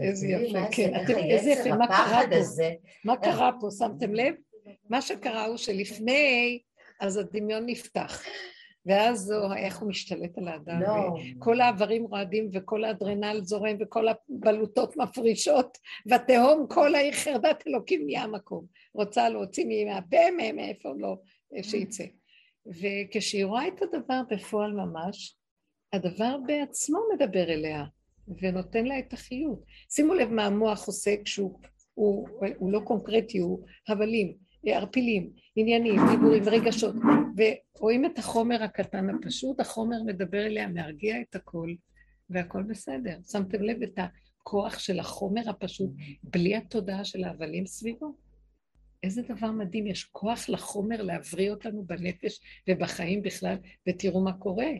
איזה 0.00 0.26
יפה, 0.26 0.58
כן. 0.70 0.94
איזה 1.30 1.50
יפה, 1.50 1.74
מה 1.74 1.86
קרה 1.86 2.20
פה? 2.30 2.36
מה 3.04 3.16
קרה 3.16 3.50
פה, 3.60 3.68
שמתם 3.78 4.14
לב? 4.14 4.34
מה 4.88 5.02
שקרה 5.02 5.44
הוא 5.44 5.56
שלפני, 5.56 6.60
אז 7.00 7.16
הדמיון 7.16 7.66
נפתח. 7.66 8.22
ואז 8.86 9.34
איך 9.56 9.78
הוא 9.78 9.88
משתלט 9.88 10.38
על 10.38 10.48
האדם, 10.48 10.82
לא. 10.82 11.16
כל 11.38 11.60
האיברים 11.60 12.04
רועדים 12.04 12.48
וכל 12.52 12.84
האדרנל 12.84 13.40
זורם 13.42 13.76
וכל 13.80 14.06
הבלוטות 14.08 14.96
מפרישות, 14.96 15.78
והתהום 16.06 16.66
כל 16.68 16.94
העיר 16.94 17.12
חרדת 17.12 17.64
אלוקים 17.66 18.06
נהיה 18.06 18.22
המקום. 18.22 18.66
רוצה 18.94 19.28
להוציא 19.28 19.86
מהפה, 19.86 20.30
מאיפה 20.36 20.92
לא, 20.98 21.16
שיצא. 21.62 22.04
וכשהיא 22.66 23.44
רואה 23.44 23.68
את 23.68 23.82
הדבר 23.82 24.20
בפועל 24.30 24.72
ממש, 24.72 25.36
הדבר 25.92 26.36
בעצמו 26.46 26.98
מדבר 27.14 27.44
אליה, 27.52 27.84
ונותן 28.42 28.84
לה 28.84 28.98
את 28.98 29.12
החיות. 29.12 29.64
שימו 29.90 30.14
לב 30.14 30.30
מה 30.30 30.46
המוח 30.46 30.86
עושה 30.86 31.14
כשהוא 31.24 31.60
הוא, 31.94 32.28
הוא 32.58 32.72
לא 32.72 32.80
קונקרטי, 32.80 33.38
הוא 33.38 33.66
הבלים. 33.88 34.43
ערפילים, 34.72 35.30
עניינים, 35.56 36.00
דיבורים 36.10 36.42
רגשות, 36.46 36.94
ורואים 37.76 38.04
את 38.04 38.18
החומר 38.18 38.62
הקטן 38.62 39.10
הפשוט, 39.10 39.60
החומר 39.60 40.02
מדבר 40.06 40.46
אליה, 40.46 40.68
מרגיע 40.68 41.20
את 41.20 41.34
הכל, 41.34 41.74
והכל 42.30 42.62
בסדר. 42.62 43.18
שמתם 43.30 43.62
לב 43.62 43.82
את 43.82 43.98
הכוח 43.98 44.78
של 44.78 45.00
החומר 45.00 45.50
הפשוט, 45.50 45.90
בלי 46.22 46.56
התודעה 46.56 47.04
של 47.04 47.24
ההבלים 47.24 47.66
סביבו? 47.66 48.14
איזה 49.02 49.22
דבר 49.22 49.50
מדהים, 49.50 49.86
יש 49.86 50.04
כוח 50.04 50.48
לחומר 50.48 51.02
להבריא 51.02 51.50
אותנו 51.50 51.84
בנפש 51.84 52.40
ובחיים 52.68 53.22
בכלל, 53.22 53.56
ותראו 53.88 54.24
מה 54.24 54.32
קורה. 54.32 54.70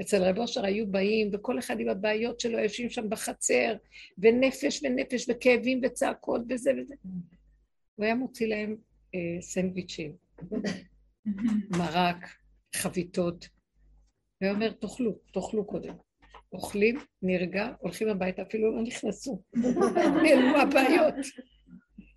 אצל 0.00 0.22
רב 0.22 0.38
אושר 0.38 0.64
היו 0.64 0.86
באים, 0.86 1.30
וכל 1.32 1.58
אחד 1.58 1.80
עם 1.80 1.88
הבעיות 1.88 2.40
שלו, 2.40 2.58
יושבים 2.58 2.90
שם 2.90 3.08
בחצר, 3.08 3.74
ונפש 4.18 4.82
ונפש, 4.84 5.26
וכאבים 5.28 5.80
וצעקות 5.82 6.42
וזה 6.48 6.70
וזה. 6.78 6.94
הוא 7.94 8.04
היה 8.04 8.14
מוציא 8.14 8.46
להם 8.46 8.76
סנדוויצ'ים, 9.40 10.16
מרק, 11.78 12.16
חביתות, 12.76 13.48
והיה 14.40 14.52
אומר, 14.52 14.72
תאכלו, 14.72 15.12
תאכלו 15.32 15.66
קודם. 15.66 15.94
אוכלים, 16.52 16.98
נרגע, 17.22 17.72
הולכים 17.80 18.08
הביתה, 18.08 18.42
אפילו 18.42 18.76
לא 18.76 18.82
נכנסו. 18.82 19.42
נעלמו 20.24 20.56
הבעיות. 20.56 21.14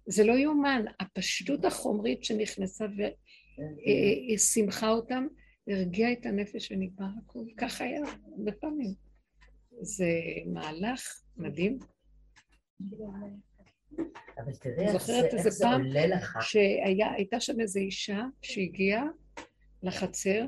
זה 0.07 0.23
לא 0.23 0.33
יאומן, 0.33 0.85
הפשטות 0.99 1.65
החומרית 1.65 2.23
שנכנסה 2.23 2.85
ושימחה 4.35 4.89
אותם, 4.89 5.27
הרגיעה 5.67 6.11
את 6.11 6.25
הנפש 6.25 6.71
ונגמר 6.71 7.07
הכול. 7.23 7.47
ככה 7.57 7.83
היה 7.83 8.01
הרבה 8.37 8.51
פעמים. 8.51 8.93
זה 9.81 10.09
מהלך 10.45 11.21
מדהים. 11.37 11.79
אבל 14.37 14.55
תראי 14.55 14.87
איך 14.87 15.05
זה, 15.05 15.21
איך 15.33 15.49
זה 15.49 15.67
עולה 15.67 16.07
לך. 16.07 16.37
שהייתה 16.41 17.39
שם 17.39 17.59
איזו 17.59 17.79
אישה 17.79 18.21
שהגיעה 18.41 19.03
לחצר, 19.83 20.45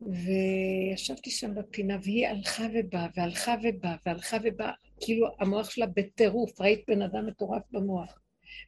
וישבתי 0.00 1.30
שם 1.30 1.54
בפינה, 1.54 1.98
והיא 2.02 2.28
הלכה 2.28 2.64
ובאה, 2.74 3.06
והלכה 3.16 3.54
ובאה, 3.62 3.96
והלכה 4.06 4.36
ובאה, 4.44 4.72
כאילו 5.00 5.26
המוח 5.40 5.70
שלה 5.70 5.86
בטירוף, 5.86 6.60
ראית 6.60 6.84
בן 6.88 7.02
אדם 7.02 7.26
מטורף 7.26 7.62
במוח. 7.70 8.20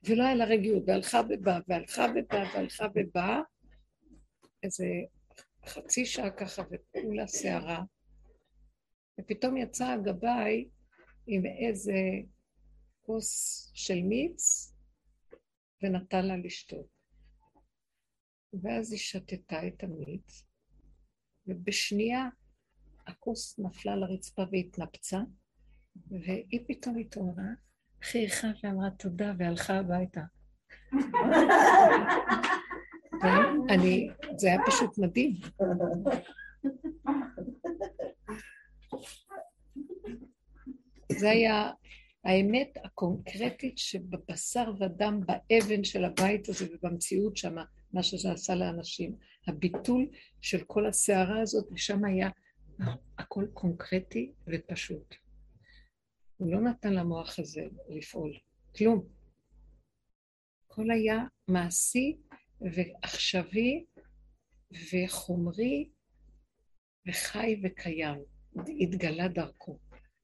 ולא 0.04 0.24
היה 0.24 0.34
לה 0.34 0.44
רגיעות, 0.44 0.82
והלכה 0.86 1.20
ובאה, 1.28 1.58
והלכה 1.68 2.06
ובאה, 2.16 2.44
והלכה 2.54 2.86
ובאה, 2.94 3.40
איזה 4.62 4.86
חצי 5.66 6.06
שעה 6.06 6.30
ככה, 6.30 6.62
וכולה 6.62 7.28
שערה, 7.28 7.82
ופתאום 9.20 9.56
יצא 9.56 9.86
הגבאי 9.86 10.68
עם 11.26 11.42
איזה 11.46 11.94
כוס 13.08 13.70
של 13.74 14.02
מיץ, 14.02 14.72
ונתן 15.82 16.26
לה 16.26 16.36
לשתות. 16.36 16.86
ואז 18.62 18.92
היא 18.92 18.98
שתתה 18.98 19.66
את 19.66 19.82
המיץ, 19.82 20.44
ובשנייה 21.46 22.28
הכוס 23.06 23.58
נפלה 23.58 23.96
לרצפה 23.96 24.42
והתנפצה, 24.52 25.18
והיא 26.10 26.60
פתאום 26.68 26.98
התעוררה, 26.98 27.52
חייכה 28.02 28.48
ואמרה 28.62 28.90
תודה 28.90 29.32
והלכה 29.38 29.74
הביתה. 29.74 30.22
אני, 33.74 34.08
זה 34.36 34.48
היה 34.48 34.58
פשוט 34.66 34.98
מדהים. 34.98 35.32
זה 41.12 41.30
היה 41.30 41.70
האמת 42.28 42.78
הקונקרטית 42.84 43.78
שבבשר 43.78 44.72
ודם, 44.80 45.20
באבן 45.26 45.84
של 45.84 46.04
הבית 46.04 46.48
הזה 46.48 46.66
ובמציאות 46.72 47.36
שם, 47.36 47.56
מה 47.92 48.02
שזה 48.02 48.32
עשה 48.32 48.54
לאנשים. 48.54 49.16
הביטול 49.46 50.06
של 50.40 50.64
כל 50.64 50.86
הסערה 50.86 51.40
הזאת, 51.40 51.68
ושם 51.72 52.04
היה 52.04 52.28
הכל 53.18 53.44
קונקרטי 53.54 54.32
ופשוט. 54.46 55.14
הוא 56.36 56.52
לא 56.52 56.60
נתן 56.60 56.92
למוח 56.92 57.38
הזה 57.38 57.62
לפעול, 57.88 58.38
כלום. 58.76 59.06
הכל 60.66 60.90
היה 60.90 61.18
מעשי 61.48 62.16
ועכשווי 62.60 63.84
וחומרי 64.92 65.88
וחי 67.08 67.60
וקיים. 67.62 68.18
התגלה 68.80 69.28
דרכו. 69.28 69.78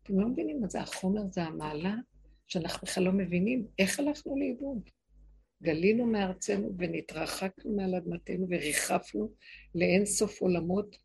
אתם 0.04 0.20
לא 0.20 0.28
מבינים 0.28 0.60
מה 0.60 0.68
זה 0.68 0.80
החומר, 0.80 1.22
זה 1.30 1.42
המעלה, 1.42 1.94
שאנחנו 2.46 2.86
בכלל 2.86 3.04
לא 3.04 3.12
מבינים 3.12 3.66
איך 3.78 4.00
הלכנו 4.00 4.36
לאיבוד. 4.38 4.90
גלינו 5.62 6.06
מארצנו 6.06 6.70
ונתרחקנו 6.78 7.76
מעל 7.76 7.94
אדמתנו 7.94 8.46
וריחפנו 8.50 9.30
לאין 9.74 10.06
סוף 10.06 10.40
עולמות. 10.40 10.96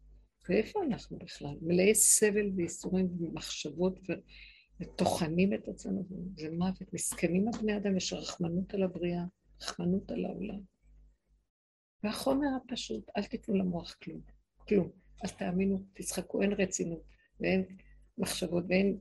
ואיפה 0.49 0.79
אנחנו 0.83 1.17
בכלל? 1.17 1.55
מלאי 1.61 1.95
סבל 1.95 2.49
וייסורים 2.55 3.07
ומחשבות 3.19 3.99
ו... 4.09 4.13
וטוחנים 4.81 5.53
את 5.53 5.67
עצמנו, 5.67 6.03
זה 6.37 6.49
מוות. 6.51 6.93
מסכנים 6.93 7.47
הבני 7.47 7.77
אדם, 7.77 7.97
יש 7.97 8.13
רחמנות 8.13 8.73
על 8.73 8.83
הבריאה, 8.83 9.23
רחמנות 9.61 10.11
על 10.11 10.25
העולם. 10.25 10.59
והחומר 12.03 12.47
הפשוט, 12.63 13.09
אל 13.17 13.23
תיתנו 13.23 13.55
למוח 13.55 13.93
כלום, 14.03 14.21
כלום. 14.67 14.89
אז 15.23 15.31
תאמינו, 15.31 15.83
תצחקו, 15.93 16.41
אין 16.41 16.53
רצינות 16.53 17.03
ואין 17.39 17.65
מחשבות 18.19 18.63
ואין... 18.69 18.97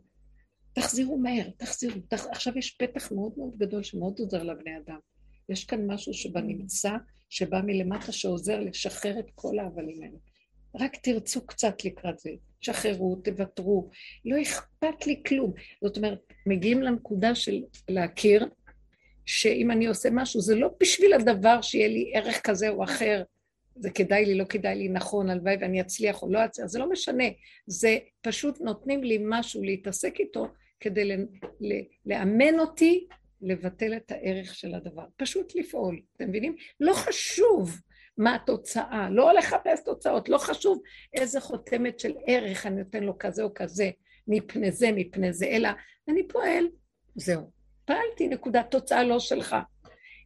תחזירו 0.72 1.18
מהר, 1.18 1.50
תחזירו. 1.56 2.00
תח... 2.08 2.26
עכשיו 2.26 2.58
יש 2.58 2.70
פתח 2.70 3.12
מאוד 3.12 3.32
מאוד 3.36 3.56
גדול 3.56 3.82
שמאוד 3.82 4.18
עוזר 4.18 4.42
לבני 4.42 4.76
אדם. 4.76 4.98
יש 5.48 5.64
כאן 5.64 5.86
משהו 5.86 6.14
שבנמצא, 6.14 6.92
שבא 7.30 7.60
מלמטה, 7.64 8.12
שעוזר 8.12 8.60
לשחרר 8.60 9.18
את 9.18 9.30
כל 9.34 9.58
ההבלים 9.58 10.02
האלה. 10.02 10.18
רק 10.74 10.96
תרצו 10.96 11.46
קצת 11.46 11.84
לקראת 11.84 12.18
זה, 12.18 12.30
שחררו, 12.60 13.16
תוותרו, 13.16 13.90
לא 14.24 14.42
אכפת 14.42 15.06
לי 15.06 15.22
כלום. 15.26 15.52
זאת 15.84 15.96
אומרת, 15.96 16.18
מגיעים 16.46 16.82
לנקודה 16.82 17.34
של 17.34 17.62
להכיר 17.88 18.46
שאם 19.26 19.70
אני 19.70 19.86
עושה 19.86 20.08
משהו, 20.12 20.40
זה 20.40 20.54
לא 20.54 20.70
בשביל 20.80 21.12
הדבר 21.12 21.62
שיהיה 21.62 21.88
לי 21.88 22.12
ערך 22.14 22.40
כזה 22.44 22.68
או 22.68 22.84
אחר, 22.84 23.22
זה 23.80 23.90
כדאי 23.90 24.24
לי, 24.24 24.34
לא 24.34 24.44
כדאי 24.44 24.74
לי, 24.74 24.88
נכון, 24.88 25.30
הלוואי 25.30 25.56
ואני 25.60 25.80
אצליח 25.80 26.22
או 26.22 26.32
לא 26.32 26.44
אצליח, 26.44 26.66
זה 26.66 26.78
לא 26.78 26.90
משנה, 26.90 27.24
זה 27.66 27.98
פשוט 28.20 28.60
נותנים 28.60 29.04
לי 29.04 29.18
משהו 29.22 29.62
להתעסק 29.62 30.20
איתו 30.20 30.48
כדי 30.80 31.16
לאמן 32.06 32.60
אותי 32.60 33.06
לבטל 33.42 33.96
את 33.96 34.12
הערך 34.12 34.54
של 34.54 34.74
הדבר, 34.74 35.04
פשוט 35.16 35.54
לפעול, 35.54 36.00
אתם 36.16 36.28
מבינים? 36.28 36.56
לא 36.80 36.92
חשוב 36.92 37.80
מה 38.18 38.34
התוצאה, 38.34 39.08
לא 39.10 39.34
לחפש 39.34 39.84
תוצאות, 39.84 40.28
לא 40.28 40.38
חשוב 40.38 40.82
איזה 41.14 41.40
חותמת 41.40 41.98
של 41.98 42.12
ערך 42.26 42.66
אני 42.66 42.76
נותן 42.76 43.04
לו 43.04 43.18
כזה 43.18 43.42
או 43.42 43.54
כזה, 43.54 43.90
מפני 44.28 44.72
זה, 44.72 44.92
מפני 44.92 45.32
זה, 45.32 45.46
אלא 45.46 45.68
אני 46.08 46.28
פועל, 46.28 46.66
זהו. 47.14 47.50
פעלתי, 47.84 48.28
נקודה, 48.28 48.62
תוצאה 48.62 49.04
לא 49.04 49.18
שלך. 49.18 49.56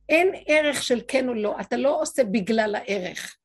אין 0.08 0.32
ערך 0.46 0.82
של 0.82 1.00
כן 1.08 1.28
או 1.28 1.34
לא, 1.34 1.60
אתה 1.60 1.76
לא 1.76 2.00
עושה 2.00 2.24
בגלל 2.24 2.74
הערך. 2.74 3.36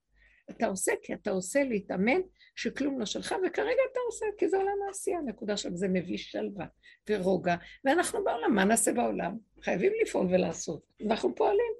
אתה 0.49 0.67
עושה 0.67 0.91
כי 1.01 1.13
אתה 1.13 1.31
עושה 1.31 1.63
להתאמן 1.63 2.21
שכלום 2.55 2.99
לא 2.99 3.05
שלך, 3.05 3.35
וכרגע 3.47 3.81
אתה 3.91 3.99
עושה 4.07 4.25
כי 4.37 4.49
זה 4.49 4.57
עולם 4.57 4.77
העשייה, 4.87 5.21
נקודה 5.21 5.57
שם, 5.57 5.75
זה 5.75 5.87
מביא 5.87 6.17
שלווה 6.17 6.65
ורוגע, 7.09 7.55
ואנחנו 7.85 8.23
בעולם, 8.23 8.55
מה 8.55 8.65
נעשה 8.65 8.93
בעולם? 8.93 9.37
חייבים 9.61 9.91
לפעול 10.01 10.27
ולעשות, 10.29 10.81
ואנחנו 10.99 11.35
פועלים, 11.35 11.73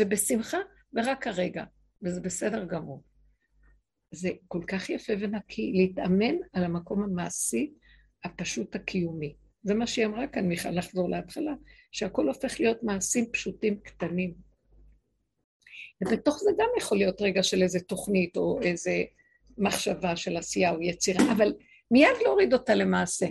ובשמחה, 0.00 0.58
ורק 0.94 1.26
הרגע, 1.26 1.64
וזה 2.02 2.20
בסדר 2.20 2.64
גמור. 2.64 3.02
זה 4.10 4.30
כל 4.48 4.60
כך 4.68 4.90
יפה 4.90 5.12
ונקי, 5.20 5.72
להתאמן 5.74 6.34
על 6.52 6.64
המקום 6.64 7.02
המעשי 7.02 7.72
הפשוט 8.24 8.76
הקיומי. 8.76 9.36
זה 9.62 9.74
מה 9.74 9.86
שהיא 9.86 10.06
אמרה 10.06 10.26
כאן, 10.26 10.48
מיכל, 10.48 10.70
לחזור 10.70 11.10
להתחלה, 11.10 11.52
שהכל 11.92 12.28
הופך 12.28 12.60
להיות 12.60 12.82
מעשים 12.82 13.32
פשוטים 13.32 13.80
קטנים. 13.80 14.34
ובתוך 16.06 16.38
זה 16.38 16.50
גם 16.58 16.68
יכול 16.78 16.98
להיות 16.98 17.22
רגע 17.22 17.42
של 17.42 17.62
איזה 17.62 17.80
תוכנית 17.80 18.36
או 18.36 18.58
איזה 18.62 19.02
מחשבה 19.58 20.16
של 20.16 20.36
עשייה 20.36 20.70
או 20.70 20.82
יצירה, 20.82 21.32
אבל 21.32 21.54
מיד 21.90 22.16
להוריד 22.22 22.52
אותה 22.52 22.74
למעשה. 22.74 23.26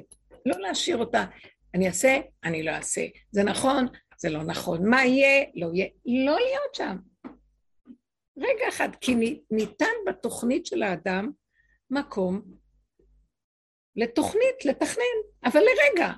לא 0.46 0.60
להשאיר 0.60 0.98
אותה, 0.98 1.26
אני 1.74 1.88
אעשה, 1.88 2.20
אני 2.44 2.64
לא 2.64 2.72
אעשה. 2.72 3.06
זה 3.32 3.44
נכון, 3.44 3.86
זה 4.18 4.30
לא 4.30 4.44
נכון. 4.44 4.90
מה 4.90 5.06
יהיה, 5.06 5.46
לא 5.56 5.68
יהיה. 5.74 5.88
לא 6.06 6.40
להיות 6.40 6.76
שם. 6.76 6.98
רגע 8.38 8.70
אחד, 8.70 8.90
כי 9.02 9.16
ניתן 9.52 9.86
בתוכנית 10.08 10.66
של 10.66 10.84
האדם 10.84 11.32
מקום 11.90 12.42
לתוכנית, 13.96 14.66
לתכנן, 14.66 15.04
אבל 15.46 15.60
לרגע. 15.60 16.12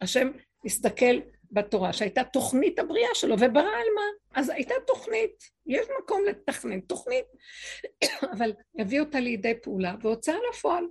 השם 0.00 0.30
הסתכל 0.64 1.20
בתורה, 1.52 1.92
שהייתה 1.92 2.24
תוכנית 2.24 2.78
הבריאה 2.78 3.14
שלו, 3.14 3.34
וברא 3.34 3.60
על 3.60 3.86
מה? 3.94 4.02
אז 4.34 4.48
הייתה 4.48 4.74
תוכנית, 4.86 5.44
יש 5.66 5.86
מקום 6.02 6.24
לתכנן 6.28 6.80
תוכנית, 6.80 7.24
אבל 8.36 8.52
הביא 8.78 9.00
אותה 9.00 9.20
לידי 9.20 9.54
פעולה 9.62 9.94
והוצאה 10.02 10.36
לפועל. 10.50 10.84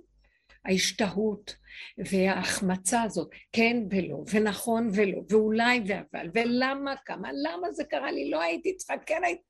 ההשתהות 0.64 1.56
וההחמצה 1.98 3.02
הזאת, 3.02 3.30
כן 3.52 3.76
ולא, 3.90 4.24
ונכון 4.32 4.90
ולא, 4.94 5.18
ואולי 5.30 5.80
ואבל, 5.86 6.30
ולמה 6.34 6.94
כמה, 7.04 7.30
למה 7.32 7.72
זה 7.72 7.84
קרה 7.84 8.12
לי, 8.12 8.30
לא 8.30 8.40
הייתי 8.40 8.76
צריכה, 8.76 8.94
כן 9.06 9.24
הייתי, 9.24 9.42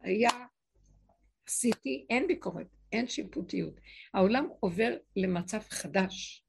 היה, 0.00 0.30
עשיתי, 1.48 2.06
אין 2.10 2.26
ביקורת, 2.26 2.66
אין 2.92 3.08
שיפוטיות. 3.08 3.74
העולם 4.14 4.48
עובר 4.60 4.96
למצב 5.16 5.60
חדש. 5.70 6.44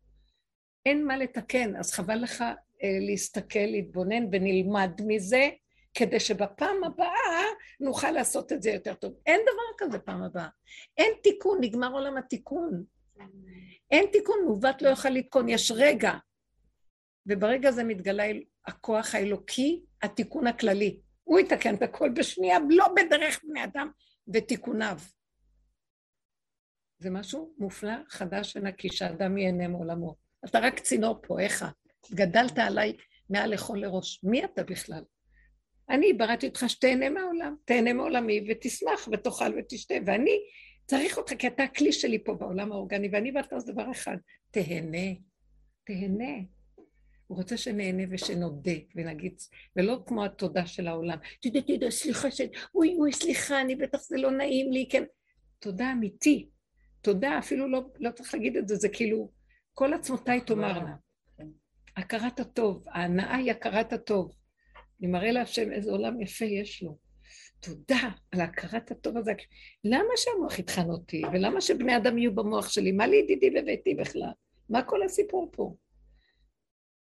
אין 0.85 1.05
מה 1.05 1.17
לתקן, 1.17 1.75
אז 1.75 1.93
חבל 1.93 2.15
לך 2.15 2.43
להסתכל, 2.83 3.59
להתבונן 3.59 4.25
ונלמד 4.31 4.91
מזה, 5.07 5.49
כדי 5.93 6.19
שבפעם 6.19 6.83
הבאה 6.83 7.43
נוכל 7.79 8.11
לעשות 8.11 8.51
את 8.51 8.61
זה 8.61 8.69
יותר 8.69 8.93
טוב. 8.93 9.13
אין 9.25 9.41
דבר 9.41 9.85
כזה 9.85 9.99
פעם 9.99 10.23
הבאה. 10.23 10.47
אין 10.97 11.13
תיקון, 11.23 11.57
נגמר 11.61 11.91
עולם 11.91 12.17
התיקון. 12.17 12.83
אין 13.91 14.05
תיקון, 14.11 14.37
מעוות 14.45 14.81
לא 14.81 14.89
יוכל 14.89 15.09
לתקון, 15.09 15.49
יש 15.49 15.71
רגע. 15.75 16.13
וברגע 17.25 17.71
זה 17.71 17.83
מתגלה 17.83 18.23
הכוח 18.65 19.15
האלוקי, 19.15 19.83
התיקון 20.01 20.47
הכללי. 20.47 20.99
הוא 21.23 21.39
יתקן 21.39 21.75
את 21.75 21.81
הכל 21.81 22.09
בשנייה, 22.09 22.57
לא 22.69 22.87
בדרך 22.95 23.41
בני 23.43 23.63
אדם 23.63 23.91
ותיקוניו. 24.33 24.97
זה 26.99 27.09
משהו 27.09 27.53
מופלא, 27.57 27.93
חדש 28.09 28.55
ונקי, 28.55 28.89
שאדם 28.89 29.37
ייהנה 29.37 29.67
מעולמו. 29.67 30.15
אתה 30.45 30.59
רק 30.59 30.79
צינור 30.79 31.19
פה, 31.27 31.39
איך? 31.39 31.65
גדלת 32.11 32.57
עליי 32.57 32.93
מעל 33.29 33.49
לכל 33.49 33.77
לראש. 33.81 34.23
מי 34.23 34.45
אתה 34.45 34.63
בכלל? 34.63 35.03
אני 35.89 36.13
בראתי 36.13 36.47
אותך 36.47 36.63
שתהנה 36.67 37.09
מהעולם, 37.09 37.55
תהנה 37.65 37.93
מעולמי 37.93 38.45
ותשמח 38.49 39.09
ותאכל 39.11 39.59
ותשתה, 39.59 39.95
ואני 40.05 40.39
צריך 40.85 41.17
אותך 41.17 41.33
כי 41.39 41.47
אתה 41.47 41.63
הכלי 41.63 41.91
שלי 41.91 42.23
פה 42.23 42.33
בעולם 42.33 42.71
האורגני, 42.71 43.09
ואני 43.11 43.31
ואתה 43.35 43.59
זה 43.59 43.73
דבר 43.73 43.91
אחד, 43.91 44.17
תהנה, 44.51 45.13
תהנה. 45.83 46.37
הוא 47.27 47.37
רוצה 47.37 47.57
שנהנה 47.57 48.03
ושנודה 48.09 48.71
ונגיד, 48.95 49.33
ולא 49.75 49.99
כמו 50.05 50.25
התודה 50.25 50.65
של 50.65 50.87
העולם, 50.87 51.17
תודה, 51.41 51.61
תודה, 51.61 51.91
סליחה, 51.91 52.31
ש... 52.31 52.41
אוי, 52.75 52.95
אוי, 52.99 53.13
סליחה, 53.13 53.61
אני 53.61 53.75
בטח 53.75 53.99
זה 54.01 54.17
לא 54.17 54.31
נעים 54.31 54.71
לי, 54.71 54.87
כן. 54.91 55.03
תודה 55.59 55.91
אמיתי, 55.91 56.49
תודה, 57.01 57.39
אפילו 57.39 57.67
לא, 57.67 57.81
לא 57.99 58.11
צריך 58.11 58.33
להגיד 58.33 58.57
את 58.57 58.67
זה, 58.67 58.75
זה 58.75 58.89
כאילו, 58.89 59.31
כל 59.73 59.93
עצמותיי 59.93 60.41
תאמרנה. 60.41 60.95
הכרת 61.99 62.39
הטוב, 62.39 62.83
ההנאה 62.87 63.35
היא 63.35 63.51
הכרת 63.51 63.93
הטוב. 63.93 64.31
אני 65.01 65.07
מראה 65.07 65.31
להשם 65.31 65.71
איזה 65.71 65.91
עולם 65.91 66.21
יפה 66.21 66.45
יש 66.45 66.83
לו. 66.83 66.97
תודה 67.59 68.09
על 68.31 68.41
הכרת 68.41 68.91
הטוב 68.91 69.17
הזה. 69.17 69.33
למה 69.83 70.09
שהמוח 70.15 70.59
יטחן 70.59 70.89
אותי? 70.89 71.21
ולמה 71.33 71.61
שבני 71.61 71.97
אדם 71.97 72.17
יהיו 72.17 72.35
במוח 72.35 72.69
שלי? 72.69 72.91
מה 72.91 73.07
לי 73.07 73.17
ידידי 73.17 73.49
בביתי 73.49 73.95
בכלל? 73.95 74.31
מה 74.69 74.83
כל 74.83 75.03
הסיפור 75.03 75.49
פה? 75.51 75.75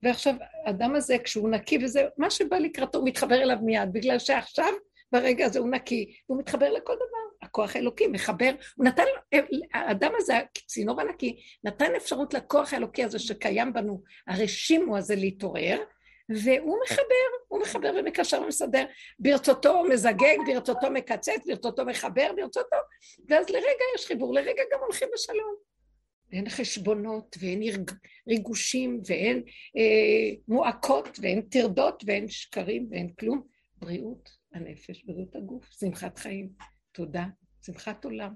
ועכשיו, 0.03 0.35
האדם 0.65 0.95
הזה, 0.95 1.17
כשהוא 1.19 1.49
נקי 1.51 1.79
וזה, 1.85 2.07
מה 2.19 2.31
שבא 2.31 2.59
לקראתו, 2.59 2.99
הוא 2.99 3.09
מתחבר 3.09 3.43
אליו 3.43 3.57
מיד, 3.63 3.93
בגלל 3.93 4.19
שעכשיו, 4.19 4.73
ברגע 5.13 5.47
הזה 5.47 5.59
הוא 5.59 5.71
נקי, 5.71 6.15
והוא 6.29 6.41
מתחבר 6.41 6.73
לכל 6.73 6.95
דבר. 6.95 7.36
הכוח 7.47 7.77
האלוקי 7.77 8.07
מחבר, 8.07 8.51
הוא 8.77 8.87
נתן, 8.87 9.05
האדם 9.75 10.13
הזה, 10.17 10.35
הצינור 10.39 11.01
הנקי, 11.01 11.37
נתן 11.65 11.95
אפשרות 11.97 12.35
לכוח 12.35 12.73
האלוקי 12.73 13.05
הזה 13.05 13.19
שקיים 13.19 13.73
בנו, 13.73 14.03
הרשימו 14.27 14.97
הזה 14.97 15.17
להתעורר, 15.17 15.79
והוא 16.29 16.79
מחבר, 16.85 17.29
הוא 17.49 17.61
מחבר 17.61 17.93
ומקשר 17.99 18.43
ומסדר, 18.43 18.85
ברצותו 19.19 19.85
מזגג, 19.85 20.37
ברצותו 20.47 20.91
מקצץ, 20.91 21.47
ברצותו 21.47 21.85
מחבר, 21.85 22.31
ברצותו, 22.37 22.77
ואז 23.29 23.51
לרגע 23.51 23.85
יש 23.95 24.07
חיבור, 24.07 24.35
לרגע 24.35 24.63
גם 24.73 24.81
הולכים 24.81 25.09
בשלום. 25.15 25.55
ואין 26.33 26.49
חשבונות, 26.49 27.37
ואין 27.41 27.63
ריגושים, 28.29 29.01
ואין 29.07 29.43
אה, 29.77 30.37
מועקות, 30.49 31.19
ואין 31.23 31.41
טרדות, 31.41 32.03
ואין 32.07 32.29
שקרים, 32.29 32.87
ואין 32.91 33.09
כלום. 33.21 33.43
בריאות 33.79 34.31
הנפש, 34.53 35.05
בריאות 35.05 35.37
הגוף, 35.37 35.65
שמחת 35.81 36.19
חיים, 36.19 36.49
תודה, 36.97 37.27
שמחת 37.63 38.05
עולם. 38.05 38.35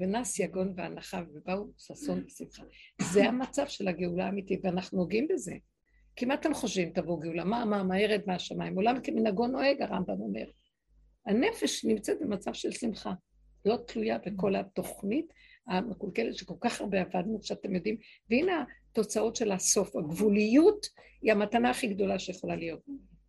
ונס 0.00 0.38
יגון 0.38 0.72
והנחה, 0.76 1.22
ובאו 1.34 1.66
ששון 1.78 2.24
ושמחה. 2.26 2.62
זה 3.02 3.24
המצב 3.24 3.66
של 3.68 3.88
הגאולה 3.88 4.26
האמיתית, 4.26 4.60
ואנחנו 4.64 4.98
נוגעים 4.98 5.28
בזה. 5.30 5.54
כי 6.16 6.26
מה 6.26 6.34
אתם 6.34 6.54
חושבים 6.54 6.90
תבוא 6.90 7.20
גאולה? 7.20 7.44
מה, 7.44 7.64
מה, 7.64 7.82
מה 7.82 8.00
ירד 8.00 8.20
מהשמיים? 8.26 8.74
עולם 8.76 9.00
כמנהגו 9.02 9.46
נוהג, 9.46 9.82
הרמב"ם 9.82 10.20
אומר. 10.20 10.44
הנפש 11.26 11.84
נמצאת 11.84 12.16
במצב 12.20 12.52
של 12.52 12.70
שמחה, 12.70 13.12
לא 13.64 13.76
תלויה 13.86 14.18
בכל 14.18 14.56
התוכנית 14.56 15.32
המקולקלת 15.66 16.34
שכל 16.34 16.54
כך 16.60 16.80
הרבה 16.80 17.00
עבדנו, 17.00 17.38
שאתם 17.42 17.74
יודעים, 17.74 17.96
והנה 18.30 18.64
התוצאות 18.90 19.36
של 19.36 19.52
הסוף. 19.52 19.96
הגבוליות 19.96 20.86
היא 21.22 21.32
המתנה 21.32 21.70
הכי 21.70 21.86
גדולה 21.86 22.18
שיכולה 22.18 22.56
להיות. 22.56 22.80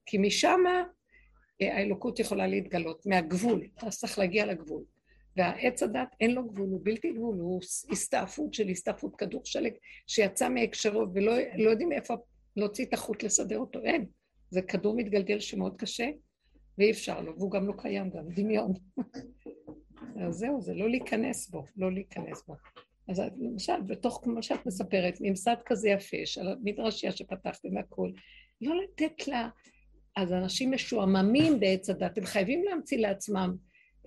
כי 0.05 0.17
משם 0.17 0.59
אה, 0.67 0.83
האלוקות 1.61 2.19
יכולה 2.19 2.47
להתגלות, 2.47 3.05
מהגבול, 3.05 3.67
אתה 3.77 3.89
צריך 3.89 4.19
להגיע 4.19 4.45
לגבול. 4.45 4.83
והעץ 5.37 5.83
הדת 5.83 6.15
אין 6.19 6.31
לו 6.31 6.47
גבול, 6.47 6.69
הוא 6.69 6.79
בלתי 6.83 7.11
גבול, 7.11 7.35
הוא 7.35 7.61
הסתעפות 7.91 8.53
של 8.53 8.67
הסתעפות 8.67 9.15
כדור 9.15 9.41
שלג 9.45 9.73
שיצא 10.07 10.49
מהקשרו 10.49 11.05
ולא 11.13 11.33
לא 11.57 11.69
יודעים 11.69 11.91
איפה 11.91 12.15
להוציא 12.55 12.85
את 12.85 12.93
החוט 12.93 13.23
לסדר 13.23 13.59
אותו, 13.59 13.79
אין. 13.83 14.05
זה 14.49 14.61
כדור 14.61 14.95
מתגלגל 14.95 15.39
שמאוד 15.39 15.75
קשה, 15.77 16.09
ואי 16.77 16.91
אפשר 16.91 17.21
לו, 17.21 17.37
והוא 17.37 17.51
גם 17.51 17.67
לא 17.67 17.73
קיים 17.77 18.09
גם, 18.09 18.29
דמיון. 18.29 18.73
אז 20.21 20.35
זהו, 20.35 20.61
זה 20.61 20.73
לא 20.73 20.89
להיכנס 20.89 21.49
בו, 21.49 21.65
לא 21.77 21.91
להיכנס 21.91 22.43
בו. 22.47 22.55
אז 23.09 23.21
למשל, 23.37 23.81
בתוך, 23.81 24.21
כמו 24.23 24.43
שאת 24.43 24.65
מספרת, 24.65 25.17
ממסד 25.21 25.55
כזה 25.65 25.89
יפה, 25.89 26.17
של 26.25 26.47
המדרשייה 26.47 27.11
שפתחתם 27.11 27.75
והכול, 27.75 28.13
לא 28.61 28.75
לתת 28.83 29.27
לה... 29.27 29.49
אז 30.15 30.33
אנשים 30.33 30.71
משועממים 30.71 31.59
בעץ 31.59 31.89
הדת, 31.89 32.17
הם 32.17 32.25
חייבים 32.25 32.63
להמציא 32.63 32.97
לעצמם 32.97 33.55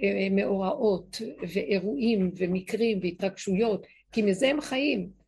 אה, 0.03 0.29
מאורעות 0.31 1.23
ואירועים 1.55 2.31
ומקרים 2.37 2.99
והתרגשויות, 3.03 3.87
כי 4.13 4.23
מזה 4.23 4.49
הם 4.49 4.61
חיים. 4.61 5.19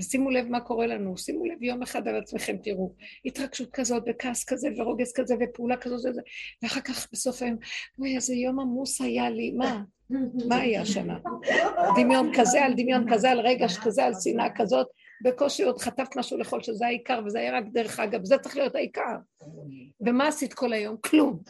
ושימו 0.00 0.30
לב 0.30 0.48
מה 0.48 0.60
קורה 0.60 0.86
לנו, 0.86 1.18
שימו 1.18 1.44
לב 1.44 1.62
יום 1.62 1.82
אחד 1.82 2.08
על 2.08 2.16
עצמכם, 2.16 2.56
תראו, 2.62 2.94
התרגשות 3.24 3.70
כזאת 3.70 4.02
וכעס 4.06 4.44
כזה 4.44 4.68
ורוגז 4.76 5.12
כזה 5.12 5.34
ופעולה 5.40 5.76
כזאת 5.76 5.98
וזה, 6.10 6.20
ואחר 6.62 6.80
כך 6.80 7.08
בסוף 7.12 7.42
היום, 7.42 7.56
אוי, 7.98 8.16
איזה 8.16 8.34
יום 8.34 8.60
עמוס 8.60 9.00
היה 9.00 9.30
לי, 9.30 9.50
מה? 9.50 9.82
מה 10.48 10.56
היה 10.56 10.86
שמה? 10.86 11.18
דמיון 11.96 12.32
כזה 12.34 12.64
על 12.64 12.74
דמיון 12.74 13.12
כזה, 13.12 13.30
על 13.30 13.40
רגש 13.40 13.78
כזה, 13.78 14.04
על 14.04 14.12
שנאה 14.24 14.48
כזאת, 14.56 14.86
בקושי 15.22 15.62
עוד 15.62 15.78
חטפת 15.78 16.16
משהו 16.16 16.38
לאכול 16.38 16.62
שזה 16.62 16.86
העיקר, 16.86 17.20
וזה 17.26 17.38
היה 17.38 17.58
רק 17.58 17.64
דרך 17.72 18.00
אגב, 18.00 18.24
זה 18.24 18.38
צריך 18.38 18.56
להיות 18.56 18.74
העיקר. 18.74 19.16
ומה 20.00 20.28
עשית 20.28 20.54
כל 20.54 20.72
היום? 20.72 20.96
כלום. 20.96 21.42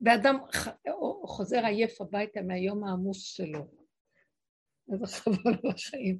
ואדם 0.00 0.36
חוזר 1.26 1.64
עייף 1.64 2.00
הביתה 2.00 2.42
מהיום 2.42 2.84
העמוס 2.84 3.22
שלו. 3.22 3.70
איזה 4.92 5.06
חבל 5.06 5.54
על 5.64 5.70
החיים. 5.70 6.18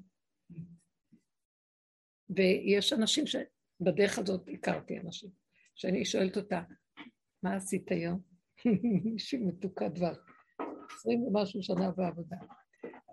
ויש 2.31 2.93
אנשים 2.93 3.25
שבדרך 3.27 4.19
הזאת 4.19 4.49
הכרתי 4.53 4.99
אנשים, 4.99 5.31
שאני 5.75 6.05
שואלת 6.05 6.37
אותה, 6.37 6.63
מה 7.43 7.57
עשית 7.57 7.91
היום? 7.91 8.21
מישהי 9.05 9.39
מתוקה 9.39 9.89
דבר, 9.89 10.13
עשרים 10.91 11.23
ומשהו 11.23 11.63
שנה 11.63 11.91
בעבודה. 11.91 12.37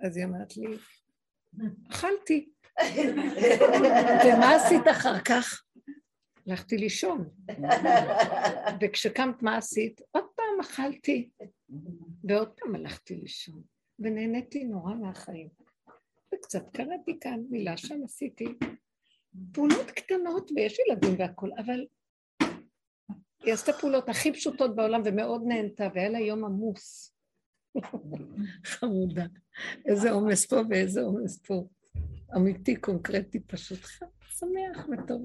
אז 0.06 0.18
היא 0.18 0.26
אמרת 0.26 0.57
לי, 0.57 0.78
אכלתי. 1.91 2.49
ומה 4.26 4.56
עשית 4.56 4.88
אחר 4.91 5.19
כך? 5.19 5.64
הלכתי 6.47 6.77
לישון. 6.77 7.30
וכשקמת, 8.81 9.41
מה 9.41 9.57
עשית? 9.57 10.02
עוד 10.11 10.23
פעם 10.35 10.60
אכלתי, 10.61 11.30
ועוד 12.23 12.49
פעם 12.60 12.76
הלכתי 12.76 13.15
לישון, 13.15 13.61
ונהניתי 13.99 14.64
נורא 14.64 14.93
מהחיים. 14.93 15.49
וקצת 16.35 16.64
קראתי 16.73 17.19
כאן, 17.22 17.39
מילה 17.49 17.77
שם 17.77 18.03
עשיתי, 18.03 18.45
פעולות 19.52 19.91
קטנות, 19.91 20.52
ויש 20.56 20.80
ילדים 20.80 21.19
והכול, 21.19 21.52
אבל 21.57 21.85
היא 23.43 23.53
עשתה 23.53 23.73
פעולות 23.73 24.10
הכי 24.10 24.34
פשוטות 24.34 24.76
בעולם 24.76 25.02
ומאוד 25.06 25.41
נהנתה, 25.47 25.88
והיה 25.93 26.10
לה 26.10 26.19
יום 26.19 26.45
עמוס. 26.45 27.15
חמודה. 28.65 29.26
איזה 29.85 30.11
עומס 30.11 30.45
פה 30.45 30.56
ואיזה 30.69 31.02
עומס 31.02 31.38
פה. 31.38 31.68
אמיתי, 32.35 32.76
קונקרטי, 32.76 33.39
פשוט 33.39 33.80
שמח 34.30 34.88
וטוב. 34.91 35.22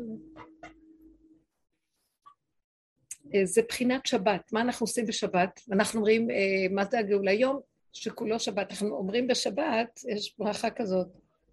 אה, 3.34 3.46
זה 3.46 3.62
בחינת 3.68 4.06
שבת, 4.06 4.52
מה 4.52 4.60
אנחנו 4.60 4.84
עושים 4.84 5.06
בשבת? 5.06 5.60
אנחנו 5.72 5.98
אומרים, 5.98 6.30
אה, 6.30 6.66
מה 6.70 6.84
זה 6.84 6.98
הגאולה? 6.98 7.32
יום 7.32 7.60
שכולו 7.92 8.40
שבת. 8.40 8.70
אנחנו 8.70 8.96
אומרים 8.96 9.26
בשבת, 9.26 10.00
יש 10.08 10.34
ברכה 10.38 10.70
כזאת, 10.70 11.08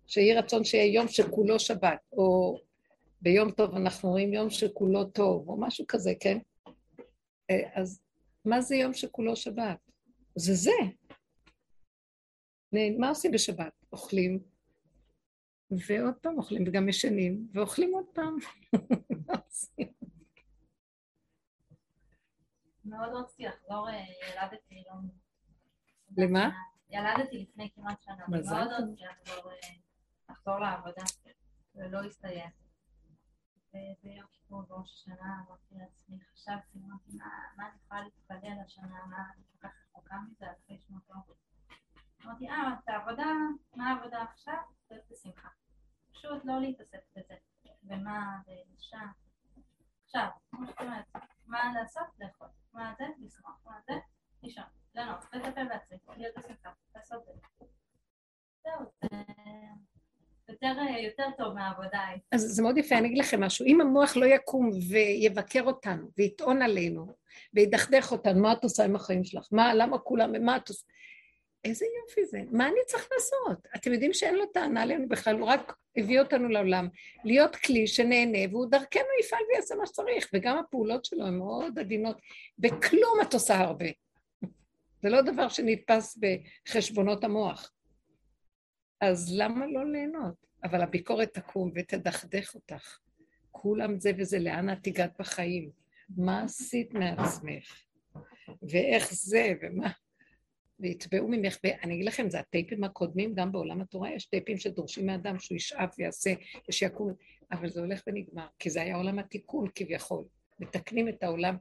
שיהי 0.08 0.34
רצון 0.34 0.64
שיהיה 0.64 0.94
יום 0.94 1.08
שכולו 1.08 1.60
שבת, 1.60 2.00
או 2.12 2.58
ביום 3.22 3.52
טוב 3.52 3.76
אנחנו 3.76 4.10
רואים 4.10 4.34
יום 4.34 4.50
שכולו 4.50 5.06
טוב, 5.06 5.50
או 5.50 5.58
משהו 5.60 5.86
כזה, 5.88 6.14
כן? 6.20 6.38
אה, 7.50 7.70
אז 7.82 8.02
מה 8.46 8.62
זה 8.62 8.76
יום 8.76 8.94
שכולו 8.94 9.36
שבת? 9.36 9.78
זה 10.36 10.54
זה. 10.54 10.72
מה 12.98 13.10
עושים 13.10 13.32
בשבת? 13.32 13.74
אוכלים 13.94 14.40
ועוד 15.72 16.14
פעם 16.22 16.38
אוכלים, 16.38 16.64
וגם 16.68 16.90
ישנים, 16.90 17.48
ואוכלים 17.54 17.94
עוד 17.94 18.06
פעם. 18.14 18.36
מאוד 22.86 23.10
רציתי 23.14 23.44
לחזור, 23.44 23.90
אה, 23.90 24.06
ילדתי 24.30 24.84
לא... 24.88 24.94
למה? 26.18 26.50
ילדתי 26.90 27.38
לפני 27.38 27.70
כמעט 27.76 28.02
שנה. 28.02 28.26
מזל 28.28 28.50
טוב. 28.50 28.58
מאוד 28.58 28.84
רציתי 28.84 29.04
אה, 29.06 29.12
לחזור 30.30 30.60
לעבודה, 30.60 31.04
ולא 31.76 32.00
הסתיים. 32.04 32.50
וביום 33.74 34.26
כיפור 34.32 34.62
בראש 34.62 34.92
השנה 34.94 35.44
אמרתי 35.48 35.76
לעצמי, 35.76 36.18
חשבתי, 36.34 36.80
אמרתי, 36.80 37.12
מה 37.58 37.68
אני 37.68 37.76
יכולה 37.86 38.02
להתפלל 38.02 38.58
השנה, 38.66 39.06
מה 39.10 39.18
אני 39.36 39.44
כל 39.52 39.68
כך 39.68 39.74
רחוקה 39.90 40.16
מזה, 40.32 40.46
אלפי 40.50 40.78
שנות 40.88 41.10
אור. 41.10 41.36
אמרתי, 42.28 42.50
אה, 42.50 42.74
את 42.84 42.90
העבודה, 42.90 43.26
מה 43.76 43.90
העבודה 43.90 44.24
עכשיו? 44.32 44.54
זה 44.90 44.96
בשמחה. 45.12 45.48
פשוט 46.12 46.46
לא 46.46 46.60
להתעסק 46.60 47.00
בזה. 47.16 47.34
ומה, 47.84 48.38
ואישה. 48.48 49.00
עכשיו, 50.06 50.28
כמו 50.52 50.68
שאת 50.68 50.82
אומרת, 50.82 51.06
מה 51.46 51.74
לעשות? 51.74 52.04
לאכול. 52.20 52.48
מה 52.74 52.94
זה? 52.98 53.04
לשמוח. 53.20 53.66
מה 53.66 53.78
זה? 53.88 53.94
לישון. 54.44 54.64
ליהנות. 54.96 55.26
לטפל 55.34 55.68
בעצמי. 55.68 55.98
להיות 56.18 56.38
בשמחה. 56.38 56.70
לעשות 56.96 57.26
זה. 57.26 57.66
זהו, 58.64 58.86
זה... 59.02 59.08
יותר, 60.50 60.74
יותר 61.04 61.24
טוב 61.38 61.54
מהעבודה. 61.54 62.00
אז 62.32 62.42
זה 62.42 62.62
מאוד 62.64 62.78
יפה, 62.78 62.98
אני 62.98 63.08
אגיד 63.08 63.18
לכם 63.18 63.44
משהו. 63.44 63.66
אם 63.66 63.82
המוח 63.82 64.18
לא 64.18 64.26
יקום 64.26 64.70
ויבקר 64.90 65.64
אותנו, 65.64 66.12
ויטעון 66.18 66.62
עלינו, 66.62 67.16
וידכדך 67.54 68.12
אותנו, 68.12 68.42
מה 68.42 68.54
את 68.54 68.64
עושה 68.64 68.86
עם 68.86 68.96
החיים 68.96 69.24
שלך? 69.24 69.48
מה, 69.52 69.74
למה 69.74 69.98
כולם, 69.98 70.46
מה 70.46 70.58
את 70.58 70.70
עושה? 70.70 70.86
איזה 71.70 71.86
יופי 72.02 72.26
זה, 72.26 72.42
מה 72.52 72.68
אני 72.68 72.80
צריך 72.88 73.08
לעשות? 73.14 73.68
אתם 73.76 73.94
יודעים 73.94 74.14
שאין 74.14 74.36
לו 74.36 74.46
טענה 74.46 74.82
עלינו 74.82 75.08
בכלל, 75.10 75.40
הוא 75.40 75.48
רק 75.48 75.76
הביא 75.98 76.20
אותנו 76.20 76.50
לעולם. 76.50 76.88
להיות 77.24 77.56
כלי 77.56 77.88
שנהנה, 77.88 78.38
והוא 78.52 78.66
דרכנו 78.66 79.08
יפעל 79.22 79.40
ויעשה 79.52 79.76
מה 79.76 79.86
שצריך, 79.86 80.30
וגם 80.34 80.58
הפעולות 80.58 81.06
שלו 81.06 81.26
הן 81.26 81.38
מאוד 81.38 81.80
עדינות. 81.80 82.18
בכלום 82.60 83.18
את 83.22 83.34
עושה 83.34 83.58
הרבה. 83.58 83.86
זה 85.04 85.10
לא 85.10 85.22
דבר 85.22 85.50
שנתפס 85.50 86.20
בחשבונות 86.68 87.24
המוח. 87.24 87.72
אז 89.02 89.34
למה 89.38 89.68
לא 89.68 89.92
ליהנות? 89.92 90.48
אבל 90.64 90.82
הביקורת 90.82 91.34
תקום 91.34 91.72
ותדכדך 91.76 92.56
אותך. 92.56 93.00
כולם 93.52 94.00
זה 94.00 94.12
וזה, 94.18 94.40
לאן 94.40 94.70
את 94.70 94.88
הגעת 94.88 95.12
בחיים? 95.20 95.70
מה 96.18 96.44
עשית 96.44 96.94
מעצמך? 96.94 97.82
ואיך 98.62 99.14
זה, 99.14 99.54
ומה... 99.62 99.90
ויתבעו 100.80 101.28
ממך, 101.28 101.58
ואני 101.64 101.94
אגיד 101.94 102.06
לכם, 102.06 102.30
זה 102.30 102.40
הטייפים 102.40 102.84
הקודמים, 102.84 103.34
גם 103.34 103.52
בעולם 103.52 103.82
התורה 103.82 104.14
יש 104.14 104.26
טייפים 104.26 104.58
שדורשים 104.58 105.06
מאדם 105.06 105.40
שהוא 105.40 105.56
ישאף 105.56 105.96
ויעשה 105.98 106.34
ושיקום, 106.70 107.14
אבל 107.52 107.70
זה 107.70 107.80
הולך 107.80 108.02
ונגמר, 108.08 108.48
כי 108.60 108.70
זה 108.70 108.82
היה 108.82 108.96
עולם 108.96 109.20
התיקון 109.20 109.68
כביכול. 109.76 110.24
מתקנים 110.60 111.10
את 111.10 111.24
העולם 111.24 111.58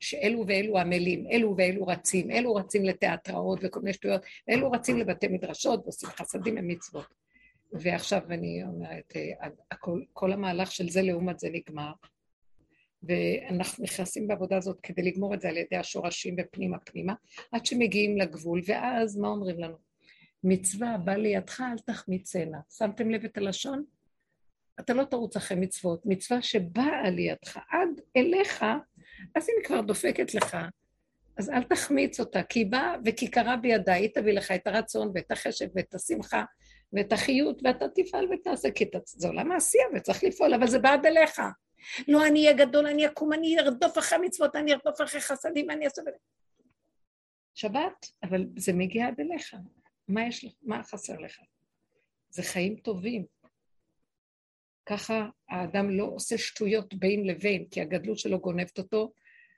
שאלו 0.00 0.44
ואלו 0.46 0.78
עמלים, 0.78 1.26
אלו 1.30 1.54
ואלו 1.56 1.86
רצים, 1.86 2.30
אלו 2.30 2.54
רצים 2.54 2.84
לתיאטראות 2.84 3.58
וכל 3.62 3.80
מיני 3.80 3.92
שטויות, 3.92 4.22
אלו 4.48 4.70
רצים 4.70 4.98
לבתי 4.98 5.28
מדרשות 5.28 5.80
ועושים 5.84 6.08
חסדים 6.08 6.54
ומצוות. 6.58 7.06
ועכשיו 7.72 8.22
אני 8.30 8.62
אומרת, 8.64 9.12
אה, 9.16 9.48
הכל, 9.70 10.02
כל 10.12 10.32
המהלך 10.32 10.72
של 10.72 10.88
זה 10.88 11.02
לעומת 11.02 11.38
זה 11.38 11.48
נגמר, 11.52 11.92
ואנחנו 13.02 13.84
נכנסים 13.84 14.28
בעבודה 14.28 14.56
הזאת 14.56 14.80
כדי 14.80 15.02
לגמור 15.02 15.34
את 15.34 15.40
זה 15.40 15.48
על 15.48 15.56
ידי 15.56 15.76
השורשים 15.76 16.36
ופנימה 16.38 16.78
פנימה, 16.78 17.14
עד 17.52 17.66
שמגיעים 17.66 18.18
לגבול, 18.18 18.60
ואז 18.66 19.16
מה 19.16 19.28
אומרים 19.28 19.60
לנו? 19.60 19.76
מצווה 20.44 20.96
בא 20.98 21.12
לידך, 21.12 21.60
אל 21.60 21.78
תחמיצנה. 21.78 22.58
שמתם 22.70 23.10
לב 23.10 23.24
את 23.24 23.38
הלשון? 23.38 23.84
אתה 24.80 24.94
לא 24.94 25.04
תרוץ 25.04 25.36
אחרי 25.36 25.56
מצוות. 25.56 26.02
מצווה 26.04 26.42
שבאה 26.42 27.10
לידך 27.10 27.58
עד 27.70 28.00
אליך, 28.16 28.64
אז 29.34 29.48
אם 29.48 29.54
היא 29.58 29.64
כבר 29.64 29.80
דופקת 29.80 30.34
לך, 30.34 30.56
אז 31.36 31.50
אל 31.50 31.62
תחמיץ 31.62 32.20
אותה, 32.20 32.42
כי 32.42 32.58
היא 32.58 32.66
באה 32.70 32.94
וכי 33.04 33.28
קרה 33.28 33.56
בידה, 33.56 33.92
היא 33.92 34.08
תביא 34.14 34.32
לך 34.32 34.50
את 34.50 34.66
הרצון 34.66 35.12
ואת 35.14 35.30
החשק 35.30 35.66
ואת 35.74 35.94
השמחה 35.94 36.44
ואת 36.92 37.12
החיות, 37.12 37.62
ואתה 37.64 37.84
תפעל 37.94 38.28
ותעשה, 38.32 38.70
כי 38.70 38.84
זה 39.04 39.28
עולם 39.28 39.52
העשייה 39.52 39.84
וצריך 39.94 40.24
לפעול, 40.24 40.54
אבל 40.54 40.66
זה 40.66 40.78
בעד 40.78 41.06
אליך. 41.06 41.40
לא 42.08 42.26
אני 42.26 42.46
אהיה 42.46 42.66
גדול, 42.66 42.86
אני 42.86 43.06
אקום, 43.06 43.32
אני 43.32 43.60
ארדוף 43.60 43.98
אחרי 43.98 44.18
מצוות, 44.18 44.56
אני 44.56 44.72
ארדוף 44.72 45.00
אחרי 45.00 45.20
חסדים, 45.20 45.70
אני 45.70 45.84
אעשה... 45.84 46.02
שבת, 47.54 48.06
אבל 48.22 48.46
זה 48.56 48.72
מגיע 48.72 49.06
עד 49.06 49.20
אליך. 49.20 49.54
מה 50.08 50.26
יש 50.26 50.44
לך? 50.44 50.52
מה 50.62 50.82
חסר 50.82 51.18
לך? 51.18 51.38
זה 52.30 52.42
חיים 52.42 52.76
טובים. 52.76 53.24
ככה 54.86 55.28
האדם 55.48 55.90
לא 55.90 56.04
עושה 56.04 56.38
שטויות 56.38 56.94
בין 56.94 57.26
לבין, 57.26 57.68
כי 57.70 57.80
הגדלות 57.80 58.18
שלו 58.18 58.40
גונבת 58.40 58.78
אותו, 58.78 59.12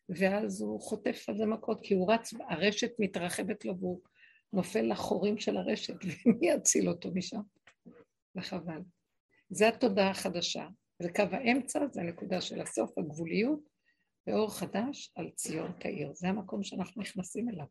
ואז 0.09 0.63
הוא 0.63 0.81
חוטף 0.81 1.29
על 1.29 1.37
זה 1.37 1.47
מכות, 1.47 1.81
כי 1.83 1.95
הוא 1.95 2.13
רץ, 2.13 2.35
הרשת 2.49 2.91
מתרחבת 2.99 3.65
לו 3.65 3.79
והוא 3.79 4.01
נופל 4.53 4.93
לחורים 4.93 5.39
של 5.39 5.57
הרשת, 5.57 5.95
ומי 6.27 6.51
יציל 6.51 6.89
אותו 6.89 7.11
משם? 7.15 7.41
וחבל. 8.37 8.81
זו 9.51 9.65
התודעה 9.65 10.11
החדשה. 10.11 10.67
זה 11.03 11.13
קו 11.13 11.23
האמצע, 11.31 11.87
זה 11.93 12.01
הנקודה 12.01 12.41
של 12.41 12.61
הסוף, 12.61 12.99
הגבוליות, 12.99 13.61
ואור 14.27 14.55
חדש 14.55 15.13
על 15.15 15.31
ציון 15.31 15.73
תאיר. 15.81 16.13
זה 16.15 16.29
המקום 16.29 16.63
שאנחנו 16.63 17.03
נכנסים 17.03 17.49
אליו. 17.49 17.67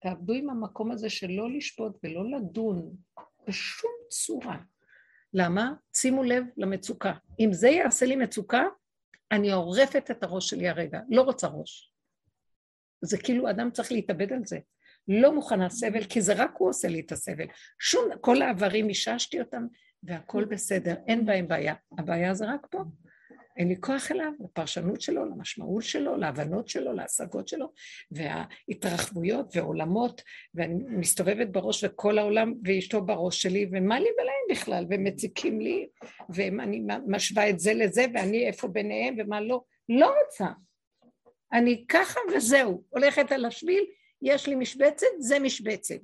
תעבדו 0.00 0.34
עם 0.34 0.50
המקום 0.50 0.90
הזה 0.90 1.10
של 1.10 1.30
לא 1.30 1.50
לשפוט 1.50 1.98
ולא 2.04 2.30
לדון 2.30 2.96
בשום 3.48 3.90
צורה. 4.08 4.58
למה? 5.34 5.72
שימו 5.96 6.22
לב 6.22 6.44
למצוקה. 6.56 7.12
אם 7.40 7.48
זה 7.52 7.68
יעשה 7.68 8.06
לי 8.06 8.16
מצוקה, 8.16 8.64
אני 9.32 9.52
עורפת 9.52 10.10
את 10.10 10.22
הראש 10.22 10.50
שלי 10.50 10.68
הרגע, 10.68 11.00
לא 11.08 11.22
רוצה 11.22 11.46
ראש. 11.46 11.92
זה 13.02 13.18
כאילו 13.18 13.50
אדם 13.50 13.70
צריך 13.70 13.92
להתאבד 13.92 14.32
על 14.32 14.44
זה. 14.44 14.58
לא 15.08 15.34
מוכנה 15.34 15.70
סבל, 15.70 16.04
כי 16.04 16.20
זה 16.20 16.34
רק 16.36 16.50
הוא 16.58 16.68
עושה 16.68 16.88
לי 16.88 17.00
את 17.00 17.12
הסבל. 17.12 17.46
שום, 17.80 18.04
כל 18.20 18.42
העברים, 18.42 18.88
איששתי 18.88 19.40
אותם, 19.40 19.66
והכל 20.02 20.44
בסדר, 20.44 20.94
אין 21.06 21.26
בהם 21.26 21.48
בעיה. 21.48 21.74
הבעיה 21.98 22.34
זה 22.34 22.46
רק 22.46 22.66
פה. 22.70 22.84
אין 23.58 23.68
לי 23.68 23.76
כוח 23.80 24.12
אליו, 24.12 24.32
לפרשנות 24.44 25.00
שלו, 25.00 25.24
למשמעות 25.24 25.82
שלו, 25.82 26.16
להבנות 26.16 26.68
שלו, 26.68 26.92
להשגות 26.92 27.48
שלו, 27.48 27.72
וההתרחבויות 28.10 29.56
ועולמות, 29.56 30.22
ואני 30.54 30.74
מסתובבת 30.74 31.48
בראש 31.48 31.84
וכל 31.84 32.18
העולם 32.18 32.54
ואשתו 32.64 33.02
בראש 33.02 33.42
שלי, 33.42 33.68
ומה 33.72 34.00
לי 34.00 34.08
ולהם 34.14 34.46
בכלל, 34.50 34.86
ומציקים 34.90 35.60
לי, 35.60 35.88
ואני 36.30 36.82
משווה 37.06 37.50
את 37.50 37.60
זה 37.60 37.74
לזה, 37.74 38.06
ואני 38.14 38.46
איפה 38.46 38.68
ביניהם 38.68 39.14
ומה 39.18 39.40
לא. 39.40 39.62
לא 39.88 40.14
רוצה. 40.24 40.46
אני 41.52 41.84
ככה 41.88 42.20
וזהו, 42.36 42.84
הולכת 42.88 43.32
על 43.32 43.44
השביל, 43.44 43.84
יש 44.22 44.46
לי 44.46 44.54
משבצת, 44.54 45.06
זה 45.18 45.38
משבצת. 45.38 46.00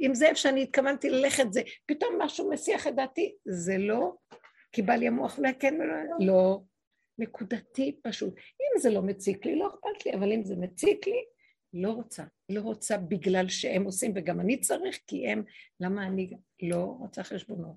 אם 0.00 0.14
זה 0.14 0.26
איפה 0.26 0.36
שאני 0.36 0.62
התכוונתי 0.62 1.10
ללכת, 1.10 1.52
זה 1.52 1.62
פתאום 1.86 2.18
משהו 2.18 2.50
מסיח 2.50 2.86
את 2.86 2.94
דעתי, 2.94 3.34
זה 3.44 3.78
לא, 3.78 4.12
כי 4.72 4.82
בא 4.82 4.94
לי 4.94 5.06
המוח 5.06 5.38
אולי 5.38 5.54
כן 5.60 5.74
ולא, 5.74 5.94
לא, 6.20 6.60
נקודתי 7.18 8.00
פשוט. 8.02 8.34
אם 8.36 8.80
זה 8.80 8.90
לא 8.90 9.02
מציק 9.02 9.46
לי, 9.46 9.56
לא 9.56 9.68
אכפת 9.68 10.06
לי, 10.06 10.14
אבל 10.14 10.32
אם 10.32 10.44
זה 10.44 10.56
מציק 10.56 11.06
לי, 11.06 11.24
לא 11.72 11.90
רוצה. 11.90 12.24
לא 12.48 12.60
רוצה 12.60 12.98
בגלל 12.98 13.48
שהם 13.48 13.84
עושים, 13.84 14.12
וגם 14.14 14.40
אני 14.40 14.60
צריך, 14.60 14.98
כי 15.06 15.28
הם, 15.28 15.42
למה 15.80 16.06
אני 16.06 16.30
לא 16.62 16.96
רוצה 16.98 17.22
חשבונות? 17.22 17.76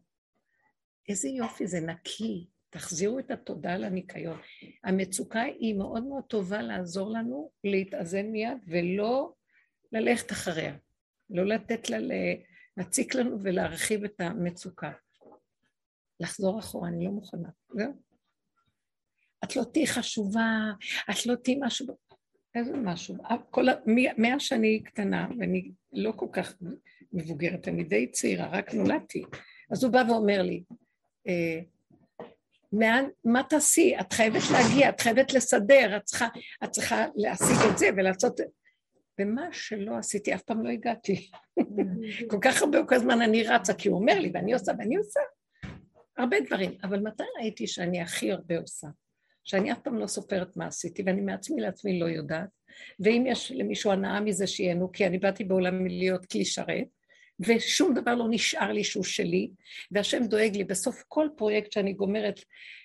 איזה 1.09 1.29
יופי, 1.29 1.67
זה 1.67 1.79
נקי. 1.79 2.47
תחזירו 2.69 3.19
את 3.19 3.31
התודה 3.31 3.77
לניקיון. 3.77 4.37
המצוקה 4.83 5.41
היא 5.41 5.75
מאוד 5.75 6.03
מאוד 6.03 6.23
טובה 6.23 6.61
לעזור 6.61 7.11
לנו 7.11 7.51
להתאזן 7.63 8.25
מיד 8.25 8.57
ולא 8.67 9.33
ללכת 9.91 10.31
אחריה. 10.31 10.75
לא 11.29 11.45
לתת 11.45 11.89
לה 11.89 11.97
להציק 12.77 13.15
לנו 13.15 13.37
ולהרחיב 13.43 14.03
את 14.03 14.21
המצוקה. 14.21 14.91
לחזור 16.19 16.59
אחורה, 16.59 16.89
אני 16.89 17.05
לא 17.05 17.11
מוכנה. 17.11 17.49
זהו. 17.73 17.93
את 19.43 19.55
לא 19.55 19.63
תהיי 19.63 19.87
חשובה, 19.87 20.71
את 21.11 21.25
לא 21.25 21.35
תהיי 21.35 21.57
משהו, 21.61 21.87
איזה 22.55 22.77
משהו. 22.77 23.15
כל, 23.49 23.65
מאז 24.17 24.41
שאני 24.41 24.83
קטנה, 24.83 25.27
ואני 25.39 25.71
לא 25.93 26.11
כל 26.15 26.27
כך 26.31 26.55
מבוגרת, 27.13 27.67
אני 27.67 27.83
די 27.83 28.11
צעירה, 28.11 28.47
רק 28.47 28.73
נולדתי. 28.73 29.23
אז 29.71 29.83
הוא 29.83 29.93
בא 29.93 30.03
ואומר 30.09 30.41
לי, 30.41 30.63
אה, 31.27 31.59
מה, 32.71 33.01
מה 33.25 33.43
תעשי? 33.49 33.95
את 33.99 34.13
חייבת 34.13 34.41
להגיע, 34.51 34.89
את 34.89 35.01
חייבת 35.01 35.33
לסדר, 35.33 35.97
את 35.97 36.03
צריכה, 36.03 36.27
את 36.63 36.71
צריכה 36.71 37.05
להשיג 37.15 37.71
את 37.71 37.77
זה 37.77 37.89
ולעשות... 37.97 38.39
ומה 39.19 39.47
שלא 39.51 39.97
עשיתי, 39.97 40.33
אף 40.35 40.41
פעם 40.41 40.63
לא 40.63 40.69
הגעתי. 40.69 41.29
כל 42.29 42.37
כך 42.41 42.61
הרבה 42.61 42.85
כל 42.85 42.95
הזמן 42.95 43.21
אני 43.21 43.43
רצה, 43.43 43.73
כי 43.73 43.89
הוא 43.89 43.99
אומר 43.99 44.19
לי, 44.19 44.31
ואני 44.33 44.53
עושה, 44.53 44.71
ואני 44.77 44.95
עושה. 44.95 45.19
הרבה 46.17 46.37
דברים. 46.39 46.71
אבל 46.83 46.99
מתי 46.99 47.23
ראיתי 47.39 47.67
שאני 47.67 48.01
הכי 48.01 48.31
הרבה 48.31 48.57
עושה? 48.57 48.87
שאני 49.43 49.71
אף 49.71 49.79
פעם 49.79 49.95
לא 49.99 50.07
סופרת 50.07 50.57
מה 50.57 50.67
עשיתי, 50.67 51.03
ואני 51.05 51.21
מעצמי 51.21 51.61
לעצמי 51.61 51.99
לא 51.99 52.05
יודעת. 52.05 52.49
ואם 52.99 53.23
יש 53.27 53.51
למישהו 53.51 53.91
הנאה 53.91 54.19
מזה 54.19 54.47
שיהנו, 54.47 54.91
כי 54.91 55.07
אני 55.07 55.17
באתי 55.17 55.43
בעולם 55.43 55.83
מלהיות 55.83 56.25
כלי 56.25 56.45
שרת, 56.45 56.87
ושום 57.39 57.93
דבר 57.93 58.15
לא 58.15 58.25
נשאר 58.29 58.71
לי 58.71 58.83
שהוא 58.83 59.03
שלי, 59.03 59.49
והשם 59.91 60.25
דואג 60.27 60.55
לי 60.55 60.63
בסוף 60.63 61.03
כל 61.07 61.27
פרויקט 61.37 61.71
שאני 61.71 61.93
גומרת 61.93 62.39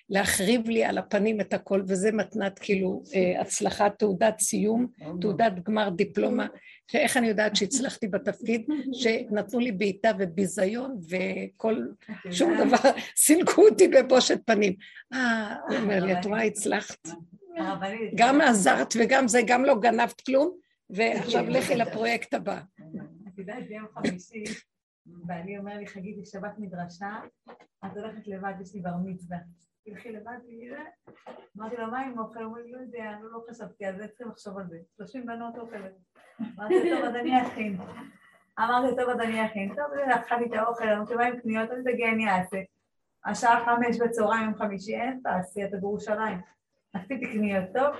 להחריב 0.09 0.69
לי 0.69 0.83
על 0.83 0.97
הפנים 0.97 1.41
את 1.41 1.53
הכל, 1.53 1.81
וזה 1.87 2.11
מתנת 2.11 2.59
כאילו 2.59 3.03
אה, 3.15 3.41
הצלחה, 3.41 3.89
תעודת 3.89 4.39
סיום, 4.39 4.87
תעודת 5.21 5.53
גמר 5.63 5.89
דיפלומה, 5.89 6.47
שאיך 6.91 7.17
אני 7.17 7.27
יודעת 7.27 7.55
שהצלחתי 7.55 8.07
בתפקיד, 8.07 8.67
שנתנו 8.93 9.59
לי 9.59 9.71
בעיטה 9.71 10.11
וביזיון 10.19 10.99
וכל, 11.09 11.85
שום 12.31 12.53
דבר, 12.57 12.89
סילקו 13.15 13.67
אותי 13.69 13.87
בבושת 13.87 14.39
פנים. 14.45 14.73
אה, 15.13 15.55
הוא 15.67 15.77
אומר 15.77 16.05
לי, 16.05 16.19
את 16.19 16.25
רואה, 16.25 16.43
הצלחת. 16.43 17.07
גם 18.15 18.41
עזרת 18.41 18.93
וגם 18.99 19.27
זה, 19.27 19.39
גם 19.47 19.65
לא 19.65 19.79
גנבת 19.79 20.21
כלום, 20.21 20.57
ועכשיו 20.89 21.49
לכי 21.49 21.75
לפרויקט 21.75 22.33
הבא. 22.33 22.61
את 23.27 23.37
יודעת, 23.37 23.67
ביום 23.67 23.85
חמישי, 23.93 24.43
ואני 25.27 25.57
אומר 25.57 25.77
לי, 25.77 25.87
חגית, 25.87 26.17
יש 26.21 26.29
שבת 26.29 26.53
מדרשה, 26.57 27.19
את 27.85 27.97
הולכת 27.97 28.27
לבד, 28.27 28.53
יש 28.61 28.75
לי 28.75 28.81
בר 28.81 28.95
מצווה. 29.05 29.37
תלכי 29.85 30.11
לבד. 30.11 30.37
אמרתי 31.57 31.77
לו, 31.77 31.87
מה 31.87 31.99
עם 31.99 32.19
אוכל? 32.19 32.43
אומר 32.43 32.61
לי, 32.61 32.71
לא 32.71 32.77
יודע, 32.77 33.11
לא 33.21 33.43
חשבתי 33.49 33.85
על 33.85 33.97
זה, 33.97 34.07
צריכים 34.07 34.27
לחשוב 34.27 34.57
על 34.57 34.67
זה. 34.67 34.77
30 34.95 35.25
בנות 35.25 35.57
אוכל. 35.57 35.77
אמרתי, 36.39 36.89
טוב, 36.89 37.03
אז 37.03 37.15
אני 37.15 37.41
אכין. 37.41 37.77
אמרתי, 38.59 38.95
טוב, 39.01 39.09
אז 39.09 39.19
אני 39.19 39.45
אכין. 39.45 39.75
טוב, 39.75 39.85
לקחה 40.15 40.37
לי 40.37 40.45
את 40.45 40.53
האוכל, 40.53 40.89
אמרתי, 40.89 41.15
מה 41.15 41.25
עם 41.25 41.39
קניות? 41.39 41.71
אני 41.71 41.93
תגיע, 41.93 42.09
אני 42.09 42.29
אעשה. 42.29 42.57
השעה 43.25 43.65
חמש 43.65 43.97
בצהריים, 44.01 44.43
יום 44.43 44.55
חמישי, 44.55 44.95
אין 44.95 45.19
תעשי, 45.23 45.65
אתה 45.65 45.77
בירושלים. 45.77 46.37
עשיתי 46.93 47.31
קניות, 47.33 47.65
טוב? 47.73 47.95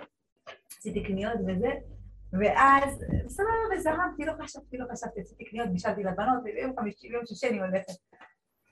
עשיתי 0.78 1.04
קניות 1.04 1.40
וזה. 1.48 1.72
ואז, 2.40 3.06
סבבה, 3.28 3.76
וזרמתי, 3.76 4.26
לא 4.26 4.34
חשבתי, 4.44 4.78
לא 4.78 4.86
חשבתי, 4.92 5.22
עשיתי 5.22 5.46
קניות, 5.46 5.70
בישלתי 5.70 6.04
לבנות, 6.04 6.44
ויום 6.44 6.80
חמישי, 6.80 7.10
ביום 7.10 7.26
שישי 7.26 7.48
אני 7.48 7.60
הולכת. 7.60 7.94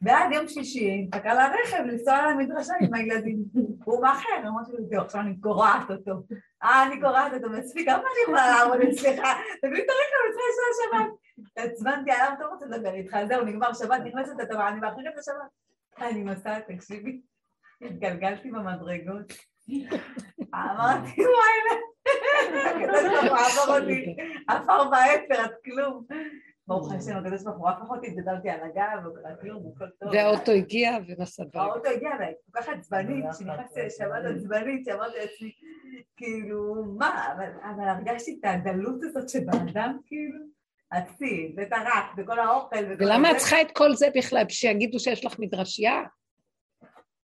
ועד 0.01 0.31
יום 0.31 0.47
שישי, 0.47 1.07
מחכה 1.07 1.33
לרכב 1.33 1.83
לנסוע 1.85 2.31
למדרשה 2.31 2.73
עם 2.81 2.93
הילדים. 2.93 3.43
הוא 3.85 4.01
מאחר, 4.01 4.47
אמרתי 4.47 4.71
לו, 4.71 4.85
זהו, 4.89 5.01
עכשיו 5.01 5.21
אני 5.21 5.39
קורעת 5.39 5.91
אותו. 5.91 6.11
אה, 6.63 6.83
אני 6.83 7.01
קורעת 7.01 7.33
אותו, 7.33 7.49
מספיק, 7.49 7.85
כמה 7.89 7.97
אני 7.97 8.23
יכולה 8.23 8.47
לעמוד 8.47 8.77
אצלך? 8.81 9.19
תביא 9.61 9.83
את 9.83 9.89
הרכב, 9.89 10.17
אני 10.21 10.33
צריכה 10.33 10.45
לנסוע 10.47 10.67
שבת. 10.83 11.11
עצבנתי 11.55 12.11
עליו, 12.11 12.31
אתה 12.37 12.45
רוצה 12.45 12.65
לדבר 12.65 12.93
איתי, 12.93 13.17
זהו, 13.27 13.45
נגמר 13.45 13.73
שבת, 13.73 14.01
נכנסת 14.05 14.33
אתה, 14.43 14.67
אני 14.67 14.79
מאחרת 14.79 15.15
לשבת. 15.17 15.61
אני 16.01 16.23
נוסעת, 16.23 16.71
תקשיבי, 16.71 17.21
התגלגלתי 17.81 18.51
במדרגות. 18.51 19.33
אמרתי, 20.55 21.21
וואי, 21.21 21.81
הקדוש 22.65 23.03
ברוך 23.03 23.23
הוא 23.23 23.63
העביר 23.63 23.79
אותי, 23.79 24.15
עפר 24.47 24.89
באפר, 24.89 25.45
את 25.45 25.51
כלום. 25.65 26.05
ברוך 26.67 26.93
השם, 26.93 27.17
הקדוש 27.17 27.43
ברוך 27.43 27.57
הוא 27.57 27.69
הפך 27.69 27.89
אותי, 27.89 28.11
נפלתי 28.11 28.49
על 28.49 28.59
הגב, 28.63 29.03
לא 29.03 29.11
קרה 29.21 29.35
כלום, 29.35 29.71
הכל 29.75 29.85
טוב. 29.99 30.09
והאוטו 30.13 30.51
הגיע 30.51 30.97
ונסע 31.07 31.43
ברגע. 31.43 31.61
האוטו 31.61 31.89
הגיע, 31.89 32.09
והייתי 32.19 32.39
כל 32.51 32.61
כך 32.61 32.69
עצבנית, 32.69 33.25
כשנכנסתי 33.31 33.81
לשבת 33.85 34.25
עצבנית, 34.35 34.85
שאמרתי 34.85 35.17
לעצמי, 35.17 35.51
כאילו, 36.17 36.85
מה, 36.97 37.27
אבל 37.75 37.89
הרגשתי 37.89 38.39
את 38.39 38.45
הדלות 38.45 39.03
הזאת 39.03 39.29
שבאדם, 39.29 39.97
כאילו, 40.05 40.39
עצי, 40.91 41.53
ואת 41.57 41.73
הרק, 41.73 42.05
וכל 42.17 42.39
האוכל, 42.39 42.85
ולמה 42.99 43.31
את 43.31 43.37
צריכה 43.37 43.61
את 43.61 43.71
כל 43.71 43.93
זה 43.93 44.07
בכלל, 44.15 44.43
שיגידו 44.49 44.99
שיש 44.99 45.25
לך 45.25 45.39
מדרשייה? 45.39 46.03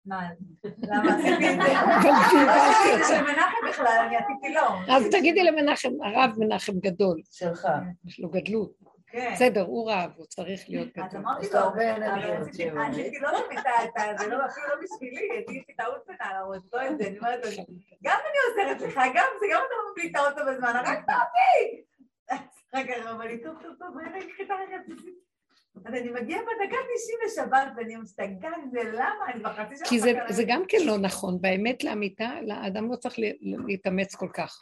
מה, 0.05 0.29
למה 0.77 1.15
עשיתי 1.15 1.53
את 1.53 1.61
זה? 1.61 1.67
של 3.09 3.21
מנחם 3.21 3.67
בכלל, 3.69 4.05
אני 4.07 4.15
עשיתי 4.17 4.53
לו. 4.53 4.95
אז 4.95 5.05
תגידי 5.11 5.43
למנחם, 5.43 5.89
הרב 6.03 6.31
מנחם 6.37 6.73
גדול. 6.79 7.21
שלך. 7.31 7.67
יש 8.05 8.19
לו 8.19 8.29
גדלות. 8.29 8.96
כן. 9.09 9.31
בסדר, 9.33 9.61
הוא 9.61 9.91
רב, 9.91 10.11
הוא 10.15 10.25
צריך 10.25 10.69
להיות 10.69 10.87
גדול. 10.87 11.05
אז 11.05 11.15
אמרתי 11.15 11.47
לו, 11.53 11.59
רציתי 12.39 12.69
לא 13.19 13.31
להביא 13.31 13.59
את 14.11 14.19
זה, 14.19 14.27
לא 14.27 14.45
אפילו 14.45 14.67
לא 14.67 14.75
בשבילי, 14.83 15.29
עשיתי 15.45 15.73
טעות 15.73 16.03
קטנה 16.03 16.29
על 16.29 16.35
הראש, 16.35 16.61
לא 16.73 16.87
את 16.87 16.97
זה, 16.97 17.07
אני 17.07 17.17
אומרת, 17.17 17.43
גם 18.03 18.17
אני 18.29 18.37
עוזרת 18.49 18.89
לך, 18.89 18.95
גם 19.15 19.27
זה, 19.39 19.45
גם 19.53 19.61
אתה 19.67 19.75
מביא 19.91 20.11
את 20.11 20.15
האוטו 20.15 20.51
בזמן, 20.51 20.73
הרגת 20.75 21.09
אותי! 21.09 21.83
רגע, 22.73 23.11
אבל 23.11 23.37
טוב, 23.43 23.55
טוב, 23.61 23.75
טוב, 23.79 23.97
אני 23.97 24.19
אקחי 24.19 24.43
את 24.43 24.51
הרגע, 24.51 24.77
אז 25.85 25.93
אני 25.93 26.09
מגיעה 26.09 26.41
בדקה 26.41 26.77
90 26.95 27.19
לשבת 27.25 27.73
ואני 27.77 27.95
משתגעת 27.95 28.71
זה, 28.71 28.83
למה? 28.83 29.25
אני 29.33 29.43
בחצי 29.43 29.77
שעה... 29.77 29.87
כי 29.89 29.99
זה, 29.99 30.13
זה 30.29 30.43
גם 30.47 30.63
כן 30.67 30.77
לא 30.85 30.97
נכון, 30.97 31.41
באמת 31.41 31.83
לאמיתה, 31.83 32.29
האדם 32.49 32.91
לא 32.91 32.95
צריך 32.95 33.15
להתאמץ 33.67 34.15
כל 34.15 34.29
כך. 34.33 34.59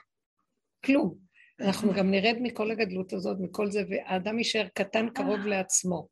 כלום. 0.85 1.24
אנחנו 1.59 1.93
גם 1.93 2.11
נרד 2.11 2.37
מכל 2.41 2.71
הגדלות 2.71 3.13
הזאת, 3.13 3.37
מכל 3.39 3.71
זה, 3.71 3.83
והאדם 3.89 4.37
יישאר 4.37 4.67
קטן 4.73 5.09
קרוב 5.09 5.39
אה. 5.39 5.47
לעצמו. 5.47 6.07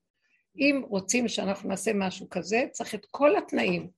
אם 0.57 0.82
רוצים 0.90 1.28
שאנחנו 1.28 1.70
נעשה 1.70 1.94
משהו 1.94 2.30
כזה, 2.30 2.65
צריך 2.72 2.95
את 2.95 3.06
כל 3.11 3.36
התנאים. 3.36 3.90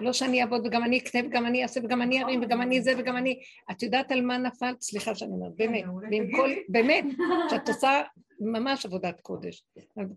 לא 0.00 0.12
שאני 0.12 0.42
אעבוד 0.42 0.66
וגם 0.66 0.84
אני 0.84 0.98
אקנה 0.98 1.26
וגם 1.26 1.46
אני 1.46 1.62
אעשה 1.62 1.80
וגם 1.84 2.02
אני 2.02 2.22
ארים 2.22 2.40
וגם 2.42 2.62
אני 2.62 2.82
זה 2.82 2.92
וגם 2.98 3.16
אני... 3.16 3.40
את 3.70 3.82
יודעת 3.82 4.12
על 4.12 4.20
מה 4.20 4.38
נפלת? 4.38 4.82
סליחה 4.82 5.14
שאני 5.14 5.30
אומרת, 5.32 5.52
באמת. 5.56 5.84
ועם 6.10 6.30
כל... 6.36 6.50
באמת, 6.68 7.04
שאת 7.50 7.68
עושה 7.68 8.02
ממש 8.40 8.86
עבודת 8.86 9.20
קודש. 9.20 9.64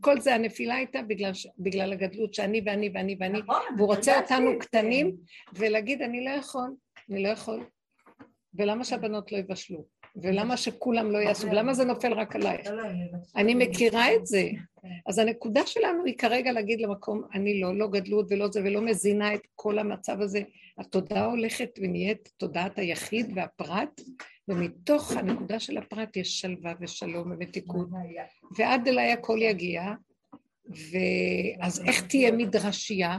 כל 0.02 0.22
זה 0.22 0.36
הנפילה 0.36 0.76
הייתה 0.76 1.02
בגלל, 1.02 1.32
בגלל 1.60 1.94
הגדלות 1.94 2.34
שאני 2.34 2.62
ואני 2.66 2.90
ואני 2.94 3.18
ואני, 3.20 3.40
נכון, 3.40 3.62
והוא 3.78 3.88
רוצה 3.88 4.20
אותנו 4.22 4.60
קטנים, 4.60 5.16
ולהגיד 5.54 6.02
אני 6.02 6.26
לא 6.26 6.30
יכול, 6.30 6.76
אני 7.10 7.24
לא 7.24 7.30
יכול. 7.30 7.64
ולמה 8.54 8.84
שהבנות 8.84 9.32
לא 9.32 9.38
יבשלו? 9.38 9.99
ולמה 10.22 10.58
שכולם 10.58 11.12
לא 11.12 11.18
יעשו? 11.18 11.48
ולמה 11.48 11.74
זה 11.74 11.86
נופל 11.86 12.14
רק 12.14 12.36
עלייך? 12.36 12.68
לא, 12.68 12.76
לא, 12.76 12.84
אני 13.36 13.54
מכירה 13.54 14.16
את 14.16 14.26
זה. 14.26 14.50
כן. 14.82 14.88
אז 15.08 15.18
הנקודה 15.20 15.66
שלנו 15.66 16.06
היא 16.06 16.18
כרגע 16.18 16.52
להגיד 16.52 16.82
למקום, 16.82 17.22
אני 17.34 17.62
לא, 17.62 17.76
לא 17.76 17.88
גדלות 17.88 18.26
ולא 18.30 18.48
זה, 18.52 18.62
ולא 18.64 18.82
מזינה 18.82 19.34
את 19.34 19.42
כל 19.56 19.80
המצב 19.80 20.22
הזה. 20.22 20.42
התודעה 20.78 21.26
הולכת 21.26 21.70
ונהיית 21.82 22.30
תודעת 22.38 22.80
היחיד 22.80 23.32
והפרט, 23.36 24.02
ומתוך 24.48 25.12
הנקודה 25.12 25.60
של 25.60 25.78
הפרט 25.78 26.18
יש 26.18 26.42
שלווה 26.42 26.74
ושלום 26.82 27.32
ומתיקות, 27.32 27.88
ועד 28.58 28.88
אליי 28.88 29.12
הכל 29.12 29.40
יגיע, 29.42 29.94
ואז 30.66 31.84
איך 31.86 32.08
תהיה 32.08 32.32
מדרשייה? 32.32 33.18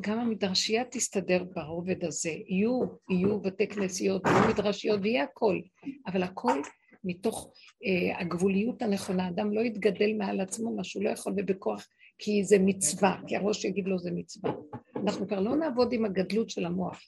גם 0.00 0.18
המדרשייה 0.18 0.84
תסתדר 0.84 1.44
ברובד 1.44 2.04
הזה. 2.04 2.30
יהיו, 2.30 2.80
יהיו 3.10 3.40
בתי 3.40 3.68
כנסיות, 3.68 4.22
יהיו 4.26 4.48
מדרשיות 4.48 5.00
ויהיה 5.02 5.24
הכל, 5.24 5.60
אבל 6.06 6.22
הכל 6.22 6.60
מתוך 7.04 7.52
אה, 7.84 8.20
הגבוליות 8.20 8.82
הנכונה. 8.82 9.28
אדם 9.28 9.52
לא 9.52 9.60
יתגדל 9.60 10.12
מעל 10.18 10.40
עצמו 10.40 10.76
מה 10.76 10.84
שהוא 10.84 11.04
לא 11.04 11.10
יכול 11.10 11.32
ובכוח, 11.36 11.86
כי 12.18 12.44
זה 12.44 12.56
מצווה, 12.60 13.20
כי 13.26 13.36
הראש 13.36 13.64
יגיד 13.64 13.88
לו 13.88 13.98
זה 13.98 14.10
מצווה. 14.14 14.52
אנחנו 14.96 15.28
כבר 15.28 15.40
לא 15.40 15.56
נעבוד 15.56 15.92
עם 15.92 16.04
הגדלות 16.04 16.50
של 16.50 16.66
המוח. 16.66 17.00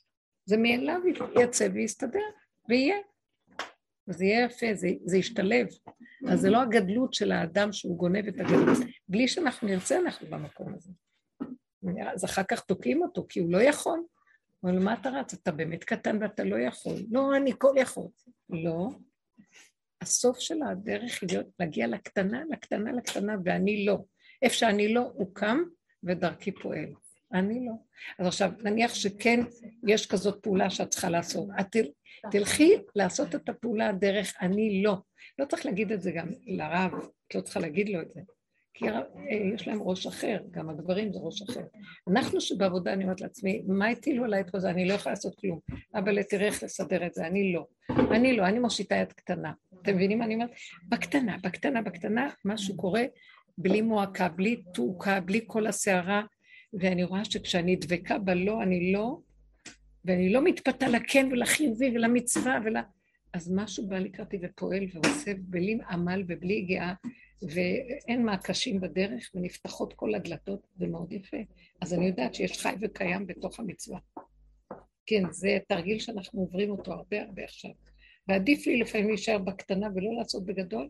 זה 0.44 0.56
מאליו 0.56 1.00
יצא 1.40 1.68
ויסתדר, 1.74 2.20
ויהיה. 2.68 2.96
זה 4.06 4.24
יהיה 4.24 4.44
יפה, 4.44 4.66
זה, 4.74 4.88
זה 5.04 5.18
ישתלב. 5.18 5.66
אז 6.28 6.40
זה 6.40 6.50
לא 6.50 6.62
הגדלות 6.62 7.14
של 7.14 7.32
האדם 7.32 7.72
שהוא 7.72 7.98
גונב 7.98 8.26
את 8.28 8.40
הגדלות. 8.40 8.78
בלי 9.08 9.28
שאנחנו 9.28 9.68
נרצה, 9.68 9.98
אנחנו 9.98 10.26
במקום 10.30 10.74
הזה. 10.74 10.92
אז 12.14 12.24
אחר 12.24 12.42
כך 12.42 12.60
תוקעים 12.60 13.02
אותו, 13.02 13.26
כי 13.28 13.40
הוא 13.40 13.52
לא 13.52 13.62
יכול. 13.62 14.00
הוא 14.60 14.70
אומר, 14.70 14.84
מה 14.84 14.94
אתה 14.94 15.10
רץ? 15.10 15.34
אתה 15.34 15.52
באמת 15.52 15.84
קטן 15.84 16.22
ואתה 16.22 16.44
לא 16.44 16.56
יכול. 16.56 16.96
לא, 17.10 17.36
אני 17.36 17.52
כל 17.58 17.74
יכול. 17.76 18.08
לא. 18.50 18.88
הסוף 20.00 20.38
של 20.38 20.62
הדרך 20.62 21.18
היא 21.22 21.28
להיות, 21.32 21.46
להגיע 21.60 21.86
לקטנה, 21.86 22.42
לקטנה, 22.50 22.92
לקטנה, 22.92 23.34
ואני 23.44 23.86
לא. 23.86 24.04
איפה 24.42 24.54
שאני 24.54 24.94
לא, 24.94 25.10
הוא 25.14 25.34
קם 25.34 25.62
ודרכי 26.04 26.52
פועל. 26.52 26.94
אני 27.32 27.66
לא. 27.66 27.72
אז 28.18 28.26
עכשיו, 28.26 28.50
נניח 28.62 28.94
שכן 28.94 29.40
יש 29.86 30.06
כזאת 30.06 30.42
פעולה 30.42 30.70
שאת 30.70 30.90
צריכה 30.90 31.10
לעשות. 31.10 31.48
את 31.60 31.76
תלכי 32.30 32.72
לעשות 32.94 33.34
את 33.34 33.48
הפעולה 33.48 33.92
דרך 33.92 34.34
אני 34.40 34.82
לא. 34.82 34.96
לא 35.38 35.44
צריך 35.44 35.66
להגיד 35.66 35.92
את 35.92 36.02
זה 36.02 36.10
גם 36.10 36.28
לרב, 36.46 36.92
את 37.28 37.34
לא 37.34 37.40
צריכה 37.40 37.60
להגיד 37.60 37.88
לו 37.88 38.00
את 38.02 38.12
זה. 38.14 38.20
כי 38.74 38.88
אה, 38.88 39.00
יש 39.54 39.68
להם 39.68 39.82
ראש 39.82 40.06
אחר, 40.06 40.38
גם 40.50 40.70
הגברים 40.70 41.12
זה 41.12 41.18
ראש 41.22 41.42
אחר. 41.42 41.60
אנחנו 42.10 42.40
שבעבודה, 42.40 42.92
אני 42.92 43.04
אומרת 43.04 43.20
לעצמי, 43.20 43.62
מה 43.66 43.88
הטילו 43.88 44.24
עליי 44.24 44.40
את 44.40 44.50
כל 44.50 44.58
זה? 44.60 44.70
אני 44.70 44.88
לא 44.88 44.92
יכולה 44.94 45.12
לעשות 45.12 45.34
כלום. 45.40 45.58
אבל 45.94 46.22
תראה 46.22 46.46
איך 46.46 46.62
לסדר 46.62 47.06
את 47.06 47.14
זה, 47.14 47.26
אני 47.26 47.52
לא. 47.52 47.66
אני 48.10 48.36
לא, 48.36 48.46
אני 48.46 48.58
מושיטה 48.58 48.94
יד 48.94 49.12
קטנה. 49.12 49.52
אתם 49.82 49.94
מבינים 49.94 50.18
מה 50.18 50.24
אני 50.24 50.34
אומרת? 50.34 50.50
בקטנה, 50.88 51.36
בקטנה, 51.42 51.82
בקטנה, 51.82 52.28
משהו 52.44 52.76
קורה 52.76 53.02
בלי 53.58 53.82
מועקה, 53.82 54.28
בלי 54.28 54.62
תעוקה, 54.74 55.20
בלי 55.20 55.40
כל 55.46 55.66
הסערה, 55.66 56.22
ואני 56.80 57.04
רואה 57.04 57.24
שכשאני 57.24 57.76
דבקה 57.76 58.18
בלא, 58.18 58.62
אני 58.62 58.92
לא, 58.92 59.18
ואני 60.04 60.32
לא 60.32 60.44
מתפתה 60.44 60.88
לכן 60.88 61.28
ולחיובי 61.32 61.92
ולמצווה 61.94 62.58
ול... 62.64 62.76
אז 63.34 63.52
משהו 63.54 63.88
בא 63.88 63.98
לקראתי 63.98 64.38
ופועל 64.42 64.86
ועושה 64.92 65.32
בלי 65.38 65.78
עמל 65.90 66.24
ובלי 66.28 66.58
הגיעה, 66.58 66.94
ואין 67.42 68.24
מעקשים 68.24 68.80
בדרך, 68.80 69.30
ונפתחות 69.34 69.92
כל 69.92 70.14
הדלתות, 70.14 70.66
זה 70.76 70.86
מאוד 70.86 71.12
יפה. 71.12 71.36
אז 71.80 71.94
אני 71.94 72.06
יודעת 72.06 72.34
שיש 72.34 72.58
חי 72.58 72.74
וקיים 72.80 73.26
בתוך 73.26 73.60
המצווה. 73.60 73.98
כן, 75.06 75.22
זה 75.30 75.58
תרגיל 75.68 75.98
שאנחנו 75.98 76.40
עוברים 76.40 76.70
אותו 76.70 76.92
הרבה 76.92 77.22
הרבה 77.22 77.44
עכשיו. 77.44 77.70
ועדיף 78.28 78.66
לי 78.66 78.76
לפעמים 78.76 79.08
להישאר 79.08 79.38
בקטנה 79.38 79.88
ולא 79.94 80.10
לעשות 80.18 80.44
בגדול, 80.46 80.88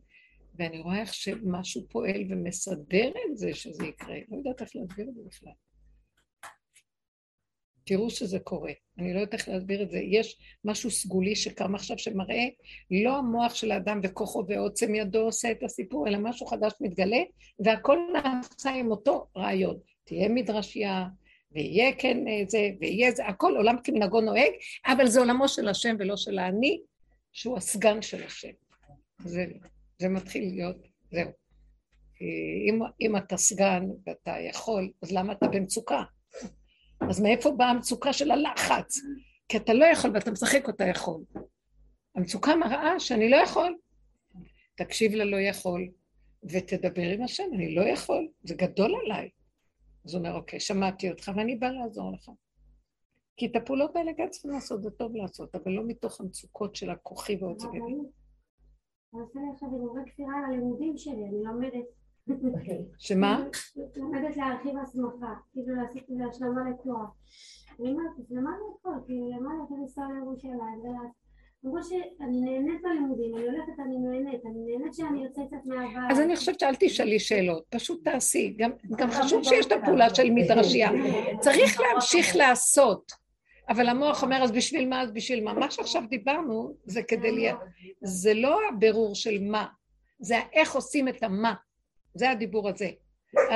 ואני 0.58 0.80
רואה 0.80 1.00
איך 1.00 1.14
שמשהו 1.14 1.86
פועל 1.88 2.24
ומסדר 2.30 3.08
את 3.08 3.38
זה 3.38 3.54
שזה 3.54 3.86
יקרה. 3.86 4.16
לא 4.28 4.36
יודעת 4.36 4.62
איך 4.62 4.76
להסביר 4.76 5.08
את 5.08 5.14
זה 5.14 5.20
בכלל. 5.26 5.52
תראו 7.84 8.10
שזה 8.10 8.38
קורה. 8.38 8.72
אני 8.98 9.14
לא 9.14 9.20
יודעת 9.20 9.34
איך 9.34 9.48
להסביר 9.48 9.82
את 9.82 9.90
זה. 9.90 9.98
יש 9.98 10.38
משהו 10.64 10.90
סגולי 10.90 11.36
שקם 11.36 11.74
עכשיו 11.74 11.98
שמראה 11.98 12.44
לא 12.90 13.16
המוח 13.16 13.54
של 13.54 13.72
האדם 13.72 14.00
וכוחו 14.02 14.44
ועוצם 14.48 14.94
ידו 14.94 15.20
עושה 15.20 15.50
את 15.50 15.62
הסיפור, 15.62 16.08
אלא 16.08 16.18
משהו 16.18 16.46
חדש 16.46 16.72
מתגלה, 16.80 17.22
והכל 17.58 17.98
נעשה 18.12 18.70
עם 18.70 18.90
אותו 18.90 19.26
רעיון. 19.36 19.78
תהיה 20.04 20.28
מדרשייה, 20.28 21.06
ויהיה 21.52 21.92
כן 21.92 22.18
זה, 22.48 22.70
ויהיה 22.80 23.12
זה, 23.12 23.26
הכל 23.26 23.56
עולם 23.56 23.76
כמנהגו 23.84 24.20
נוהג, 24.20 24.52
אבל 24.86 25.06
זה 25.06 25.20
עולמו 25.20 25.48
של 25.48 25.68
השם 25.68 25.96
ולא 25.98 26.16
של 26.16 26.38
האני, 26.38 26.80
שהוא 27.32 27.56
הסגן 27.56 28.02
של 28.02 28.24
השם. 28.24 28.52
זה, 29.24 29.46
זה 29.98 30.08
מתחיל 30.08 30.44
להיות, 30.44 30.76
זהו. 31.10 31.30
אם, 32.68 32.80
אם 33.00 33.16
אתה 33.16 33.36
סגן 33.36 33.84
ואתה 34.06 34.36
יכול, 34.40 34.90
אז 35.02 35.12
למה 35.12 35.32
אתה 35.32 35.48
במצוקה? 35.48 36.02
אז 37.10 37.20
מאיפה 37.20 37.50
באה 37.50 37.70
המצוקה 37.70 38.12
של 38.12 38.30
הלחץ? 38.30 38.96
כי 39.48 39.56
אתה 39.56 39.74
לא 39.74 39.84
יכול 39.84 40.10
ואתה 40.14 40.30
משחק 40.30 40.68
אותה 40.68 40.84
יכול. 40.84 41.22
המצוקה 42.14 42.56
מראה 42.56 43.00
שאני 43.00 43.30
לא 43.30 43.36
יכול. 43.36 43.78
תקשיב 44.76 45.12
ללא 45.12 45.36
יכול, 45.36 45.88
ותדבר 46.44 47.02
עם 47.02 47.22
השם, 47.22 47.44
אני 47.54 47.74
לא 47.74 47.82
יכול, 47.82 48.28
זה 48.42 48.54
גדול 48.54 48.94
עליי. 49.04 49.30
אז 50.04 50.14
הוא 50.14 50.18
אומר, 50.18 50.34
אוקיי, 50.34 50.60
שמעתי 50.60 51.10
אותך 51.10 51.32
ואני 51.36 51.56
באה 51.56 51.70
לעזור 51.72 52.12
לך. 52.12 52.30
כי 53.36 53.46
את 53.46 53.56
הפעולות 53.56 53.96
האלה 53.96 54.12
גם 54.18 54.30
צריכים 54.30 54.50
לעשות, 54.50 54.82
זה 54.82 54.90
טוב 54.90 55.16
לעשות, 55.16 55.54
אבל 55.54 55.72
לא 55.72 55.82
מתוך 55.86 56.20
המצוקות 56.20 56.76
של 56.76 56.90
הכוחי 56.90 57.36
ועוצמתי. 57.40 57.76
אני 57.78 59.22
עושה 59.22 59.40
לי 59.40 59.46
עכשיו 59.54 59.68
דיבורי 59.70 60.02
כפירה 60.06 60.38
על 60.38 60.44
הלימודים 60.44 60.96
שלי, 60.96 61.24
אני 61.24 61.44
לומדת. 61.44 61.84
שמה? 62.98 63.44
לומדת 63.96 64.36
להרחיב 64.36 64.78
הסמכה, 64.82 65.34
כאילו 65.52 65.76
לעשות 65.76 66.02
את 66.12 66.16
זה 66.16 66.24
השלמה 66.30 66.70
לתואר. 66.70 67.04
אני 67.80 67.92
אומרת, 67.92 68.18
אז 68.18 68.24
למה 68.30 68.50
אני 68.50 68.64
יכול? 68.78 68.92
כאילו, 69.06 69.30
למה 69.30 69.50
אני 69.54 69.64
יכולה 69.64 69.80
לנסוע 69.80 70.04
לירושלים 70.14 70.82
אמרו 71.66 71.82
שאני 71.82 72.40
נהנית 72.40 72.82
בלימודים, 72.82 73.36
אני 73.36 73.44
הולכת, 73.44 73.72
אני 73.86 73.98
נהנית, 73.98 74.40
אני 74.46 74.60
נהנית 74.66 74.94
שאני 74.94 75.24
יוצאת 75.24 75.66
מהבית. 75.66 76.10
אז 76.10 76.20
אני 76.20 76.36
חושבת 76.36 76.60
שאל 76.60 76.74
תשאלי 76.80 77.18
שאלות, 77.18 77.64
פשוט 77.70 78.04
תעשי. 78.04 78.56
גם 78.98 79.10
חשוב 79.10 79.42
שיש 79.44 79.66
את 79.66 79.72
הפעולה 79.72 80.14
של 80.14 80.30
מדרשייה. 80.30 80.90
צריך 81.40 81.80
להמשיך 81.80 82.36
לעשות. 82.36 83.12
אבל 83.68 83.88
המוח 83.88 84.22
אומר, 84.22 84.42
אז 84.42 84.52
בשביל 84.52 84.88
מה, 84.88 85.02
אז 85.02 85.12
בשביל 85.12 85.44
מה? 85.44 85.52
מה 85.52 85.70
שעכשיו 85.70 86.02
דיברנו, 86.08 86.74
זה 86.84 87.02
כדי 87.02 87.32
להיות... 87.32 87.58
זה 88.02 88.34
לא 88.34 88.58
הבירור 88.68 89.14
של 89.14 89.38
מה, 89.40 89.66
זה 90.18 90.36
איך 90.52 90.74
עושים 90.74 91.08
את 91.08 91.22
המה. 91.22 91.54
זה 92.14 92.30
הדיבור 92.30 92.68
הזה. 92.68 92.88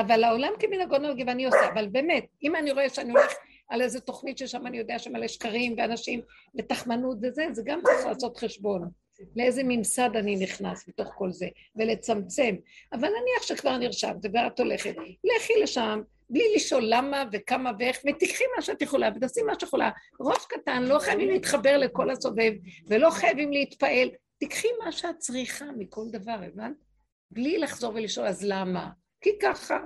אבל 0.00 0.24
העולם 0.24 0.52
כמנהגו 0.58 0.98
נוהג 0.98 1.24
ואני 1.26 1.46
עושה, 1.46 1.68
אבל 1.72 1.86
באמת, 1.86 2.26
אם 2.42 2.56
אני 2.56 2.72
רואה 2.72 2.88
שאני 2.88 3.10
הולך 3.10 3.32
על 3.68 3.82
איזה 3.82 4.00
תוכנית 4.00 4.38
ששם 4.38 4.66
אני 4.66 4.78
יודע 4.78 4.98
שמלא 4.98 5.28
שקרים 5.28 5.74
ואנשים 5.78 6.20
ותחמנות 6.58 7.18
וזה, 7.22 7.46
זה 7.52 7.62
גם 7.64 7.80
צריך 7.84 8.06
לעשות 8.06 8.36
חשבון. 8.36 8.88
לאיזה 9.36 9.62
ממסד 9.64 10.10
אני 10.16 10.36
נכנס 10.36 10.84
בתוך 10.88 11.08
כל 11.14 11.32
זה, 11.32 11.46
ולצמצם. 11.76 12.54
אבל 12.92 13.08
נניח 13.08 13.42
שכבר 13.42 13.76
נרשמת 13.76 14.26
ואת 14.32 14.60
הולכת, 14.60 14.94
לכי 15.24 15.52
לשם, 15.62 16.02
בלי 16.30 16.54
לשאול 16.54 16.82
למה 16.86 17.24
וכמה 17.32 17.72
ואיך, 17.78 17.98
ותקחי 18.06 18.44
מה 18.56 18.62
שאת 18.62 18.82
יכולה 18.82 19.10
ותעשי 19.16 19.42
מה 19.42 19.52
שאת 19.54 19.62
יכולה. 19.62 19.90
ראש 20.20 20.46
קטן, 20.48 20.82
לא 20.82 20.98
חייבים 20.98 21.30
להתחבר 21.30 21.76
לכל 21.76 22.10
הסובב, 22.10 22.52
ולא 22.88 23.10
חייבים 23.10 23.52
להתפעל. 23.52 24.08
תקחי 24.40 24.68
מה 24.84 24.92
שאת 24.92 25.18
צריכה 25.18 25.64
מכל 25.76 26.04
דבר, 26.10 26.36
הבנת? 26.46 26.87
בלי 27.30 27.58
לחזור 27.58 27.94
ולשאול 27.94 28.26
אז 28.26 28.44
למה? 28.44 28.90
כי 29.20 29.30
ככה. 29.42 29.78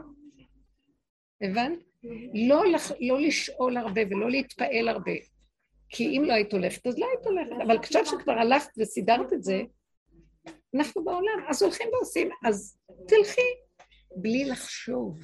הבנת? 1.42 1.78
לא, 2.48 2.66
לח... 2.72 2.90
לא 3.00 3.20
לשאול 3.20 3.76
הרבה 3.76 4.00
ולא 4.10 4.30
להתפעל 4.30 4.88
הרבה. 4.88 5.12
כי 5.88 6.18
אם 6.18 6.24
לא 6.24 6.32
היית 6.32 6.52
הולכת, 6.52 6.86
אז 6.86 6.98
לא 6.98 7.06
היית 7.06 7.26
הולכת. 7.26 7.64
אבל 7.66 7.76
עכשיו 7.76 8.06
שכבר 8.06 8.32
הלכת 8.32 8.70
וסידרת 8.78 9.32
את 9.32 9.42
זה, 9.42 9.62
אנחנו 10.74 11.04
בעולם, 11.04 11.44
אז 11.48 11.62
הולכים 11.62 11.88
ועושים, 11.92 12.28
אז 12.46 12.78
תלכי, 13.08 13.50
בלי 14.16 14.44
לחשוב. 14.44 15.18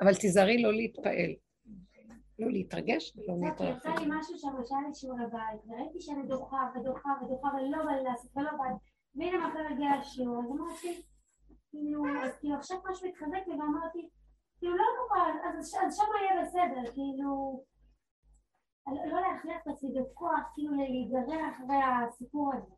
אבל 0.00 0.14
תיזהרי 0.14 0.62
לא 0.62 0.72
להתפעל. 0.72 1.34
לא 2.38 2.50
להתרגש 2.50 3.16
ולא 3.16 3.34
להתרגש. 3.44 3.76
יצא 3.76 3.90
לי 3.90 4.06
משהו 4.08 4.38
שם, 4.38 4.48
שהיה 4.68 4.80
לי 4.88 4.94
שיעור 4.94 5.18
הבית, 5.20 5.60
וראיתי 5.66 6.00
שאני 6.00 6.22
דוחה 6.28 6.56
ודוחה 6.74 7.08
ודוחה 7.24 7.48
ולא 7.48 7.84
בא 7.84 7.92
לי 7.92 8.04
לעשות 8.04 8.36
ולא 8.36 8.50
בא 8.50 8.64
לי, 8.64 8.74
והנה 9.14 9.48
מחר 9.48 9.66
הגיע 9.70 9.90
השיעור, 9.90 10.38
אז 10.38 10.50
אמרתי, 10.50 11.02
כאילו, 11.70 12.04
אז 12.24 12.38
כאילו 12.40 12.56
עכשיו 12.56 12.78
משהו 12.90 13.08
התחזק 13.08 13.46
לי 13.46 13.54
ואמרתי, 13.54 14.08
כאילו 14.58 14.76
לא 14.76 14.84
נורא, 14.98 15.48
אז, 15.48 15.74
אז 15.86 15.96
שם 15.96 16.04
יהיה 16.20 16.42
בסדר, 16.44 16.92
כאילו... 16.92 17.64
לא 18.86 19.20
להכריח 19.20 19.62
את 19.62 19.66
עצמי 19.66 19.90
בכוח, 20.00 20.40
כאילו 20.54 20.72
להיגרר 20.74 21.50
אחרי 21.50 21.76
הסיפור 22.08 22.52
הזה. 22.54 22.74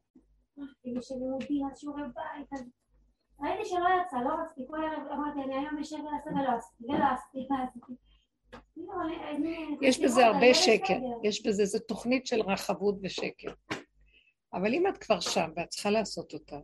כאילו 0.83 1.03
שלימודים, 1.03 1.67
אז 1.67 1.79
שיעורי 1.81 2.03
בית, 2.03 2.53
אז... 2.53 2.65
ראיתי 3.41 3.65
שלא 3.65 3.89
יצא, 4.01 4.17
לא 4.17 4.35
רציתי, 4.35 4.63
כל 4.71 4.85
ערב 4.85 5.07
אמרתי, 5.13 5.43
אני 5.43 5.55
היום 5.55 5.79
אשב 5.79 5.97
ולא 5.97 6.49
עשיתי, 6.57 6.85
ולא 6.85 7.05
עשיתי, 7.05 7.47
ולא 7.51 7.63
עשיתי. 7.69 7.93
כאילו, 8.75 8.93
יש 9.83 10.01
בזה 10.01 10.27
הרבה 10.27 10.55
שקר, 10.55 10.99
יש 11.23 11.47
בזה, 11.47 11.65
זו 11.65 11.79
תוכנית 11.79 12.27
של 12.27 12.41
רחבות 12.41 12.95
ושקר. 13.03 13.53
אבל 14.55 14.75
אם 14.75 14.87
את 14.87 14.99
כבר 14.99 15.21
שם 15.21 15.51
ואת 15.57 15.69
צריכה 15.69 15.91
לעשות 15.91 16.35
אותה, 16.35 16.59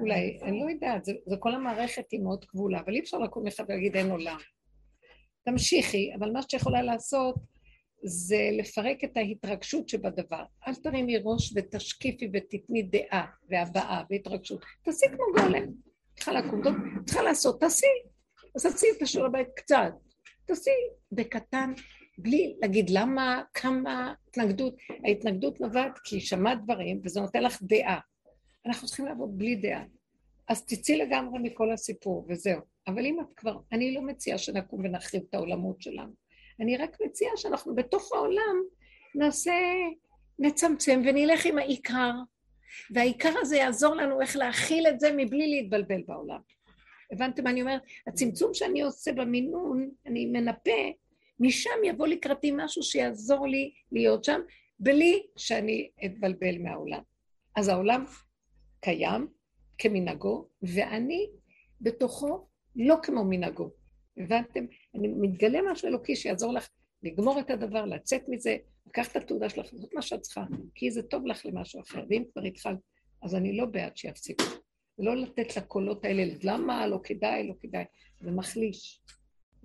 אולי, 0.00 0.38
אני 0.42 0.60
לא 0.60 0.70
יודעת, 0.70 1.04
זה, 1.04 1.12
זה 1.26 1.36
כל 1.36 1.54
המערכת 1.54 2.04
היא 2.10 2.20
מאוד 2.20 2.44
כבולה, 2.44 2.80
אבל 2.80 2.94
אי 2.94 3.00
אפשר 3.00 3.18
לקום 3.18 3.46
לך 3.46 3.62
ולהגיד 3.68 3.96
אין 3.96 4.10
עולם. 4.10 4.38
תמשיכי, 5.44 6.14
אבל 6.18 6.32
מה 6.32 6.42
שאת 6.42 6.52
יכולה 6.52 6.82
לעשות 6.82 7.34
זה 8.04 8.48
לפרק 8.52 9.04
את 9.04 9.16
ההתרגשות 9.16 9.88
שבדבר. 9.88 10.44
אל 10.68 10.74
תרימי 10.74 11.16
ראש 11.24 11.52
ותשקיפי 11.56 12.30
ותתני 12.32 12.82
דעה 12.82 13.26
והבעה 13.50 14.02
והתרגשות. 14.10 14.64
תעשי 14.84 15.06
כמו 15.06 15.42
גולם. 15.42 15.66
צריכה 16.16 16.32
לקום, 16.32 16.62
צריכה 17.06 17.22
לעשות, 17.22 17.60
תעשי. 17.60 17.86
אז 18.56 18.62
תעשי 18.62 18.86
את 18.96 19.02
השיעור 19.02 19.26
הבית 19.26 19.48
קצת. 19.56 19.92
תעשי 20.44 20.70
בקטן, 21.12 21.72
בלי 22.18 22.54
להגיד 22.60 22.90
למה, 22.90 23.42
כמה 23.54 24.14
התנגדות. 24.28 24.74
ההתנגדות 25.04 25.60
נובעת 25.60 25.98
כי 26.04 26.20
שמעת 26.20 26.64
דברים 26.64 27.00
וזה 27.04 27.20
נותן 27.20 27.42
לך 27.42 27.62
דעה. 27.62 27.98
אנחנו 28.66 28.86
צריכים 28.86 29.06
לעבוד 29.06 29.38
בלי 29.38 29.56
דעה. 29.56 29.84
אז 30.48 30.66
תצאי 30.66 30.96
לגמרי 30.96 31.38
מכל 31.42 31.72
הסיפור, 31.72 32.26
וזהו. 32.28 32.60
אבל 32.86 33.06
אם 33.06 33.20
את 33.20 33.26
כבר, 33.36 33.58
אני 33.72 33.94
לא 33.94 34.02
מציעה 34.02 34.38
שנקום 34.38 34.80
ונחריב 34.84 35.22
את 35.28 35.34
העולמות 35.34 35.82
שלנו. 35.82 36.12
אני 36.60 36.76
רק 36.76 36.96
מציעה 37.06 37.36
שאנחנו 37.36 37.74
בתוך 37.74 38.12
העולם 38.12 38.62
נעשה, 39.14 39.52
נצמצם 40.38 41.02
ונלך 41.04 41.46
עם 41.46 41.58
העיקר, 41.58 42.12
והעיקר 42.90 43.32
הזה 43.40 43.56
יעזור 43.56 43.94
לנו 43.94 44.20
איך 44.20 44.36
להכיל 44.36 44.86
את 44.86 45.00
זה 45.00 45.12
מבלי 45.16 45.46
להתבלבל 45.46 46.02
בעולם. 46.06 46.40
הבנתם 47.12 47.44
מה 47.44 47.50
אני 47.50 47.60
אומרת? 47.60 47.82
הצמצום 48.06 48.54
שאני 48.54 48.82
עושה 48.82 49.12
במינון, 49.12 49.90
אני 50.06 50.26
מנפה, 50.26 50.70
משם 51.40 51.84
יבוא 51.84 52.06
לקראתי 52.06 52.52
משהו 52.56 52.82
שיעזור 52.82 53.46
לי 53.46 53.72
להיות 53.92 54.24
שם, 54.24 54.40
בלי 54.78 55.22
שאני 55.36 55.90
אתבלבל 56.04 56.58
מהעולם. 56.58 57.02
אז 57.56 57.68
העולם 57.68 58.04
קיים 58.80 59.28
כמנהגו, 59.78 60.48
ואני 60.62 61.26
בתוכו 61.80 62.46
לא 62.76 62.96
כמו 63.02 63.24
מנהגו. 63.24 63.70
הבנתם? 64.16 64.66
אני 64.94 65.08
מתגלה 65.08 65.58
משהו 65.72 65.88
אלוקי 65.88 66.16
שיעזור 66.16 66.52
לך 66.52 66.68
לגמור 67.02 67.40
את 67.40 67.50
הדבר, 67.50 67.84
לצאת 67.84 68.28
מזה, 68.28 68.56
לקח 68.86 69.10
את 69.10 69.16
התעודה 69.16 69.48
שלך, 69.48 69.72
לעשות 69.72 69.94
מה 69.94 70.02
שאת 70.02 70.20
צריכה, 70.20 70.44
כי 70.74 70.90
זה 70.90 71.02
טוב 71.02 71.26
לך 71.26 71.46
למשהו 71.46 71.80
אחר. 71.80 72.04
ואם 72.10 72.24
כבר 72.32 72.42
התחלת, 72.42 72.78
אז 73.22 73.34
אני 73.34 73.56
לא 73.56 73.66
בעד 73.66 73.96
שיפסיקו. 73.96 74.44
ולא 74.98 75.16
לתת 75.16 75.56
לקולות 75.56 76.04
האלה, 76.04 76.24
למה 76.42 76.86
לא 76.86 77.00
כדאי, 77.04 77.48
לא 77.48 77.54
כדאי. 77.60 77.84
זה 78.20 78.30
מחליש. 78.30 79.00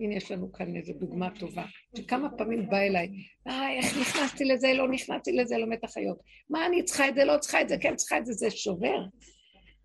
הנה 0.00 0.14
יש 0.14 0.30
לנו 0.30 0.52
כאן 0.52 0.76
איזו 0.76 0.92
דוגמה 0.92 1.28
טובה, 1.38 1.64
שכמה 1.96 2.28
פעמים 2.38 2.68
בא 2.70 2.78
אליי, 2.78 3.08
אה, 3.46 3.72
איך 3.72 3.98
נכנסתי 4.00 4.44
לזה, 4.44 4.72
לא 4.74 4.88
נכנסתי 4.88 5.32
לזה, 5.32 5.58
לא 5.58 5.66
מת 5.66 5.84
החיות. 5.84 6.18
מה, 6.50 6.66
אני 6.66 6.82
צריכה 6.84 7.08
את 7.08 7.14
זה, 7.14 7.24
לא 7.24 7.38
צריכה 7.38 7.60
את 7.60 7.68
זה, 7.68 7.76
כן 7.78 7.96
צריכה 7.96 8.18
את 8.18 8.26
זה, 8.26 8.32
זה 8.32 8.50
שובר. 8.50 9.04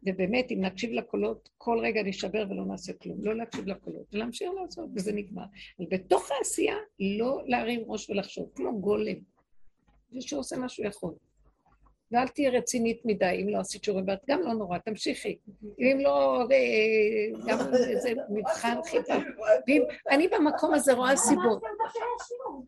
ובאמת, 0.07 0.51
אם 0.51 0.65
נקשיב 0.65 0.91
לקולות, 0.91 1.49
כל 1.57 1.79
רגע 1.83 2.03
נשבר 2.03 2.45
ולא 2.49 2.65
נעשה 2.65 2.93
כלום. 2.93 3.25
לא 3.25 3.35
להקשיב 3.35 3.67
לקולות, 3.67 4.05
ולהמשיך 4.13 4.49
לעשות, 4.61 4.89
וזה 4.95 5.13
נגמר. 5.13 5.43
אבל 5.79 5.87
בתוך 5.89 6.31
העשייה, 6.31 6.75
לא 6.99 7.41
להרים 7.45 7.83
ראש 7.87 8.09
ולחשוב, 8.09 8.49
כמו 8.55 8.81
גולם. 8.81 9.15
מי 10.11 10.21
שעושה 10.21 10.57
מה 10.57 10.69
שהוא 10.69 10.87
יכול. 10.87 11.13
ואל 12.11 12.27
תהיי 12.27 12.49
רצינית 12.49 13.01
מדי, 13.05 13.39
אם 13.41 13.49
לא 13.49 13.59
עשית 13.59 13.83
שיעורי 13.83 14.03
בית, 14.03 14.19
גם 14.27 14.41
לא 14.41 14.53
נורא, 14.53 14.77
תמשיכי. 14.77 15.37
אם 15.79 15.97
לא, 16.01 16.41
אה, 16.51 17.39
גם 17.47 17.59
איזה 17.73 18.13
מבחן 18.29 18.77
חיפה. 18.85 19.13
אני 20.11 20.27
במקום 20.27 20.73
הזה 20.73 20.93
רואה 20.93 21.15
סיבות. 21.15 21.63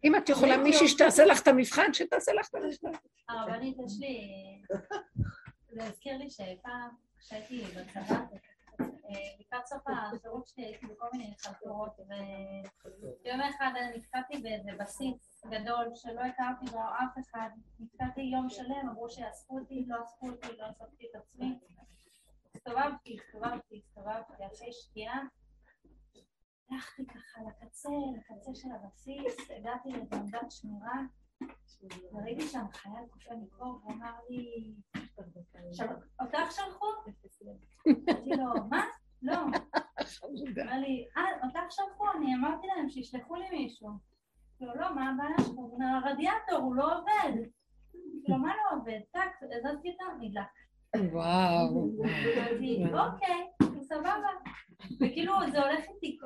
אם 0.03 0.15
את 0.15 0.29
יכולה 0.29 0.57
מישהי 0.57 0.87
שתעשה 0.87 1.25
לך 1.25 1.41
את 1.41 1.47
המבחן, 1.47 1.93
שתעשה 1.93 2.33
לך 2.33 2.49
את 2.49 2.55
המבחן. 2.55 2.99
הרבנית, 3.29 3.77
יש 3.85 3.93
לי... 3.99 4.31
זה 5.71 5.83
הזכיר 5.83 6.17
לי 6.17 6.29
שפעם, 6.29 6.89
כשהייתי 7.19 7.61
בצבא, 7.61 8.19
לקראת 9.39 9.65
סוף 9.65 9.83
השירות 9.87 10.47
שלי 10.47 10.65
הייתי 10.65 10.85
בכל 10.85 11.07
מיני 11.11 11.33
חלטורות, 11.37 11.99
ויום 13.23 13.41
אחד 13.41 13.71
נתקעתי 13.95 14.37
באיזה 14.37 14.71
בסיס 14.79 15.45
גדול 15.45 15.91
שלא 15.95 16.21
הכרתי 16.21 16.65
בו 16.71 16.79
אף 16.79 17.17
אחד, 17.19 17.49
נתקעתי 17.79 18.21
יום 18.21 18.49
שלם, 18.49 18.89
אמרו 18.89 19.09
שיאספו 19.09 19.59
אותי, 19.59 19.85
לא 19.87 20.03
אספו 20.03 20.27
אותי, 20.27 20.47
לא 20.57 20.69
אספתי 20.69 21.05
את 21.11 21.15
עצמי. 21.15 21.59
הסתובבתי, 22.55 23.17
הסתובבתי, 23.19 23.81
הסתובבתי, 23.85 24.33
אחרי 24.45 24.73
שקיעה, 24.73 25.21
הלכתי 26.71 27.05
ככה 27.05 27.41
לקצה, 27.47 27.89
לקצה 28.17 28.51
של 28.55 28.67
הבסיס, 28.71 29.51
הגעתי 29.57 29.89
לדרגת 29.89 30.51
שמירה, 30.51 31.01
וראיתי 32.13 32.47
שם 32.47 32.65
חייל 32.73 33.05
קופא 33.09 33.33
מקור, 33.33 33.67
והוא 33.67 33.93
אמר 33.93 34.13
לי, 34.29 34.73
אותך 36.21 36.51
שלחו? 36.51 36.85
אמרתי 37.87 38.29
לו, 38.29 38.67
מה? 38.69 38.85
לא. 39.21 39.35
אמר 40.63 40.79
לי, 40.79 41.07
אה, 41.17 41.23
אותך 41.43 41.59
שלחו? 41.69 42.05
אני 42.17 42.35
אמרתי 42.35 42.67
להם 42.67 42.89
שישלחו 42.89 43.35
לי 43.35 43.49
מישהו. 43.51 43.89
לא, 44.61 44.75
לא, 44.75 44.95
מה 44.95 45.09
הבעיה 45.09 45.37
שלך? 45.37 45.47
הוא 45.55 45.73
אומר, 45.73 45.85
הרדיאטור, 45.85 46.57
הוא 46.57 46.75
לא 46.75 46.97
עובד. 46.97 47.33
לא, 48.27 48.37
מה 48.37 48.53
לא 48.55 48.77
עובד? 48.77 48.99
טאק, 49.11 49.39
הזזתי 49.43 49.89
אותם, 49.91 50.17
נדלק. 50.21 50.45
וואו. 51.13 51.89
אוקיי, 53.05 53.47
סבבה. 53.81 54.46
וכאילו 54.95 55.33
זה 55.51 55.61
הולך 55.61 55.85
איתי... 55.95 56.17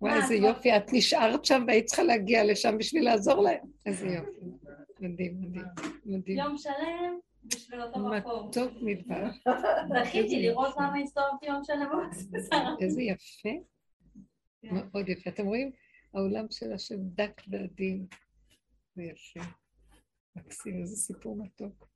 וואי, 0.00 0.14
איזה 0.14 0.34
יופי, 0.34 0.76
את 0.76 0.92
נשארת 0.92 1.44
שם 1.44 1.64
והיית 1.66 1.86
צריכה 1.86 2.02
להגיע 2.02 2.44
לשם 2.44 2.78
בשביל 2.78 3.04
לעזור 3.04 3.42
להם. 3.42 3.66
איזה 3.86 4.06
יופי. 4.16 4.40
מדהים, 5.00 5.40
מדהים, 5.40 5.64
מדהים. 6.04 6.38
יום 6.38 6.58
שלם 6.58 7.18
בשביל 7.44 7.82
אותו 7.82 7.98
מקום. 7.98 8.48
מתוק 8.48 8.72
מדבר. 8.80 9.30
זכיתי 10.04 10.42
לראות 10.42 10.74
למה 10.76 10.98
הסתובבתי 10.98 11.46
יום 11.46 11.64
שלם 11.64 11.88
איזה 12.80 13.02
יפה. 13.02 13.48
מאוד 14.62 15.08
יפה. 15.08 15.30
אתם 15.30 15.46
רואים? 15.46 15.70
העולם 16.14 16.46
של 16.50 16.72
השם 16.72 16.96
דק 17.00 17.42
ועדין. 17.48 18.06
זה 18.94 19.02
יפה. 19.02 19.40
מקסים, 20.36 20.80
איזה 20.80 20.96
סיפור 20.96 21.36
מתוק. 21.36 21.93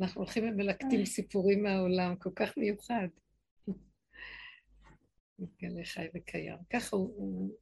אנחנו 0.00 0.20
הולכים 0.20 0.44
ומלקטים 0.44 1.04
סיפורים 1.04 1.62
מהעולם, 1.62 2.16
כל 2.16 2.30
כך 2.36 2.56
מיוחד. 2.56 3.08
מתגלה 5.38 5.84
חי 5.84 6.06
וקיים. 6.14 6.56
ככה 6.72 6.96
הוא, 6.96 7.14
הוא, 7.16 7.56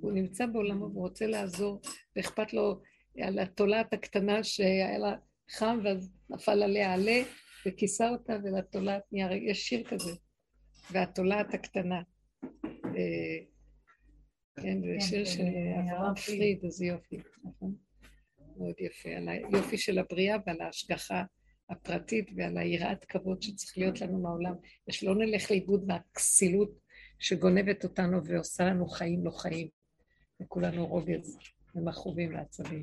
הוא 0.00 0.12
נמצא 0.12 0.46
בעולמו 0.46 0.84
והוא 0.84 1.02
רוצה 1.02 1.26
לעזור, 1.26 1.80
ואכפת 2.16 2.52
לו 2.52 2.80
על 3.18 3.38
התולעת 3.38 3.92
הקטנה 3.92 4.44
שהיה 4.44 4.98
לה 4.98 5.16
חם, 5.50 5.78
ואז 5.84 6.10
נפל 6.30 6.62
עליה 6.62 6.94
עלה, 6.94 7.22
וכיסה 7.66 8.08
אותה, 8.08 8.36
ולתולעת 8.44 9.02
נהיה, 9.12 9.50
יש 9.50 9.68
שיר 9.68 9.84
כזה, 9.84 10.12
והתולעת 10.90 11.54
הקטנה. 11.54 12.02
אה, 12.64 13.38
כן, 14.56 14.80
זה 14.82 14.86
כן, 14.92 15.00
שיר 15.00 15.24
של 15.24 15.42
אברהם 15.78 16.14
פריד, 16.14 16.64
איזה 16.64 16.86
יופי, 16.86 17.16
נכון? 17.44 17.74
מאוד 18.56 18.74
יפה, 18.78 19.08
על 19.08 19.28
היופי 19.28 19.78
של 19.78 19.98
הבריאה 19.98 20.36
ועל 20.46 20.60
ההשגחה 20.60 21.24
הפרטית 21.72 22.30
ועל 22.36 22.58
היראת 22.58 23.04
כבוד 23.04 23.42
שצריך 23.42 23.78
להיות 23.78 24.00
לנו 24.00 24.18
מהעולם, 24.18 24.54
ושלא 24.88 25.14
נלך 25.14 25.50
לאיבוד 25.50 25.86
מהכסילות 25.86 26.78
שגונבת 27.18 27.84
אותנו 27.84 28.24
ועושה 28.24 28.64
לנו 28.64 28.86
חיים 28.86 29.24
לא 29.24 29.30
חיים, 29.30 29.68
וכולנו 30.42 30.86
רוגז 30.86 31.38
ומכאובים 31.74 32.32
לעצבים. 32.32 32.82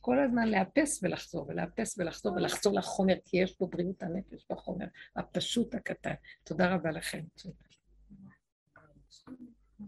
כל 0.00 0.18
הזמן 0.18 0.48
לאפס 0.48 1.02
ולחזור, 1.02 1.46
ולאפס 1.48 1.98
ולחזור, 1.98 2.32
ולחזור 2.32 2.74
לחומר, 2.74 3.14
כי 3.24 3.36
יש 3.36 3.52
פה 3.52 3.66
בריאות 3.66 4.02
הנפש 4.02 4.46
בחומר, 4.50 4.86
הפשוט 5.16 5.74
הקטן. 5.74 6.14
תודה 6.44 6.74
רבה 6.74 6.90
לכם. 6.90 7.20
תודה. 7.42 7.69